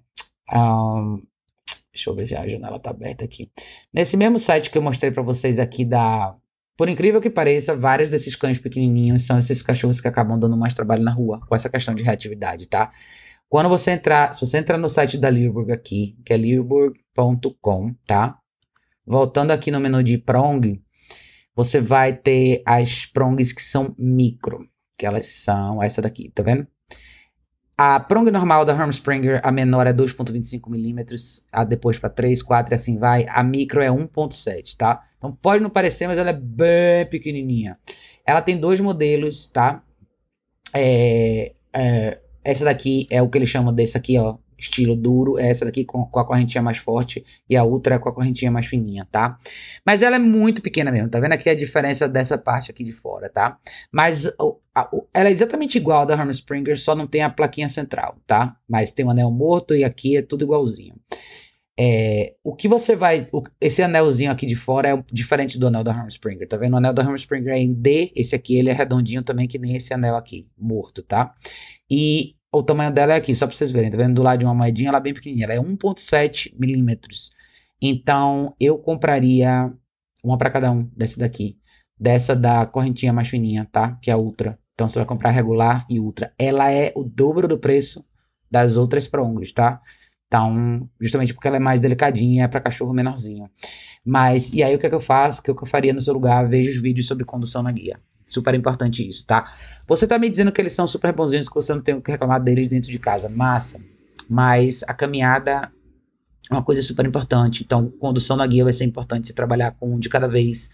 Um, 0.53 1.21
deixa 1.91 2.09
eu 2.09 2.15
ver 2.15 2.25
se 2.25 2.35
a 2.35 2.47
janela 2.47 2.79
tá 2.79 2.91
aberta 2.91 3.25
aqui. 3.25 3.51
Nesse 3.93 4.15
mesmo 4.15 4.39
site 4.39 4.69
que 4.69 4.77
eu 4.77 4.81
mostrei 4.81 5.11
para 5.11 5.23
vocês 5.23 5.59
aqui 5.59 5.83
da 5.83 6.35
por 6.77 6.87
incrível 6.87 7.19
que 7.19 7.29
pareça, 7.29 7.75
vários 7.75 8.07
desses 8.07 8.35
cães 8.35 8.59
pequenininhos 8.59 9.25
são 9.25 9.39
esses 9.39 9.63
cachorros 9.63 9.99
que 9.99 10.07
acabam 10.07 10.39
dando 10.39 10.55
mais 10.55 10.75
trabalho 10.75 11.03
na 11.03 11.11
rua, 11.11 11.41
com 11.47 11.55
essa 11.55 11.67
questão 11.67 11.95
de 11.95 12.03
reatividade, 12.03 12.67
tá? 12.67 12.91
Quando 13.49 13.67
você 13.67 13.91
entrar, 13.91 14.31
se 14.33 14.45
você 14.45 14.59
entrar 14.59 14.77
no 14.77 14.87
site 14.87 15.17
da 15.17 15.27
Learburg 15.27 15.71
aqui, 15.71 16.15
que 16.23 16.33
é 16.33 16.37
learburg.com, 16.37 17.95
tá? 18.05 18.37
Voltando 19.03 19.51
aqui 19.51 19.71
no 19.71 19.79
menu 19.79 20.03
de 20.03 20.19
prong, 20.19 20.79
você 21.55 21.81
vai 21.81 22.13
ter 22.15 22.61
as 22.63 23.07
prongs 23.07 23.51
que 23.51 23.63
são 23.63 23.95
micro, 23.97 24.69
que 24.97 25.05
elas 25.05 25.27
são 25.27 25.81
essa 25.81 26.01
daqui, 26.01 26.29
tá 26.33 26.43
vendo? 26.43 26.67
A 27.77 27.99
prong 27.99 28.31
normal 28.31 28.65
da 28.65 28.73
Hermspringer, 28.73 29.39
a 29.43 29.51
menor 29.51 29.85
é 29.85 29.93
2.25 29.93 30.67
milímetros, 30.67 31.45
a 31.51 31.63
depois 31.63 31.99
para 31.99 32.09
3, 32.09 32.41
4 32.41 32.73
e 32.73 32.75
assim 32.75 32.97
vai. 32.97 33.27
A 33.29 33.43
micro 33.43 33.81
é 33.81 33.87
1.7, 33.87 34.75
tá? 34.75 35.03
Então 35.17 35.31
pode 35.31 35.61
não 35.61 35.69
parecer, 35.69 36.07
mas 36.07 36.17
ela 36.17 36.31
é 36.31 36.33
bem 36.33 37.05
pequenininha. 37.05 37.77
Ela 38.25 38.41
tem 38.41 38.59
dois 38.59 38.79
modelos, 38.79 39.47
tá? 39.47 39.83
É, 40.73 41.53
é, 41.71 42.19
essa 42.43 42.65
daqui 42.65 43.07
é 43.11 43.21
o 43.21 43.29
que 43.29 43.37
eles 43.37 43.49
chamam 43.49 43.71
desse 43.71 43.95
aqui, 43.95 44.17
ó, 44.17 44.37
estilo 44.57 44.95
duro, 44.95 45.37
essa 45.37 45.65
daqui 45.65 45.85
com, 45.85 46.05
com, 46.05 46.19
a 46.19 46.25
correntinha 46.25 46.61
mais 46.61 46.77
forte 46.77 47.25
e 47.49 47.55
a 47.55 47.63
outra 47.63 47.99
com 47.99 48.09
a 48.09 48.13
correntinha 48.13 48.51
mais 48.51 48.65
fininha, 48.65 49.07
tá? 49.11 49.37
Mas 49.85 50.01
ela 50.01 50.15
é 50.15 50.19
muito 50.19 50.61
pequena 50.61 50.91
mesmo, 50.91 51.09
tá 51.09 51.19
vendo 51.19 51.33
aqui 51.33 51.49
a 51.49 51.55
diferença 51.55 52.07
dessa 52.07 52.37
parte 52.37 52.71
aqui 52.71 52.83
de 52.83 52.91
fora, 52.91 53.29
tá? 53.29 53.57
Mas 53.91 54.25
o, 54.39 54.59
a, 54.73 54.89
o, 54.91 55.07
ela 55.13 55.29
é 55.29 55.31
exatamente 55.31 55.77
igual 55.77 56.01
a 56.01 56.05
da 56.05 56.15
Hermes 56.15 56.37
Springer, 56.37 56.79
só 56.79 56.95
não 56.95 57.07
tem 57.07 57.21
a 57.21 57.29
plaquinha 57.29 57.69
central, 57.69 58.17
tá? 58.25 58.55
Mas 58.67 58.91
tem 58.91 59.05
o 59.05 59.09
um 59.09 59.11
anel 59.11 59.31
morto 59.31 59.75
e 59.75 59.83
aqui 59.83 60.17
é 60.17 60.21
tudo 60.21 60.45
igualzinho. 60.45 60.95
É, 61.79 62.33
o 62.43 62.55
que 62.55 62.67
você 62.67 62.95
vai. 62.95 63.29
O, 63.31 63.43
esse 63.61 63.83
anelzinho 63.83 64.31
aqui 64.31 64.47
de 64.47 64.55
fora 64.55 64.89
é 64.89 65.03
diferente 65.13 65.59
do 65.59 65.67
anel 65.67 65.83
da 65.83 65.91
Hermes 65.91 66.13
Springer, 66.15 66.47
tá 66.47 66.57
vendo? 66.57 66.73
O 66.73 66.77
anel 66.77 66.91
da 66.93 67.03
Hermes 67.03 67.21
Springer 67.21 67.53
é 67.53 67.59
em 67.59 67.71
D, 67.71 68.11
esse 68.15 68.35
aqui 68.35 68.55
ele 68.57 68.69
é 68.71 68.73
redondinho 68.73 69.21
também, 69.21 69.47
que 69.47 69.59
nem 69.59 69.75
esse 69.75 69.93
anel 69.93 70.15
aqui, 70.15 70.47
morto, 70.57 71.03
tá? 71.03 71.35
E 71.89 72.35
o 72.51 72.63
tamanho 72.63 72.91
dela 72.91 73.13
é 73.13 73.17
aqui, 73.17 73.35
só 73.35 73.45
para 73.47 73.55
vocês 73.55 73.71
verem, 73.71 73.91
tá 73.91 73.97
vendo? 73.97 74.15
Do 74.15 74.23
lado 74.23 74.39
de 74.39 74.45
uma 74.45 74.53
moedinha, 74.53 74.89
ela 74.89 74.97
é 74.97 75.01
bem 75.01 75.13
pequenininha, 75.13 75.45
ela 75.45 75.53
é 75.53 75.59
1.7 75.59 76.53
milímetros. 76.57 77.31
Então, 77.81 78.55
eu 78.59 78.77
compraria 78.77 79.71
uma 80.23 80.37
para 80.37 80.49
cada 80.49 80.71
um 80.71 80.83
desse 80.95 81.19
daqui. 81.19 81.57
Dessa 81.99 82.35
da 82.35 82.65
correntinha 82.65 83.11
mais 83.13 83.27
fininha, 83.27 83.67
tá? 83.71 83.97
Que 84.01 84.09
é 84.09 84.13
a 84.13 84.17
Ultra. 84.17 84.59
Então, 84.73 84.87
você 84.87 84.99
vai 84.99 85.07
comprar 85.07 85.31
regular 85.31 85.85
e 85.89 85.99
Ultra. 85.99 86.33
Ela 86.37 86.71
é 86.71 86.93
o 86.95 87.03
dobro 87.03 87.47
do 87.47 87.57
preço 87.57 88.05
das 88.49 88.77
outras 88.77 89.07
prongos, 89.07 89.51
tá? 89.51 89.81
Então, 90.27 90.89
justamente 90.99 91.33
porque 91.33 91.47
ela 91.47 91.57
é 91.57 91.59
mais 91.59 91.79
delicadinha, 91.79 92.45
é 92.45 92.47
para 92.47 92.61
cachorro 92.61 92.93
menorzinho. 92.93 93.49
Mas, 94.05 94.51
e 94.53 94.61
aí 94.63 94.75
o 94.75 94.79
que, 94.79 94.85
é 94.85 94.89
que 94.89 94.95
eu 94.95 95.01
faço? 95.01 95.41
O 95.41 95.43
que, 95.43 95.51
é 95.51 95.53
que 95.53 95.63
eu 95.63 95.67
faria 95.67 95.93
no 95.93 96.01
seu 96.01 96.13
lugar? 96.13 96.47
Veja 96.47 96.69
os 96.69 96.77
vídeos 96.81 97.07
sobre 97.07 97.25
condução 97.25 97.63
na 97.63 97.71
guia. 97.71 97.99
Super 98.27 98.53
importante 98.53 99.07
isso, 99.07 99.25
tá? 99.25 99.49
Você 99.87 100.05
tá 100.05 100.19
me 100.19 100.29
dizendo 100.29 100.51
que 100.51 100.59
eles 100.59 100.73
são 100.73 100.85
super 100.85 101.13
bonzinhos, 101.13 101.47
que 101.47 101.55
você 101.55 101.73
não 101.73 101.81
tem 101.81 101.95
o 101.95 102.01
que 102.01 102.11
reclamar 102.11 102.43
deles 102.43 102.67
dentro 102.67 102.91
de 102.91 102.99
casa. 102.99 103.29
Massa. 103.29 103.79
Mas 104.29 104.83
a 104.85 104.93
caminhada 104.93 105.71
é 106.51 106.53
uma 106.53 106.61
coisa 106.61 106.83
super 106.83 107.05
importante. 107.05 107.63
Então, 107.63 107.89
condução 107.89 108.35
na 108.35 108.45
guia 108.45 108.65
vai 108.65 108.73
ser 108.73 108.83
importante 108.83 109.27
você 109.27 109.33
trabalhar 109.33 109.71
com 109.71 109.95
um 109.95 109.97
de 109.97 110.09
cada 110.09 110.27
vez 110.27 110.69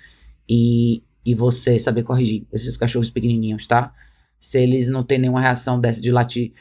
e, 0.50 1.04
e 1.24 1.36
você 1.36 1.78
saber 1.78 2.02
corrigir 2.02 2.44
esses 2.52 2.76
cachorros 2.76 3.12
pequenininhos, 3.12 3.68
tá? 3.68 3.94
Se 4.40 4.60
eles 4.60 4.90
não 4.90 5.04
têm 5.04 5.20
nenhuma 5.20 5.40
reação 5.40 5.80
dessa 5.80 6.02
de 6.02 6.12
latir. 6.12 6.54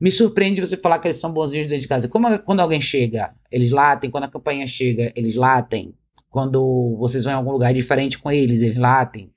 Me 0.00 0.10
surpreende 0.10 0.60
você 0.60 0.76
falar 0.76 0.98
que 0.98 1.06
eles 1.06 1.18
são 1.18 1.32
bonzinhos 1.32 1.68
dentro 1.68 1.82
de 1.82 1.88
casa. 1.88 2.08
Como 2.08 2.36
quando 2.40 2.58
alguém 2.58 2.80
chega, 2.80 3.32
eles 3.52 3.70
latem. 3.70 4.10
Quando 4.10 4.24
a 4.24 4.28
campanha 4.28 4.66
chega, 4.66 5.12
eles 5.14 5.36
latem. 5.36 5.94
Quando 6.28 6.96
vocês 6.98 7.22
vão 7.22 7.32
em 7.32 7.36
algum 7.36 7.52
lugar 7.52 7.72
diferente 7.72 8.18
com 8.18 8.32
eles, 8.32 8.60
eles 8.60 8.76
latem 8.76 9.32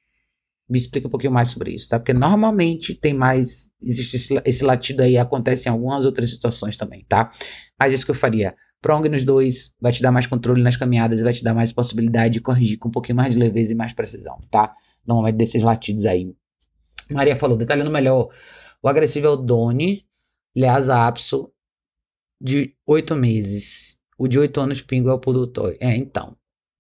me 0.70 0.78
explica 0.78 1.08
um 1.08 1.12
pouquinho 1.12 1.32
mais 1.32 1.50
sobre 1.50 1.74
isso, 1.74 1.88
tá? 1.88 2.00
Porque 2.00 2.14
normalmente 2.14 2.94
tem 2.94 3.14
mais. 3.14 3.70
Existe 3.82 4.16
esse, 4.18 4.42
esse 4.46 4.64
latido 4.64 5.02
aí, 5.02 5.18
acontece 5.18 5.70
em 5.70 5.72
algumas 5.72 6.06
outras 6.06 6.30
situações 6.30 6.76
também, 6.76 7.06
tá? 7.08 7.32
Mas 7.80 7.94
isso 7.94 8.06
que 8.06 8.12
eu 8.12 8.16
faria. 8.16 8.56
Prong 8.82 9.08
nos 9.10 9.24
dois 9.24 9.72
vai 9.82 9.92
te 9.92 10.02
dar 10.02 10.12
mais 10.12 10.28
controle 10.28 10.62
nas 10.62 10.78
caminhadas 10.78 11.22
vai 11.22 11.34
te 11.34 11.44
dar 11.44 11.54
mais 11.54 11.74
possibilidade 11.74 12.36
de 12.36 12.42
corrigir 12.42 12.78
com 12.78 12.90
um 12.90 12.92
pouquinho 12.92 13.16
mais 13.16 13.34
de 13.34 13.40
leveza 13.40 13.74
e 13.74 13.76
mais 13.76 13.92
precisão, 13.92 14.40
tá? 14.52 14.76
Normalmente 15.06 15.36
desses 15.36 15.64
latidos 15.64 16.06
aí. 16.06 16.32
Maria 17.10 17.36
falou, 17.36 17.58
detalhando 17.58 17.90
melhor. 17.90 18.30
O 18.82 18.88
agressivo 18.88 19.28
é 19.28 19.30
o 19.30 19.36
Doni, 19.36 20.06
Lhasa 20.56 21.08
Apso, 21.08 21.52
de 22.40 22.76
oito 22.86 23.16
meses. 23.16 23.98
O 24.18 24.28
de 24.28 24.38
oito 24.38 24.60
anos, 24.60 24.82
Pingo 24.82 25.10
é 25.10 25.14
o 25.14 25.20
Poodle 25.20 25.48
Toy. 25.48 25.78
É, 25.80 25.96
então. 25.96 26.37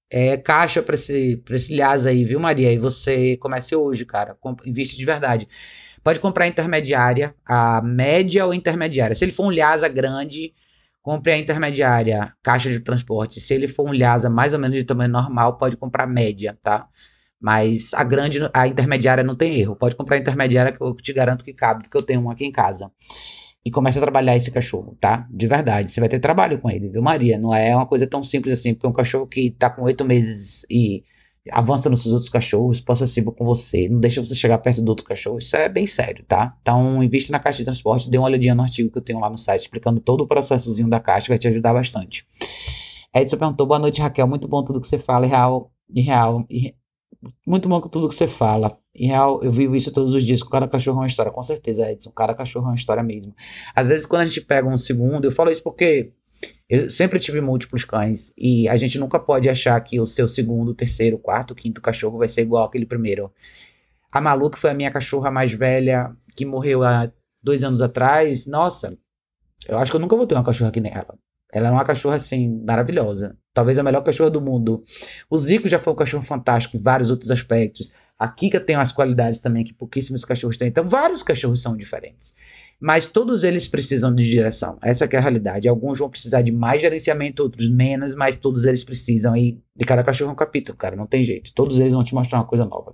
É 0.09 0.38
caixa 0.38 0.81
para 0.81 0.95
esse, 0.95 1.43
esse 1.49 1.75
Lhasa 1.75 2.09
aí, 2.09 2.23
viu, 2.23 2.39
Maria? 2.39 2.71
E 2.71 2.77
você 2.77 3.38
comece 3.38 3.75
hoje, 3.75 4.05
cara. 4.05 4.38
Investe 4.65 4.97
de 4.97 5.05
verdade. 5.05 5.47
Pode 6.03 6.19
comprar 6.19 6.47
intermediária, 6.47 7.35
a 7.45 7.81
média 7.81 8.45
ou 8.45 8.53
intermediária. 8.53 9.15
Se 9.15 9.25
ele 9.25 9.31
for 9.31 9.45
um 9.47 9.51
Lhasa 9.51 9.88
grande, 9.89 10.53
compre 11.01 11.34
a 11.34 11.38
intermediária, 11.38 12.34
caixa 12.41 12.69
de 12.69 12.79
transporte. 12.79 13.41
Se 13.41 13.53
ele 13.53 13.67
for 13.67 13.88
um 13.89 13.93
Lhasa 13.93 14.29
mais 14.29 14.53
ou 14.53 14.59
menos 14.59 14.77
de 14.77 14.84
tamanho 14.85 15.11
normal, 15.11 15.57
pode 15.57 15.75
comprar 15.77 16.07
média, 16.07 16.57
tá? 16.61 16.88
Mas 17.39 17.93
a 17.93 18.03
grande, 18.03 18.39
a 18.53 18.67
intermediária 18.67 19.23
não 19.23 19.35
tem 19.35 19.55
erro. 19.59 19.75
Pode 19.75 19.95
comprar 19.95 20.15
a 20.17 20.19
intermediária 20.19 20.71
que 20.71 20.81
eu 20.81 20.95
te 20.95 21.13
garanto 21.13 21.45
que 21.45 21.53
cabe, 21.53 21.84
porque 21.84 21.97
eu 21.97 22.03
tenho 22.03 22.21
uma 22.21 22.34
aqui 22.34 22.45
em 22.45 22.51
casa 22.51 22.91
e 23.68 23.72
começa 23.72 23.99
a 23.99 24.02
trabalhar 24.02 24.34
esse 24.38 24.49
cachorro, 24.49 24.95
tá? 24.98 25.27
De 25.30 25.45
verdade. 25.45 25.91
Você 25.91 25.99
vai 25.99 26.07
ter 26.07 26.19
trabalho 26.19 26.57
com 26.57 26.69
ele, 26.69 26.88
viu, 26.88 27.02
Maria? 27.02 27.38
Não 27.38 27.53
é 27.53 27.76
uma 27.76 27.85
coisa 27.85 28.07
tão 28.07 28.23
simples 28.23 28.57
assim, 28.57 28.73
porque 28.73 28.88
um 28.88 28.94
cachorro 28.94 29.27
que 29.27 29.52
tá 29.52 29.69
com 29.69 29.84
oito 29.84 30.06
meses 30.06 30.65
e 30.69 31.03
avança 31.52 31.89
nos 31.89 32.02
seus 32.02 32.14
outros 32.14 32.30
cachorros, 32.30 32.80
possa 32.80 33.06
ser 33.06 33.23
com 33.23 33.45
você, 33.45 33.89
não 33.89 33.99
deixa 33.99 34.23
você 34.23 34.35
chegar 34.35 34.57
perto 34.60 34.81
do 34.81 34.88
outro 34.88 35.06
cachorro, 35.06 35.38
isso 35.38 35.56
é 35.56 35.68
bem 35.68 35.85
sério, 35.85 36.23
tá? 36.26 36.56
Então, 36.61 37.03
investe 37.03 37.30
na 37.31 37.39
caixa 37.39 37.60
de 37.60 37.65
transporte, 37.65 38.10
dê 38.10 38.18
uma 38.18 38.27
olhadinha 38.27 38.56
no 38.56 38.64
artigo 38.64 38.89
que 38.89 38.98
eu 38.98 39.02
tenho 39.02 39.19
lá 39.19 39.30
no 39.30 39.38
site, 39.38 39.61
explicando 39.61 39.99
todo 39.99 40.22
o 40.22 40.27
processozinho 40.27 40.89
da 40.89 40.99
caixa, 40.99 41.27
vai 41.30 41.38
te 41.38 41.48
ajudar 41.48 41.73
bastante. 41.73 42.26
Edson 43.15 43.38
perguntou, 43.38 43.65
boa 43.65 43.80
noite, 43.80 44.02
Raquel, 44.02 44.27
muito 44.27 44.48
bom 44.48 44.64
tudo 44.64 44.81
que 44.81 44.88
você 44.88 44.99
fala, 44.99 45.26
e 45.26 45.30
real, 45.30 45.72
e 45.89 46.02
real, 46.02 46.45
muito 47.45 47.68
bom 47.68 47.80
com 47.81 47.89
tudo 47.89 48.10
que 48.10 48.15
você 48.15 48.27
fala. 48.27 48.77
Em 48.94 49.07
real, 49.07 49.44
eu 49.44 49.52
vivo 49.52 49.76
isso 49.76 49.91
todos 49.91 50.14
os 50.14 50.26
dias. 50.26 50.41
Cada 50.44 50.68
cachorro 50.68 50.98
é 50.98 51.02
uma 51.02 51.07
história. 51.07 51.31
Com 51.31 51.44
certeza, 51.44 51.89
Edson. 51.91 52.11
Cada 52.11 52.34
cachorro 52.34 52.65
é 52.65 52.69
uma 52.69 52.76
história 52.76 53.03
mesmo. 53.03 53.35
Às 53.76 53.89
vezes, 53.89 54.06
quando 54.06 54.22
a 54.22 54.26
gente 54.26 54.41
pega 54.41 54.68
um 54.68 54.77
segundo, 54.77 55.26
eu 55.26 55.31
falo 55.31 55.52
isso 55.52 55.64
porque 55.64 56.14
eu 56.69 56.89
sempre 56.89 57.19
tive 57.19 57.41
múltiplos 57.41 57.84
cães. 57.84 58.34
E 58.38 58.68
a 58.68 58.76
gente 58.76 58.99
nunca 58.99 59.19
pode 59.19 59.49
achar 59.49 59.80
que 59.81 59.99
o 59.99 60.06
seu 60.06 60.27
segundo, 60.27 60.73
terceiro, 60.73 61.18
quarto, 61.18 61.56
quinto 61.56 61.81
cachorro 61.81 62.18
vai 62.18 62.27
ser 62.27 62.41
igual 62.41 62.65
aquele 62.65 62.85
primeiro. 62.85 63.31
A 64.11 64.22
Malu, 64.22 64.49
que 64.49 64.60
foi 64.60 64.72
a 64.72 64.73
minha 64.73 64.91
cachorra 64.91 65.30
mais 65.30 65.52
velha, 65.52 66.11
que 66.35 66.45
morreu 66.45 66.84
há 66.84 67.11
dois 67.44 67.64
anos 67.64 67.81
atrás. 67.81 68.45
Nossa, 68.45 68.98
eu 69.68 69.77
acho 69.77 69.91
que 69.91 69.95
eu 69.95 70.02
nunca 70.02 70.15
vou 70.15 70.27
ter 70.27 70.35
uma 70.35 70.44
cachorra 70.44 70.72
que 70.72 70.81
nem 70.81 70.91
ela. 70.91 71.18
Ela 71.52 71.69
é 71.69 71.72
uma 71.72 71.85
cachorra, 71.85 72.15
assim, 72.15 72.64
maravilhosa. 72.65 73.38
Talvez 73.57 73.79
a 73.79 73.81
melhor 73.81 74.03
cachorra 74.03 74.29
do 74.29 74.39
mundo. 74.39 74.84
O 75.27 75.35
Zico 75.35 75.67
já 75.67 75.79
foi 75.79 75.91
um 75.91 75.95
cachorro 75.95 76.21
fantástico 76.21 76.77
em 76.77 76.79
vários 76.79 77.09
outros 77.09 77.31
aspectos. 77.31 77.91
A 78.19 78.27
Kika 78.27 78.59
tem 78.59 78.75
umas 78.75 78.91
qualidades 78.91 79.39
também 79.39 79.63
que 79.63 79.73
pouquíssimos 79.73 80.23
cachorros 80.23 80.57
têm. 80.57 80.67
Então, 80.67 80.88
vários 80.88 81.23
cachorros 81.23 81.59
são 81.59 81.75
diferentes. 81.75 82.35
Mas 82.79 83.07
todos 83.07 83.43
eles 83.43 83.67
precisam 83.67 84.13
de 84.13 84.29
direção. 84.29 84.77
Essa 84.79 85.05
é 85.05 85.17
a 85.17 85.19
realidade. 85.19 85.67
Alguns 85.67 85.97
vão 85.97 86.07
precisar 86.07 86.43
de 86.43 86.51
mais 86.51 86.84
gerenciamento, 86.84 87.41
outros 87.41 87.67
menos, 87.67 88.13
mas 88.13 88.35
todos 88.35 88.63
eles 88.63 88.84
precisam. 88.84 89.35
E 89.35 89.59
de 89.75 89.85
cada 89.85 90.03
cachorro 90.03 90.29
é 90.29 90.34
um 90.34 90.35
capítulo, 90.35 90.77
cara. 90.77 90.95
Não 90.95 91.07
tem 91.07 91.23
jeito. 91.23 91.51
Todos 91.55 91.79
eles 91.79 91.93
vão 91.93 92.03
te 92.03 92.13
mostrar 92.13 92.38
uma 92.38 92.45
coisa 92.45 92.63
nova. 92.63 92.93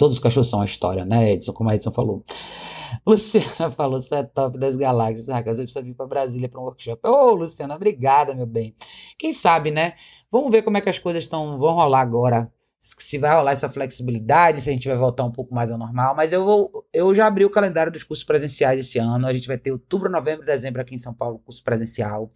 Todos 0.00 0.16
os 0.16 0.22
cachorros 0.22 0.48
são 0.48 0.62
a 0.62 0.64
história, 0.64 1.04
né, 1.04 1.32
Edson? 1.32 1.52
Como 1.52 1.68
a 1.68 1.74
Edson 1.74 1.92
falou. 1.92 2.24
Luciana 3.06 3.70
falou, 3.70 4.00
você 4.00 4.14
é 4.14 4.22
top 4.22 4.58
das 4.58 4.74
galáxias. 4.74 5.28
Ah, 5.28 5.42
você 5.42 5.56
precisa 5.56 5.82
vir 5.82 5.92
para 5.92 6.06
Brasília 6.06 6.48
para 6.48 6.58
um 6.58 6.64
workshop. 6.64 7.06
Ô, 7.06 7.10
oh, 7.10 7.34
Luciana, 7.34 7.76
obrigada, 7.76 8.34
meu 8.34 8.46
bem. 8.46 8.74
Quem 9.18 9.34
sabe, 9.34 9.70
né? 9.70 9.92
Vamos 10.32 10.50
ver 10.50 10.62
como 10.62 10.78
é 10.78 10.80
que 10.80 10.88
as 10.88 10.98
coisas 10.98 11.22
estão, 11.22 11.58
vão 11.58 11.74
rolar 11.74 12.00
agora 12.00 12.50
se 12.80 13.18
vai 13.18 13.34
rolar 13.34 13.52
essa 13.52 13.68
flexibilidade, 13.68 14.62
se 14.62 14.70
a 14.70 14.72
gente 14.72 14.88
vai 14.88 14.96
voltar 14.96 15.24
um 15.24 15.30
pouco 15.30 15.54
mais 15.54 15.70
ao 15.70 15.76
normal, 15.76 16.14
mas 16.16 16.32
eu 16.32 16.42
vou, 16.42 16.86
eu 16.94 17.14
já 17.14 17.26
abri 17.26 17.44
o 17.44 17.50
calendário 17.50 17.92
dos 17.92 18.02
cursos 18.02 18.24
presenciais 18.24 18.80
esse 18.80 18.98
ano, 18.98 19.26
a 19.26 19.32
gente 19.34 19.46
vai 19.46 19.58
ter 19.58 19.70
outubro, 19.70 20.10
novembro 20.10 20.42
e 20.42 20.46
dezembro 20.46 20.80
aqui 20.80 20.94
em 20.94 20.98
São 20.98 21.12
Paulo, 21.12 21.38
curso 21.40 21.62
presencial, 21.62 22.30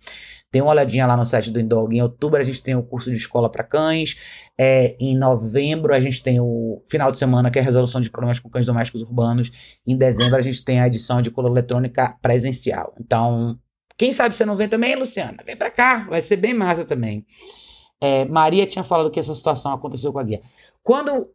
tem 0.51 0.61
uma 0.61 0.71
olhadinha 0.71 1.07
lá 1.07 1.17
no 1.17 1.25
site 1.25 1.51
do 1.51 1.59
Indog, 1.59 1.97
em 1.97 2.03
outubro 2.03 2.39
a 2.39 2.45
gente 2.45 2.63
tem 2.63 2.75
o 2.77 2.83
curso 2.83 3.11
de 3.11 3.17
escola 3.17 3.51
para 3.51 3.65
cães, 3.65 4.17
é, 4.59 4.95
em 5.01 5.17
novembro 5.17 5.95
a 5.95 6.01
gente 6.01 6.23
tem 6.23 6.39
o 6.39 6.85
final 6.91 7.11
de 7.11 7.17
semana, 7.17 7.51
que 7.51 7.59
é 7.59 7.63
a 7.63 7.65
resolução 7.65 8.01
de 8.01 8.11
problemas 8.11 8.39
com 8.39 8.51
cães 8.51 8.67
domésticos 8.67 9.01
urbanos, 9.01 9.79
em 9.87 9.97
dezembro 9.97 10.37
a 10.37 10.43
gente 10.43 10.63
tem 10.63 10.79
a 10.79 10.87
edição 10.87 11.23
de 11.23 11.31
cola 11.31 11.49
eletrônica 11.49 12.19
presencial, 12.21 12.95
então, 13.01 13.59
quem 13.97 14.13
sabe 14.13 14.37
você 14.37 14.45
não 14.45 14.57
vem 14.57 14.69
também, 14.69 14.95
Luciana? 14.95 15.39
Vem 15.47 15.57
para 15.57 15.71
cá, 15.71 16.05
vai 16.09 16.21
ser 16.21 16.37
bem 16.37 16.53
massa 16.53 16.85
também. 16.85 17.25
É, 18.01 18.25
Maria 18.25 18.67
tinha 18.67 18.85
falado 18.85 19.11
que 19.11 19.21
essa 19.21 19.35
situação 19.35 19.73
aconteceu 19.73 20.13
com 20.13 20.19
a 20.19 20.25
guia. 20.25 20.43
Quando, 20.83 21.31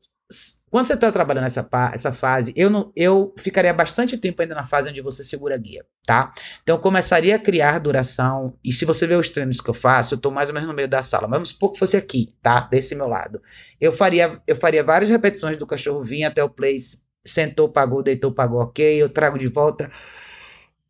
quando 0.69 0.85
você 0.85 0.93
está 0.93 1.11
trabalhando 1.11 1.47
essa, 1.47 1.67
essa 1.93 2.11
fase, 2.13 2.53
eu, 2.55 2.69
não, 2.69 2.91
eu 2.95 3.33
ficaria 3.37 3.73
bastante 3.73 4.17
tempo 4.17 4.41
ainda 4.41 4.53
na 4.53 4.63
fase 4.63 4.89
onde 4.89 5.01
você 5.01 5.23
segura 5.23 5.55
a 5.55 5.57
guia, 5.57 5.85
tá? 6.05 6.31
Então 6.61 6.75
eu 6.75 6.79
começaria 6.79 7.35
a 7.35 7.39
criar 7.39 7.79
duração. 7.79 8.53
E 8.63 8.71
se 8.71 8.85
você 8.85 9.07
ver 9.07 9.17
os 9.17 9.29
treinos 9.29 9.59
que 9.59 9.69
eu 9.69 9.73
faço, 9.73 10.13
eu 10.13 10.17
estou 10.17 10.31
mais 10.31 10.49
ou 10.49 10.53
menos 10.53 10.69
no 10.69 10.75
meio 10.75 10.87
da 10.87 11.01
sala. 11.01 11.27
Vamos 11.27 11.49
supor 11.49 11.71
que 11.71 11.79
fosse 11.79 11.97
aqui, 11.97 12.35
tá? 12.41 12.61
Desse 12.61 12.93
meu 12.93 13.07
lado. 13.07 13.41
Eu 13.81 13.91
faria, 13.91 14.41
eu 14.45 14.55
faria 14.55 14.83
várias 14.83 15.09
repetições 15.09 15.57
do 15.57 15.65
cachorro 15.65 16.03
vir 16.03 16.23
até 16.23 16.43
o 16.43 16.49
place, 16.49 17.01
sentou, 17.25 17.69
pagou, 17.69 18.03
deitou, 18.03 18.31
pagou, 18.31 18.61
ok. 18.61 19.01
Eu 19.01 19.09
trago 19.09 19.39
de 19.39 19.47
volta. 19.47 19.89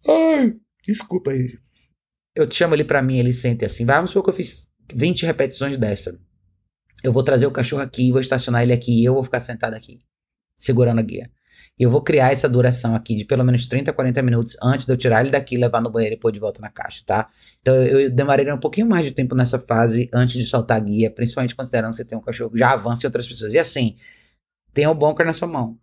Ai, 0.08 0.56
desculpa 0.86 1.32
aí. 1.32 1.58
Eu 2.36 2.48
te 2.48 2.56
chamo 2.56 2.76
ele 2.76 2.84
para 2.84 3.02
mim, 3.02 3.18
ele 3.20 3.34
sente 3.34 3.66
assim. 3.66 3.86
Vamos 3.86 4.12
supor 4.12 4.24
que 4.24 4.30
eu 4.30 4.34
fiz 4.34 4.69
20 4.94 5.26
repetições 5.26 5.78
dessa. 5.78 6.20
Eu 7.04 7.14
vou 7.14 7.24
trazer 7.24 7.48
o 7.48 7.52
cachorro 7.52 7.82
aqui, 7.82 8.12
vou 8.12 8.20
estacionar 8.20 8.64
ele 8.64 8.74
aqui 8.74 9.02
e 9.02 9.06
eu 9.06 9.14
vou 9.14 9.24
ficar 9.24 9.40
sentado 9.40 9.74
aqui, 9.74 10.02
segurando 10.58 11.00
a 11.00 11.04
guia. 11.04 11.30
E 11.80 11.84
eu 11.84 11.90
vou 11.90 12.02
criar 12.02 12.32
essa 12.32 12.50
duração 12.50 12.94
aqui 12.94 13.16
de 13.16 13.24
pelo 13.24 13.44
menos 13.44 13.66
30, 13.66 13.94
40 13.94 14.22
minutos 14.22 14.58
antes 14.62 14.86
de 14.86 14.92
eu 14.92 14.98
tirar 14.98 15.22
ele 15.22 15.30
daqui, 15.30 15.56
levar 15.56 15.82
no 15.82 15.90
banheiro 15.90 16.16
e 16.16 16.20
pôr 16.20 16.30
de 16.30 16.40
volta 16.40 16.62
na 16.62 16.70
caixa, 16.70 17.04
tá? 17.06 17.30
Então 17.62 17.74
eu 17.74 18.12
demoraria 18.12 18.54
um 18.54 18.60
pouquinho 18.60 18.86
mais 18.86 19.06
de 19.06 19.14
tempo 19.14 19.34
nessa 19.34 19.58
fase 19.58 20.10
antes 20.14 20.36
de 20.36 20.46
soltar 20.46 20.76
a 20.76 20.80
guia, 20.82 21.10
principalmente 21.10 21.56
considerando 21.56 21.92
que 21.92 21.98
você 21.98 22.06
tem 22.06 22.18
um 22.18 22.22
cachorro 22.22 22.52
que 22.52 22.60
já 22.60 22.72
avança 22.72 23.06
em 23.06 23.08
outras 23.08 23.26
pessoas. 23.26 23.54
E 23.54 23.60
assim, 23.60 23.96
tem 24.74 24.88
o 24.88 24.94
bunker 24.94 25.26
na 25.26 25.32
sua 25.32 25.48
mão. 25.48 25.78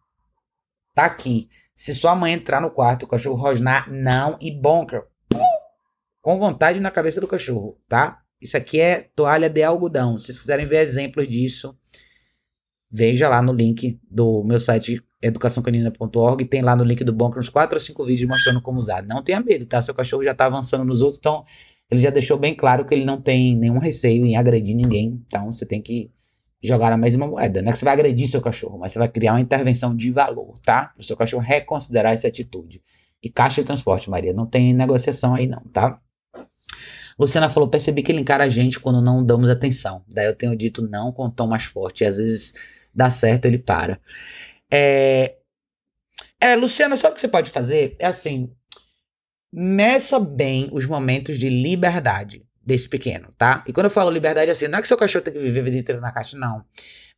Tá 0.94 1.06
aqui. 1.06 1.48
Se 1.74 1.94
sua 1.94 2.14
mãe 2.14 2.34
entrar 2.34 2.60
no 2.60 2.70
quarto, 2.70 3.04
o 3.04 3.08
cachorro 3.08 3.36
rosnar, 3.36 3.90
não, 3.90 4.38
e 4.40 4.50
bunker. 4.50 5.04
Com 6.20 6.38
vontade 6.38 6.78
na 6.78 6.90
cabeça 6.90 7.20
do 7.20 7.28
cachorro, 7.28 7.80
tá? 7.88 8.22
Isso 8.40 8.56
aqui 8.56 8.80
é 8.80 9.08
toalha 9.14 9.48
de 9.48 9.62
algodão. 9.62 10.18
Se 10.18 10.26
vocês 10.26 10.38
quiserem 10.38 10.66
ver 10.66 10.80
exemplos 10.80 11.28
disso, 11.28 11.76
veja 12.90 13.28
lá 13.28 13.40
no 13.40 13.52
link 13.52 13.98
do 14.10 14.44
meu 14.44 14.60
site 14.60 15.02
educaçãocanina.org. 15.22 16.44
Tem 16.44 16.62
lá 16.62 16.76
no 16.76 16.84
link 16.84 17.02
do 17.02 17.12
Bunker 17.12 17.38
uns 17.38 17.48
4 17.48 17.76
ou 17.76 17.80
5 17.80 18.04
vídeos 18.04 18.28
mostrando 18.28 18.60
como 18.60 18.78
usar. 18.78 19.02
Não 19.02 19.22
tenha 19.22 19.40
medo, 19.40 19.66
tá? 19.66 19.80
Seu 19.80 19.94
cachorro 19.94 20.22
já 20.22 20.34
tá 20.34 20.46
avançando 20.46 20.84
nos 20.84 21.00
outros, 21.00 21.18
então 21.18 21.44
ele 21.90 22.00
já 22.00 22.10
deixou 22.10 22.38
bem 22.38 22.54
claro 22.54 22.84
que 22.84 22.94
ele 22.94 23.04
não 23.04 23.20
tem 23.20 23.56
nenhum 23.56 23.78
receio 23.78 24.24
em 24.26 24.36
agredir 24.36 24.76
ninguém. 24.76 25.22
Então 25.26 25.52
você 25.52 25.64
tem 25.64 25.80
que 25.80 26.10
jogar 26.62 26.92
a 26.92 26.96
mesma 26.96 27.26
moeda. 27.26 27.62
Não 27.62 27.68
é 27.68 27.72
que 27.72 27.78
você 27.78 27.84
vai 27.84 27.94
agredir 27.94 28.28
seu 28.28 28.40
cachorro, 28.40 28.78
mas 28.78 28.92
você 28.92 28.98
vai 28.98 29.08
criar 29.08 29.32
uma 29.32 29.40
intervenção 29.40 29.94
de 29.94 30.10
valor, 30.10 30.58
tá? 30.58 30.86
Para 30.86 31.00
o 31.00 31.04
seu 31.04 31.16
cachorro 31.16 31.42
reconsiderar 31.42 32.12
essa 32.12 32.28
atitude. 32.28 32.82
E 33.22 33.30
caixa 33.30 33.62
de 33.62 33.66
transporte, 33.66 34.10
Maria, 34.10 34.32
não 34.32 34.46
tem 34.46 34.74
negociação 34.74 35.34
aí 35.34 35.46
não, 35.46 35.62
tá? 35.72 36.00
Luciana 37.18 37.48
falou: 37.48 37.68
percebi 37.68 38.02
que 38.02 38.12
ele 38.12 38.20
encara 38.20 38.44
a 38.44 38.48
gente 38.48 38.78
quando 38.78 39.00
não 39.00 39.24
damos 39.24 39.48
atenção. 39.48 40.04
Daí 40.06 40.26
eu 40.26 40.34
tenho 40.34 40.56
dito 40.56 40.82
não 40.82 41.12
com 41.12 41.26
um 41.26 41.30
tom 41.30 41.46
mais 41.46 41.64
forte. 41.64 42.04
E 42.04 42.06
às 42.06 42.16
vezes 42.16 42.52
dá 42.94 43.10
certo, 43.10 43.46
ele 43.46 43.58
para. 43.58 44.00
É, 44.70 45.36
é, 46.40 46.54
Luciana, 46.56 46.96
sabe 46.96 47.12
o 47.12 47.14
que 47.14 47.20
você 47.20 47.28
pode 47.28 47.50
fazer? 47.50 47.96
É 47.98 48.06
assim: 48.06 48.50
meça 49.52 50.18
bem 50.18 50.68
os 50.72 50.86
momentos 50.86 51.38
de 51.38 51.48
liberdade 51.48 52.44
desse 52.64 52.88
pequeno, 52.88 53.32
tá? 53.38 53.64
E 53.66 53.72
quando 53.72 53.86
eu 53.86 53.90
falo 53.90 54.10
liberdade, 54.10 54.50
assim, 54.50 54.68
não 54.68 54.78
é 54.78 54.82
que 54.82 54.88
seu 54.88 54.96
cachorro 54.96 55.24
tem 55.24 55.32
que 55.32 55.40
viver 55.40 55.60
a 55.60 55.64
vida 55.64 55.78
inteira 55.78 56.00
na 56.00 56.12
caixa, 56.12 56.36
não. 56.36 56.64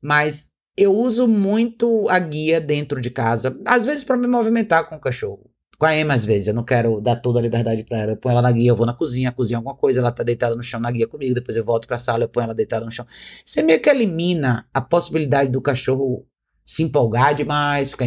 Mas 0.00 0.50
eu 0.76 0.94
uso 0.94 1.26
muito 1.26 2.08
a 2.08 2.18
guia 2.18 2.60
dentro 2.60 3.00
de 3.00 3.10
casa, 3.10 3.58
às 3.64 3.84
vezes 3.84 4.04
para 4.04 4.16
me 4.16 4.26
movimentar 4.26 4.88
com 4.88 4.96
o 4.96 5.00
cachorro 5.00 5.47
com 5.78 5.86
a 5.86 5.96
Emma 5.96 6.14
às 6.14 6.24
vezes. 6.24 6.48
Eu 6.48 6.55
não 6.55 6.64
quero 6.64 7.00
dar 7.00 7.16
toda 7.16 7.38
a 7.38 7.42
liberdade 7.42 7.84
para 7.84 7.98
ela. 8.00 8.12
Eu 8.12 8.16
ponho 8.16 8.32
ela 8.32 8.42
na 8.42 8.52
guia, 8.52 8.70
eu 8.70 8.76
vou 8.76 8.84
na 8.86 8.92
cozinha, 8.92 9.32
cozinho 9.32 9.59
alguma 9.59 9.76
coisa, 9.76 10.00
ela 10.00 10.12
tá 10.12 10.22
deitada 10.22 10.55
no 10.56 10.62
chão 10.62 10.80
na 10.80 10.90
guia 10.90 11.06
comigo, 11.06 11.34
depois 11.34 11.56
eu 11.56 11.64
volto 11.64 11.86
pra 11.86 11.98
sala, 11.98 12.24
eu 12.24 12.28
ponho 12.28 12.44
ela 12.44 12.55
deitada 12.55 12.84
no 12.84 12.90
chão. 12.90 13.06
Você 13.44 13.62
meio 13.62 13.80
que 13.80 13.88
elimina 13.88 14.66
a 14.74 14.80
possibilidade 14.80 15.50
do 15.50 15.60
cachorro 15.60 16.26
se 16.66 16.82
empolgar 16.82 17.34
demais, 17.34 17.90
ficar 17.90 18.06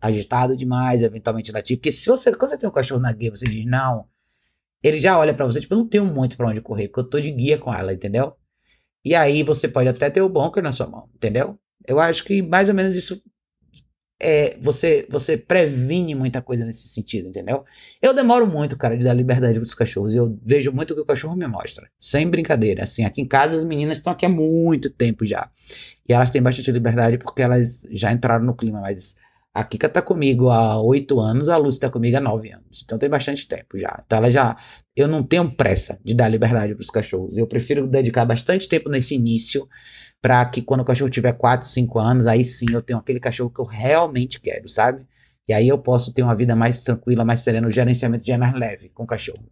agitado 0.00 0.56
demais, 0.56 1.02
eventualmente 1.02 1.52
latir. 1.52 1.76
Porque 1.76 1.92
se 1.92 2.06
você, 2.06 2.32
quando 2.32 2.50
você 2.50 2.58
tem 2.58 2.68
um 2.68 2.72
cachorro 2.72 3.00
na 3.00 3.12
guia, 3.12 3.30
você 3.30 3.44
diz 3.44 3.66
não, 3.66 4.06
ele 4.82 4.98
já 4.98 5.18
olha 5.18 5.34
para 5.34 5.44
você, 5.44 5.60
tipo, 5.60 5.74
eu 5.74 5.78
não 5.78 5.88
tenho 5.88 6.06
muito 6.06 6.36
para 6.36 6.48
onde 6.48 6.60
correr, 6.60 6.88
porque 6.88 7.00
eu 7.00 7.10
tô 7.10 7.20
de 7.20 7.30
guia 7.30 7.58
com 7.58 7.74
ela, 7.74 7.92
entendeu? 7.92 8.34
E 9.04 9.14
aí 9.14 9.42
você 9.42 9.68
pode 9.68 9.88
até 9.88 10.08
ter 10.10 10.22
o 10.22 10.28
bunker 10.28 10.62
na 10.62 10.72
sua 10.72 10.86
mão, 10.86 11.08
entendeu? 11.14 11.58
Eu 11.86 12.00
acho 12.00 12.24
que 12.24 12.42
mais 12.42 12.68
ou 12.68 12.74
menos 12.74 12.96
isso 12.96 13.22
é, 14.20 14.56
você, 14.60 15.06
você 15.08 15.36
previne 15.36 16.14
muita 16.14 16.42
coisa 16.42 16.64
nesse 16.64 16.88
sentido, 16.88 17.28
entendeu? 17.28 17.64
Eu 18.02 18.12
demoro 18.12 18.46
muito, 18.46 18.76
cara, 18.76 18.96
de 18.96 19.04
dar 19.04 19.14
liberdade 19.14 19.54
para 19.54 19.64
os 19.64 19.74
cachorros. 19.74 20.14
Eu 20.14 20.38
vejo 20.44 20.72
muito 20.72 20.92
o 20.92 20.94
que 20.96 21.02
o 21.02 21.06
cachorro 21.06 21.36
me 21.36 21.46
mostra. 21.46 21.88
Sem 22.00 22.28
brincadeira. 22.28 22.82
Assim, 22.82 23.04
aqui 23.04 23.20
em 23.22 23.28
casa 23.28 23.56
as 23.56 23.64
meninas 23.64 23.98
estão 23.98 24.12
aqui 24.12 24.26
há 24.26 24.28
muito 24.28 24.90
tempo 24.90 25.24
já. 25.24 25.50
E 26.08 26.12
elas 26.12 26.30
têm 26.30 26.42
bastante 26.42 26.70
liberdade 26.72 27.18
porque 27.18 27.42
elas 27.42 27.82
já 27.90 28.12
entraram 28.12 28.44
no 28.44 28.54
clima, 28.56 28.80
mas 28.80 29.14
A 29.54 29.64
Kika 29.64 29.88
tá 29.88 30.00
comigo 30.02 30.50
há 30.50 30.80
oito 30.80 31.18
anos, 31.20 31.48
a 31.48 31.56
Lucy 31.56 31.80
tá 31.80 31.90
comigo 31.90 32.16
há 32.16 32.20
nove 32.20 32.52
anos. 32.52 32.82
Então 32.84 32.98
tem 32.98 33.08
bastante 33.08 33.46
tempo 33.48 33.76
já. 33.76 34.02
Então 34.06 34.18
ela 34.18 34.30
já. 34.30 34.56
Eu 34.94 35.08
não 35.08 35.22
tenho 35.22 35.50
pressa 35.50 35.98
de 36.04 36.14
dar 36.14 36.28
liberdade 36.28 36.74
para 36.74 36.82
os 36.82 36.90
cachorros. 36.90 37.36
Eu 37.36 37.46
prefiro 37.46 37.86
dedicar 37.86 38.24
bastante 38.24 38.68
tempo 38.68 38.88
nesse 38.88 39.14
início 39.14 39.68
para 40.20 40.44
que 40.46 40.62
quando 40.62 40.80
o 40.80 40.84
cachorro 40.84 41.10
tiver 41.10 41.32
4, 41.32 41.66
5 41.66 41.98
anos, 41.98 42.26
aí 42.26 42.44
sim 42.44 42.66
eu 42.72 42.82
tenho 42.82 42.98
aquele 42.98 43.20
cachorro 43.20 43.50
que 43.50 43.60
eu 43.60 43.64
realmente 43.64 44.40
quero, 44.40 44.68
sabe? 44.68 45.06
E 45.48 45.52
aí 45.52 45.68
eu 45.68 45.78
posso 45.78 46.12
ter 46.12 46.22
uma 46.22 46.36
vida 46.36 46.54
mais 46.54 46.82
tranquila, 46.82 47.24
mais 47.24 47.40
serena, 47.40 47.66
o 47.68 47.70
gerenciamento 47.70 48.26
já 48.26 48.34
é 48.34 48.38
mais 48.38 48.52
leve 48.54 48.90
com 48.90 49.04
o 49.04 49.06
cachorro. 49.06 49.44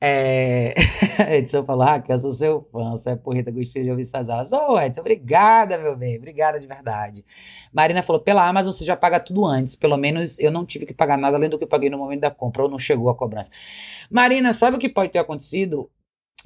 É... 0.00 0.74
Edson 1.38 1.64
falou, 1.64 1.82
ah, 1.82 2.00
que 2.00 2.12
eu 2.12 2.20
sou 2.20 2.32
seu 2.32 2.68
fã, 2.70 2.92
você 2.92 3.10
é 3.10 3.16
porreta, 3.16 3.50
gostei 3.50 3.82
de 3.82 3.90
ouvir 3.90 4.04
suas 4.04 4.28
aulas. 4.28 4.52
Ô, 4.52 4.74
oh, 4.74 4.80
Edson, 4.80 5.00
obrigada, 5.00 5.76
meu 5.78 5.96
bem, 5.96 6.16
obrigada 6.16 6.60
de 6.60 6.66
verdade. 6.66 7.24
Marina 7.72 8.02
falou, 8.02 8.22
pela 8.22 8.46
Amazon 8.46 8.72
você 8.72 8.84
já 8.84 8.96
paga 8.96 9.18
tudo 9.18 9.44
antes, 9.44 9.74
pelo 9.74 9.96
menos 9.96 10.38
eu 10.38 10.52
não 10.52 10.64
tive 10.64 10.86
que 10.86 10.94
pagar 10.94 11.18
nada 11.18 11.36
além 11.36 11.50
do 11.50 11.58
que 11.58 11.64
eu 11.64 11.68
paguei 11.68 11.90
no 11.90 11.98
momento 11.98 12.20
da 12.20 12.30
compra, 12.30 12.62
ou 12.62 12.68
não 12.68 12.78
chegou 12.78 13.10
a 13.10 13.16
cobrança. 13.16 13.50
Marina, 14.10 14.52
sabe 14.52 14.76
o 14.76 14.80
que 14.80 14.88
pode 14.88 15.10
ter 15.10 15.18
acontecido? 15.18 15.90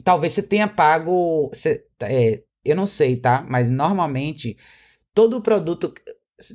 Talvez 0.05 0.33
você 0.33 0.43
tenha 0.43 0.69
pago. 0.69 1.51
Você, 1.53 1.85
é, 2.01 2.43
eu 2.65 2.77
não 2.77 2.87
sei, 2.87 3.17
tá? 3.17 3.45
Mas 3.49 3.71
normalmente 3.71 4.57
todo 5.15 5.43
produto. 5.43 5.93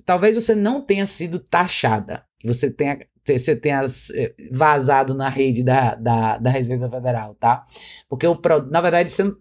Talvez 0.05 0.35
você 0.35 0.53
não 0.55 0.81
tenha 0.81 1.05
sido 1.05 1.39
taxada. 1.39 2.25
Você 2.43 2.69
tenha, 2.69 2.99
você 3.25 3.55
tenha 3.55 3.85
é, 4.15 4.33
vazado 4.51 5.13
na 5.13 5.29
rede 5.29 5.63
da, 5.63 5.95
da, 5.95 6.37
da 6.37 6.49
Receita 6.49 6.89
Federal, 6.89 7.35
tá? 7.35 7.65
Porque 8.09 8.27
o 8.27 8.39
na 8.69 8.81
verdade, 8.81 9.11
você, 9.11 9.23
o 9.23 9.37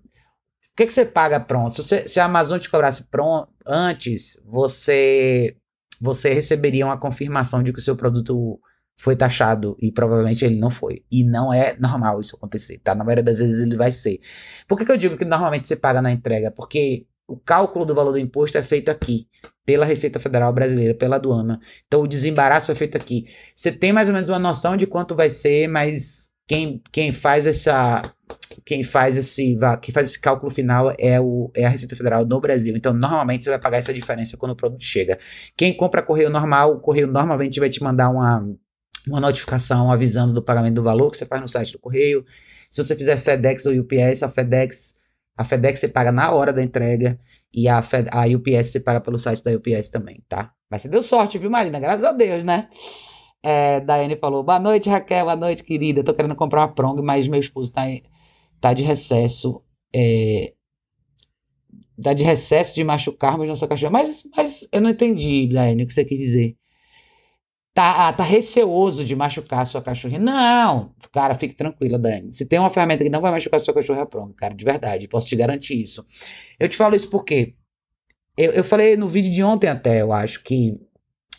que, 0.77 0.87
que 0.87 0.93
você 0.93 1.05
paga 1.05 1.41
pronto? 1.41 1.75
Se, 1.75 1.83
você, 1.83 2.09
se 2.09 2.21
a 2.21 2.25
Amazon 2.25 2.59
te 2.59 2.71
cobrasse 2.71 3.05
pronto, 3.05 3.49
antes, 3.67 4.41
você, 4.45 5.57
você 6.01 6.33
receberia 6.33 6.87
uma 6.87 6.99
confirmação 6.99 7.63
de 7.63 7.73
que 7.73 7.79
o 7.79 7.83
seu 7.83 7.97
produto 7.97 8.61
foi 8.97 9.15
taxado 9.15 9.77
e 9.81 9.93
provavelmente 9.93 10.45
ele 10.45 10.57
não 10.59 10.71
foi. 10.71 11.05
E 11.11 11.23
não 11.23 11.53
é 11.53 11.77
normal 11.79 12.21
isso 12.21 12.37
acontecer, 12.37 12.79
tá? 12.79 12.95
Na 12.95 13.05
maioria 13.05 13.23
das 13.23 13.39
vezes 13.39 13.61
ele 13.61 13.77
vai 13.77 13.93
ser. 13.93 14.21
Por 14.67 14.79
que, 14.79 14.85
que 14.85 14.93
eu 14.93 14.97
digo 14.97 15.17
que 15.17 15.25
normalmente 15.25 15.67
você 15.67 15.77
paga 15.77 16.01
na 16.01 16.11
entrega? 16.11 16.51
Porque 16.51 17.07
o 17.29 17.37
cálculo 17.37 17.85
do 17.85 17.95
valor 17.95 18.13
do 18.13 18.19
imposto 18.19 18.57
é 18.57 18.63
feito 18.63 18.91
aqui, 18.91 19.27
pela 19.65 19.85
Receita 19.85 20.19
Federal 20.19 20.53
Brasileira, 20.53 20.95
pela 20.95 21.17
aduana. 21.17 21.61
Então 21.87 22.01
o 22.01 22.07
desembaraço 22.07 22.73
é 22.73 22.75
feito 22.75 22.97
aqui. 22.97 23.27
Você 23.55 23.71
tem 23.73 23.93
mais 23.93 24.09
ou 24.09 24.15
menos 24.15 24.29
uma 24.29 24.39
noção 24.39 24.77
de 24.77 24.87
quanto 24.87 25.15
vai 25.15 25.29
ser, 25.29 25.69
mas 25.69 26.29
quem, 26.47 26.81
quem 26.93 27.13
faz 27.13 27.47
essa 27.47 28.03
quem 28.65 28.83
faz 28.83 29.17
esse 29.17 29.59
quem 29.83 29.93
faz 29.93 30.11
esse 30.11 30.21
cálculo 30.21 30.51
final 30.51 30.93
é, 30.99 31.21
o, 31.21 31.51
é 31.55 31.65
a 31.67 31.69
Receita 31.69 31.97
Federal 31.97 32.25
no 32.25 32.41
Brasil. 32.41 32.75
Então, 32.77 32.93
normalmente 32.93 33.45
você 33.45 33.51
vai 33.51 33.59
pagar 33.59 33.79
essa 33.79 33.93
diferença 33.93 34.37
quando 34.37 34.53
o 34.53 34.57
produto 34.57 34.83
chega. 34.83 35.19
Quem 35.57 35.77
compra 35.77 36.03
correio 36.03 36.31
normal, 36.31 36.75
o 36.75 36.81
correio 36.81 37.07
normalmente 37.07 37.61
vai 37.61 37.69
te 37.69 37.83
mandar 37.83 38.09
uma 38.11 38.43
uma 39.09 39.21
notificação 39.21 39.91
avisando 39.91 40.33
do 40.33 40.43
pagamento 40.43 40.75
do 40.75 40.83
valor 40.83 41.11
que 41.11 41.17
você 41.17 41.27
faz 41.27 41.41
no 41.41 41.49
site 41.49 41.73
do 41.73 41.79
correio. 41.79 42.25
Se 42.71 42.83
você 42.83 42.97
fizer 42.97 43.17
FedEx 43.17 43.65
ou 43.67 43.73
UPS, 43.73 44.23
a 44.23 44.29
FedEx, 44.29 44.95
a 45.37 45.45
FedEx 45.45 45.79
você 45.79 45.89
paga 45.89 46.11
na 46.11 46.31
hora 46.33 46.53
da 46.53 46.63
entrega 46.63 47.19
e 47.55 47.69
a, 47.69 47.81
Fed, 47.83 48.09
a 48.13 48.27
UPS 48.27 48.69
você 48.69 48.81
paga 48.81 49.01
pelo 49.01 49.19
site 49.19 49.43
da 49.43 49.53
UPS 49.53 49.89
também, 49.89 50.23
tá? 50.29 50.53
Mas 50.69 50.83
você 50.83 50.89
deu 50.89 51.03
sorte, 51.03 51.39
viu, 51.39 51.51
Marina? 51.51 51.79
Graças 51.79 52.05
a 52.05 52.13
Deus, 52.13 52.43
né? 52.43 52.69
É, 53.43 53.81
Daiane 53.81 54.17
falou: 54.17 54.43
Boa 54.43 54.59
noite, 54.59 54.89
Raquel. 54.89 55.25
Boa 55.25 55.37
noite, 55.37 55.63
querida. 55.63 56.03
Tô 56.03 56.13
querendo 56.13 56.35
comprar 56.35 56.63
uma 56.63 56.75
prong, 56.75 57.01
mas 57.03 57.29
meu 57.29 57.39
esposo 57.39 57.73
tá, 57.73 57.85
tá 58.61 58.75
de 58.75 58.83
recesso. 58.83 59.63
É, 59.95 60.53
tá 62.03 62.13
de 62.13 62.25
recesso 62.25 62.75
de 62.75 62.83
machucar, 62.83 63.39
mas 63.39 63.47
não 63.49 63.55
sou 63.55 63.69
cachorro. 63.69 63.93
Mas, 63.93 64.25
mas 64.37 64.69
eu 64.73 64.81
não 64.81 64.91
entendi, 64.91 65.49
Daiane, 65.53 65.85
o 65.85 65.87
que 65.87 65.95
você 65.95 66.05
quis 66.05 66.19
dizer 66.19 66.57
tá, 67.77 68.09
ah, 68.09 68.13
tá 68.15 68.25
receoso 68.25 69.05
de 69.05 69.15
machucar 69.15 69.61
a 69.61 69.67
sua 69.67 69.83
cachorrinha. 69.83 70.19
Não, 70.19 70.95
cara, 71.13 71.35
fique 71.35 71.55
tranquila, 71.55 71.99
Dani. 71.99 72.33
Se 72.33 72.47
tem 72.47 72.59
uma 72.59 72.71
ferramenta 72.71 73.05
que 73.05 73.11
não 73.11 73.21
vai 73.21 73.31
machucar 73.31 73.61
a 73.61 73.63
sua 73.63 73.75
cachorra, 73.75 74.07
pronto, 74.07 74.33
cara, 74.35 74.55
de 74.55 74.65
verdade, 74.65 75.07
posso 75.07 75.29
te 75.29 75.37
garantir 75.37 75.83
isso. 75.83 76.03
Eu 76.59 76.71
te 76.71 76.77
falo 76.77 76.97
isso 76.97 77.11
porque 77.11 77.55
eu, 78.35 78.53
eu 78.53 78.65
falei 78.65 78.97
no 78.97 79.07
vídeo 79.07 79.31
de 79.31 79.43
ontem 79.43 79.69
até, 79.69 80.01
eu 80.01 80.11
acho 80.11 80.43
que 80.43 80.81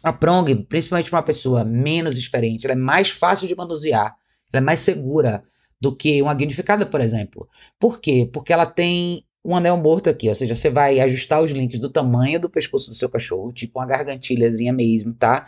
a 0.04 0.14
prong, 0.14 0.64
principalmente 0.66 1.10
para 1.10 1.18
uma 1.18 1.26
pessoa 1.26 1.66
menos 1.66 2.16
experiente, 2.16 2.68
ela 2.68 2.74
é 2.74 2.78
mais 2.78 3.10
fácil 3.10 3.48
de 3.48 3.56
manusear, 3.56 4.16
ela 4.54 4.62
é 4.62 4.64
mais 4.64 4.80
segura 4.82 5.44
do 5.82 5.96
que 5.96 6.22
uma 6.22 6.36
guinificada, 6.36 6.86
por 6.86 7.02
exemplo. 7.02 7.50
Por 7.80 8.00
quê? 8.00 8.30
Porque 8.32 8.54
ela 8.54 8.68
tem 8.68 9.24
um 9.44 9.56
anel 9.56 9.78
morto 9.78 10.08
aqui, 10.08 10.30
ou 10.30 10.36
seja, 10.36 10.54
você 10.54 10.70
vai 10.70 11.00
ajustar 11.00 11.42
os 11.42 11.50
links 11.50 11.80
do 11.80 11.90
tamanho 11.90 12.40
do 12.40 12.48
pescoço 12.50 12.90
do 12.92 12.96
seu 12.96 13.10
cachorro, 13.10 13.52
tipo 13.52 13.80
uma 13.80 13.88
gargantilhazinha 13.88 14.72
mesmo, 14.72 15.16
tá? 15.16 15.48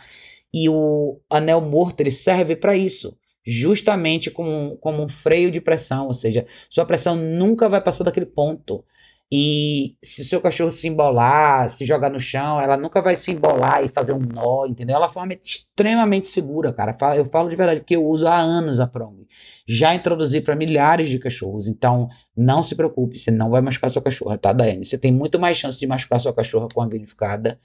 E 0.52 0.68
o 0.68 1.20
anel 1.30 1.60
morto 1.60 2.00
ele 2.00 2.10
serve 2.10 2.56
para 2.56 2.76
isso, 2.76 3.16
justamente 3.46 4.30
como, 4.30 4.76
como 4.78 5.02
um 5.02 5.08
freio 5.08 5.50
de 5.50 5.60
pressão, 5.60 6.06
ou 6.06 6.14
seja, 6.14 6.46
sua 6.68 6.84
pressão 6.84 7.14
nunca 7.14 7.68
vai 7.68 7.80
passar 7.80 8.04
daquele 8.04 8.26
ponto. 8.26 8.84
E 9.32 9.96
se 10.02 10.22
o 10.22 10.24
seu 10.24 10.40
cachorro 10.40 10.72
se 10.72 10.88
embolar, 10.88 11.70
se 11.70 11.86
jogar 11.86 12.10
no 12.10 12.18
chão, 12.18 12.60
ela 12.60 12.76
nunca 12.76 13.00
vai 13.00 13.14
se 13.14 13.30
embolar 13.30 13.84
e 13.84 13.88
fazer 13.88 14.12
um 14.12 14.18
nó, 14.18 14.66
entendeu? 14.66 14.96
Ela 14.96 15.04
é 15.04 15.06
uma 15.06 15.12
forma 15.12 15.34
extremamente 15.34 16.26
segura, 16.26 16.72
cara. 16.72 16.96
Eu 17.16 17.24
falo 17.26 17.48
de 17.48 17.54
verdade 17.54 17.78
porque 17.78 17.94
eu 17.94 18.04
uso 18.04 18.26
há 18.26 18.36
anos 18.36 18.80
a 18.80 18.88
Prong. 18.88 19.24
Já 19.68 19.94
introduzi 19.94 20.40
para 20.40 20.56
milhares 20.56 21.08
de 21.08 21.16
cachorros, 21.20 21.68
então 21.68 22.08
não 22.36 22.60
se 22.60 22.74
preocupe, 22.74 23.16
você 23.16 23.30
não 23.30 23.50
vai 23.50 23.60
machucar 23.60 23.88
sua 23.92 24.02
cachorra, 24.02 24.36
tá, 24.36 24.52
Daiane? 24.52 24.84
Você 24.84 24.98
tem 24.98 25.12
muito 25.12 25.38
mais 25.38 25.56
chance 25.56 25.78
de 25.78 25.86
machucar 25.86 26.18
sua 26.18 26.34
cachorra 26.34 26.66
com 26.74 26.82
a 26.82 26.88
gamificada 26.88 27.60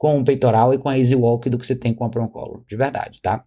com 0.00 0.18
o 0.18 0.24
peitoral 0.24 0.72
e 0.72 0.78
com 0.78 0.88
a 0.88 0.98
Easy 0.98 1.14
Walk 1.14 1.50
do 1.50 1.58
que 1.58 1.66
você 1.66 1.76
tem 1.76 1.92
com 1.92 2.06
a 2.06 2.08
Proncolo, 2.08 2.64
de 2.66 2.74
verdade, 2.74 3.20
tá? 3.20 3.44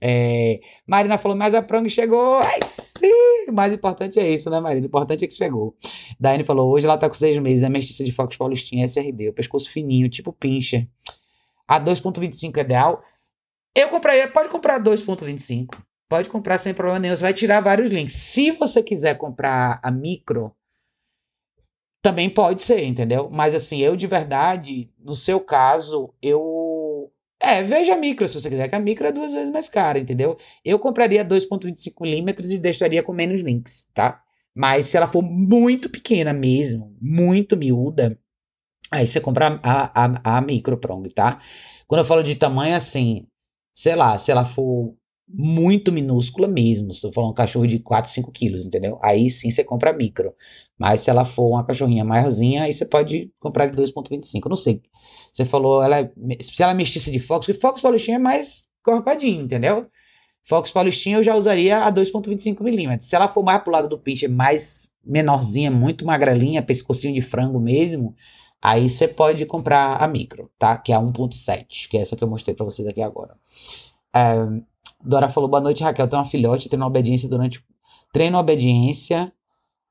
É, 0.00 0.58
Marina 0.86 1.18
falou, 1.18 1.36
mas 1.36 1.54
a 1.54 1.60
Prong 1.60 1.86
chegou, 1.90 2.36
ai 2.36 2.60
sim, 2.98 3.50
o 3.50 3.52
mais 3.52 3.74
importante 3.74 4.18
é 4.18 4.26
isso, 4.26 4.48
né, 4.48 4.58
Marina? 4.58 4.86
O 4.86 4.88
importante 4.88 5.26
é 5.26 5.28
que 5.28 5.34
chegou. 5.34 5.76
Daiane 6.18 6.44
falou, 6.44 6.72
hoje 6.72 6.86
ela 6.86 6.96
tá 6.96 7.10
com 7.10 7.14
seis 7.14 7.36
meses, 7.36 7.62
é 7.62 7.68
mestiça 7.68 8.02
de 8.02 8.10
Fox 8.10 8.38
Paulistinha 8.38 8.86
SRD, 8.86 9.28
o 9.28 9.34
pescoço 9.34 9.70
fininho, 9.70 10.08
tipo 10.08 10.32
pincher. 10.32 10.88
A 11.68 11.78
2.25 11.78 12.56
é 12.56 12.60
ideal. 12.62 13.02
Eu 13.74 13.90
compraria, 13.90 14.28
pode 14.28 14.48
comprar 14.48 14.82
2.25, 14.82 15.76
pode 16.08 16.30
comprar 16.30 16.56
sem 16.56 16.72
problema 16.72 17.00
nenhum, 17.00 17.14
você 17.14 17.22
vai 17.22 17.34
tirar 17.34 17.60
vários 17.60 17.90
links. 17.90 18.14
Se 18.14 18.50
você 18.50 18.82
quiser 18.82 19.18
comprar 19.18 19.78
a 19.82 19.90
micro, 19.90 20.56
também 22.02 22.30
pode 22.30 22.62
ser, 22.62 22.84
entendeu? 22.84 23.28
Mas 23.30 23.54
assim, 23.54 23.78
eu 23.78 23.96
de 23.96 24.06
verdade, 24.06 24.90
no 24.98 25.14
seu 25.14 25.40
caso, 25.40 26.12
eu. 26.22 27.12
É, 27.40 27.62
veja 27.62 27.94
a 27.94 27.96
micro 27.98 28.26
se 28.28 28.40
você 28.40 28.48
quiser, 28.48 28.68
que 28.68 28.74
a 28.74 28.80
micro 28.80 29.06
é 29.06 29.12
duas 29.12 29.32
vezes 29.32 29.50
mais 29.52 29.68
cara, 29.68 29.98
entendeu? 29.98 30.38
Eu 30.64 30.78
compraria 30.78 31.24
2,25mm 31.24 32.50
e 32.52 32.58
deixaria 32.58 33.02
com 33.02 33.12
menos 33.12 33.42
links, 33.42 33.86
tá? 33.94 34.22
Mas 34.54 34.86
se 34.86 34.96
ela 34.96 35.06
for 35.06 35.22
muito 35.22 35.90
pequena 35.90 36.32
mesmo, 36.32 36.96
muito 37.00 37.56
miúda, 37.56 38.18
aí 38.90 39.06
você 39.06 39.20
compra 39.20 39.60
a, 39.62 40.04
a, 40.04 40.38
a 40.38 40.40
micro 40.40 40.78
prong, 40.78 41.08
tá? 41.10 41.40
Quando 41.86 42.00
eu 42.00 42.04
falo 42.04 42.22
de 42.22 42.34
tamanho, 42.34 42.76
assim, 42.76 43.26
sei 43.74 43.94
lá, 43.94 44.18
se 44.18 44.30
ela 44.30 44.44
for 44.44 44.96
muito 45.28 45.90
minúscula 45.90 46.46
mesmo. 46.46 46.92
Estou 46.92 47.12
falando 47.12 47.30
um 47.30 47.34
cachorro 47.34 47.66
de 47.66 47.78
4, 47.78 48.10
5 48.10 48.30
quilos, 48.30 48.64
entendeu? 48.64 48.98
Aí 49.02 49.28
sim 49.30 49.50
você 49.50 49.64
compra 49.64 49.92
micro. 49.92 50.34
Mas 50.78 51.00
se 51.00 51.10
ela 51.10 51.24
for 51.24 51.48
uma 51.48 51.64
cachorrinha 51.64 52.04
maiorzinha, 52.04 52.64
aí 52.64 52.72
você 52.72 52.84
pode 52.84 53.32
comprar 53.40 53.66
de 53.66 53.76
2,25. 53.76 54.48
Não 54.48 54.56
sei. 54.56 54.82
Você 55.32 55.44
falou, 55.44 55.82
ela 55.82 56.00
é, 56.00 56.10
se 56.42 56.62
ela 56.62 56.72
é 56.72 56.76
de 56.76 57.18
Fox, 57.18 57.46
porque 57.46 57.60
Fox 57.60 57.80
Paulistinha 57.80 58.16
é 58.16 58.20
mais 58.20 58.64
corpadinho, 58.82 59.42
entendeu? 59.44 59.86
Fox 60.42 60.70
Paulistinha 60.70 61.18
eu 61.18 61.22
já 61.22 61.34
usaria 61.34 61.84
a 61.84 61.92
2,25 61.92 62.62
milímetros. 62.62 63.08
Se 63.08 63.16
ela 63.16 63.26
for 63.26 63.42
mais 63.42 63.62
pro 63.62 63.72
lado 63.72 63.88
do 63.88 63.98
pincher, 63.98 64.30
mais 64.30 64.88
menorzinha, 65.04 65.70
muito 65.70 66.06
magrelinha, 66.06 66.62
pescocinho 66.62 67.14
de 67.14 67.20
frango 67.20 67.58
mesmo, 67.58 68.14
aí 68.62 68.88
você 68.88 69.08
pode 69.08 69.44
comprar 69.46 69.96
a 69.96 70.06
micro, 70.06 70.50
tá? 70.58 70.76
Que 70.76 70.92
é 70.92 70.96
a 70.96 71.00
1.7, 71.00 71.88
que 71.88 71.98
é 71.98 72.00
essa 72.00 72.16
que 72.16 72.22
eu 72.22 72.28
mostrei 72.28 72.54
para 72.54 72.64
vocês 72.64 72.86
aqui 72.86 73.02
agora. 73.02 73.36
É, 74.14 74.36
Dora 75.04 75.28
falou: 75.28 75.48
boa 75.48 75.60
noite, 75.60 75.82
Raquel. 75.82 76.08
Tem 76.08 76.18
uma 76.18 76.24
filhote, 76.24 76.68
treino 76.68 76.86
obediência 76.86 77.28
durante. 77.28 77.64
Treino 78.12 78.38
obediência 78.38 79.32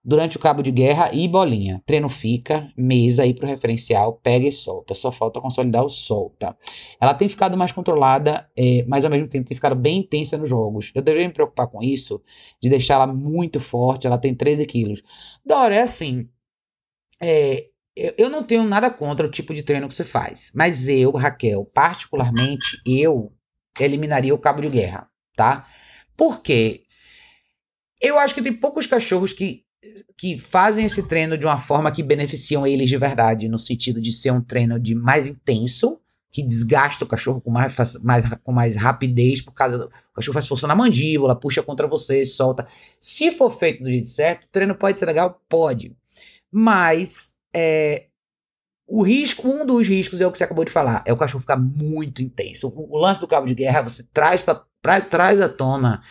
durante 0.03 0.38
o 0.38 0.40
cabo 0.40 0.61
de 0.61 0.72
guerra 0.72 1.11
e 1.14 1.27
bolinha. 1.27 1.82
Treino 1.86 2.10
fica, 2.10 2.72
mesa 2.77 3.23
aí 3.23 3.34
pro 3.34 3.48
referencial, 3.48 4.19
pega 4.22 4.48
e 4.48 4.52
solta. 4.52 4.94
Só 4.94 5.11
falta 5.11 5.41
consolidar 5.41 5.84
o 5.84 5.90
solta. 5.90 6.56
Ela 7.02 7.14
tem 7.15 7.27
ficado 7.27 7.57
mais 7.57 7.72
controlada, 7.72 8.48
é, 8.56 8.86
mas 8.88 9.03
ao 9.03 9.11
mesmo 9.11 9.27
tempo 9.27 9.48
tem 9.48 9.56
ficado 9.56 9.76
bem 9.76 9.99
intensa 9.99 10.38
nos 10.38 10.48
jogos. 10.48 10.91
Eu 10.94 11.02
deveria 11.02 11.27
me 11.27 11.34
preocupar 11.34 11.68
com 11.68 11.82
isso, 11.82 12.22
de 12.61 12.69
deixar 12.69 12.95
ela 12.95 13.07
muito 13.07 13.60
forte. 13.60 14.06
Ela 14.06 14.18
tem 14.18 14.36
13 14.36 14.65
quilos. 14.65 15.02
Dora, 15.44 15.73
é 15.73 15.82
assim. 15.82 16.30
É, 17.19 17.68
eu 17.95 18.30
não 18.30 18.44
tenho 18.44 18.64
nada 18.64 18.91
contra 18.91 19.26
o 19.26 19.32
tipo 19.32 19.53
de 19.53 19.64
treino 19.64 19.88
que 19.88 19.94
você 19.94 20.03
faz, 20.03 20.52
mas 20.53 20.88
eu, 20.88 21.11
Raquel, 21.11 21.64
particularmente, 21.73 22.82
eu 22.86 23.32
eliminaria 23.84 24.34
o 24.34 24.38
cabo 24.38 24.61
de 24.61 24.69
guerra, 24.69 25.07
tá? 25.35 25.68
Por 26.15 26.41
quê? 26.41 26.84
Eu 28.02 28.18
acho 28.18 28.34
que 28.34 28.41
tem 28.41 28.53
poucos 28.53 28.88
cachorros 28.88 29.34
que, 29.34 29.64
que 30.18 30.38
fazem 30.38 30.85
esse 30.85 31.03
treino 31.03 31.38
de 31.38 31.45
uma 31.45 31.57
forma 31.57 31.91
que 31.91 32.03
beneficiam 32.03 32.65
eles 32.65 32.89
de 32.89 32.97
verdade, 32.97 33.47
no 33.47 33.60
sentido 33.60 34.02
de 34.02 34.11
ser 34.11 34.31
um 34.31 34.41
treino 34.41 34.80
de 34.80 34.95
mais 34.95 35.27
intenso, 35.27 35.99
que 36.31 36.43
desgasta 36.43 37.06
o 37.06 37.07
cachorro 37.07 37.39
com 37.39 37.49
mais, 37.49 37.76
mais, 38.03 38.26
com 38.43 38.52
mais 38.52 38.76
rapidez, 38.76 39.41
por 39.41 39.53
causa 39.53 39.77
do 39.77 39.85
o 39.85 40.15
cachorro 40.15 40.34
faz 40.34 40.47
força 40.47 40.65
na 40.65 40.76
mandíbula, 40.76 41.35
puxa 41.35 41.61
contra 41.61 41.88
você, 41.88 42.23
solta. 42.23 42.65
Se 43.02 43.34
for 43.34 43.49
feito 43.49 43.84
do 43.84 43.89
jeito 43.89 44.07
certo, 44.07 44.45
o 44.45 44.49
treino 44.49 44.73
pode 44.73 44.97
ser 44.97 45.06
legal? 45.07 45.41
Pode. 45.49 45.93
Mas 46.49 47.34
é, 47.53 48.06
o 48.88 49.02
risco, 49.02 49.48
um 49.48 49.66
dos 49.66 49.88
riscos 49.88 50.22
é 50.22 50.28
o 50.28 50.32
que 50.32 50.38
você 50.38 50.44
acabou 50.44 50.64
de 50.64 50.72
falar, 50.72 51.03
é 51.06 51.14
o 51.14 51.18
cachorro 51.18 51.41
ficar 51.41 51.57
muito 51.57 52.22
intenso. 52.22 52.68
O, 52.70 52.95
o 52.95 52.98
lance 52.98 53.20
do 53.20 53.28
cabo 53.28 53.48
de 53.48 53.56
guerra, 53.56 53.82
você 53.82 54.03
traz 54.14 54.44
para 54.44 55.02
traz 55.02 55.41
à 55.41 55.49
tona 55.49 56.03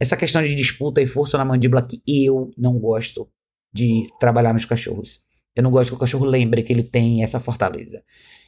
essa 0.00 0.16
questão 0.16 0.42
de 0.42 0.54
disputa 0.54 1.00
e 1.00 1.06
força 1.06 1.38
na 1.38 1.44
mandíbula 1.44 1.86
que 1.86 2.02
eu 2.06 2.50
não 2.58 2.78
gosto 2.78 3.28
de 3.72 4.06
trabalhar 4.18 4.52
nos 4.52 4.64
cachorros. 4.64 5.20
Eu 5.54 5.62
não 5.62 5.70
gosto 5.70 5.90
que 5.90 5.96
o 5.96 5.98
cachorro 5.98 6.24
lembre 6.24 6.62
que 6.62 6.72
ele 6.72 6.82
tem 6.82 7.22
essa 7.22 7.38
fortaleza. 7.38 8.02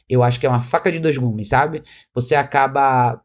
Eu 0.07 0.21
acho 0.23 0.39
que 0.39 0.45
é 0.45 0.49
uma 0.49 0.61
faca 0.61 0.91
de 0.91 0.99
dois 0.99 1.17
gumes, 1.17 1.47
sabe? 1.47 1.83
Você 2.13 2.35
acaba 2.35 3.21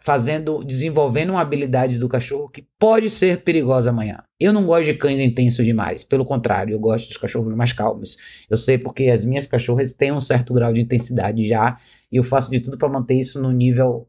fazendo, 0.00 0.62
desenvolvendo 0.64 1.30
uma 1.30 1.40
habilidade 1.40 1.98
do 1.98 2.08
cachorro 2.08 2.48
que 2.48 2.66
pode 2.78 3.10
ser 3.10 3.42
perigosa 3.42 3.90
amanhã. 3.90 4.22
Eu 4.38 4.52
não 4.52 4.66
gosto 4.66 4.86
de 4.86 4.94
cães 4.94 5.20
intensos 5.20 5.64
demais, 5.64 6.04
pelo 6.04 6.24
contrário, 6.24 6.74
eu 6.74 6.78
gosto 6.78 7.08
dos 7.08 7.16
cachorros 7.16 7.54
mais 7.54 7.72
calmos. 7.72 8.16
Eu 8.48 8.56
sei 8.56 8.78
porque 8.78 9.04
as 9.04 9.24
minhas 9.24 9.46
cachorras 9.46 9.92
têm 9.92 10.12
um 10.12 10.20
certo 10.20 10.52
grau 10.54 10.72
de 10.72 10.80
intensidade 10.80 11.46
já, 11.46 11.78
e 12.10 12.16
eu 12.16 12.22
faço 12.22 12.50
de 12.50 12.60
tudo 12.60 12.78
para 12.78 12.88
manter 12.88 13.14
isso 13.14 13.40
no 13.40 13.50
nível 13.50 14.08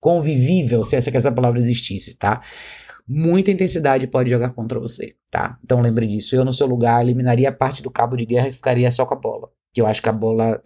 convivível, 0.00 0.84
se 0.84 0.96
essa, 0.96 1.10
essa 1.16 1.32
palavra 1.32 1.58
existisse, 1.58 2.16
tá? 2.16 2.42
Muita 3.06 3.50
intensidade 3.50 4.06
pode 4.06 4.30
jogar 4.30 4.50
contra 4.50 4.78
você, 4.78 5.14
tá? 5.30 5.58
Então 5.62 5.80
lembre 5.80 6.06
disso. 6.06 6.34
Eu, 6.36 6.44
no 6.44 6.52
seu 6.52 6.66
lugar, 6.66 7.02
eliminaria 7.02 7.52
parte 7.52 7.82
do 7.82 7.90
cabo 7.90 8.16
de 8.16 8.24
guerra 8.24 8.48
e 8.48 8.52
ficaria 8.52 8.90
só 8.90 9.06
com 9.06 9.14
a 9.14 9.18
bola. 9.18 9.50
Que 9.72 9.80
eu 9.80 9.86
acho 9.86 10.02
que 10.02 10.08
a 10.08 10.12
bola 10.12 10.60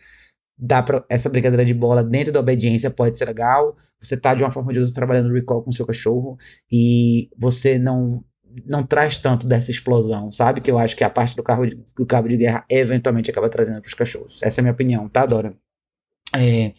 dá 0.59 0.83
pra, 0.83 1.05
essa 1.09 1.29
brincadeira 1.29 1.65
de 1.65 1.73
bola 1.73 2.03
dentro 2.03 2.33
da 2.33 2.41
obediência 2.41 2.91
pode 2.91 3.17
ser 3.17 3.27
legal. 3.27 3.77
Você 4.01 4.17
tá 4.17 4.35
de 4.35 4.43
uma 4.43 4.51
forma 4.51 4.73
de 4.73 4.79
outra 4.79 4.95
trabalhando 4.95 5.33
recall 5.33 5.63
com 5.63 5.73
seu 5.73 5.87
cachorro 5.87 6.37
e 6.71 7.31
você 7.37 7.79
não 7.79 8.25
não 8.67 8.83
traz 8.83 9.19
tanto 9.19 9.47
dessa 9.47 9.71
explosão, 9.71 10.33
sabe? 10.33 10.61
Que 10.61 10.71
eu 10.71 10.79
acho 10.79 10.97
que 10.97 11.05
a 11.05 11.11
parte 11.11 11.37
do, 11.37 11.43
carro 11.43 11.67
de, 11.67 11.77
do 11.97 12.07
cabo 12.07 12.29
de 12.29 12.37
guerra 12.37 12.65
eventualmente 12.69 13.31
acaba 13.31 13.49
trazendo 13.49 13.81
para 13.81 13.89
os 13.89 13.95
cachorros. 13.95 14.43
Essa 14.43 14.61
é 14.61 14.63
a 14.63 14.65
minha 14.65 14.73
opinião, 14.73 15.09
tá, 15.09 15.27
Dora? 15.27 15.55
É, 16.35 16.73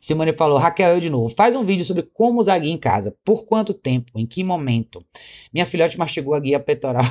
Simone 0.00 0.32
falou, 0.32 0.58
Raquel, 0.58 0.94
eu 0.94 1.00
de 1.00 1.10
novo. 1.10 1.34
Faz 1.34 1.54
um 1.54 1.64
vídeo 1.64 1.84
sobre 1.84 2.02
como 2.02 2.40
usar 2.40 2.58
guia 2.58 2.72
em 2.72 2.78
casa. 2.78 3.14
Por 3.24 3.44
quanto 3.44 3.74
tempo? 3.74 4.18
Em 4.18 4.26
que 4.26 4.42
momento? 4.42 5.04
Minha 5.52 5.66
filhote 5.66 5.98
mastigou 5.98 6.34
a 6.34 6.40
guia 6.40 6.58
peitoral. 6.58 7.04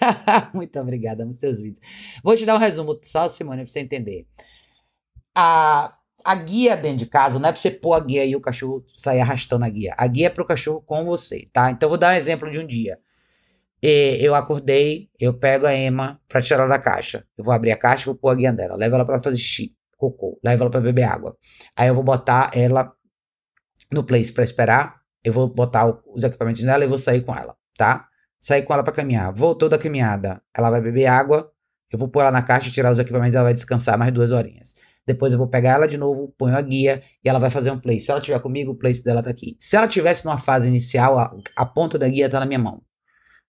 Muito 0.54 0.78
obrigada 0.80 1.24
nos 1.24 1.36
seus 1.36 1.60
vídeos. 1.60 1.80
Vou 2.22 2.36
te 2.36 2.46
dar 2.46 2.54
um 2.54 2.58
resumo, 2.58 2.98
só, 3.04 3.28
Simone, 3.28 3.62
para 3.62 3.72
você 3.72 3.80
entender 3.80 4.26
a, 5.34 5.94
a 6.24 6.34
guia 6.34 6.76
dentro 6.76 6.98
de 6.98 7.06
casa 7.06 7.38
não 7.38 7.48
é 7.48 7.52
pra 7.52 7.60
você 7.60 7.70
pôr 7.70 7.94
a 7.94 8.00
guia 8.00 8.24
e 8.24 8.36
o 8.36 8.40
cachorro 8.40 8.84
sair 8.96 9.20
arrastando 9.20 9.64
a 9.64 9.68
guia. 9.68 9.94
A 9.96 10.06
guia 10.06 10.26
é 10.26 10.30
pro 10.30 10.44
cachorro 10.44 10.82
com 10.82 11.04
você, 11.04 11.48
tá? 11.52 11.70
Então 11.70 11.88
vou 11.88 11.98
dar 11.98 12.12
um 12.12 12.16
exemplo 12.16 12.50
de 12.50 12.58
um 12.58 12.66
dia. 12.66 12.98
E 13.82 14.18
eu 14.20 14.34
acordei, 14.34 15.08
eu 15.18 15.32
pego 15.32 15.66
a 15.66 15.74
Emma 15.74 16.20
pra 16.28 16.42
tirar 16.42 16.66
da 16.66 16.78
caixa. 16.78 17.24
Eu 17.36 17.44
vou 17.44 17.54
abrir 17.54 17.72
a 17.72 17.76
caixa, 17.76 18.06
vou 18.06 18.14
pôr 18.14 18.30
a 18.30 18.34
guia 18.34 18.52
dela, 18.52 18.76
levo 18.76 18.94
ela 18.94 19.06
pra 19.06 19.22
fazer 19.22 19.38
xixi, 19.38 19.74
cocô, 19.96 20.38
levo 20.44 20.64
ela 20.64 20.70
pra 20.70 20.80
beber 20.80 21.04
água. 21.04 21.36
Aí 21.74 21.88
eu 21.88 21.94
vou 21.94 22.04
botar 22.04 22.50
ela 22.54 22.92
no 23.90 24.04
place 24.04 24.32
pra 24.32 24.44
esperar. 24.44 25.00
Eu 25.22 25.32
vou 25.32 25.48
botar 25.48 25.86
os 26.06 26.22
equipamentos 26.22 26.62
nela 26.62 26.84
e 26.84 26.88
vou 26.88 26.98
sair 26.98 27.22
com 27.22 27.34
ela, 27.34 27.56
tá? 27.76 28.06
Sair 28.38 28.62
com 28.62 28.72
ela 28.72 28.82
pra 28.82 28.92
caminhar. 28.92 29.32
Voltou 29.32 29.68
da 29.68 29.78
caminhada, 29.78 30.42
ela 30.54 30.70
vai 30.70 30.80
beber 30.80 31.06
água. 31.06 31.50
Eu 31.90 31.98
vou 31.98 32.08
pôr 32.08 32.20
ela 32.20 32.30
na 32.30 32.42
caixa, 32.42 32.70
tirar 32.70 32.92
os 32.92 32.98
equipamentos, 32.98 33.34
ela 33.34 33.44
vai 33.44 33.54
descansar 33.54 33.98
mais 33.98 34.12
duas 34.12 34.32
horinhas. 34.32 34.74
Depois 35.06 35.32
eu 35.32 35.38
vou 35.38 35.48
pegar 35.48 35.72
ela 35.72 35.88
de 35.88 35.96
novo, 35.96 36.32
ponho 36.38 36.56
a 36.56 36.60
guia 36.60 37.02
e 37.24 37.28
ela 37.28 37.38
vai 37.38 37.50
fazer 37.50 37.70
um 37.70 37.80
place. 37.80 38.04
Se 38.04 38.10
ela 38.10 38.20
tiver 38.20 38.40
comigo, 38.40 38.72
o 38.72 38.76
place 38.76 39.02
dela 39.02 39.22
tá 39.22 39.30
aqui. 39.30 39.56
Se 39.58 39.76
ela 39.76 39.88
tivesse 39.88 40.24
numa 40.24 40.38
fase 40.38 40.68
inicial, 40.68 41.18
a, 41.18 41.34
a 41.56 41.66
ponta 41.66 41.98
da 41.98 42.08
guia 42.08 42.28
tá 42.28 42.38
na 42.38 42.46
minha 42.46 42.58
mão. 42.58 42.82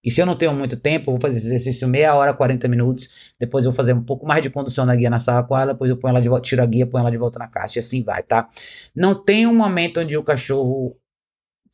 E 0.04 0.10
se 0.10 0.20
eu 0.20 0.26
não 0.26 0.36
tenho 0.36 0.54
muito 0.54 0.78
tempo, 0.78 1.10
eu 1.10 1.14
vou 1.14 1.22
fazer 1.22 1.38
esse 1.38 1.48
exercício 1.48 1.88
meia 1.88 2.16
hora, 2.16 2.34
40 2.34 2.68
minutos. 2.68 3.34
Depois 3.40 3.66
eu 3.66 3.72
vou 3.72 3.76
fazer 3.78 3.94
um 3.94 4.04
pouco 4.04 4.26
mais 4.26 4.42
de 4.42 4.50
condução 4.50 4.86
na 4.86 4.96
guia 4.96 5.10
na 5.10 5.20
sala 5.20 5.44
com 5.44 5.56
ela. 5.56 5.74
Depois 5.74 5.92
eu 5.92 5.98
ponho 5.98 6.12
ela 6.12 6.22
de 6.22 6.28
volta, 6.28 6.48
tiro 6.48 6.64
a 6.64 6.66
guia, 6.66 6.88
ponho 6.88 7.02
ela 7.02 7.12
de 7.12 7.18
volta 7.18 7.38
na 7.38 7.48
caixa. 7.48 7.78
E 7.78 7.82
assim 7.82 8.04
vai, 8.04 8.24
tá? 8.24 8.48
Não 8.96 9.14
tem 9.14 9.46
um 9.46 9.56
momento 9.56 10.00
onde 10.00 10.18
o 10.18 10.24
cachorro 10.24 10.98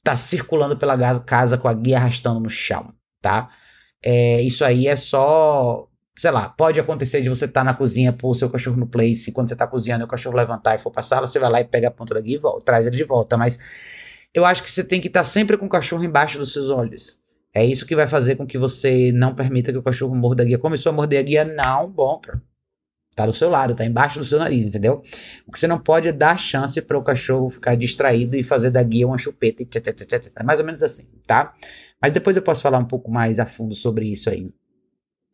tá 0.03 0.15
circulando 0.15 0.77
pela 0.77 0.97
casa 1.21 1.57
com 1.57 1.67
a 1.67 1.73
guia 1.73 1.97
arrastando 1.97 2.39
no 2.39 2.49
chão, 2.49 2.93
tá? 3.21 3.49
É, 4.03 4.41
isso 4.41 4.63
aí 4.65 4.87
é 4.87 4.95
só 4.95 5.87
sei 6.17 6.31
lá, 6.31 6.49
pode 6.49 6.79
acontecer 6.79 7.21
de 7.21 7.29
você 7.29 7.45
estar 7.45 7.61
tá 7.61 7.63
na 7.63 7.75
cozinha, 7.75 8.11
pôr 8.11 8.31
o 8.31 8.33
seu 8.33 8.49
cachorro 8.49 8.75
no 8.75 8.87
place, 8.87 9.31
quando 9.31 9.47
você 9.47 9.53
está 9.53 9.67
cozinhando 9.67 10.03
e 10.03 10.05
o 10.05 10.07
cachorro 10.07 10.35
levantar 10.35 10.75
e 10.75 10.81
for 10.81 10.89
pra 10.89 11.03
sala, 11.03 11.27
você 11.27 11.37
vai 11.37 11.49
lá 11.49 11.61
e 11.61 11.65
pega 11.65 11.89
a 11.89 11.91
ponta 11.91 12.15
da 12.15 12.19
guia 12.19 12.35
e 12.35 12.39
volta, 12.39 12.65
traz 12.65 12.87
ele 12.87 12.97
de 12.97 13.03
volta. 13.03 13.37
Mas 13.37 13.59
eu 14.33 14.43
acho 14.43 14.63
que 14.63 14.71
você 14.71 14.83
tem 14.83 14.99
que 14.99 15.07
estar 15.07 15.21
tá 15.21 15.23
sempre 15.23 15.57
com 15.57 15.67
o 15.67 15.69
cachorro 15.69 16.03
embaixo 16.03 16.39
dos 16.39 16.51
seus 16.51 16.71
olhos. 16.71 17.21
É 17.53 17.63
isso 17.63 17.85
que 17.85 17.95
vai 17.95 18.07
fazer 18.07 18.35
com 18.35 18.47
que 18.47 18.57
você 18.57 19.11
não 19.11 19.33
permita 19.35 19.71
que 19.71 19.77
o 19.77 19.83
cachorro 19.83 20.15
morda 20.15 20.41
a 20.41 20.45
guia. 20.45 20.57
Começou 20.57 20.91
a 20.91 20.93
morder 20.93 21.19
a 21.19 21.23
guia, 21.23 21.45
não, 21.45 21.89
bom, 21.91 22.19
cara. 22.19 22.41
Tá 23.15 23.25
do 23.25 23.33
seu 23.33 23.49
lado, 23.49 23.73
tá 23.73 23.83
embaixo 23.83 24.19
do 24.19 24.25
seu 24.25 24.37
nariz, 24.37 24.65
entendeu? 24.65 25.01
O 25.47 25.51
que 25.51 25.57
você 25.57 25.67
não 25.67 25.79
pode 25.79 26.07
é 26.07 26.11
dar 26.11 26.37
chance 26.37 26.79
para 26.81 26.97
o 26.97 27.03
cachorro 27.03 27.49
ficar 27.49 27.75
distraído 27.75 28.37
e 28.37 28.43
fazer 28.43 28.69
da 28.69 28.81
guia 28.83 29.07
uma 29.07 29.17
chupeta. 29.17 29.63
E 29.63 29.65
É 30.35 30.43
mais 30.43 30.59
ou 30.59 30.65
menos 30.65 30.83
assim, 30.83 31.07
tá? 31.25 31.53
Mas 31.99 32.11
depois 32.11 32.35
eu 32.35 32.43
posso 32.43 32.61
falar 32.61 32.77
um 32.77 32.85
pouco 32.85 33.09
mais 33.09 33.39
a 33.39 33.45
fundo 33.45 33.73
sobre 33.73 34.05
isso 34.05 34.29
aí. 34.29 34.51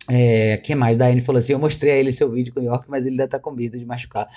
É, 0.10 0.58
que 0.58 0.76
mais? 0.76 0.98
Daiane 0.98 1.22
falou 1.22 1.40
assim: 1.40 1.54
Eu 1.54 1.60
mostrei 1.60 1.94
a 1.94 1.98
ele 1.98 2.12
seu 2.12 2.30
vídeo 2.32 2.54
com 2.54 2.60
o 2.60 2.64
York, 2.64 2.86
mas 2.90 3.06
ele 3.06 3.14
ainda 3.14 3.28
tá 3.28 3.40
com 3.40 3.52
medo 3.52 3.78
de 3.78 3.86
machucar. 3.86 4.28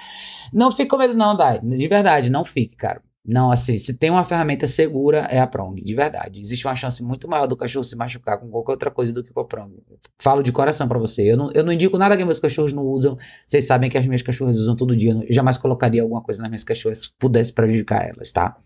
Não 0.53 0.71
fique 0.71 0.89
com 0.89 0.97
medo, 0.97 1.15
não, 1.15 1.37
Dai. 1.37 1.61
De 1.61 1.89
verdade, 1.89 2.31
não 2.31 2.45
fique, 2.45 2.77
cara. 2.77 3.03
Não, 3.29 3.51
assim, 3.51 3.77
se 3.77 3.93
tem 3.93 4.09
uma 4.09 4.25
ferramenta 4.25 4.69
segura, 4.69 5.27
é 5.29 5.41
a 5.41 5.47
prong, 5.49 5.83
de 5.83 5.95
verdade. 5.97 6.41
Existe 6.41 6.65
uma 6.65 6.77
chance 6.77 7.03
muito 7.03 7.29
maior 7.29 7.49
do 7.49 7.57
cachorro 7.57 7.83
se 7.83 7.97
machucar 7.97 8.39
com 8.39 8.49
qualquer 8.49 8.73
outra 8.73 8.91
coisa 8.91 9.13
do 9.13 9.25
que 9.25 9.33
com 9.33 9.41
a 9.41 9.45
prong. 9.45 9.75
Falo 10.21 10.45
de 10.45 10.53
coração 10.53 10.87
para 10.87 10.99
você. 10.99 11.23
Eu 11.23 11.37
não, 11.37 11.51
eu 11.51 11.65
não 11.65 11.73
indico 11.73 11.99
nada 11.99 12.17
que 12.17 12.25
meus 12.25 12.39
cachorros 12.39 12.73
não 12.73 12.85
usam. 12.85 13.17
Vocês 13.45 13.65
sabem 13.67 13.91
que 13.91 13.99
as 13.99 14.07
minhas 14.07 14.23
cachorras 14.23 14.57
usam 14.59 14.77
todo 14.77 14.95
dia. 14.95 15.11
Eu 15.11 15.33
jamais 15.35 15.59
colocaria 15.59 16.03
alguma 16.03 16.23
coisa 16.23 16.41
nas 16.41 16.49
minhas 16.49 16.63
cachorras 16.63 17.09
que 17.09 17.15
pudesse 17.19 17.53
prejudicar 17.53 18.09
elas, 18.09 18.31
tá? 18.31 18.57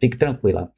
Fique 0.00 0.16
tranquila. 0.16 0.72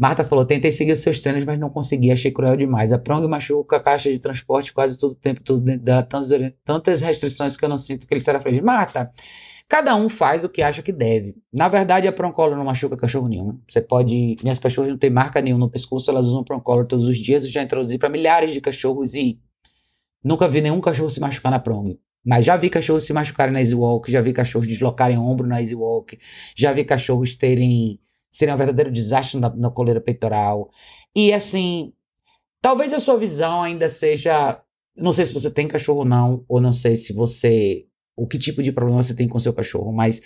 Marta 0.00 0.24
falou: 0.24 0.46
tentei 0.46 0.70
seguir 0.70 0.92
os 0.92 1.00
seus 1.00 1.20
treinos, 1.20 1.44
mas 1.44 1.58
não 1.58 1.68
consegui, 1.68 2.10
achei 2.10 2.30
cruel 2.30 2.56
demais. 2.56 2.90
A 2.90 2.98
prong 2.98 3.28
machuca 3.28 3.76
a 3.76 3.80
caixa 3.80 4.10
de 4.10 4.18
transporte 4.18 4.72
quase 4.72 4.98
todo 4.98 5.12
o 5.12 5.14
tempo, 5.14 5.42
tudo 5.42 5.60
dentro 5.60 5.84
dela, 5.84 6.02
tantas, 6.02 6.30
tantas 6.64 7.02
restrições 7.02 7.54
que 7.54 7.62
eu 7.62 7.68
não 7.68 7.76
sinto 7.76 8.06
que 8.06 8.14
ele 8.14 8.22
será 8.22 8.40
feliz. 8.40 8.62
Marta, 8.62 9.12
cada 9.68 9.94
um 9.94 10.08
faz 10.08 10.42
o 10.42 10.48
que 10.48 10.62
acha 10.62 10.80
que 10.80 10.90
deve. 10.90 11.36
Na 11.52 11.68
verdade, 11.68 12.08
a 12.08 12.12
Proncolo 12.12 12.56
não 12.56 12.64
machuca 12.64 12.96
cachorro 12.96 13.28
nenhum. 13.28 13.60
Você 13.68 13.82
pode. 13.82 14.38
Minhas 14.42 14.58
cachorras 14.58 14.90
não 14.90 14.96
têm 14.96 15.10
marca 15.10 15.42
nenhuma 15.42 15.66
no 15.66 15.70
pescoço, 15.70 16.10
elas 16.10 16.26
usam 16.26 16.42
Proncolo 16.44 16.86
todos 16.86 17.04
os 17.04 17.18
dias. 17.18 17.44
Eu 17.44 17.50
já 17.50 17.62
introduzi 17.62 17.98
para 17.98 18.08
milhares 18.08 18.54
de 18.54 18.60
cachorros 18.62 19.12
e 19.12 19.38
nunca 20.24 20.48
vi 20.48 20.62
nenhum 20.62 20.80
cachorro 20.80 21.10
se 21.10 21.20
machucar 21.20 21.52
na 21.52 21.58
prong. 21.58 22.00
Mas 22.24 22.46
já 22.46 22.56
vi 22.56 22.70
cachorros 22.70 23.04
se 23.04 23.12
machucarem 23.12 23.52
na 23.52 23.60
Easy 23.60 23.74
Walk, 23.74 24.10
já 24.10 24.22
vi 24.22 24.32
cachorros 24.32 24.66
deslocarem 24.66 25.18
ombro 25.18 25.46
na 25.46 25.60
Easy 25.60 25.74
Walk, 25.74 26.18
já 26.56 26.72
vi 26.72 26.84
cachorros 26.84 27.34
terem 27.34 28.00
seria 28.30 28.54
um 28.54 28.58
verdadeiro 28.58 28.90
desastre 28.90 29.38
na, 29.40 29.54
na 29.54 29.70
coleira 29.70 30.00
peitoral. 30.00 30.70
E 31.14 31.32
assim, 31.32 31.92
talvez 32.60 32.92
a 32.92 32.98
sua 33.00 33.16
visão 33.16 33.62
ainda 33.62 33.88
seja. 33.88 34.60
Não 34.96 35.12
sei 35.12 35.26
se 35.26 35.34
você 35.34 35.50
tem 35.50 35.68
cachorro 35.68 36.00
ou 36.00 36.04
não, 36.04 36.44
ou 36.48 36.60
não 36.60 36.72
sei 36.72 36.96
se 36.96 37.12
você. 37.12 37.86
O 38.16 38.26
que 38.26 38.38
tipo 38.38 38.62
de 38.62 38.72
problema 38.72 39.02
você 39.02 39.14
tem 39.14 39.28
com 39.28 39.38
seu 39.38 39.52
cachorro, 39.52 39.92
mas 39.92 40.20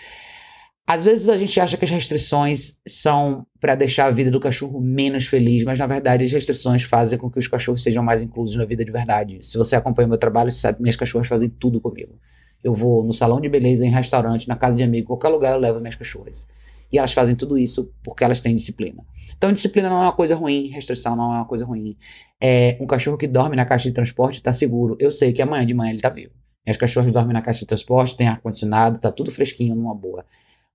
às 0.86 1.04
vezes 1.04 1.28
a 1.30 1.38
gente 1.38 1.58
acha 1.58 1.78
que 1.78 1.84
as 1.84 1.90
restrições 1.90 2.78
são 2.86 3.46
para 3.58 3.74
deixar 3.74 4.06
a 4.06 4.10
vida 4.10 4.30
do 4.30 4.38
cachorro 4.38 4.80
menos 4.80 5.26
feliz, 5.26 5.64
mas 5.64 5.78
na 5.78 5.86
verdade 5.86 6.24
as 6.24 6.32
restrições 6.32 6.82
fazem 6.82 7.18
com 7.18 7.30
que 7.30 7.38
os 7.38 7.48
cachorros 7.48 7.82
sejam 7.82 8.02
mais 8.02 8.20
inclusos 8.20 8.56
na 8.56 8.66
vida 8.66 8.84
de 8.84 8.90
verdade. 8.92 9.38
Se 9.42 9.56
você 9.56 9.76
acompanha 9.76 10.08
meu 10.08 10.18
trabalho, 10.18 10.50
você 10.50 10.58
sabe 10.58 10.76
que 10.76 10.82
minhas 10.82 10.96
cachorras 10.96 11.26
fazem 11.26 11.48
tudo 11.48 11.80
comigo. 11.80 12.18
Eu 12.62 12.74
vou 12.74 13.02
no 13.02 13.14
salão 13.14 13.40
de 13.40 13.48
beleza, 13.48 13.86
em 13.86 13.90
restaurante, 13.90 14.46
na 14.46 14.56
casa 14.56 14.76
de 14.76 14.82
amigo, 14.82 15.06
qualquer 15.06 15.28
lugar 15.28 15.54
eu 15.54 15.60
levo 15.60 15.80
minhas 15.80 15.94
cachorras. 15.94 16.46
E 16.94 16.98
elas 16.98 17.12
fazem 17.12 17.34
tudo 17.34 17.58
isso 17.58 17.92
porque 18.04 18.22
elas 18.22 18.40
têm 18.40 18.54
disciplina. 18.54 19.04
Então, 19.36 19.52
disciplina 19.52 19.90
não 19.90 19.96
é 19.96 20.02
uma 20.02 20.12
coisa 20.12 20.36
ruim, 20.36 20.68
restrição 20.68 21.16
não 21.16 21.34
é 21.34 21.36
uma 21.38 21.44
coisa 21.44 21.64
ruim. 21.64 21.96
É, 22.40 22.78
um 22.80 22.86
cachorro 22.86 23.18
que 23.18 23.26
dorme 23.26 23.56
na 23.56 23.64
caixa 23.64 23.88
de 23.88 23.92
transporte 23.92 24.36
está 24.36 24.52
seguro. 24.52 24.96
Eu 25.00 25.10
sei 25.10 25.32
que 25.32 25.42
amanhã 25.42 25.66
de 25.66 25.74
manhã 25.74 25.90
ele 25.90 25.98
está 25.98 26.08
vivo. 26.08 26.32
Minhas 26.64 26.76
cachorras 26.76 27.12
dormem 27.12 27.32
na 27.32 27.42
caixa 27.42 27.60
de 27.60 27.66
transporte, 27.66 28.16
tem 28.16 28.28
ar-condicionado, 28.28 28.94
está 28.94 29.10
tudo 29.10 29.32
fresquinho, 29.32 29.74
numa 29.74 29.92
boa. 29.92 30.24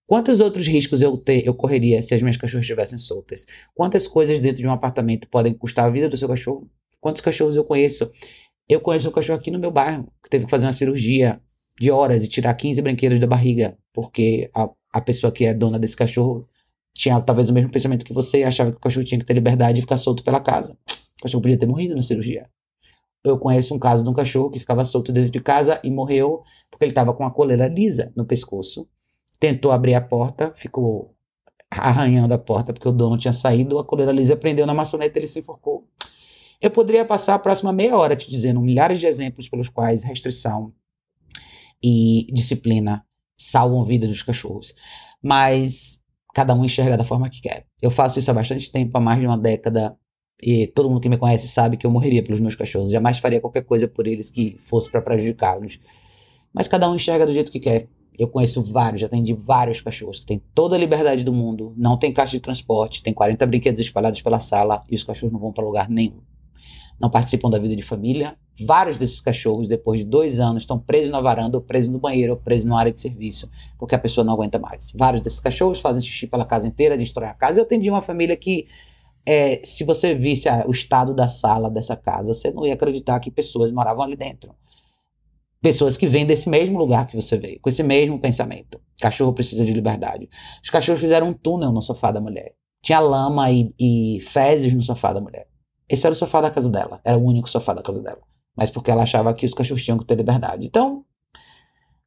Quantos 0.05 0.41
outros 0.41 0.67
riscos 0.67 1.01
eu, 1.01 1.15
ter, 1.15 1.47
eu 1.47 1.53
correria 1.53 2.01
se 2.03 2.13
as 2.13 2.21
minhas 2.21 2.35
cachorras 2.35 2.65
estivessem 2.65 2.97
soltas? 2.97 3.45
Quantas 3.73 4.05
coisas 4.05 4.41
dentro 4.41 4.61
de 4.61 4.67
um 4.67 4.73
apartamento 4.73 5.25
podem 5.29 5.53
custar 5.53 5.85
a 5.85 5.89
vida 5.89 6.09
do 6.09 6.17
seu 6.17 6.27
cachorro? 6.27 6.69
Quantos 6.99 7.21
cachorros 7.21 7.55
eu 7.55 7.63
conheço? 7.63 8.11
Eu 8.67 8.81
conheço 8.81 9.07
um 9.07 9.13
cachorro 9.13 9.39
aqui 9.39 9.49
no 9.49 9.57
meu 9.57 9.71
bairro 9.71 10.11
que 10.21 10.29
teve 10.29 10.43
que 10.43 10.51
fazer 10.51 10.65
uma 10.65 10.73
cirurgia 10.73 11.39
de 11.79 11.89
horas 11.89 12.25
e 12.25 12.27
tirar 12.27 12.53
15 12.55 12.81
brinquedos 12.81 13.19
da 13.19 13.25
barriga, 13.25 13.77
porque 13.93 14.49
a 14.53 14.69
a 14.91 15.01
pessoa 15.01 15.31
que 15.31 15.45
é 15.45 15.53
dona 15.53 15.79
desse 15.79 15.95
cachorro 15.95 16.47
tinha 16.93 17.19
talvez 17.21 17.49
o 17.49 17.53
mesmo 17.53 17.71
pensamento 17.71 18.05
que 18.05 18.13
você 18.13 18.43
achava 18.43 18.71
que 18.71 18.77
o 18.77 18.81
cachorro 18.81 19.05
tinha 19.05 19.19
que 19.19 19.25
ter 19.25 19.33
liberdade 19.33 19.79
e 19.79 19.81
ficar 19.81 19.97
solto 19.97 20.23
pela 20.23 20.39
casa. 20.39 20.77
O 21.19 21.23
cachorro 21.23 21.41
podia 21.41 21.57
ter 21.57 21.65
morrido 21.65 21.95
na 21.95 22.03
cirurgia. 22.03 22.49
Eu 23.23 23.37
conheço 23.37 23.75
um 23.75 23.79
caso 23.79 24.03
de 24.03 24.09
um 24.09 24.13
cachorro 24.13 24.49
que 24.49 24.59
ficava 24.59 24.83
solto 24.85 25.11
dentro 25.11 25.29
de 25.29 25.39
casa 25.39 25.79
e 25.83 25.91
morreu 25.91 26.43
porque 26.71 26.85
ele 26.85 26.91
estava 26.91 27.13
com 27.13 27.25
a 27.25 27.31
coleira 27.31 27.67
lisa 27.67 28.11
no 28.15 28.25
pescoço 28.25 28.87
tentou 29.39 29.71
abrir 29.71 29.95
a 29.95 30.01
porta, 30.01 30.51
ficou 30.55 31.15
arranhando 31.71 32.33
a 32.33 32.37
porta 32.37 32.73
porque 32.73 32.87
o 32.87 32.91
dono 32.91 33.17
tinha 33.17 33.33
saído, 33.33 33.79
a 33.79 33.85
coleira 33.85 34.11
lisa 34.11 34.35
prendeu 34.35 34.65
na 34.65 34.73
maçaneta 34.73 35.17
e 35.17 35.19
ele 35.21 35.27
se 35.27 35.39
enforcou. 35.39 35.87
Eu 36.59 36.69
poderia 36.69 37.05
passar 37.05 37.35
a 37.35 37.39
próxima 37.39 37.71
meia 37.71 37.95
hora 37.95 38.17
te 38.17 38.29
dizendo 38.29 38.59
milhares 38.59 38.99
de 38.99 39.07
exemplos 39.07 39.47
pelos 39.47 39.69
quais 39.69 40.03
restrição 40.03 40.73
e 41.81 42.27
disciplina 42.33 43.05
salvam 43.39 43.81
a 43.81 43.85
vida 43.85 44.05
dos 44.05 44.21
cachorros, 44.21 44.75
mas 45.23 45.99
cada 46.35 46.53
um 46.53 46.63
enxerga 46.65 46.97
da 46.97 47.03
forma 47.03 47.29
que 47.29 47.41
quer. 47.41 47.65
Eu 47.81 47.89
faço 47.89 48.19
isso 48.19 48.29
há 48.29 48.33
bastante 48.33 48.71
tempo, 48.71 48.95
há 48.97 49.01
mais 49.01 49.19
de 49.19 49.25
uma 49.25 49.37
década, 49.37 49.97
e 50.41 50.67
todo 50.67 50.89
mundo 50.89 51.01
que 51.01 51.09
me 51.09 51.17
conhece 51.17 51.47
sabe 51.47 51.77
que 51.77 51.85
eu 51.85 51.91
morreria 51.91 52.23
pelos 52.23 52.39
meus 52.39 52.55
cachorros, 52.55 52.91
jamais 52.91 53.17
faria 53.19 53.41
qualquer 53.41 53.63
coisa 53.63 53.87
por 53.87 54.05
eles 54.05 54.29
que 54.29 54.57
fosse 54.59 54.91
para 54.91 55.01
prejudicá-los. 55.01 55.79
Mas 56.53 56.67
cada 56.67 56.89
um 56.89 56.95
enxerga 56.95 57.25
do 57.25 57.33
jeito 57.33 57.51
que 57.51 57.59
quer. 57.59 57.87
Eu 58.17 58.27
conheço 58.27 58.61
vários, 58.61 58.99
já 58.99 59.07
atendi 59.07 59.33
vários 59.33 59.79
cachorros 59.79 60.19
que 60.19 60.25
têm 60.25 60.41
toda 60.53 60.75
a 60.75 60.79
liberdade 60.79 61.23
do 61.23 61.31
mundo, 61.31 61.73
não 61.77 61.97
tem 61.97 62.11
caixa 62.11 62.33
de 62.33 62.41
transporte, 62.41 63.01
tem 63.01 63.13
40 63.13 63.47
brinquedos 63.47 63.79
espalhados 63.79 64.21
pela 64.21 64.39
sala 64.39 64.83
e 64.89 64.95
os 64.95 65.03
cachorros 65.03 65.31
não 65.31 65.39
vão 65.39 65.53
para 65.53 65.63
lugar 65.63 65.89
nenhum. 65.89 66.19
Não 66.99 67.09
participam 67.09 67.49
da 67.49 67.57
vida 67.57 67.75
de 67.75 67.83
família. 67.83 68.35
Vários 68.65 68.97
desses 68.97 69.21
cachorros, 69.21 69.67
depois 69.67 69.99
de 69.99 70.05
dois 70.05 70.39
anos, 70.39 70.63
estão 70.63 70.77
presos 70.77 71.09
na 71.09 71.21
varanda, 71.21 71.57
ou 71.57 71.63
presos 71.63 71.91
no 71.91 71.99
banheiro, 71.99 72.33
ou 72.33 72.39
presos 72.39 72.65
na 72.65 72.77
área 72.77 72.91
de 72.91 72.99
serviço, 72.99 73.49
porque 73.77 73.95
a 73.95 73.99
pessoa 73.99 74.25
não 74.25 74.33
aguenta 74.33 74.59
mais. 74.59 74.91
Vários 74.93 75.21
desses 75.21 75.39
cachorros 75.39 75.79
fazem 75.79 76.01
xixi 76.01 76.27
pela 76.27 76.45
casa 76.45 76.67
inteira, 76.67 76.97
destroem 76.97 77.29
a 77.29 77.33
casa. 77.33 77.59
Eu 77.59 77.63
atendi 77.63 77.89
uma 77.89 78.01
família 78.01 78.35
que 78.35 78.67
é, 79.25 79.61
se 79.63 79.83
você 79.83 80.13
visse 80.13 80.49
o 80.67 80.71
estado 80.71 81.13
da 81.13 81.27
sala 81.27 81.69
dessa 81.69 81.95
casa, 81.95 82.33
você 82.33 82.51
não 82.51 82.65
ia 82.65 82.73
acreditar 82.73 83.19
que 83.19 83.31
pessoas 83.31 83.71
moravam 83.71 84.03
ali 84.03 84.15
dentro 84.15 84.53
pessoas 85.61 85.97
que 85.97 86.07
vêm 86.07 86.25
desse 86.25 86.49
mesmo 86.49 86.77
lugar 86.77 87.07
que 87.07 87.15
você 87.15 87.37
veio, 87.37 87.59
com 87.59 87.69
esse 87.69 87.83
mesmo 87.83 88.19
pensamento. 88.19 88.79
Cachorro 89.01 89.33
precisa 89.33 89.65
de 89.65 89.73
liberdade. 89.73 90.29
Os 90.63 90.69
cachorros 90.69 91.01
fizeram 91.01 91.29
um 91.29 91.33
túnel 91.33 91.71
no 91.71 91.81
sofá 91.81 92.11
da 92.11 92.21
mulher. 92.21 92.53
Tinha 92.81 92.99
lama 92.99 93.51
e, 93.51 93.73
e 93.77 94.21
fezes 94.21 94.73
no 94.73 94.81
sofá 94.81 95.13
da 95.13 95.21
mulher. 95.21 95.47
Esse 95.89 96.05
era 96.05 96.13
o 96.13 96.15
sofá 96.15 96.39
da 96.39 96.51
casa 96.51 96.69
dela. 96.69 97.01
Era 97.03 97.17
o 97.17 97.23
único 97.23 97.49
sofá 97.49 97.73
da 97.73 97.81
casa 97.81 98.01
dela. 98.01 98.21
Mas 98.55 98.69
porque 98.69 98.91
ela 98.91 99.03
achava 99.03 99.33
que 99.33 99.45
os 99.45 99.53
cachorros 99.53 99.83
tinham 99.83 99.97
que 99.97 100.05
ter 100.05 100.15
liberdade. 100.15 100.65
Então, 100.65 101.03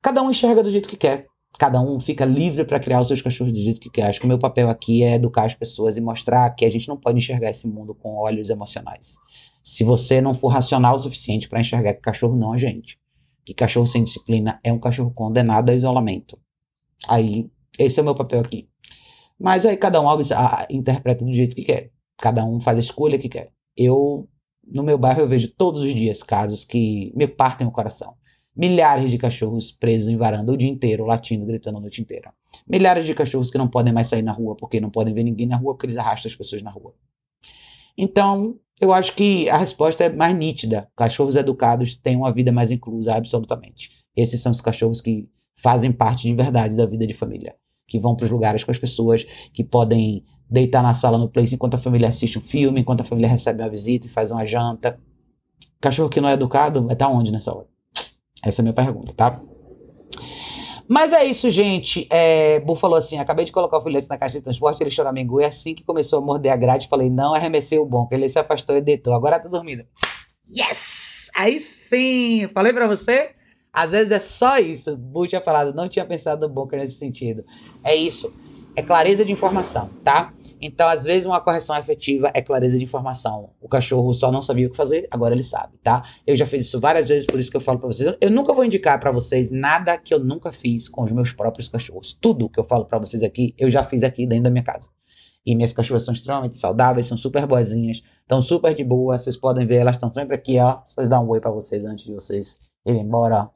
cada 0.00 0.22
um 0.22 0.30
enxerga 0.30 0.62
do 0.62 0.70
jeito 0.70 0.88
que 0.88 0.96
quer. 0.96 1.26
Cada 1.58 1.80
um 1.80 2.00
fica 2.00 2.24
livre 2.24 2.64
para 2.64 2.80
criar 2.80 3.00
os 3.00 3.08
seus 3.08 3.20
cachorros 3.20 3.52
do 3.52 3.60
jeito 3.60 3.80
que 3.80 3.90
quer. 3.90 4.04
Acho 4.04 4.20
que 4.20 4.24
o 4.24 4.28
meu 4.28 4.38
papel 4.38 4.70
aqui 4.70 5.02
é 5.02 5.14
educar 5.14 5.44
as 5.44 5.54
pessoas 5.54 5.96
e 5.96 6.00
mostrar 6.00 6.48
que 6.50 6.64
a 6.64 6.70
gente 6.70 6.88
não 6.88 6.96
pode 6.96 7.18
enxergar 7.18 7.50
esse 7.50 7.68
mundo 7.68 7.94
com 7.94 8.16
olhos 8.16 8.48
emocionais. 8.48 9.16
Se 9.64 9.84
você 9.84 10.20
não 10.20 10.34
for 10.34 10.48
racional 10.48 10.96
o 10.96 10.98
suficiente 10.98 11.48
para 11.48 11.60
enxergar 11.60 11.94
que 11.94 12.00
cachorro 12.00 12.36
não 12.36 12.54
é 12.54 12.58
gente, 12.58 12.98
que 13.44 13.52
cachorro 13.52 13.86
sem 13.86 14.02
disciplina 14.02 14.58
é 14.64 14.72
um 14.72 14.78
cachorro 14.78 15.12
condenado 15.12 15.70
a 15.70 15.74
isolamento. 15.74 16.38
Aí, 17.06 17.50
esse 17.78 17.98
é 17.98 18.02
o 18.02 18.04
meu 18.04 18.14
papel 18.14 18.40
aqui. 18.40 18.68
Mas 19.38 19.66
aí 19.66 19.76
cada 19.76 20.00
um 20.00 20.06
interpreta 20.70 21.24
do 21.24 21.32
jeito 21.32 21.56
que 21.56 21.64
quer. 21.64 21.90
Cada 22.16 22.44
um 22.44 22.60
faz 22.60 22.76
a 22.76 22.80
escolha 22.80 23.18
que 23.18 23.28
quer. 23.28 23.52
Eu, 23.76 24.28
no 24.66 24.82
meu 24.82 24.98
bairro, 24.98 25.20
eu 25.20 25.28
vejo 25.28 25.48
todos 25.48 25.82
os 25.82 25.94
dias 25.94 26.22
casos 26.22 26.64
que 26.64 27.12
me 27.16 27.26
partem 27.26 27.66
o 27.66 27.70
coração. 27.70 28.14
Milhares 28.54 29.10
de 29.10 29.16
cachorros 29.16 29.72
presos 29.72 30.08
em 30.08 30.16
varanda 30.16 30.52
o 30.52 30.56
dia 30.56 30.68
inteiro, 30.68 31.06
latindo, 31.06 31.46
gritando 31.46 31.78
a 31.78 31.80
noite 31.80 32.02
inteira. 32.02 32.32
Milhares 32.66 33.06
de 33.06 33.14
cachorros 33.14 33.50
que 33.50 33.56
não 33.56 33.68
podem 33.68 33.92
mais 33.92 34.08
sair 34.08 34.22
na 34.22 34.32
rua 34.32 34.54
porque 34.54 34.80
não 34.80 34.90
podem 34.90 35.14
ver 35.14 35.24
ninguém 35.24 35.46
na 35.46 35.56
rua 35.56 35.74
porque 35.74 35.86
eles 35.86 35.96
arrastam 35.96 36.28
as 36.28 36.36
pessoas 36.36 36.62
na 36.62 36.70
rua. 36.70 36.94
Então, 37.96 38.58
eu 38.80 38.92
acho 38.92 39.14
que 39.14 39.48
a 39.48 39.56
resposta 39.56 40.04
é 40.04 40.08
mais 40.08 40.36
nítida. 40.36 40.88
Cachorros 40.96 41.36
educados 41.36 41.94
têm 41.94 42.16
uma 42.16 42.32
vida 42.32 42.52
mais 42.52 42.70
inclusa, 42.70 43.14
absolutamente. 43.14 43.90
Esses 44.16 44.40
são 44.40 44.52
os 44.52 44.60
cachorros 44.60 45.00
que 45.00 45.28
fazem 45.56 45.92
parte 45.92 46.24
de 46.24 46.34
verdade 46.34 46.76
da 46.76 46.84
vida 46.84 47.06
de 47.06 47.14
família. 47.14 47.54
Que 47.86 47.98
vão 47.98 48.16
para 48.16 48.24
os 48.24 48.30
lugares 48.30 48.64
com 48.64 48.70
as 48.70 48.78
pessoas, 48.78 49.24
que 49.52 49.62
podem 49.62 50.24
deitar 50.52 50.82
na 50.82 50.92
sala 50.92 51.16
no 51.16 51.28
place 51.28 51.54
enquanto 51.54 51.74
a 51.74 51.78
família 51.78 52.08
assiste 52.08 52.38
um 52.38 52.42
filme, 52.42 52.80
enquanto 52.80 53.00
a 53.00 53.04
família 53.04 53.28
recebe 53.28 53.62
uma 53.62 53.70
visita 53.70 54.06
e 54.06 54.10
faz 54.10 54.30
uma 54.30 54.44
janta. 54.44 54.98
Cachorro 55.80 56.10
que 56.10 56.20
não 56.20 56.28
é 56.28 56.34
educado 56.34 56.84
vai 56.84 56.92
estar 56.92 57.08
onde 57.08 57.32
nessa 57.32 57.52
hora? 57.52 57.66
Essa 58.44 58.60
é 58.60 58.62
a 58.62 58.64
minha 58.64 58.74
pergunta, 58.74 59.12
tá? 59.14 59.40
Mas 60.86 61.12
é 61.12 61.24
isso, 61.24 61.48
gente. 61.48 62.06
É, 62.10 62.60
Bu 62.60 62.74
falou 62.74 62.98
assim: 62.98 63.18
acabei 63.18 63.44
de 63.46 63.52
colocar 63.52 63.78
o 63.78 63.82
filhote 63.82 64.08
na 64.10 64.18
caixa 64.18 64.38
de 64.38 64.44
transporte, 64.44 64.82
ele 64.82 64.90
choramingou. 64.90 65.40
E 65.40 65.44
assim 65.44 65.74
que 65.74 65.84
começou 65.84 66.18
a 66.18 66.22
morder 66.22 66.52
a 66.52 66.56
grade, 66.56 66.88
falei: 66.88 67.08
não, 67.08 67.34
arremessei 67.34 67.78
o 67.78 67.86
bom. 67.86 68.06
Ele 68.10 68.28
se 68.28 68.38
afastou 68.38 68.76
e 68.76 68.80
deitou. 68.80 69.14
Agora 69.14 69.40
tá 69.40 69.48
dormindo. 69.48 69.84
Yes! 70.48 71.30
Aí 71.34 71.58
sim! 71.60 72.46
Falei 72.52 72.72
pra 72.72 72.86
você? 72.86 73.30
Às 73.72 73.92
vezes 73.92 74.12
é 74.12 74.18
só 74.18 74.58
isso. 74.58 74.96
Bu 74.96 75.26
tinha 75.26 75.40
falado, 75.40 75.72
não 75.72 75.88
tinha 75.88 76.04
pensado 76.04 76.46
no 76.46 76.52
Bunker 76.52 76.78
nesse 76.78 76.94
sentido. 76.94 77.42
É 77.82 77.96
isso. 77.96 78.30
É 78.74 78.82
clareza 78.82 79.24
de 79.24 79.30
informação, 79.30 79.90
tá? 80.02 80.32
Então, 80.58 80.88
às 80.88 81.04
vezes, 81.04 81.26
uma 81.26 81.40
correção 81.40 81.76
efetiva 81.76 82.30
é 82.32 82.40
clareza 82.40 82.78
de 82.78 82.84
informação. 82.84 83.50
O 83.60 83.68
cachorro 83.68 84.14
só 84.14 84.30
não 84.30 84.40
sabia 84.40 84.68
o 84.68 84.70
que 84.70 84.76
fazer, 84.76 85.08
agora 85.10 85.34
ele 85.34 85.42
sabe, 85.42 85.76
tá? 85.78 86.04
Eu 86.26 86.36
já 86.36 86.46
fiz 86.46 86.66
isso 86.66 86.80
várias 86.80 87.08
vezes, 87.08 87.26
por 87.26 87.40
isso 87.40 87.50
que 87.50 87.56
eu 87.56 87.60
falo 87.60 87.80
para 87.80 87.88
vocês. 87.88 88.16
Eu 88.20 88.30
nunca 88.30 88.54
vou 88.54 88.64
indicar 88.64 89.00
para 89.00 89.10
vocês 89.10 89.50
nada 89.50 89.98
que 89.98 90.14
eu 90.14 90.20
nunca 90.20 90.52
fiz 90.52 90.88
com 90.88 91.02
os 91.02 91.10
meus 91.10 91.32
próprios 91.32 91.68
cachorros. 91.68 92.16
Tudo 92.20 92.48
que 92.48 92.60
eu 92.60 92.64
falo 92.64 92.86
para 92.86 92.98
vocês 92.98 93.22
aqui, 93.24 93.54
eu 93.58 93.68
já 93.68 93.82
fiz 93.82 94.04
aqui 94.04 94.24
dentro 94.24 94.44
da 94.44 94.50
minha 94.50 94.62
casa. 94.62 94.88
E 95.44 95.56
minhas 95.56 95.72
cachorras 95.72 96.04
são 96.04 96.14
extremamente 96.14 96.56
saudáveis, 96.56 97.06
são 97.06 97.16
super 97.16 97.44
boazinhas, 97.44 98.02
estão 98.20 98.40
super 98.40 98.72
de 98.72 98.84
boa. 98.84 99.18
Vocês 99.18 99.36
podem 99.36 99.66
ver, 99.66 99.78
elas 99.78 99.96
estão 99.96 100.12
sempre 100.14 100.36
aqui, 100.36 100.58
ó. 100.60 100.80
Vocês 100.86 101.08
dar 101.08 101.20
um 101.20 101.28
oi 101.28 101.40
para 101.40 101.50
vocês 101.50 101.84
antes 101.84 102.04
de 102.06 102.14
vocês 102.14 102.58
irem 102.86 103.02
embora. 103.02 103.50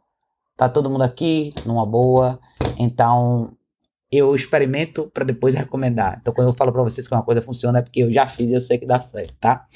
Tá 0.56 0.68
todo 0.68 0.90
mundo 0.90 1.02
aqui, 1.02 1.52
numa 1.64 1.86
boa. 1.86 2.40
Então, 2.76 3.55
eu 4.16 4.34
experimento 4.34 5.10
para 5.12 5.24
depois 5.24 5.55
recomendar. 5.55 6.18
Então, 6.20 6.32
quando 6.34 6.48
eu 6.48 6.55
falo 6.55 6.72
para 6.72 6.82
vocês 6.82 7.06
que 7.06 7.14
uma 7.14 7.22
coisa 7.22 7.43
funciona, 7.43 7.78
é 7.78 7.82
porque 7.82 8.02
eu 8.02 8.12
já 8.12 8.26
fiz 8.26 8.51
e 8.51 8.55
eu 8.55 8.60
sei 8.60 8.78
que 8.78 8.86
dá 8.86 9.01
certo, 9.01 9.34
tá? 9.40 9.66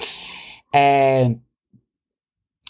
É, 0.73 1.35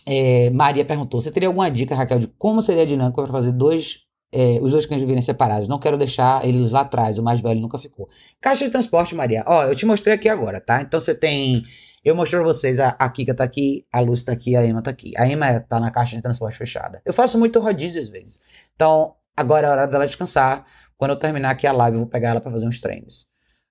é, 0.05 0.49
Maria 0.49 0.85
perguntou: 0.85 1.21
você 1.21 1.31
teria 1.31 1.47
alguma 1.49 1.69
dica, 1.69 1.95
Raquel, 1.95 2.19
de 2.19 2.27
como 2.27 2.61
seria 2.61 2.83
a 2.83 2.85
dinâmica 2.85 3.21
para 3.21 3.31
fazer 3.31 3.51
dois, 3.51 3.99
é, 4.31 4.59
os 4.61 4.71
dois 4.71 4.85
cães 4.85 5.01
viverem 5.01 5.21
separados? 5.21 5.67
Não 5.67 5.79
quero 5.79 5.97
deixar 5.97 6.45
eles 6.45 6.71
lá 6.71 6.81
atrás, 6.81 7.17
o 7.17 7.23
mais 7.23 7.39
velho 7.41 7.61
nunca 7.61 7.77
ficou. 7.77 8.09
Caixa 8.39 8.65
de 8.65 8.71
transporte, 8.71 9.15
Maria. 9.15 9.43
Ó, 9.47 9.63
eu 9.63 9.75
te 9.75 9.85
mostrei 9.85 10.15
aqui 10.15 10.29
agora, 10.29 10.59
tá? 10.59 10.81
Então 10.81 10.99
você 10.99 11.13
tem. 11.13 11.63
Eu 12.03 12.15
mostrei 12.15 12.41
pra 12.41 12.51
vocês, 12.51 12.79
a, 12.79 12.89
a 12.89 13.09
Kika 13.09 13.35
tá 13.35 13.43
aqui, 13.43 13.85
a 13.91 13.99
Lúcia 13.99 14.25
tá 14.27 14.31
aqui, 14.31 14.55
a 14.55 14.65
Emma 14.65 14.81
tá 14.81 14.89
aqui. 14.89 15.13
A 15.15 15.27
Emma 15.27 15.59
tá 15.59 15.79
na 15.79 15.91
caixa 15.91 16.15
de 16.15 16.21
transporte 16.21 16.57
fechada. 16.57 16.99
Eu 17.05 17.13
faço 17.13 17.37
muito 17.37 17.59
rodízio 17.59 18.01
às 18.01 18.09
vezes. 18.09 18.41
Então, 18.75 19.13
agora 19.37 19.67
é 19.67 19.69
hora 19.69 19.85
dela 19.85 20.07
descansar. 20.07 20.65
Quando 21.01 21.13
eu 21.13 21.17
terminar 21.17 21.49
aqui 21.49 21.65
a 21.65 21.71
live, 21.71 21.95
eu 21.95 22.01
vou 22.01 22.07
pegar 22.07 22.29
ela 22.29 22.39
para 22.39 22.51
fazer 22.51 22.67
uns 22.67 22.79
treinos. 22.79 23.25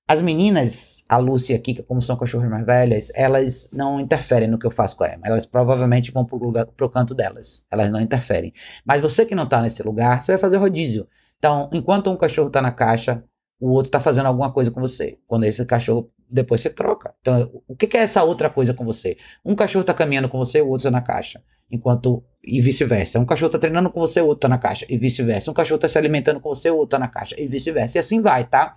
As 0.08 0.20
meninas, 0.20 1.04
a 1.08 1.16
Lúcia 1.16 1.52
e 1.52 1.56
a 1.56 1.60
Kika, 1.60 1.84
como 1.84 2.02
são 2.02 2.16
cachorras 2.16 2.50
mais 2.50 2.66
velhas, 2.66 3.12
elas 3.14 3.70
não 3.72 4.00
interferem 4.00 4.48
no 4.48 4.58
que 4.58 4.66
eu 4.66 4.70
faço 4.72 4.96
com 4.96 5.04
a 5.04 5.14
Emma. 5.14 5.28
Elas 5.28 5.46
provavelmente 5.46 6.10
vão 6.10 6.24
pro, 6.24 6.36
lugar, 6.38 6.66
pro 6.66 6.90
canto 6.90 7.14
delas. 7.14 7.64
Elas 7.70 7.88
não 7.92 8.00
interferem. 8.00 8.52
Mas 8.84 9.00
você 9.00 9.24
que 9.24 9.36
não 9.36 9.46
tá 9.46 9.62
nesse 9.62 9.80
lugar, 9.80 10.20
você 10.20 10.32
vai 10.32 10.40
fazer 10.40 10.56
rodízio. 10.56 11.06
Então, 11.38 11.70
enquanto 11.72 12.10
um 12.10 12.16
cachorro 12.16 12.50
tá 12.50 12.60
na 12.60 12.72
caixa, 12.72 13.22
o 13.60 13.70
outro 13.70 13.92
tá 13.92 14.00
fazendo 14.00 14.26
alguma 14.26 14.52
coisa 14.52 14.72
com 14.72 14.80
você. 14.80 15.16
Quando 15.28 15.44
esse 15.44 15.64
cachorro, 15.64 16.10
depois 16.30 16.60
você 16.60 16.70
troca. 16.70 17.14
Então, 17.20 17.62
o 17.66 17.76
que 17.76 17.96
é 17.96 18.00
essa 18.00 18.22
outra 18.22 18.48
coisa 18.48 18.72
com 18.72 18.84
você? 18.84 19.16
Um 19.44 19.54
cachorro 19.54 19.84
tá 19.84 19.94
caminhando 19.94 20.28
com 20.28 20.38
você, 20.38 20.60
o 20.60 20.68
outro 20.68 20.84
tá 20.84 20.90
na 20.90 21.00
caixa 21.00 21.42
enquanto 21.70 22.24
e 22.42 22.60
vice-versa. 22.60 23.18
Um 23.18 23.24
cachorro 23.24 23.48
está 23.48 23.58
treinando 23.58 23.90
com 23.90 24.00
você, 24.00 24.20
o 24.20 24.26
outro 24.26 24.40
tá 24.40 24.48
na 24.48 24.58
caixa, 24.58 24.86
e 24.88 24.98
vice-versa. 24.98 25.50
Um 25.50 25.54
cachorro 25.54 25.76
está 25.76 25.88
se 25.88 25.98
alimentando 25.98 26.40
com 26.40 26.48
você, 26.48 26.70
o 26.70 26.76
outro 26.76 26.90
tá 26.90 26.98
na 26.98 27.08
caixa, 27.08 27.40
e 27.40 27.46
vice-versa. 27.46 27.98
E 27.98 28.00
assim 28.00 28.20
vai, 28.20 28.44
tá? 28.44 28.76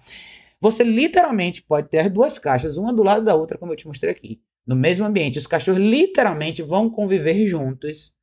Você 0.61 0.83
literalmente 0.83 1.61
pode 1.61 1.89
ter 1.89 2.09
duas 2.09 2.37
caixas, 2.37 2.77
uma 2.77 2.93
do 2.93 3.03
lado 3.03 3.25
da 3.25 3.35
outra, 3.35 3.57
como 3.57 3.71
eu 3.73 3.75
te 3.75 3.87
mostrei 3.87 4.11
aqui, 4.11 4.39
no 4.65 4.75
mesmo 4.75 5.05
ambiente. 5.05 5.39
Os 5.39 5.47
cachorros 5.47 5.81
literalmente 5.81 6.61
vão 6.61 6.89
conviver 6.89 7.47
juntos, 7.47 8.13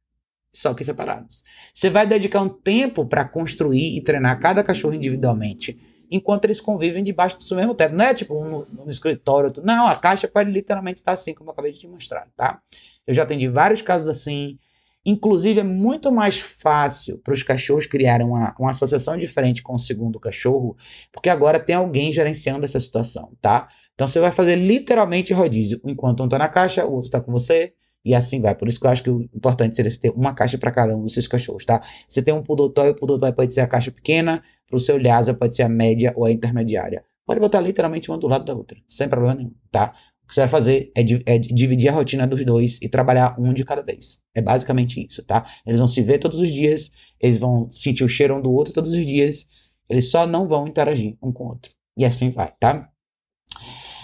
só 0.52 0.72
que 0.72 0.84
separados. 0.84 1.44
Você 1.74 1.90
vai 1.90 2.06
dedicar 2.06 2.40
um 2.40 2.48
tempo 2.48 3.04
para 3.06 3.24
construir 3.24 3.96
e 3.96 4.02
treinar 4.02 4.38
cada 4.38 4.62
cachorro 4.62 4.94
individualmente, 4.94 5.80
enquanto 6.10 6.44
eles 6.44 6.60
convivem 6.60 7.04
debaixo 7.04 7.38
do 7.38 7.44
seu 7.44 7.56
mesmo 7.56 7.74
teto. 7.74 7.94
Não 7.94 8.04
é 8.04 8.14
tipo 8.14 8.34
um 8.34 8.64
no, 8.70 8.90
escritório, 8.90 9.52
não, 9.62 9.86
a 9.86 9.96
caixa 9.96 10.26
pode 10.26 10.50
literalmente 10.50 11.00
estar 11.00 11.12
assim, 11.12 11.32
como 11.34 11.50
eu 11.50 11.52
acabei 11.52 11.72
de 11.72 11.78
te 11.78 11.88
mostrar, 11.88 12.26
tá? 12.36 12.60
Eu 13.06 13.14
já 13.14 13.22
atendi 13.22 13.48
vários 13.48 13.82
casos 13.82 14.08
assim. 14.08 14.58
Inclusive, 15.04 15.60
é 15.60 15.64
muito 15.64 16.12
mais 16.12 16.40
fácil 16.40 17.18
para 17.18 17.32
os 17.32 17.42
cachorros 17.42 17.86
criarem 17.86 18.26
uma, 18.26 18.54
uma 18.58 18.70
associação 18.70 19.16
diferente 19.16 19.62
com 19.62 19.74
o 19.74 19.78
segundo 19.78 20.20
cachorro, 20.20 20.76
porque 21.10 21.30
agora 21.30 21.58
tem 21.58 21.74
alguém 21.74 22.12
gerenciando 22.12 22.66
essa 22.66 22.78
situação, 22.78 23.32
tá? 23.40 23.68
Então 23.94 24.06
você 24.06 24.20
vai 24.20 24.30
fazer 24.30 24.56
literalmente 24.56 25.32
rodízio. 25.32 25.80
Enquanto 25.84 26.20
um 26.20 26.24
está 26.24 26.36
na 26.36 26.48
caixa, 26.48 26.84
o 26.84 26.92
outro 26.92 27.06
está 27.06 27.20
com 27.20 27.32
você, 27.32 27.72
e 28.04 28.14
assim 28.14 28.40
vai. 28.40 28.54
Por 28.54 28.68
isso 28.68 28.80
que 28.80 28.86
eu 28.86 28.90
acho 28.90 29.02
que 29.02 29.10
o 29.10 29.22
importante 29.34 29.76
seria 29.76 29.90
você 29.90 29.98
ter 29.98 30.10
uma 30.10 30.34
caixa 30.34 30.58
para 30.58 30.70
cada 30.70 30.96
um 30.96 31.02
dos 31.02 31.12
seus 31.12 31.28
cachorros, 31.28 31.64
tá? 31.64 31.80
Você 32.08 32.22
tem 32.22 32.32
um 32.32 32.42
poodle 32.42 32.66
o 32.68 32.94
poodle 32.94 33.32
pode 33.32 33.52
ser 33.52 33.60
a 33.60 33.66
caixa 33.66 33.90
pequena, 33.90 34.42
para 34.70 34.76
o 34.76 34.80
seu 34.80 34.96
Lhasa 34.96 35.34
pode 35.34 35.56
ser 35.56 35.64
a 35.64 35.68
média 35.68 36.14
ou 36.16 36.24
a 36.24 36.30
intermediária. 36.30 37.04
Pode 37.26 37.40
botar 37.40 37.60
literalmente 37.60 38.10
uma 38.10 38.18
do 38.18 38.26
lado 38.26 38.44
da 38.44 38.54
outra, 38.54 38.78
sem 38.88 39.08
problema 39.08 39.34
nenhum, 39.34 39.52
tá? 39.70 39.94
que 40.30 40.34
você 40.34 40.40
vai 40.42 40.48
fazer 40.48 40.92
é, 40.94 41.02
é, 41.26 41.38
dividir 41.38 41.88
a 41.88 41.92
rotina 41.92 42.24
dos 42.24 42.44
dois 42.44 42.78
e 42.80 42.88
trabalhar 42.88 43.34
um 43.36 43.52
de 43.52 43.64
cada 43.64 43.82
vez. 43.82 44.20
É 44.32 44.40
basicamente 44.40 45.04
isso, 45.04 45.24
tá? 45.24 45.44
Eles 45.66 45.78
vão 45.78 45.88
se 45.88 46.00
ver 46.02 46.20
todos 46.20 46.38
os 46.38 46.48
dias, 46.48 46.90
eles 47.18 47.36
vão 47.36 47.70
sentir 47.72 48.04
o 48.04 48.08
cheiro 48.08 48.36
um 48.36 48.40
do 48.40 48.52
outro 48.52 48.72
todos 48.72 48.94
os 48.94 49.04
dias, 49.04 49.48
Eles 49.88 50.08
só 50.08 50.24
não 50.24 50.46
vão 50.46 50.68
interagir 50.68 51.16
um 51.20 51.32
com 51.32 51.44
o 51.44 51.48
outro. 51.48 51.72
E 51.96 52.04
assim 52.04 52.30
vai, 52.30 52.54
tá? 52.60 52.88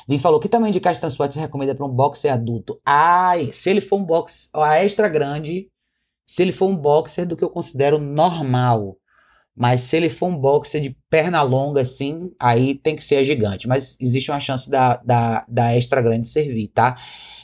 Vim 0.09 0.19
falou, 0.19 0.41
que 0.41 0.49
tamanho 0.49 0.73
de 0.73 0.81
caixa 0.81 0.97
de 0.97 1.03
transporte 1.03 1.35
você 1.35 1.41
recomenda 1.41 1.77
para 1.77 1.87
um 1.87 1.95
boxer 1.95 2.33
adulto? 2.33 2.81
Ai, 2.85 3.53
se 3.53 3.71
ele 3.71 3.81
for 3.81 3.97
um 4.01 4.05
box, 4.05 4.51
a 4.53 4.83
extra 4.85 5.09
grande, 5.09 5.69
se 6.27 6.43
ele 6.43 6.51
for 6.51 6.69
um 6.69 6.77
boxer 6.77 7.25
do 7.25 7.37
que 7.37 7.45
eu 7.45 7.51
considero 7.51 8.01
normal. 8.01 8.97
Mas 9.57 9.81
se 9.81 9.97
ele 9.97 10.11
for 10.11 10.27
um 10.29 10.37
boxer 10.37 10.83
de 10.83 10.95
perna 11.09 11.41
longa, 11.41 11.81
assim, 11.81 12.31
aí 12.39 12.75
tem 12.75 12.95
que 12.95 13.03
ser 13.03 13.17
a 13.17 13.25
gigante. 13.25 13.67
Mas 13.67 13.97
existe 13.99 14.31
uma 14.31 14.39
chance 14.39 14.69
da, 14.69 14.97
da, 14.99 15.47
da 15.49 15.75
extra 15.75 16.03
grande 16.03 16.29
servir, 16.29 16.69
tá? 16.69 16.97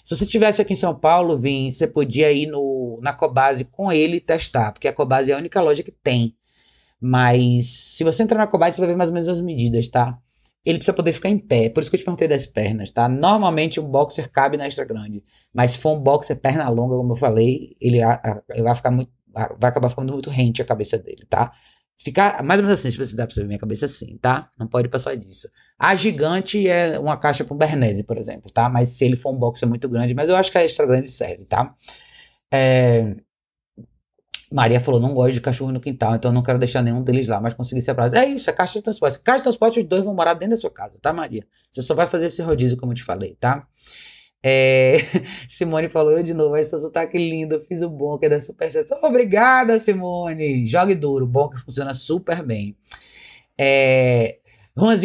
Se 0.04 0.14
você 0.14 0.24
estivesse 0.24 0.60
aqui 0.60 0.74
em 0.74 0.76
São 0.76 0.94
Paulo, 0.94 1.38
Vim, 1.38 1.70
você 1.70 1.86
podia 1.86 2.30
ir 2.30 2.46
no, 2.46 2.98
na 3.02 3.14
Cobase 3.14 3.64
com 3.64 3.90
ele 3.90 4.16
e 4.16 4.20
testar, 4.20 4.72
porque 4.72 4.88
a 4.88 4.92
Cobase 4.92 5.30
é 5.30 5.34
a 5.34 5.38
única 5.38 5.60
loja 5.62 5.82
que 5.82 5.90
tem. 5.92 6.36
Mas 7.00 7.66
se 7.96 8.04
você 8.04 8.22
entrar 8.22 8.38
na 8.38 8.46
Cobase, 8.46 8.76
você 8.76 8.82
vai 8.82 8.90
ver 8.90 8.96
mais 8.96 9.08
ou 9.08 9.14
menos 9.14 9.28
as 9.28 9.40
medidas, 9.40 9.88
tá? 9.88 10.18
Ele 10.64 10.78
precisa 10.78 10.94
poder 10.94 11.12
ficar 11.12 11.30
em 11.30 11.38
pé, 11.38 11.70
por 11.70 11.80
isso 11.80 11.90
que 11.90 11.96
eu 11.96 12.00
te 12.00 12.04
perguntei 12.04 12.28
das 12.28 12.46
pernas, 12.46 12.90
tá? 12.90 13.08
Normalmente 13.08 13.80
um 13.80 13.88
boxer 13.88 14.30
cabe 14.30 14.56
na 14.56 14.66
extra 14.66 14.84
grande, 14.84 15.24
mas 15.52 15.72
se 15.72 15.78
for 15.78 15.96
um 15.96 16.00
boxer 16.00 16.38
perna 16.38 16.68
longa, 16.68 16.94
como 16.96 17.14
eu 17.14 17.16
falei, 17.16 17.76
ele, 17.80 17.98
vai 18.62 18.74
ficar 18.76 18.90
muito, 18.92 19.10
vai 19.32 19.70
acabar 19.70 19.88
ficando 19.88 20.12
muito 20.12 20.30
rente 20.30 20.62
a 20.62 20.64
cabeça 20.64 20.98
dele, 20.98 21.26
tá? 21.28 21.52
Ficar 21.98 22.42
mais 22.42 22.58
ou 22.58 22.66
menos 22.66 22.80
assim, 22.80 22.90
se 22.90 22.98
você 22.98 23.14
dá 23.14 23.26
pra 23.26 23.34
ver 23.34 23.46
minha 23.46 23.58
cabeça 23.58 23.86
assim, 23.86 24.18
tá? 24.18 24.50
Não 24.58 24.66
pode 24.66 24.88
passar 24.88 25.16
disso. 25.16 25.48
A 25.78 25.94
gigante 25.94 26.66
é 26.68 26.98
uma 26.98 27.16
caixa 27.16 27.46
um 27.48 27.56
Bernese, 27.56 28.02
por 28.02 28.18
exemplo, 28.18 28.50
tá? 28.52 28.68
Mas 28.68 28.90
se 28.90 29.04
ele 29.04 29.16
for 29.16 29.32
um 29.32 29.38
boxer 29.38 29.68
muito 29.68 29.88
grande, 29.88 30.12
mas 30.12 30.28
eu 30.28 30.34
acho 30.36 30.50
que 30.50 30.58
a 30.58 30.64
extra 30.64 30.84
grande 30.84 31.10
serve, 31.10 31.44
tá? 31.44 31.74
É... 32.50 33.16
Maria 34.52 34.80
falou, 34.80 35.00
não 35.00 35.14
gosto 35.14 35.32
de 35.32 35.40
cachorro 35.40 35.72
no 35.72 35.80
quintal, 35.80 36.14
então 36.14 36.30
não 36.30 36.42
quero 36.42 36.58
deixar 36.58 36.82
nenhum 36.82 37.02
deles 37.02 37.26
lá, 37.26 37.40
mas 37.40 37.54
consegui 37.54 37.80
ser 37.80 37.94
prazo. 37.94 38.14
É 38.16 38.26
isso, 38.26 38.50
é 38.50 38.52
caixa 38.52 38.78
de 38.78 38.82
transporte. 38.82 39.18
Caixa 39.20 39.38
de 39.38 39.44
transporte, 39.44 39.78
os 39.80 39.84
dois 39.86 40.04
vão 40.04 40.14
morar 40.14 40.34
dentro 40.34 40.50
da 40.50 40.56
sua 40.58 40.70
casa, 40.70 40.98
tá, 41.00 41.12
Maria? 41.12 41.46
Você 41.70 41.80
só 41.82 41.94
vai 41.94 42.06
fazer 42.06 42.26
esse 42.26 42.42
rodízio, 42.42 42.76
como 42.76 42.92
eu 42.92 42.96
te 42.96 43.02
falei, 43.02 43.36
tá? 43.40 43.66
É, 44.42 44.96
Simone 45.48 45.88
falou 45.88 46.12
eu 46.12 46.22
de 46.22 46.34
novo, 46.34 46.56
esse 46.56 46.76
sotaque 46.78 47.16
lindo, 47.16 47.54
eu 47.54 47.60
fiz 47.60 47.80
o 47.82 47.88
bom 47.88 48.18
que 48.18 48.26
é 48.26 48.28
da 48.28 48.40
Super 48.40 48.70
Certo. 48.70 48.94
Obrigada, 49.02 49.78
Simone. 49.78 50.66
Jogue 50.66 50.94
duro, 50.94 51.26
bom 51.26 51.48
que 51.48 51.60
funciona 51.60 51.94
super 51.94 52.42
bem. 52.42 52.76
É, 53.56 54.38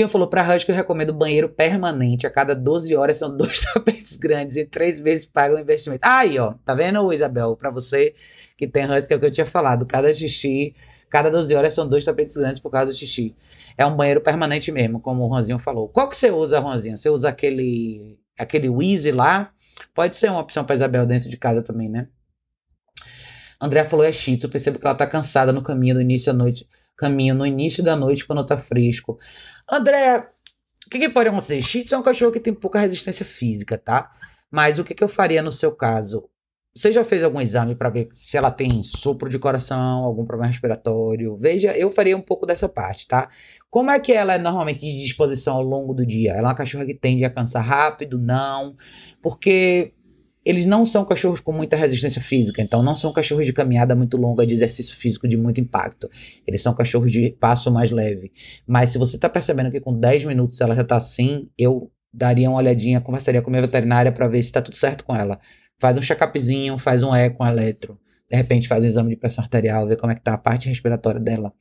falou 0.09 0.27
pra 0.27 0.41
Rush 0.41 0.63
que 0.63 0.71
eu 0.71 0.75
recomendo 0.75 1.13
banheiro 1.13 1.49
permanente. 1.49 2.25
A 2.25 2.31
cada 2.31 2.55
12 2.55 2.95
horas 2.95 3.17
são 3.17 3.35
dois 3.37 3.59
tapetes 3.59 4.17
grandes 4.17 4.57
e 4.57 4.65
três 4.65 4.99
vezes 4.99 5.25
paga 5.25 5.55
o 5.55 5.59
investimento. 5.59 6.01
Aí, 6.03 6.39
ó, 6.39 6.53
tá 6.65 6.73
vendo, 6.73 7.13
Isabel? 7.13 7.55
Pra 7.55 7.69
você 7.69 8.15
que 8.57 8.67
tem 8.67 8.85
Rush, 8.85 9.07
que 9.07 9.13
é 9.13 9.17
o 9.17 9.19
que 9.19 9.25
eu 9.27 9.31
tinha 9.31 9.45
falado. 9.45 9.85
Cada 9.85 10.11
xixi, 10.13 10.75
cada 11.09 11.29
12 11.29 11.53
horas 11.55 11.73
são 11.73 11.87
dois 11.87 12.03
tapetes 12.05 12.35
grandes 12.35 12.59
por 12.59 12.71
causa 12.71 12.91
do 12.91 12.97
xixi. 12.97 13.35
É 13.77 13.85
um 13.85 13.95
banheiro 13.95 14.21
permanente 14.21 14.71
mesmo, 14.71 14.99
como 14.99 15.23
o 15.25 15.29
Juanzinho 15.29 15.59
falou. 15.59 15.87
Qual 15.87 16.09
que 16.09 16.17
você 16.17 16.31
usa, 16.31 16.59
Juanzinho? 16.59 16.97
Você 16.97 17.09
usa 17.09 17.29
aquele 17.29 18.17
aquele 18.37 18.69
Wheezy 18.69 19.11
lá. 19.11 19.51
Pode 19.93 20.15
ser 20.15 20.29
uma 20.29 20.39
opção 20.39 20.63
para 20.65 20.75
Isabel 20.75 21.05
dentro 21.05 21.29
de 21.29 21.37
casa 21.37 21.61
também, 21.61 21.89
né? 21.89 22.07
André 23.59 23.85
falou 23.85 24.05
é 24.05 24.11
shih 24.11 24.39
eu 24.41 24.49
percebo 24.49 24.79
que 24.79 24.85
ela 24.85 24.95
tá 24.95 25.07
cansada 25.07 25.51
no 25.51 25.63
caminho 25.63 25.95
do 25.95 26.01
início 26.01 26.31
da 26.31 26.37
noite, 26.37 26.67
caminho 26.95 27.33
no 27.33 27.45
início 27.45 27.83
da 27.83 27.95
noite 27.95 28.25
quando 28.25 28.45
tá 28.45 28.57
fresco. 28.57 29.19
André, 29.69 30.29
o 30.85 30.89
que, 30.89 30.99
que 30.99 31.09
pode 31.09 31.29
acontecer? 31.29 31.61
Shih 31.61 31.85
é 31.91 31.97
um 31.97 32.03
cachorro 32.03 32.31
que 32.31 32.39
tem 32.39 32.53
pouca 32.53 32.79
resistência 32.79 33.25
física, 33.25 33.77
tá? 33.77 34.11
Mas 34.49 34.79
o 34.79 34.83
que, 34.83 34.95
que 34.95 35.03
eu 35.03 35.09
faria 35.09 35.41
no 35.41 35.51
seu 35.51 35.75
caso? 35.75 36.29
Você 36.73 36.91
já 36.91 37.03
fez 37.03 37.23
algum 37.23 37.41
exame 37.41 37.75
para 37.75 37.89
ver 37.89 38.07
se 38.13 38.37
ela 38.37 38.51
tem 38.51 38.83
sopro 38.83 39.29
de 39.29 39.39
coração, 39.39 40.03
algum 40.03 40.25
problema 40.25 40.51
respiratório? 40.51 41.35
Veja, 41.35 41.75
eu 41.75 41.91
faria 41.91 42.15
um 42.15 42.21
pouco 42.21 42.45
dessa 42.45 42.69
parte, 42.69 43.07
tá? 43.07 43.29
Como 43.77 43.91
é 43.91 43.99
que 43.99 44.11
ela 44.11 44.33
é 44.33 44.39
normalmente 44.39 44.79
de 44.79 45.03
disposição 45.03 45.57
ao 45.57 45.61
longo 45.61 45.93
do 45.93 46.03
dia? 46.03 46.31
Ela 46.31 46.39
é 46.39 46.49
uma 46.49 46.55
cachorra 46.55 46.83
que 46.83 46.95
tende 46.95 47.23
a 47.23 47.29
cansar 47.29 47.63
rápido? 47.63 48.17
Não. 48.17 48.75
Porque 49.21 49.93
eles 50.43 50.65
não 50.65 50.83
são 50.83 51.05
cachorros 51.05 51.39
com 51.41 51.51
muita 51.51 51.75
resistência 51.77 52.19
física, 52.19 52.59
então 52.59 52.81
não 52.81 52.95
são 52.95 53.13
cachorros 53.13 53.45
de 53.45 53.53
caminhada 53.53 53.95
muito 53.95 54.17
longa, 54.17 54.47
de 54.47 54.55
exercício 54.55 54.97
físico 54.97 55.27
de 55.27 55.37
muito 55.37 55.61
impacto. 55.61 56.09
Eles 56.47 56.59
são 56.59 56.73
cachorros 56.73 57.11
de 57.11 57.29
passo 57.39 57.71
mais 57.71 57.91
leve. 57.91 58.31
Mas 58.65 58.89
se 58.89 58.97
você 58.97 59.15
está 59.15 59.29
percebendo 59.29 59.69
que 59.69 59.79
com 59.79 59.93
10 59.93 60.23
minutos 60.23 60.59
ela 60.59 60.73
já 60.75 60.81
está 60.81 60.97
assim, 60.97 61.47
eu 61.55 61.91
daria 62.11 62.49
uma 62.49 62.57
olhadinha, 62.57 62.99
conversaria 62.99 63.43
com 63.43 63.51
a 63.51 63.51
minha 63.51 63.61
veterinária 63.61 64.11
para 64.11 64.27
ver 64.27 64.41
se 64.41 64.49
está 64.49 64.59
tudo 64.59 64.75
certo 64.75 65.05
com 65.05 65.15
ela 65.15 65.39
faz 65.79 65.97
um 65.97 66.01
check-upzinho, 66.01 66.77
faz 66.77 67.03
um 67.03 67.15
eco, 67.15 67.43
um 67.43 67.47
eletro, 67.47 67.99
de 68.29 68.35
repente 68.35 68.67
faz 68.67 68.83
um 68.83 68.87
exame 68.87 69.09
de 69.09 69.15
pressão 69.15 69.43
arterial, 69.43 69.87
vê 69.87 69.95
como 69.95 70.11
é 70.11 70.15
que 70.15 70.21
tá 70.21 70.33
a 70.33 70.37
parte 70.37 70.67
respiratória 70.67 71.19
dela. 71.19 71.53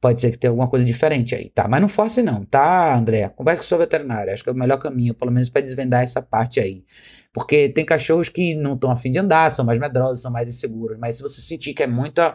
Pode 0.00 0.20
ser 0.20 0.30
que 0.30 0.38
tenha 0.38 0.50
alguma 0.50 0.68
coisa 0.68 0.84
diferente 0.84 1.34
aí, 1.34 1.50
tá? 1.50 1.68
Mas 1.68 1.80
não 1.80 1.88
force 1.88 2.22
não, 2.22 2.44
tá, 2.44 2.96
André? 2.96 3.28
Converse 3.28 3.60
com 3.60 3.66
o 3.66 3.68
seu 3.68 3.78
veterinário, 3.78 4.32
acho 4.32 4.42
que 4.42 4.48
é 4.48 4.52
o 4.52 4.56
melhor 4.56 4.78
caminho, 4.78 5.14
pelo 5.14 5.30
menos 5.30 5.50
para 5.50 5.60
desvendar 5.60 6.02
essa 6.02 6.22
parte 6.22 6.58
aí. 6.58 6.84
Porque 7.32 7.68
tem 7.68 7.84
cachorros 7.84 8.28
que 8.30 8.54
não 8.54 8.74
estão 8.74 8.90
afim 8.90 9.10
de 9.10 9.18
andar, 9.18 9.50
são 9.50 9.64
mais 9.64 9.78
medrosos, 9.78 10.22
são 10.22 10.32
mais 10.32 10.48
inseguros, 10.48 10.98
mas 10.98 11.16
se 11.16 11.22
você 11.22 11.40
sentir 11.42 11.74
que 11.74 11.82
é 11.82 11.86
muita 11.86 12.34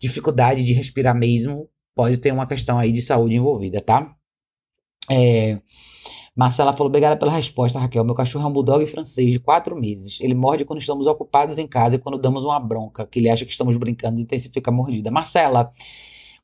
dificuldade 0.00 0.64
de 0.64 0.72
respirar 0.72 1.14
mesmo, 1.14 1.68
pode 1.94 2.16
ter 2.16 2.32
uma 2.32 2.46
questão 2.46 2.78
aí 2.78 2.90
de 2.90 3.02
saúde 3.02 3.36
envolvida, 3.36 3.80
tá? 3.82 4.14
É... 5.10 5.60
Marcela 6.36 6.72
falou: 6.72 6.88
obrigada 6.88 7.16
pela 7.16 7.30
resposta, 7.30 7.78
Raquel. 7.78 8.04
Meu 8.04 8.14
cachorro 8.14 8.44
é 8.44 8.48
um 8.48 8.52
bulldog 8.52 8.86
francês 8.88 9.30
de 9.30 9.38
quatro 9.38 9.76
meses. 9.76 10.18
Ele 10.20 10.34
morde 10.34 10.64
quando 10.64 10.80
estamos 10.80 11.06
ocupados 11.06 11.58
em 11.58 11.66
casa 11.66 11.96
e 11.96 11.98
quando 11.98 12.18
damos 12.18 12.44
uma 12.44 12.58
bronca, 12.58 13.06
que 13.06 13.20
ele 13.20 13.28
acha 13.30 13.44
que 13.44 13.52
estamos 13.52 13.76
brincando 13.76 14.18
e 14.18 14.22
intensifica 14.22 14.70
a 14.70 14.74
mordida. 14.74 15.10
Marcela, 15.10 15.72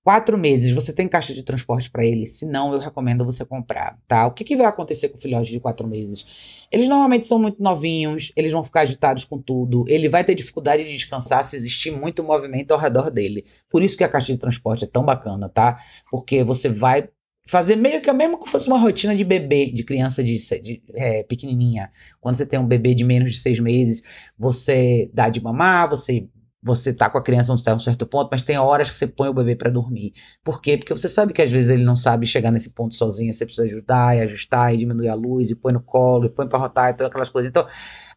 quatro 0.03 0.39
meses, 0.39 0.73
você 0.73 0.93
tem 0.93 1.09
caixa 1.09 1.35
de 1.35 1.43
transporte 1.43 1.91
para 1.91 2.05
ele? 2.05 2.27
Se 2.27 2.47
não, 2.47 2.73
eu 2.73 2.79
recomendo 2.79 3.25
você 3.25 3.45
comprar, 3.45 3.99
tá? 4.09 4.27
O 4.27 4.33
que, 4.33 4.45
que 4.45 4.57
vai 4.57 4.67
acontecer 4.67 5.09
com 5.09 5.19
o 5.19 5.21
filhote 5.21 5.51
de 5.51 5.61
quatro 5.61 5.87
meses? 5.87 6.27
Eles 6.71 6.89
normalmente 6.89 7.27
são 7.27 7.39
muito 7.39 7.63
novinhos, 7.63 8.33
eles 8.37 8.53
vão 8.53 8.65
ficar 8.65 8.83
agitados 8.83 9.25
com 9.25 9.39
tudo, 9.39 9.85
ele 9.89 10.09
vai 10.09 10.25
ter 10.25 10.35
dificuldade 10.35 10.85
de 10.85 10.93
descansar 10.93 11.45
se 11.45 11.57
existir 11.57 11.91
muito 11.91 12.25
movimento 12.25 12.73
ao 12.73 12.79
redor 12.79 13.11
dele. 13.11 13.45
Por 13.69 13.83
isso 13.83 13.97
que 13.97 14.05
a 14.05 14.09
caixa 14.09 14.33
de 14.33 14.39
transporte 14.39 14.85
é 14.85 14.89
tão 14.89 15.05
bacana, 15.05 15.49
tá? 15.49 15.81
Porque 16.11 16.43
você 16.43 16.69
vai 16.69 17.09
fazer 17.47 17.75
meio 17.75 18.01
que 18.01 18.13
mesmo 18.13 18.39
que 18.39 18.49
fosse 18.49 18.69
uma 18.69 18.79
rotina 18.79 19.17
de 19.17 19.25
bebê, 19.25 19.67
de 19.67 19.83
criança 19.83 20.23
de, 20.23 20.37
de 20.61 20.83
é, 20.95 21.23
pequenininha. 21.25 21.91
Quando 22.21 22.37
você 22.37 22.47
tem 22.47 22.61
um 22.61 22.67
bebê 22.67 22.95
de 22.95 23.03
menos 23.03 23.33
de 23.33 23.39
seis 23.39 23.59
meses, 23.59 24.03
você 24.39 25.11
dá 25.13 25.29
de 25.29 25.43
mamar, 25.43 25.91
você 25.91 26.29
você 26.63 26.93
tá 26.93 27.09
com 27.09 27.17
a 27.17 27.23
criança 27.23 27.55
até 27.55 27.75
um 27.75 27.79
certo 27.79 28.07
ponto, 28.07 28.29
mas 28.31 28.43
tem 28.43 28.59
horas 28.59 28.91
que 28.91 28.95
você 28.95 29.07
põe 29.07 29.29
o 29.29 29.35
bebê 29.35 29.57
para 29.57 29.71
dormir. 29.71 30.13
Por 30.45 30.61
quê? 30.61 30.77
Porque 30.77 30.93
você 30.93 31.09
sabe 31.09 31.33
que 31.33 31.41
às 31.41 31.51
vezes 31.51 31.71
ele 31.71 31.85
não 31.85 31.97
sabe 31.97 32.27
chegar 32.27 32.51
nesse 32.51 32.71
ponto 32.71 32.95
sozinho, 32.95 33.33
você 33.33 33.45
precisa 33.47 33.67
ajudar 33.67 34.17
e 34.17 34.21
ajustar 34.21 34.75
e 34.75 34.77
diminuir 34.77 35.09
a 35.09 35.15
luz 35.15 35.51
e 35.51 35.55
põe 35.55 35.73
no 35.73 35.81
colo 35.81 36.27
e 36.27 36.29
põe 36.29 36.47
para 36.47 36.59
rotar 36.59 36.91
e 36.91 36.95
todas 36.95 37.09
aquelas 37.09 37.31
coisas. 37.31 37.49
Então, 37.49 37.67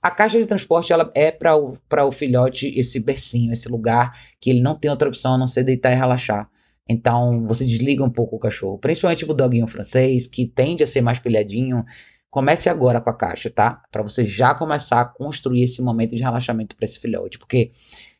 a 0.02 0.12
caixa 0.12 0.38
de 0.38 0.46
transporte 0.46 0.92
ela 0.92 1.10
é 1.16 1.32
para 1.32 1.56
o, 1.56 1.78
o 2.08 2.12
filhote 2.12 2.68
esse 2.78 3.00
bercinho, 3.00 3.54
esse 3.54 3.70
lugar 3.70 4.12
que 4.40 4.50
ele 4.50 4.62
não 4.62 4.78
tem 4.78 4.92
outra 4.92 5.08
opção 5.08 5.36
a 5.36 5.38
não 5.38 5.48
ser 5.48 5.64
deitar 5.64 5.94
e 5.94 5.96
relaxar. 5.96 6.50
Então 6.88 7.48
você 7.48 7.66
desliga 7.66 8.04
um 8.04 8.10
pouco 8.10 8.36
o 8.36 8.40
cachorro, 8.40 8.78
principalmente 8.78 9.24
o 9.24 9.34
doguinho 9.34 9.68
francês, 9.68 10.28
que 10.28 10.46
tende 10.46 10.84
a 10.84 10.88
ser 10.88 11.02
mais 11.02 11.20
pilhadinho. 11.20 11.86
Comece 12.30 12.68
agora 12.68 13.00
com 13.00 13.10
a 13.10 13.14
caixa, 13.16 13.50
tá? 13.50 13.82
Para 13.92 14.04
você 14.04 14.26
já 14.26 14.54
começar 14.54 15.02
a 15.02 15.06
construir 15.06 15.64
esse 15.64 15.82
momento 15.82 16.16
de 16.16 16.22
relaxamento 16.24 16.76
para 16.76 16.86
esse 16.86 17.00
filhote. 17.00 17.38
Porque 17.38 17.72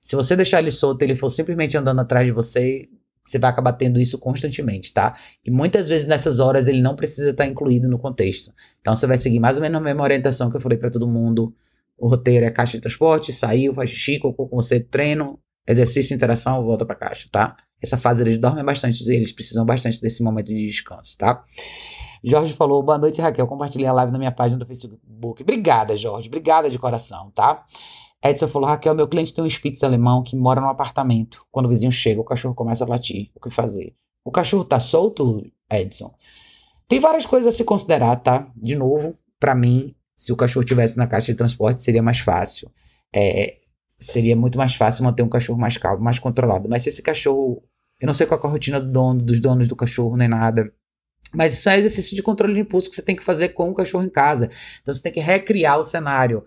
se 0.04 0.18
você 0.18 0.36
deixar 0.36 0.60
ele 0.60 0.70
solto, 0.70 1.02
ele 1.02 1.16
for 1.16 1.30
simplesmente 1.30 1.78
andando 1.78 2.02
atrás 2.02 2.26
de 2.28 2.34
você, 2.34 2.90
você 3.24 3.40
vai 3.40 3.50
acabar 3.50 3.72
tendo 3.72 4.02
isso 4.02 4.20
constantemente, 4.20 4.94
tá? 4.94 5.18
E 5.46 5.50
muitas 5.50 5.88
vezes 5.88 6.06
nessas 6.06 6.40
horas 6.40 6.68
ele 6.68 6.82
não 6.82 6.94
precisa 6.94 7.30
estar 7.30 7.48
incluído 7.48 7.88
no 7.88 7.98
contexto. 7.98 8.52
Então 8.82 8.94
você 8.94 9.08
vai 9.08 9.18
seguir 9.18 9.40
mais 9.40 9.56
ou 9.56 9.62
menos 9.62 9.80
a 9.80 9.84
mesma 9.84 10.04
orientação 10.04 10.52
que 10.52 10.58
eu 10.58 10.62
falei 10.62 10.78
para 10.78 10.92
todo 10.92 11.08
mundo. 11.08 11.56
O 11.98 12.10
roteiro 12.10 12.46
é 12.46 12.52
caixa 12.52 12.78
de 12.78 12.82
transporte, 12.82 13.32
saiu, 13.32 13.74
faz 13.74 13.90
xixi, 13.92 14.20
com 14.20 14.36
você, 14.52 14.82
treino, 14.82 15.40
exercício, 15.66 16.14
interação, 16.14 16.62
volta 16.66 16.86
para 16.86 16.96
caixa, 16.96 17.30
tá? 17.32 17.56
Essa 17.82 17.98
fase 17.98 18.24
eles 18.24 18.38
dormem 18.38 18.64
bastante, 18.64 19.10
eles 19.10 19.32
precisam 19.32 19.66
bastante 19.66 20.02
desse 20.02 20.22
momento 20.22 20.48
de 20.48 20.68
descanso, 20.68 21.18
tá? 21.18 21.46
Jorge 22.24 22.54
falou, 22.54 22.82
boa 22.82 22.98
noite, 22.98 23.22
Raquel. 23.22 23.48
Compartilhei 23.48 23.86
a 23.86 23.92
live 23.92 24.12
na 24.12 24.18
minha 24.18 24.32
página 24.32 24.58
do 24.58 24.66
Facebook. 24.66 25.44
Obrigada, 25.44 25.98
Jorge. 25.98 26.28
Obrigada 26.28 26.70
de 26.70 26.80
coração, 26.80 27.32
tá? 27.32 27.66
Edson 28.24 28.48
falou, 28.48 28.70
Raquel, 28.70 28.96
meu 28.96 29.08
cliente 29.08 29.34
tem 29.34 29.44
um 29.44 29.50
Spitz 29.50 29.84
alemão 29.84 30.24
que 30.24 30.36
mora 30.36 30.62
no 30.62 30.70
apartamento. 30.70 31.46
Quando 31.52 31.66
o 31.66 31.70
vizinho 31.70 31.92
chega, 31.92 32.22
o 32.22 32.24
cachorro 32.24 32.56
começa 32.56 32.86
a 32.86 32.88
latir. 32.88 33.30
O 33.36 33.40
que 33.40 33.50
fazer? 33.50 33.94
O 34.24 34.32
cachorro 34.32 34.64
tá 34.64 34.80
solto, 34.80 35.46
Edson? 35.70 36.14
Tem 36.88 37.00
várias 37.00 37.26
coisas 37.26 37.54
a 37.54 37.58
se 37.58 37.64
considerar, 37.64 38.16
tá? 38.18 38.48
De 38.56 38.76
novo, 38.76 39.18
para 39.40 39.54
mim, 39.54 39.94
se 40.16 40.32
o 40.32 40.38
cachorro 40.38 40.66
tivesse 40.66 40.98
na 40.98 41.08
caixa 41.08 41.32
de 41.32 41.38
transporte, 41.38 41.84
seria 41.84 42.02
mais 42.02 42.20
fácil. 42.20 42.72
É, 43.14 43.58
seria 44.00 44.36
muito 44.36 44.58
mais 44.58 44.76
fácil 44.76 45.04
manter 45.04 45.24
um 45.24 45.30
cachorro 45.30 45.60
mais 45.60 45.78
calmo, 45.78 46.04
mais 46.04 46.20
controlado. 46.20 46.70
Mas 46.70 46.84
se 46.84 46.90
esse 46.90 47.02
cachorro 47.02 47.62
eu 48.04 48.08
não 48.08 48.14
sei 48.14 48.28
qual 48.28 48.38
é 48.44 48.48
a 48.48 48.50
rotina 48.50 48.82
do 48.82 48.92
dono, 48.92 49.22
dos 49.22 49.40
donos 49.40 49.66
do 49.66 49.78
cachorro, 49.78 50.18
nem 50.18 50.28
nada. 50.28 50.70
Mas 51.34 51.54
isso 51.54 51.70
é 51.70 51.78
exercício 51.78 52.14
de 52.14 52.22
controle 52.22 52.54
de 52.54 52.60
impulso 52.60 52.90
que 52.90 52.96
você 52.98 53.02
tem 53.02 53.16
que 53.16 53.24
fazer 53.24 53.50
com 53.50 53.70
o 53.70 53.74
cachorro 53.74 54.04
em 54.04 54.10
casa. 54.10 54.50
Então 54.82 54.94
você 54.94 55.02
tem 55.02 55.12
que 55.12 55.22
recriar 55.22 55.80
o 55.80 55.86
cenário. 55.86 56.44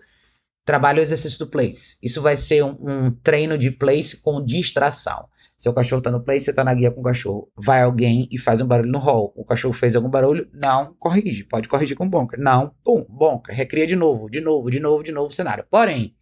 Trabalho 0.67 0.99
o 0.99 1.01
exercício 1.01 1.39
do 1.39 1.47
place. 1.47 1.95
Isso 2.03 2.21
vai 2.21 2.35
ser 2.35 2.61
um, 2.61 2.75
um 2.81 3.09
treino 3.23 3.57
de 3.57 3.71
place 3.71 4.17
com 4.17 4.43
distração. 4.43 5.29
Seu 5.57 5.73
cachorro 5.73 6.01
tá 6.01 6.11
no 6.11 6.21
play, 6.21 6.41
você 6.41 6.51
tá 6.51 6.61
na 6.61 6.73
guia 6.73 6.91
com 6.91 6.99
o 6.99 7.03
cachorro. 7.03 7.49
Vai 7.55 7.83
alguém 7.83 8.27
e 8.29 8.37
faz 8.37 8.59
um 8.59 8.67
barulho 8.67 8.91
no 8.91 8.97
hall. 8.97 9.31
O 9.37 9.45
cachorro 9.45 9.73
fez 9.73 9.95
algum 9.95 10.09
barulho? 10.09 10.45
Não, 10.51 10.93
corrige. 10.99 11.45
Pode 11.45 11.69
corrigir 11.69 11.95
com 11.95 12.09
bonker. 12.09 12.37
Não, 12.37 12.75
pum, 12.83 13.05
bonker. 13.07 13.55
Recria 13.55 13.87
de 13.87 13.95
novo, 13.95 14.29
de 14.29 14.41
novo, 14.41 14.69
de 14.69 14.81
novo, 14.81 15.01
de 15.03 15.13
novo 15.13 15.27
o 15.27 15.31
cenário. 15.31 15.65
Porém, 15.71 16.13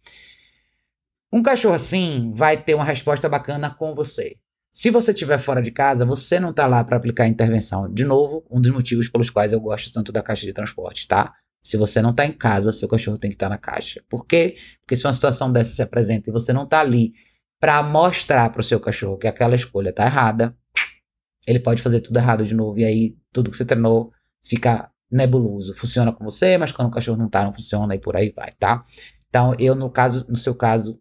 um 1.32 1.42
cachorro 1.42 1.74
assim 1.74 2.30
vai 2.32 2.56
ter 2.56 2.74
uma 2.74 2.84
resposta 2.84 3.28
bacana 3.28 3.68
com 3.68 3.96
você. 3.96 4.36
Se 4.72 4.90
você 4.90 5.10
estiver 5.10 5.40
fora 5.40 5.60
de 5.60 5.72
casa, 5.72 6.06
você 6.06 6.38
não 6.38 6.52
tá 6.52 6.68
lá 6.68 6.84
para 6.84 6.96
aplicar 6.96 7.24
a 7.24 7.28
intervenção. 7.28 7.92
De 7.92 8.04
novo, 8.04 8.46
um 8.48 8.60
dos 8.60 8.70
motivos 8.70 9.08
pelos 9.08 9.28
quais 9.28 9.52
eu 9.52 9.58
gosto 9.58 9.90
tanto 9.90 10.12
da 10.12 10.22
caixa 10.22 10.46
de 10.46 10.52
transporte, 10.52 11.08
tá? 11.08 11.34
Se 11.66 11.76
você 11.76 12.00
não 12.00 12.14
tá 12.14 12.24
em 12.24 12.30
casa, 12.30 12.72
seu 12.72 12.86
cachorro 12.86 13.18
tem 13.18 13.28
que 13.28 13.34
estar 13.34 13.48
tá 13.48 13.50
na 13.50 13.58
caixa. 13.58 14.00
Por 14.08 14.24
quê? 14.24 14.56
Porque 14.80 14.94
se 14.94 15.04
uma 15.04 15.12
situação 15.12 15.50
dessa 15.50 15.74
se 15.74 15.82
apresenta 15.82 16.30
e 16.30 16.32
você 16.32 16.52
não 16.52 16.64
tá 16.64 16.78
ali 16.78 17.12
para 17.58 17.82
mostrar 17.82 18.50
para 18.50 18.60
o 18.60 18.64
seu 18.64 18.78
cachorro 18.78 19.18
que 19.18 19.26
aquela 19.26 19.56
escolha 19.56 19.92
tá 19.92 20.06
errada, 20.06 20.56
ele 21.44 21.58
pode 21.58 21.82
fazer 21.82 22.00
tudo 22.02 22.18
errado 22.18 22.44
de 22.44 22.54
novo 22.54 22.78
e 22.78 22.84
aí 22.84 23.16
tudo 23.32 23.50
que 23.50 23.56
você 23.56 23.64
treinou 23.64 24.12
fica 24.44 24.88
nebuloso. 25.10 25.74
Funciona 25.74 26.12
com 26.12 26.22
você, 26.22 26.56
mas 26.56 26.70
quando 26.70 26.86
o 26.86 26.92
cachorro 26.92 27.18
não 27.18 27.28
tá, 27.28 27.42
não 27.42 27.52
funciona 27.52 27.96
e 27.96 27.98
por 27.98 28.14
aí 28.14 28.32
vai, 28.36 28.52
tá? 28.52 28.84
Então, 29.28 29.52
eu 29.58 29.74
no 29.74 29.90
caso, 29.90 30.24
no 30.28 30.36
seu 30.36 30.54
caso, 30.54 31.00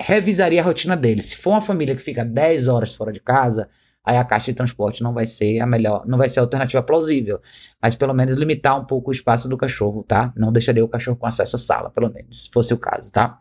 revisaria 0.00 0.60
a 0.60 0.64
rotina 0.64 0.96
dele. 0.96 1.24
Se 1.24 1.34
for 1.34 1.50
uma 1.50 1.60
família 1.60 1.96
que 1.96 2.02
fica 2.02 2.24
10 2.24 2.68
horas 2.68 2.94
fora 2.94 3.12
de 3.12 3.18
casa, 3.18 3.68
aí 4.04 4.16
a 4.16 4.24
caixa 4.24 4.52
de 4.52 4.56
transporte 4.56 5.02
não 5.02 5.14
vai 5.14 5.26
ser 5.26 5.60
a 5.60 5.66
melhor, 5.66 6.04
não 6.06 6.18
vai 6.18 6.28
ser 6.28 6.40
a 6.40 6.42
alternativa 6.42 6.82
plausível, 6.82 7.40
mas 7.80 7.94
pelo 7.94 8.12
menos 8.12 8.36
limitar 8.36 8.78
um 8.78 8.84
pouco 8.84 9.10
o 9.10 9.12
espaço 9.12 9.48
do 9.48 9.56
cachorro, 9.56 10.04
tá? 10.06 10.32
Não 10.36 10.52
deixaria 10.52 10.84
o 10.84 10.88
cachorro 10.88 11.16
com 11.16 11.26
acesso 11.26 11.56
à 11.56 11.58
sala, 11.58 11.90
pelo 11.90 12.12
menos, 12.12 12.44
se 12.44 12.50
fosse 12.50 12.74
o 12.74 12.78
caso, 12.78 13.10
tá? 13.10 13.38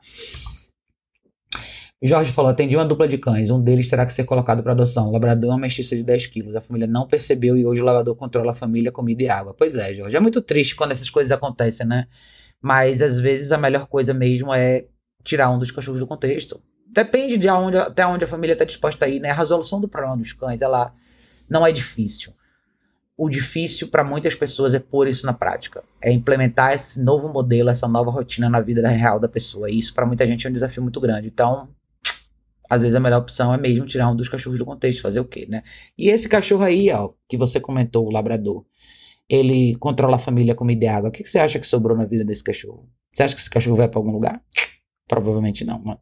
Jorge 2.06 2.34
falou: 2.34 2.52
atendi 2.52 2.76
uma 2.76 2.86
dupla 2.86 3.08
de 3.08 3.18
cães. 3.18 3.50
Um 3.50 3.62
deles 3.62 3.90
terá 3.90 4.06
que 4.06 4.12
ser 4.12 4.26
colocado 4.26 4.62
para 4.62 4.74
adoção. 4.74 5.08
O 5.08 5.12
labrador 5.14 5.52
é 5.52 5.54
uma 5.54 5.62
mestiça 5.62 5.96
de 5.96 6.04
10 6.04 6.28
quilos. 6.28 6.54
A 6.54 6.60
família 6.60 6.86
não 6.86 7.08
percebeu 7.08 7.56
e 7.56 7.66
hoje 7.66 7.82
o 7.82 7.86
labrador 7.86 8.14
controla 8.16 8.52
a 8.52 8.54
família, 8.54 8.92
comida 8.92 9.24
e 9.24 9.30
água. 9.30 9.56
Pois 9.58 9.78
é, 9.78 9.94
Jorge. 9.94 10.18
É 10.18 10.20
muito 10.20 10.42
triste 10.42 10.76
quando 10.76 10.92
essas 10.92 11.10
coisas 11.10 11.32
acontecem, 11.32 11.88
né? 11.88 12.08
Mas 12.62 13.02
às 13.02 13.18
vezes 13.18 13.54
a 13.54 13.58
melhor 13.58 13.88
coisa 13.88 14.14
mesmo 14.14 14.54
é 14.54 14.86
tirar 15.24 15.50
um 15.50 15.58
dos 15.58 15.72
cachorros 15.72 16.02
do 16.02 16.08
contexto. 16.08 16.62
Depende 16.94 17.38
de 17.38 17.50
onde, 17.50 17.76
até 17.78 18.06
onde 18.06 18.24
a 18.24 18.28
família 18.28 18.54
está 18.54 18.64
disposta 18.64 19.06
a 19.06 19.10
ir, 19.10 19.20
né? 19.20 19.32
A 19.32 19.34
resolução 19.34 19.82
do 19.82 19.88
problema 19.88 20.16
dos 20.16 20.32
cães, 20.32 20.62
ela 20.62 20.94
não 21.50 21.66
é 21.66 21.72
difícil. 21.72 22.32
O 23.18 23.30
difícil 23.30 23.90
para 23.90 24.04
muitas 24.04 24.36
pessoas 24.36 24.76
é 24.76 24.80
pôr 24.80 25.08
isso 25.08 25.26
na 25.26 25.34
prática. 25.34 25.84
É 26.00 26.12
implementar 26.12 26.72
esse 26.74 27.02
novo 27.02 27.28
modelo, 27.28 27.72
essa 27.72 27.88
nova 27.88 28.12
rotina 28.12 28.48
na 28.48 28.60
vida 28.60 28.88
real 28.88 29.20
da 29.20 29.28
pessoa. 29.28 29.72
E 29.72 29.80
isso 29.80 29.92
para 29.94 30.06
muita 30.06 30.28
gente 30.28 30.46
é 30.46 30.50
um 30.50 30.54
desafio 30.54 30.84
muito 30.84 31.00
grande. 31.00 31.28
Então, 31.28 31.68
às 32.70 32.82
vezes 32.82 32.96
a 32.96 33.00
melhor 33.00 33.22
opção 33.22 33.52
é 33.52 33.58
mesmo 33.58 33.88
tirar 33.88 34.10
um 34.10 34.16
dos 34.16 34.30
cachorros 34.30 34.60
do 34.60 34.66
contexto, 34.66 35.02
fazer 35.02 35.20
o 35.20 35.26
quê, 35.26 35.48
né? 35.50 35.64
E 35.98 36.10
esse 36.10 36.30
cachorro 36.30 36.64
aí, 36.64 36.92
ó, 36.92 37.10
que 37.28 37.38
você 37.38 37.60
comentou, 37.60 38.06
o 38.06 38.12
labrador, 38.12 38.64
ele 39.28 39.76
controla 39.78 40.18
a 40.18 40.20
família, 40.20 40.54
comida 40.54 40.86
e 40.86 40.88
água. 40.88 41.10
O 41.10 41.12
que, 41.12 41.24
que 41.24 41.30
você 41.30 41.40
acha 41.40 41.58
que 41.58 41.66
sobrou 41.66 41.98
na 41.98 42.06
vida 42.06 42.24
desse 42.24 42.44
cachorro? 42.44 42.88
Você 43.12 43.24
acha 43.24 43.34
que 43.34 43.42
esse 43.42 43.50
cachorro 43.50 43.78
vai 43.78 43.88
para 43.88 44.00
algum 44.00 44.12
lugar? 44.12 44.40
Provavelmente 45.08 45.66
não, 45.66 45.80
mano. 45.80 46.00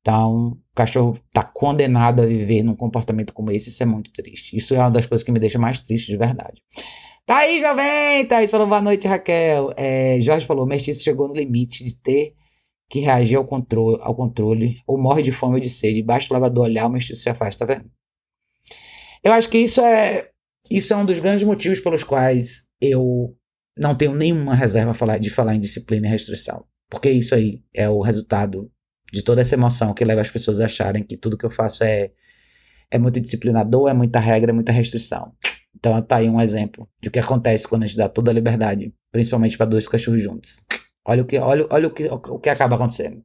Então, 0.00 0.48
o 0.48 0.74
cachorro 0.74 1.18
tá 1.32 1.42
condenado 1.42 2.22
a 2.22 2.26
viver 2.26 2.62
num 2.62 2.76
comportamento 2.76 3.32
como 3.32 3.50
esse, 3.50 3.68
isso 3.68 3.82
é 3.82 3.86
muito 3.86 4.12
triste. 4.12 4.56
Isso 4.56 4.74
é 4.74 4.78
uma 4.78 4.90
das 4.90 5.06
coisas 5.06 5.24
que 5.24 5.32
me 5.32 5.40
deixa 5.40 5.58
mais 5.58 5.80
triste 5.80 6.06
de 6.06 6.16
verdade. 6.16 6.62
Thaís, 7.26 7.60
jovem! 7.60 8.26
Thaís 8.26 8.50
falou 8.50 8.66
boa 8.66 8.82
noite, 8.82 9.08
Raquel. 9.08 9.72
É, 9.76 10.20
Jorge 10.20 10.46
falou, 10.46 10.66
mestiço 10.66 11.02
chegou 11.02 11.26
no 11.26 11.34
limite 11.34 11.82
de 11.82 11.96
ter 11.96 12.34
que 12.90 13.00
reagir 13.00 13.36
ao 13.36 13.46
controle, 13.46 13.98
ao 14.02 14.14
controle 14.14 14.82
ou 14.86 14.98
morre 14.98 15.22
de 15.22 15.32
fome 15.32 15.54
ou 15.54 15.60
de 15.60 15.70
sede. 15.70 16.02
Basta 16.02 16.32
o 16.32 16.34
lavador 16.34 16.64
olhar, 16.64 16.86
o 16.86 16.90
mestiço 16.90 17.22
se 17.22 17.30
afasta, 17.30 17.66
tá 17.66 17.74
vendo? 17.74 17.90
Eu 19.22 19.32
acho 19.32 19.48
que 19.48 19.56
isso 19.56 19.80
é, 19.80 20.28
isso 20.70 20.92
é 20.92 20.96
um 20.96 21.06
dos 21.06 21.18
grandes 21.18 21.42
motivos 21.42 21.80
pelos 21.80 22.04
quais 22.04 22.66
eu 22.78 23.34
não 23.76 23.94
tenho 23.94 24.14
nenhuma 24.14 24.54
reserva 24.54 24.92
de 25.18 25.30
falar 25.30 25.56
em 25.56 25.60
disciplina 25.60 26.06
e 26.06 26.10
restrição. 26.10 26.66
Porque 26.88 27.10
isso 27.10 27.34
aí 27.34 27.62
é 27.74 27.88
o 27.88 28.00
resultado 28.00 28.70
de 29.12 29.22
toda 29.22 29.40
essa 29.40 29.54
emoção 29.54 29.94
que 29.94 30.04
leva 30.04 30.20
as 30.20 30.30
pessoas 30.30 30.60
a 30.60 30.66
acharem 30.66 31.02
que 31.02 31.16
tudo 31.16 31.38
que 31.38 31.46
eu 31.46 31.50
faço 31.50 31.84
é, 31.84 32.10
é 32.90 32.98
muito 32.98 33.20
disciplinador, 33.20 33.88
é 33.88 33.94
muita 33.94 34.18
regra, 34.18 34.50
é 34.50 34.54
muita 34.54 34.72
restrição. 34.72 35.32
Então 35.74 36.00
tá 36.02 36.16
aí 36.16 36.28
um 36.28 36.40
exemplo 36.40 36.88
de 37.00 37.08
o 37.08 37.12
que 37.12 37.18
acontece 37.18 37.68
quando 37.68 37.84
a 37.84 37.86
gente 37.86 37.96
dá 37.96 38.08
toda 38.08 38.30
a 38.30 38.34
liberdade, 38.34 38.92
principalmente 39.12 39.56
para 39.56 39.66
dois 39.66 39.86
cachorros 39.86 40.22
juntos. 40.22 40.64
Olha 41.06 41.22
o 41.22 41.26
que, 41.26 41.38
olha, 41.38 41.66
olha 41.70 41.88
o 41.88 41.90
que, 41.90 42.06
o 42.06 42.38
que 42.38 42.48
acaba 42.48 42.76
acontecendo. 42.76 43.22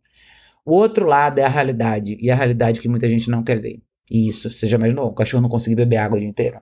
O 0.65 0.73
outro 0.73 1.05
lado 1.05 1.39
é 1.39 1.43
a 1.43 1.49
realidade, 1.49 2.17
e 2.21 2.29
a 2.29 2.35
realidade 2.35 2.79
que 2.79 2.89
muita 2.89 3.09
gente 3.09 3.29
não 3.29 3.43
quer 3.43 3.59
ver. 3.59 3.81
E 4.11 4.27
isso, 4.27 4.51
seja 4.51 4.77
mais 4.77 4.93
novo, 4.93 5.11
o 5.11 5.15
cachorro 5.15 5.41
não 5.41 5.49
conseguir 5.49 5.75
beber 5.75 5.97
água 5.97 6.17
o 6.17 6.19
dia 6.19 6.29
inteiro. 6.29 6.59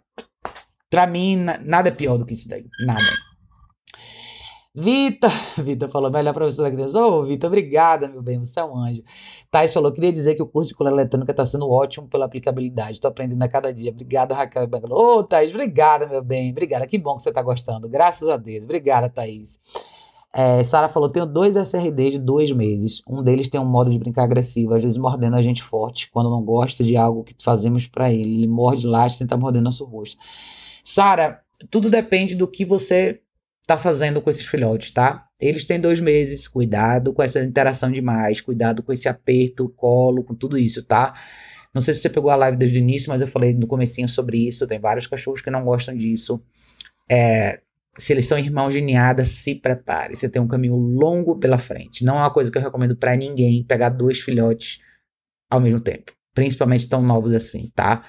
Pra 0.90 1.08
mim, 1.08 1.36
nada 1.66 1.90
é 1.90 1.92
pior 1.92 2.18
do 2.18 2.26
que 2.26 2.34
isso 2.34 2.48
daí. 2.48 2.66
Nada. 2.86 3.27
Vita, 4.80 5.28
Vita 5.58 5.90
falou, 5.90 6.12
melhor 6.12 6.36
professora 6.36 6.70
que 6.70 6.76
Deus. 6.76 6.94
Ô, 6.94 7.22
oh, 7.22 7.26
Vita, 7.26 7.48
obrigada, 7.48 8.08
meu 8.08 8.22
bem, 8.22 8.38
você 8.38 8.60
é 8.60 8.64
um 8.64 8.78
anjo. 8.78 9.02
Thais 9.50 9.74
falou, 9.74 9.92
queria 9.92 10.14
dizer 10.14 10.36
que 10.36 10.44
o 10.44 10.46
curso 10.46 10.70
de 10.70 10.76
cola 10.76 10.92
eletrônica 10.92 11.32
está 11.32 11.44
sendo 11.44 11.68
ótimo 11.68 12.08
pela 12.08 12.26
aplicabilidade. 12.26 12.92
Estou 12.92 13.10
aprendendo 13.10 13.42
a 13.42 13.48
cada 13.48 13.74
dia. 13.74 13.90
Obrigada, 13.90 14.36
Raquel 14.36 14.70
Ô, 14.92 15.18
oh, 15.18 15.24
Thaís, 15.24 15.50
obrigada, 15.50 16.06
meu 16.06 16.22
bem. 16.24 16.52
Obrigada, 16.52 16.86
que 16.86 16.96
bom 17.00 17.16
que 17.16 17.24
você 17.24 17.30
está 17.30 17.42
gostando. 17.42 17.90
Graças 17.90 18.30
a 18.30 18.38
Deus. 18.38 18.66
Obrigada, 18.66 19.10
Thaís. 19.10 19.60
É, 20.32 20.64
Sara 20.64 20.88
falou: 20.88 21.10
tenho 21.10 21.26
dois 21.26 21.56
SRDs 21.56 22.12
de 22.12 22.20
dois 22.20 22.52
meses. 22.52 23.02
Um 23.10 23.24
deles 23.24 23.50
tem 23.50 23.60
um 23.60 23.66
modo 23.66 23.90
de 23.90 23.98
brincar 23.98 24.26
agressivo, 24.26 24.76
às 24.76 24.84
vezes 24.84 24.96
mordendo 24.96 25.38
a 25.38 25.42
gente 25.42 25.64
forte, 25.64 26.12
quando 26.12 26.30
não 26.30 26.44
gosta 26.44 26.84
de 26.84 26.96
algo 26.96 27.24
que 27.24 27.34
fazemos 27.44 27.88
para 27.88 28.14
ele. 28.14 28.36
Ele 28.36 28.48
morde 28.48 28.86
lá 28.86 29.08
e 29.08 29.18
tenta 29.18 29.36
morder 29.36 29.60
nosso 29.60 29.86
rosto. 29.86 30.18
Sara, 30.84 31.42
tudo 31.72 31.90
depende 31.90 32.36
do 32.36 32.48
que 32.48 32.64
você 32.64 33.22
tá 33.68 33.78
fazendo 33.78 34.22
com 34.22 34.30
esses 34.30 34.46
filhotes, 34.46 34.92
tá? 34.92 35.28
Eles 35.38 35.66
têm 35.66 35.80
dois 35.80 36.00
meses, 36.00 36.48
cuidado 36.48 37.14
com 37.14 37.22
essa 37.22 37.44
interação 37.44 37.92
demais, 37.92 38.40
cuidado 38.40 38.82
com 38.82 38.94
esse 38.94 39.10
aperto, 39.10 39.68
colo, 39.70 40.24
com 40.24 40.34
tudo 40.34 40.58
isso, 40.58 40.84
tá? 40.84 41.14
Não 41.74 41.82
sei 41.82 41.94
se 41.94 42.00
você 42.00 42.10
pegou 42.10 42.32
a 42.32 42.36
live 42.36 42.58
desde 42.58 42.80
o 42.80 42.82
início, 42.82 43.10
mas 43.10 43.22
eu 43.22 43.28
falei 43.28 43.54
no 43.54 43.68
comecinho 43.68 44.08
sobre 44.08 44.48
isso. 44.48 44.66
Tem 44.66 44.80
vários 44.80 45.06
cachorros 45.06 45.42
que 45.42 45.52
não 45.52 45.66
gostam 45.66 45.96
disso. 45.96 46.42
É, 47.12 47.60
se 48.00 48.14
eles 48.14 48.26
são 48.26 48.40
irmãos 48.40 48.74
de 48.74 48.80
ninhada, 48.80 49.26
se 49.26 49.54
prepare. 49.54 50.16
Você 50.16 50.30
tem 50.30 50.42
um 50.42 50.48
caminho 50.48 50.76
longo 50.76 51.38
pela 51.38 51.60
frente. 51.60 52.06
Não 52.06 52.16
é 52.16 52.22
uma 52.22 52.34
coisa 52.34 52.50
que 52.50 52.58
eu 52.58 52.62
recomendo 52.62 52.96
para 52.96 53.16
ninguém 53.18 53.64
pegar 53.64 53.90
dois 53.90 54.20
filhotes 54.20 54.80
ao 55.50 55.60
mesmo 55.60 55.82
tempo, 55.82 56.14
principalmente 56.34 56.88
tão 56.88 57.02
novos 57.02 57.34
assim, 57.34 57.70
tá? 57.76 58.04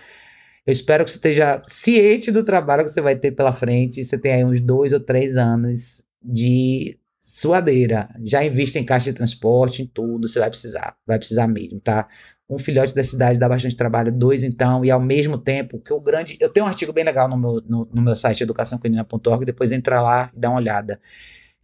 Eu 0.68 0.72
espero 0.72 1.02
que 1.02 1.10
você 1.10 1.16
esteja 1.16 1.62
ciente 1.64 2.30
do 2.30 2.44
trabalho 2.44 2.84
que 2.84 2.90
você 2.90 3.00
vai 3.00 3.16
ter 3.16 3.32
pela 3.32 3.54
frente. 3.54 4.04
Você 4.04 4.18
tem 4.18 4.34
aí 4.34 4.44
uns 4.44 4.60
dois 4.60 4.92
ou 4.92 5.00
três 5.00 5.34
anos 5.34 6.02
de 6.22 6.98
suadeira. 7.22 8.06
Já 8.22 8.44
invista 8.44 8.78
em 8.78 8.84
caixa 8.84 9.10
de 9.10 9.16
transporte, 9.16 9.80
em 9.80 9.86
tudo. 9.86 10.28
Você 10.28 10.38
vai 10.38 10.50
precisar, 10.50 10.94
vai 11.06 11.16
precisar 11.16 11.48
mesmo, 11.48 11.80
tá? 11.80 12.06
um 12.50 12.58
filhote 12.58 12.94
da 12.94 13.02
cidade 13.02 13.38
dá 13.38 13.48
bastante 13.48 13.76
trabalho, 13.76 14.12
dois 14.12 14.44
então, 14.44 14.84
e 14.84 14.90
ao 14.90 15.00
mesmo 15.00 15.38
tempo, 15.38 15.80
que 15.80 15.92
o 15.92 16.00
grande. 16.00 16.36
Eu 16.38 16.50
tenho 16.50 16.66
um 16.66 16.68
artigo 16.68 16.92
bem 16.92 17.04
legal 17.04 17.30
no 17.30 17.38
meu, 17.38 17.62
no, 17.66 17.88
no 17.90 18.02
meu 18.02 18.14
site 18.14 18.42
educaçãocanina.org, 18.42 19.46
depois 19.46 19.72
entra 19.72 20.02
lá 20.02 20.30
e 20.36 20.38
dá 20.38 20.50
uma 20.50 20.58
olhada, 20.58 21.00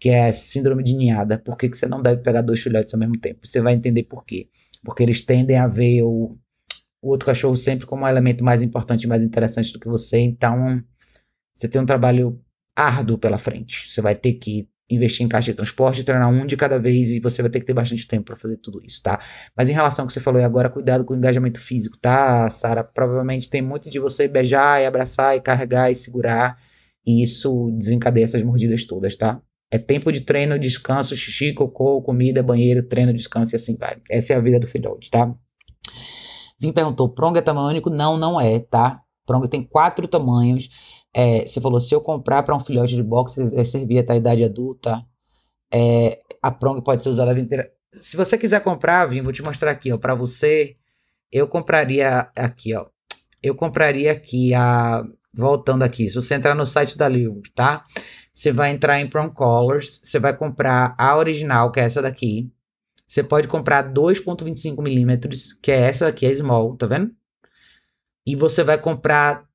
que 0.01 0.09
é 0.09 0.33
Síndrome 0.33 0.83
de 0.83 0.95
Ninhada. 0.95 1.39
Por 1.39 1.59
que, 1.59 1.69
que 1.69 1.77
você 1.77 1.87
não 1.87 2.01
deve 2.01 2.23
pegar 2.23 2.41
dois 2.41 2.61
filhotes 2.63 2.95
ao 2.95 3.01
mesmo 3.01 3.19
tempo? 3.19 3.41
Você 3.47 3.61
vai 3.61 3.75
entender 3.75 4.05
por 4.05 4.25
quê. 4.25 4.49
Porque 4.83 5.03
eles 5.03 5.21
tendem 5.21 5.59
a 5.59 5.67
ver 5.67 6.03
o, 6.03 6.39
o 7.05 7.11
outro 7.11 7.27
cachorro 7.27 7.55
sempre 7.55 7.87
como 7.87 8.05
um 8.05 8.09
elemento 8.09 8.43
mais 8.43 8.63
importante, 8.63 9.07
mais 9.07 9.23
interessante 9.23 9.73
do 9.73 9.79
que 9.79 9.89
você, 9.89 10.19
então 10.19 10.83
você 11.55 11.69
tem 11.69 11.81
um 11.81 11.87
trabalho 11.87 12.41
árduo 12.75 13.19
pela 13.19 13.39
frente. 13.39 13.91
Você 13.91 14.01
vai 14.01 14.15
ter 14.15 14.33
que 14.35 14.69
investir 14.91 15.25
em 15.25 15.29
caixa 15.29 15.51
de 15.51 15.57
transporte, 15.57 16.03
treinar 16.03 16.31
um 16.31 16.47
de 16.47 16.57
cada 16.57 16.79
vez 16.79 17.11
e 17.11 17.21
você 17.21 17.43
vai 17.43 17.51
ter 17.51 17.61
que 17.61 17.67
ter 17.67 17.75
bastante 17.75 18.07
tempo 18.07 18.25
para 18.25 18.37
fazer 18.37 18.57
tudo 18.57 18.81
isso, 18.85 19.03
tá? 19.03 19.19
Mas 19.57 19.69
em 19.69 19.73
relação 19.73 20.05
ao 20.05 20.07
que 20.07 20.13
você 20.13 20.21
falou 20.21 20.43
agora, 20.43 20.71
cuidado 20.71 21.05
com 21.05 21.15
o 21.15 21.17
engajamento 21.17 21.61
físico, 21.61 21.99
tá, 21.99 22.49
Sara? 22.51 22.83
Provavelmente 22.83 23.49
tem 23.49 23.63
muito 23.63 23.91
de 23.91 23.99
você 23.99 24.27
beijar 24.27 24.83
e 24.83 24.87
abraçar 24.87 25.37
e 25.37 25.41
carregar 25.41 25.91
e 25.91 25.95
segurar 25.95 26.59
e 27.07 27.23
isso 27.23 27.71
desencadeia 27.79 28.25
essas 28.25 28.43
mordidas 28.43 28.85
todas, 28.85 29.15
tá? 29.15 29.41
É 29.71 29.79
tempo 29.79 30.11
de 30.11 30.23
treino, 30.23 30.59
descanso, 30.59 31.17
xixi, 31.17 31.53
cocô, 31.53 32.01
comida, 32.01 32.43
banheiro, 32.43 32.83
treino, 32.83 33.13
descanso 33.13 33.55
e 33.55 33.57
assim 33.57 33.77
vai. 33.77 33.97
Essa 34.11 34.35
é 34.35 34.37
a 34.37 34.41
vida 34.41 34.59
do 34.59 34.67
filhote, 34.67 35.11
tá? 35.11 35.35
Vim 36.59 36.73
perguntou, 36.73 37.09
pronga 37.09 37.39
é 37.39 37.43
tamanho 37.43 37.69
único? 37.69 37.91
Não, 37.91 38.17
não 38.17 38.41
é, 38.41 38.61
tá? 38.61 39.01
Pronga 39.27 39.49
tem 39.49 39.63
quatro 39.63 40.07
tamanhos. 40.07 40.69
É, 41.13 41.47
você 41.47 41.61
falou, 41.61 41.81
se 41.81 41.95
eu 41.95 42.01
comprar 42.01 42.43
para 42.43 42.55
um 42.55 42.61
filhote 42.61 42.95
de 42.95 43.03
boxe, 43.03 43.43
vai 43.45 43.65
servir 43.65 43.99
até 43.99 44.15
a 44.15 44.17
idade 44.17 44.45
adulta. 44.45 45.05
É, 45.73 46.21
a 46.43 46.51
prong 46.51 46.83
pode 46.83 47.03
ser 47.03 47.09
usada 47.09 47.31
a 47.31 47.35
vida 47.35 47.47
inteira. 47.47 47.71
Se 47.93 48.17
você 48.17 48.37
quiser 48.37 48.61
comprar, 48.61 49.07
Vim, 49.07 49.23
vou 49.23 49.33
te 49.33 49.43
mostrar 49.43 49.71
aqui, 49.71 49.93
ó, 49.93 49.99
para 49.99 50.15
você. 50.15 50.77
Eu 51.33 51.49
compraria 51.49 52.31
aqui, 52.37 52.75
ó. 52.75 52.87
Eu 53.43 53.55
compraria 53.55 54.13
aqui 54.13 54.55
a 54.55 55.05
voltando 55.33 55.83
aqui. 55.83 56.09
Se 56.09 56.15
você 56.15 56.35
entrar 56.35 56.55
no 56.55 56.65
site 56.65 56.97
da 56.97 57.09
Livre, 57.09 57.51
tá? 57.55 57.85
Você 58.35 58.53
vai 58.53 58.71
entrar 58.71 59.01
em 59.01 59.09
Prong 59.09 59.33
Colors, 59.33 60.01
você 60.03 60.19
vai 60.19 60.37
comprar 60.37 60.95
a 60.99 61.17
original, 61.17 61.71
que 61.71 61.81
é 61.81 61.85
essa 61.85 62.03
daqui. 62.03 62.53
Você 63.15 63.23
pode 63.23 63.47
comprar 63.47 63.93
2.25 63.93 64.83
milímetros, 64.83 65.53
que 65.63 65.71
é 65.71 65.79
essa 65.79 66.09
aqui, 66.09 66.27
é 66.27 66.35
small, 66.35 66.77
tá 66.77 66.87
vendo? 66.87 67.15
e 68.27 68.35
você 68.35 68.65
vai 68.65 68.81
comprar 68.81 69.47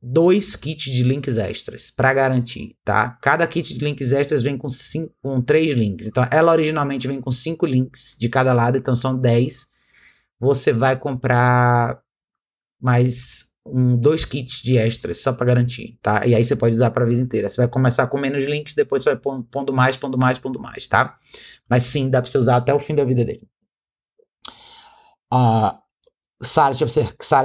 dois 0.00 0.54
kits 0.56 0.84
de 0.84 1.02
links 1.02 1.36
extras 1.36 1.90
para 1.90 2.14
garantir, 2.14 2.76
tá? 2.84 3.10
Cada 3.20 3.46
kit 3.46 3.76
de 3.76 3.84
links 3.84 4.12
extras 4.12 4.42
vem 4.42 4.56
com, 4.56 4.68
cinco, 4.68 5.12
com 5.20 5.42
três 5.42 5.72
links. 5.76 6.06
Então, 6.06 6.24
ela 6.30 6.52
originalmente 6.52 7.06
vem 7.06 7.20
com 7.20 7.30
cinco 7.30 7.66
links 7.66 8.16
de 8.18 8.28
cada 8.28 8.52
lado, 8.52 8.78
então 8.78 8.94
são 8.96 9.18
dez. 9.18 9.66
Você 10.38 10.72
vai 10.72 10.96
comprar 10.98 12.00
mais 12.80 13.47
um, 13.72 13.96
dois 13.96 14.24
kits 14.24 14.62
de 14.62 14.76
extras 14.78 15.22
só 15.22 15.32
para 15.32 15.46
garantir, 15.46 15.98
tá? 16.02 16.26
E 16.26 16.34
aí 16.34 16.44
você 16.44 16.56
pode 16.56 16.74
usar 16.74 16.90
para 16.90 17.04
a 17.04 17.06
vida 17.06 17.20
inteira. 17.20 17.48
Você 17.48 17.60
vai 17.60 17.68
começar 17.68 18.06
com 18.06 18.18
menos 18.18 18.44
links, 18.44 18.74
depois 18.74 19.02
você 19.02 19.14
vai 19.14 19.42
pondo 19.50 19.72
mais, 19.72 19.96
pondo 19.96 20.18
mais, 20.18 20.38
pondo 20.38 20.60
mais, 20.60 20.86
tá? 20.88 21.18
Mas 21.68 21.84
sim, 21.84 22.10
dá 22.10 22.22
para 22.22 22.30
você 22.30 22.38
usar 22.38 22.56
até 22.56 22.74
o 22.74 22.78
fim 22.78 22.94
da 22.94 23.04
vida 23.04 23.24
dele. 23.24 23.48
Ah, 25.30 25.80
Sara, 26.42 26.72
você 26.74 27.04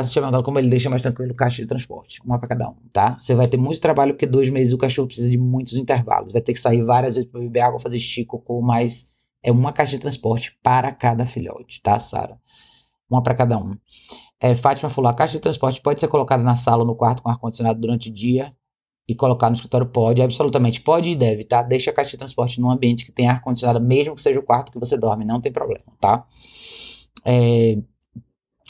tinha 0.10 0.24
mandado 0.24 0.44
como 0.44 0.60
ele 0.60 0.70
deixa 0.70 0.90
mais 0.90 1.02
tranquilo 1.02 1.34
caixa 1.34 1.62
de 1.62 1.68
transporte. 1.68 2.22
Uma 2.24 2.40
para 2.40 2.50
cada 2.50 2.70
um, 2.70 2.76
tá? 2.92 3.18
Você 3.18 3.34
vai 3.34 3.48
ter 3.48 3.58
muito 3.58 3.82
trabalho 3.82 4.14
porque 4.14 4.28
dois 4.28 4.50
meses 4.50 4.74
o 4.74 4.78
cachorro 4.78 5.08
precisa 5.08 5.30
de 5.30 5.38
muitos 5.38 5.74
intervalos. 5.74 6.32
Vai 6.32 6.42
ter 6.42 6.54
que 6.54 6.60
sair 6.60 6.84
várias 6.84 7.16
vezes 7.16 7.30
para 7.30 7.40
beber 7.42 7.62
água, 7.62 7.80
fazer 7.80 7.98
xixi, 7.98 8.24
cocô, 8.26 8.62
mas 8.62 9.12
é 9.42 9.52
uma 9.52 9.74
caixa 9.74 9.94
de 9.94 10.02
transporte 10.02 10.58
para 10.62 10.92
cada 10.92 11.26
filhote, 11.26 11.82
tá, 11.82 12.00
Sara? 12.00 12.40
Uma 13.10 13.22
para 13.24 13.34
cada 13.36 13.58
um. 13.58 13.76
É, 14.44 14.54
Fátima 14.56 14.90
falou: 14.90 15.10
a 15.10 15.14
caixa 15.14 15.38
de 15.38 15.40
transporte 15.40 15.82
pode 15.82 16.02
ser 16.02 16.10
colocada 16.10 16.44
na 16.44 16.58
sala 16.58 16.82
ou 16.82 16.88
no 16.88 16.96
quarto 16.96 17.24
com 17.24 17.30
ar-condicionado 17.30 17.80
durante 17.80 18.10
o 18.10 18.14
dia 18.14 18.54
e 19.08 19.16
colocar 19.16 19.50
no 19.50 19.56
escritório? 19.56 19.88
Pode, 19.88 20.22
absolutamente 20.22 20.82
pode 20.82 21.10
e 21.10 21.16
deve, 21.16 21.46
tá? 21.46 21.62
Deixa 21.62 21.92
a 21.92 21.94
caixa 21.94 22.12
de 22.12 22.18
transporte 22.18 22.60
num 22.60 22.70
ambiente 22.70 23.06
que 23.06 23.12
tem 23.14 23.26
ar-condicionado, 23.30 23.80
mesmo 23.80 24.16
que 24.16 24.22
seja 24.22 24.42
o 24.42 24.44
quarto 24.44 24.70
que 24.70 24.78
você 24.78 24.98
dorme, 24.98 25.24
não 25.24 25.40
tem 25.40 25.50
problema, 25.50 25.86
tá? 25.98 26.28
É, 27.24 27.78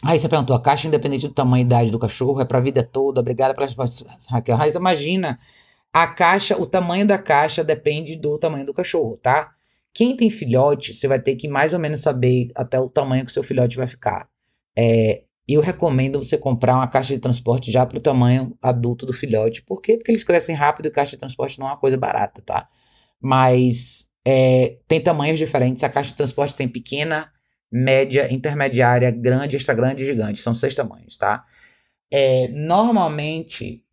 Aí 0.04 0.20
você 0.20 0.28
perguntou, 0.28 0.56
a 0.56 0.62
caixa 0.62 0.88
independente 0.88 1.28
do 1.28 1.34
tamanho 1.34 1.64
e 1.64 1.66
idade 1.66 1.90
do 1.90 1.98
cachorro 1.98 2.42
é 2.42 2.46
para 2.46 2.58
a 2.58 2.62
vida 2.62 2.84
toda? 2.84 3.22
Obrigada 3.22 3.54
pela 3.54 3.66
resposta, 3.66 4.06
Raquel. 4.30 4.58
Raiz, 4.58 4.76
imagina, 4.76 5.40
a 5.94 6.06
caixa, 6.08 6.62
o 6.62 6.66
tamanho 6.68 7.08
da 7.08 7.18
caixa 7.18 7.64
depende 7.64 8.18
do 8.18 8.38
tamanho 8.38 8.66
do 8.66 8.74
cachorro, 8.74 9.18
tá? 9.24 9.54
Quem 9.94 10.16
tem 10.18 10.30
filhote, 10.30 10.94
você 10.94 11.08
vai 11.08 11.22
ter 11.22 11.36
que 11.36 11.48
mais 11.48 11.74
ou 11.74 11.80
menos 11.80 12.02
saber 12.02 12.50
até 12.54 12.80
o 12.80 12.90
tamanho 12.90 13.26
que 13.26 13.32
seu 13.32 13.44
filhote 13.44 13.78
vai 13.78 13.88
ficar. 13.88 14.28
É, 14.78 15.24
eu 15.48 15.62
recomendo 15.62 16.22
você 16.24 16.38
comprar 16.38 16.76
uma 16.76 16.88
caixa 16.88 17.14
de 17.14 17.20
transporte 17.20 17.72
já 17.72 17.86
para 17.86 17.98
o 17.98 18.02
tamanho 18.02 18.58
adulto 18.62 19.06
do 19.06 19.14
filhote. 19.14 19.62
Por 19.62 19.82
quê? 19.82 19.98
Porque 19.98 20.12
eles 20.12 20.24
crescem 20.24 20.56
rápido 20.56 20.88
e 20.88 20.92
caixa 20.92 21.12
de 21.12 21.18
transporte 21.18 21.60
não 21.60 21.68
é 21.68 21.72
uma 21.72 21.78
coisa 21.78 21.98
barata, 21.98 22.42
tá? 22.42 22.68
Mas 23.20 24.08
é, 24.26 24.78
tem 24.88 25.02
tamanhos 25.02 25.38
diferentes. 25.40 25.84
A 25.84 25.90
caixa 25.90 26.12
de 26.12 26.18
transporte 26.18 26.56
tem 26.56 26.68
pequena, 26.68 27.30
média, 27.72 28.32
intermediária, 28.34 29.12
grande, 29.12 29.58
extra 29.58 29.74
grande 29.74 30.04
e 30.04 30.06
gigante. 30.06 30.40
São 30.40 30.54
seis 30.54 30.76
tamanhos, 30.76 31.18
tá? 31.18 31.44
É, 32.10 32.48
normalmente, 32.50 33.84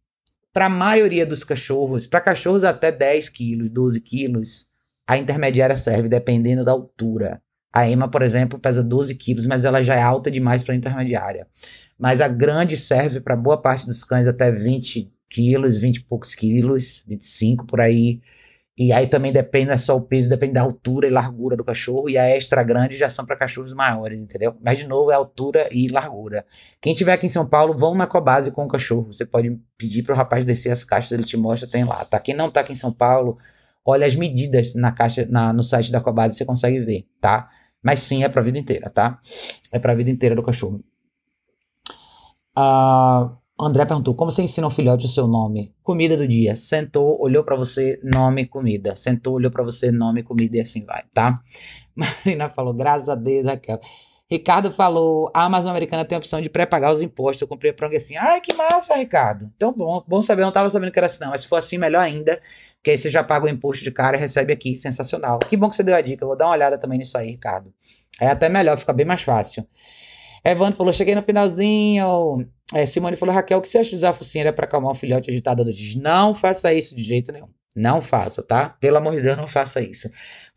para 0.53 0.67
a 0.67 0.69
maioria 0.69 1.27
dos 1.27 1.43
cachorros, 1.43 2.07
para 2.07 2.21
cachorros 2.21 2.63
até 2.65 2.93
10 2.93 3.29
quilos, 3.29 3.71
12 3.71 4.01
quilos, 4.01 4.69
a 5.07 5.17
intermediária 5.17 5.75
serve 5.75 6.09
dependendo 6.09 6.65
da 6.65 6.73
altura. 6.73 7.43
A 7.73 7.89
Emma, 7.89 8.09
por 8.09 8.23
exemplo, 8.23 8.59
pesa 8.59 8.83
12 8.83 9.15
quilos, 9.15 9.47
mas 9.47 9.65
ela 9.65 9.83
já 9.83 9.95
é 9.95 10.03
alta 10.03 10.31
demais 10.31 10.65
para 10.65 10.75
intermediária. 10.75 11.47
Mas 11.99 12.21
a 12.21 12.29
grande 12.29 12.77
serve 12.77 13.21
para 13.21 13.37
boa 13.37 13.61
parte 13.61 13.87
dos 13.87 14.03
cães 14.03 14.27
até 14.27 14.51
20 14.51 15.13
quilos, 15.29 15.77
20 15.77 15.97
e 15.97 16.05
poucos 16.05 16.35
quilos, 16.35 17.05
25 17.07 17.67
por 17.67 17.81
aí. 17.81 18.21
E 18.77 18.93
aí 18.93 19.07
também 19.07 19.31
depende, 19.31 19.67
não 19.67 19.75
é 19.75 19.77
só 19.77 19.95
o 19.95 20.01
peso, 20.01 20.29
depende 20.29 20.55
da 20.55 20.63
altura 20.63 21.07
e 21.07 21.11
largura 21.11 21.55
do 21.55 21.63
cachorro. 21.63 22.09
E 22.09 22.17
a 22.17 22.29
extra 22.29 22.63
grande 22.63 22.97
já 22.97 23.11
são 23.11 23.27
para 23.27 23.37
cachorros 23.37 23.75
maiores, 23.75 24.19
entendeu? 24.19 24.57
Mas 24.65 24.79
de 24.79 24.87
novo 24.87 25.11
é 25.11 25.15
altura 25.15 25.69
e 25.71 25.89
largura. 25.89 26.47
Quem 26.81 26.95
tiver 26.95 27.13
aqui 27.13 27.27
em 27.27 27.29
São 27.29 27.47
Paulo, 27.47 27.77
vão 27.77 27.95
na 27.95 28.07
Cobase 28.07 28.51
com 28.51 28.65
o 28.65 28.69
cachorro. 28.69 29.13
Você 29.13 29.27
pode 29.27 29.61
pedir 29.77 30.03
para 30.03 30.15
o 30.15 30.17
rapaz 30.17 30.45
descer 30.45 30.71
as 30.71 30.83
caixas, 30.83 31.13
ele 31.13 31.25
te 31.25 31.37
mostra, 31.37 31.69
tem 31.69 31.85
lá, 31.85 32.05
tá? 32.07 32.19
Quem 32.19 32.35
não 32.35 32.49
está 32.49 32.61
aqui 32.61 32.73
em 32.73 32.77
São 32.77 32.91
Paulo, 32.91 33.37
olha 33.85 34.07
as 34.07 34.17
medidas 34.17 34.75
na 34.75 34.93
caixa, 34.93 35.27
na, 35.29 35.53
no 35.53 35.63
site 35.63 35.93
da 35.93 36.01
Cobase, 36.01 36.37
você 36.37 36.47
consegue 36.47 36.81
ver, 36.81 37.07
tá? 37.21 37.51
Mas 37.83 38.01
sim, 38.01 38.25
é 38.25 38.29
para 38.29 38.41
a 38.41 38.45
vida 38.45 38.59
inteira, 38.59 38.91
tá? 38.91 39.19
É 39.73 39.79
para 39.79 39.93
a 39.93 39.97
vida 39.97 40.11
inteira 40.11 40.35
do 40.35 40.43
cachorro. 40.43 40.83
Uh, 42.57 43.37
André 43.59 43.85
perguntou: 43.85 44.15
como 44.15 44.31
você 44.31 44.43
ensina 44.43 44.67
um 44.67 44.71
filhote 44.71 45.07
o 45.07 45.09
seu 45.09 45.27
nome? 45.27 45.75
Comida 45.83 46.17
do 46.17 46.27
dia. 46.27 46.57
Sentou, 46.57 47.21
olhou 47.21 47.45
para 47.45 47.57
você, 47.57 48.01
nome, 48.03 48.47
comida. 48.47 48.97
Sentou, 48.97 49.35
olhou 49.35 49.51
para 49.51 49.63
você, 49.63 49.91
nome, 49.91 50.23
comida 50.23 50.57
e 50.57 50.61
assim 50.61 50.85
vai, 50.85 51.05
tá? 51.13 51.41
Marina 51.95 52.49
falou: 52.51 52.75
graças 52.75 53.09
a 53.09 53.15
Deus, 53.15 53.47
Raquel. 53.47 53.81
Ricardo 54.31 54.71
falou: 54.71 55.31
a 55.35 55.45
Amazon 55.45 55.71
Americana 55.71 56.05
tem 56.05 56.15
a 56.15 56.19
opção 56.19 56.41
de 56.41 56.49
pré-pagar 56.49 56.93
os 56.93 57.03
impostos. 57.03 57.43
Eu 57.43 57.49
comprei 57.49 57.73
a 57.73 57.75
prong 57.75 57.97
assim. 57.97 58.17
Ai, 58.17 58.41
que 58.41 58.53
massa, 58.53 58.95
Ricardo. 58.95 59.51
Então, 59.57 59.73
bom, 59.73 60.05
bom 60.07 60.23
saber. 60.23 60.43
Eu 60.43 60.47
não 60.47 60.53
tava 60.53 60.71
sabendo 60.71 60.93
que 60.93 60.99
era 60.99 61.07
assim, 61.07 61.21
não. 61.21 61.31
Mas 61.31 61.41
se 61.41 61.49
for 61.49 61.57
assim, 61.57 61.77
melhor 61.77 62.01
ainda. 62.01 62.41
Que 62.83 62.93
aí 62.93 62.99
você 62.99 63.11
já 63.11 63.25
paga 63.25 63.47
o 63.47 63.49
imposto 63.49 63.83
de 63.83 63.91
cara 63.91 64.17
e 64.17 64.21
recebe 64.21 64.53
aqui. 64.53 64.77
Sensacional. 64.77 65.41
Que 65.41 65.57
bom 65.57 65.69
que 65.69 65.75
você 65.75 65.83
deu 65.83 65.97
a 65.97 66.01
dica. 66.01 66.23
Eu 66.23 66.29
vou 66.29 66.37
dar 66.37 66.47
uma 66.47 66.55
olhada 66.55 66.79
também 66.79 66.99
nisso 66.99 67.19
aí, 67.19 67.31
Ricardo. 67.31 67.75
É 68.21 68.29
até 68.29 68.49
melhor, 68.49 68.79
fica 68.79 68.93
bem 68.93 69.05
mais 69.05 69.23
fácil. 69.23 69.67
Evandro 70.45 70.77
falou: 70.77 70.93
cheguei 70.93 71.15
no 71.15 71.23
finalzinho. 71.23 72.49
É, 72.73 72.87
Simone 72.87 73.17
falou: 73.17 73.35
Raquel, 73.35 73.59
o 73.59 73.61
que 73.61 73.69
você 73.69 73.79
acha 73.79 73.91
de 73.91 73.97
usar 73.97 74.11
a 74.11 74.13
focinheira 74.13 74.53
para 74.53 74.65
acalmar 74.65 74.93
um 74.93 74.95
filhote 74.95 75.29
agitado 75.29 75.65
dias? 75.65 75.97
Não 75.97 76.35
faça 76.37 76.73
isso 76.73 76.95
de 76.95 77.03
jeito 77.03 77.33
nenhum. 77.33 77.49
Não 77.75 78.01
faça, 78.01 78.43
tá? 78.43 78.69
Pelo 78.81 78.97
amor 78.97 79.15
de 79.15 79.23
Deus, 79.23 79.37
não 79.37 79.47
faça 79.47 79.81
isso. 79.81 80.11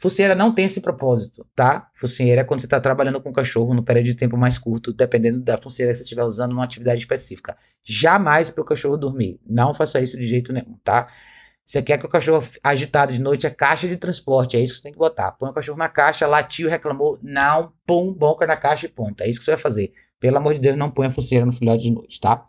Focinheira 0.03 0.35
não 0.35 0.53
tem 0.53 0.65
esse 0.65 0.81
propósito, 0.81 1.47
tá? 1.55 1.89
Focinheira 1.93 2.41
é 2.41 2.43
quando 2.43 2.59
você 2.59 2.65
está 2.65 2.77
trabalhando 2.77 3.21
com 3.21 3.29
o 3.29 3.33
cachorro 3.33 3.73
no 3.73 3.81
período 3.81 4.07
de 4.07 4.15
tempo 4.15 4.35
mais 4.35 4.57
curto, 4.57 4.91
dependendo 4.91 5.39
da 5.39 5.57
focinheira 5.57 5.93
que 5.93 5.99
você 5.99 6.03
estiver 6.03 6.25
usando 6.25 6.51
numa 6.51 6.65
atividade 6.65 6.99
específica. 6.99 7.57
Jamais 7.85 8.49
para 8.49 8.61
o 8.61 8.65
cachorro 8.65 8.97
dormir. 8.97 9.39
Não 9.47 9.73
faça 9.73 10.01
isso 10.01 10.19
de 10.19 10.27
jeito 10.27 10.51
nenhum, 10.51 10.77
tá? 10.83 11.07
Você 11.65 11.81
quer 11.81 11.97
que 11.97 12.05
o 12.05 12.09
cachorro 12.09 12.45
agitado 12.61 13.13
de 13.13 13.21
noite 13.21 13.47
é 13.47 13.49
caixa 13.49 13.87
de 13.87 13.95
transporte, 13.95 14.57
é 14.57 14.59
isso 14.59 14.73
que 14.73 14.79
você 14.79 14.83
tem 14.83 14.91
que 14.91 14.99
botar. 14.99 15.31
Põe 15.31 15.51
o 15.51 15.53
cachorro 15.53 15.77
na 15.77 15.87
caixa, 15.87 16.27
latiu, 16.27 16.69
reclamou, 16.69 17.17
não, 17.23 17.71
pum, 17.87 18.13
boca 18.13 18.45
na 18.45 18.57
caixa 18.57 18.87
e 18.87 18.89
ponto. 18.89 19.23
É 19.23 19.29
isso 19.29 19.39
que 19.39 19.45
você 19.45 19.51
vai 19.51 19.61
fazer. 19.61 19.93
Pelo 20.19 20.35
amor 20.35 20.53
de 20.53 20.59
Deus, 20.59 20.77
não 20.77 20.91
põe 20.91 21.07
a 21.07 21.11
focinheira 21.11 21.45
no 21.45 21.53
filhote 21.53 21.83
de 21.83 21.91
noite, 21.91 22.19
tá? 22.19 22.45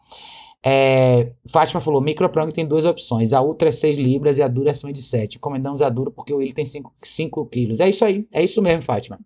É, 0.67 1.33
Fátima 1.51 1.79
falou, 1.81 2.01
microprong 2.01 2.51
tem 2.51 2.67
duas 2.67 2.87
opções, 2.87 3.35
a 3.35 3.43
ultra 3.43 3.69
é 3.69 3.73
6 3.73 3.99
libras 3.99 4.39
e 4.39 4.43
a 4.43 4.49
dura 4.49 4.71
é 4.71 4.73
acima 4.73 4.93
de 4.93 5.03
7. 5.03 5.37
Encomendamos 5.37 5.83
a 5.83 5.91
dura 5.91 6.11
porque 6.11 6.33
o 6.33 6.41
ele 6.41 6.55
tem 6.55 6.65
5, 6.65 6.93
5 7.03 7.47
quilos. 7.47 7.81
É 7.81 7.89
isso 7.89 8.05
aí, 8.05 8.27
é 8.33 8.43
isso 8.43 8.63
mesmo, 8.63 8.83
Fátima. 8.83 9.19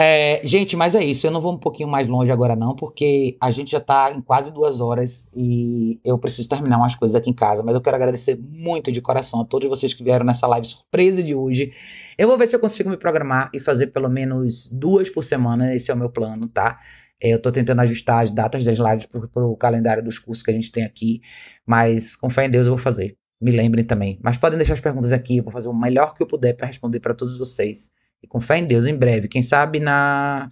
É, 0.00 0.40
gente, 0.44 0.76
mas 0.76 0.94
é 0.94 1.04
isso. 1.04 1.26
Eu 1.26 1.30
não 1.32 1.40
vou 1.40 1.52
um 1.52 1.58
pouquinho 1.58 1.88
mais 1.88 2.06
longe 2.06 2.30
agora, 2.30 2.54
não, 2.54 2.74
porque 2.76 3.36
a 3.40 3.50
gente 3.50 3.72
já 3.72 3.80
tá 3.80 4.12
em 4.12 4.20
quase 4.20 4.52
duas 4.52 4.80
horas 4.80 5.28
e 5.36 5.98
eu 6.04 6.16
preciso 6.16 6.48
terminar 6.48 6.78
umas 6.78 6.94
coisas 6.94 7.16
aqui 7.16 7.28
em 7.28 7.34
casa. 7.34 7.64
Mas 7.64 7.74
eu 7.74 7.80
quero 7.80 7.96
agradecer 7.96 8.38
muito 8.40 8.92
de 8.92 9.02
coração 9.02 9.40
a 9.40 9.44
todos 9.44 9.68
vocês 9.68 9.92
que 9.92 10.04
vieram 10.04 10.24
nessa 10.24 10.46
live 10.46 10.66
surpresa 10.68 11.20
de 11.20 11.34
hoje. 11.34 11.72
Eu 12.16 12.28
vou 12.28 12.38
ver 12.38 12.46
se 12.46 12.54
eu 12.54 12.60
consigo 12.60 12.88
me 12.88 12.96
programar 12.96 13.50
e 13.52 13.58
fazer 13.58 13.88
pelo 13.88 14.08
menos 14.08 14.68
duas 14.72 15.10
por 15.10 15.24
semana. 15.24 15.74
Esse 15.74 15.90
é 15.90 15.94
o 15.94 15.98
meu 15.98 16.08
plano, 16.08 16.46
tá? 16.46 16.78
É, 17.20 17.30
eu 17.30 17.40
tô 17.40 17.50
tentando 17.50 17.80
ajustar 17.80 18.22
as 18.22 18.30
datas 18.30 18.64
das 18.64 18.78
lives 18.78 19.06
pro, 19.06 19.28
pro 19.28 19.56
calendário 19.56 20.02
dos 20.02 20.18
cursos 20.18 20.42
que 20.42 20.50
a 20.50 20.54
gente 20.54 20.70
tem 20.70 20.84
aqui. 20.84 21.20
Mas 21.66 22.16
com 22.16 22.30
fé 22.30 22.46
em 22.46 22.50
Deus 22.50 22.66
eu 22.66 22.74
vou 22.74 22.82
fazer. 22.82 23.16
Me 23.40 23.52
lembrem 23.52 23.84
também. 23.84 24.18
Mas 24.22 24.36
podem 24.36 24.58
deixar 24.58 24.74
as 24.74 24.80
perguntas 24.80 25.12
aqui. 25.12 25.38
Eu 25.38 25.44
vou 25.44 25.52
fazer 25.52 25.68
o 25.68 25.74
melhor 25.74 26.14
que 26.14 26.22
eu 26.22 26.26
puder 26.26 26.54
para 26.54 26.66
responder 26.66 27.00
para 27.00 27.14
todos 27.14 27.38
vocês. 27.38 27.90
E 28.22 28.26
com 28.26 28.40
fé 28.40 28.58
em 28.58 28.66
Deus, 28.66 28.86
em 28.86 28.96
breve, 28.96 29.28
quem 29.28 29.42
sabe 29.42 29.78
na 29.78 30.48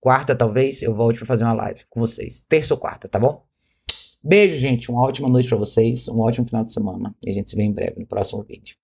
quarta, 0.00 0.34
talvez, 0.34 0.82
eu 0.82 0.94
volte 0.94 1.18
para 1.18 1.26
fazer 1.26 1.44
uma 1.44 1.54
live 1.54 1.84
com 1.88 2.00
vocês. 2.00 2.44
Terça 2.48 2.74
ou 2.74 2.80
quarta, 2.80 3.08
tá 3.08 3.18
bom? 3.18 3.44
Beijo, 4.22 4.56
gente. 4.56 4.90
Uma 4.90 5.02
ótima 5.02 5.28
noite 5.28 5.48
para 5.48 5.58
vocês. 5.58 6.08
Um 6.08 6.20
ótimo 6.20 6.46
final 6.46 6.64
de 6.64 6.72
semana. 6.72 7.14
E 7.22 7.30
a 7.30 7.32
gente 7.32 7.50
se 7.50 7.56
vê 7.56 7.62
em 7.62 7.72
breve 7.72 8.00
no 8.00 8.06
próximo 8.06 8.42
vídeo. 8.42 8.76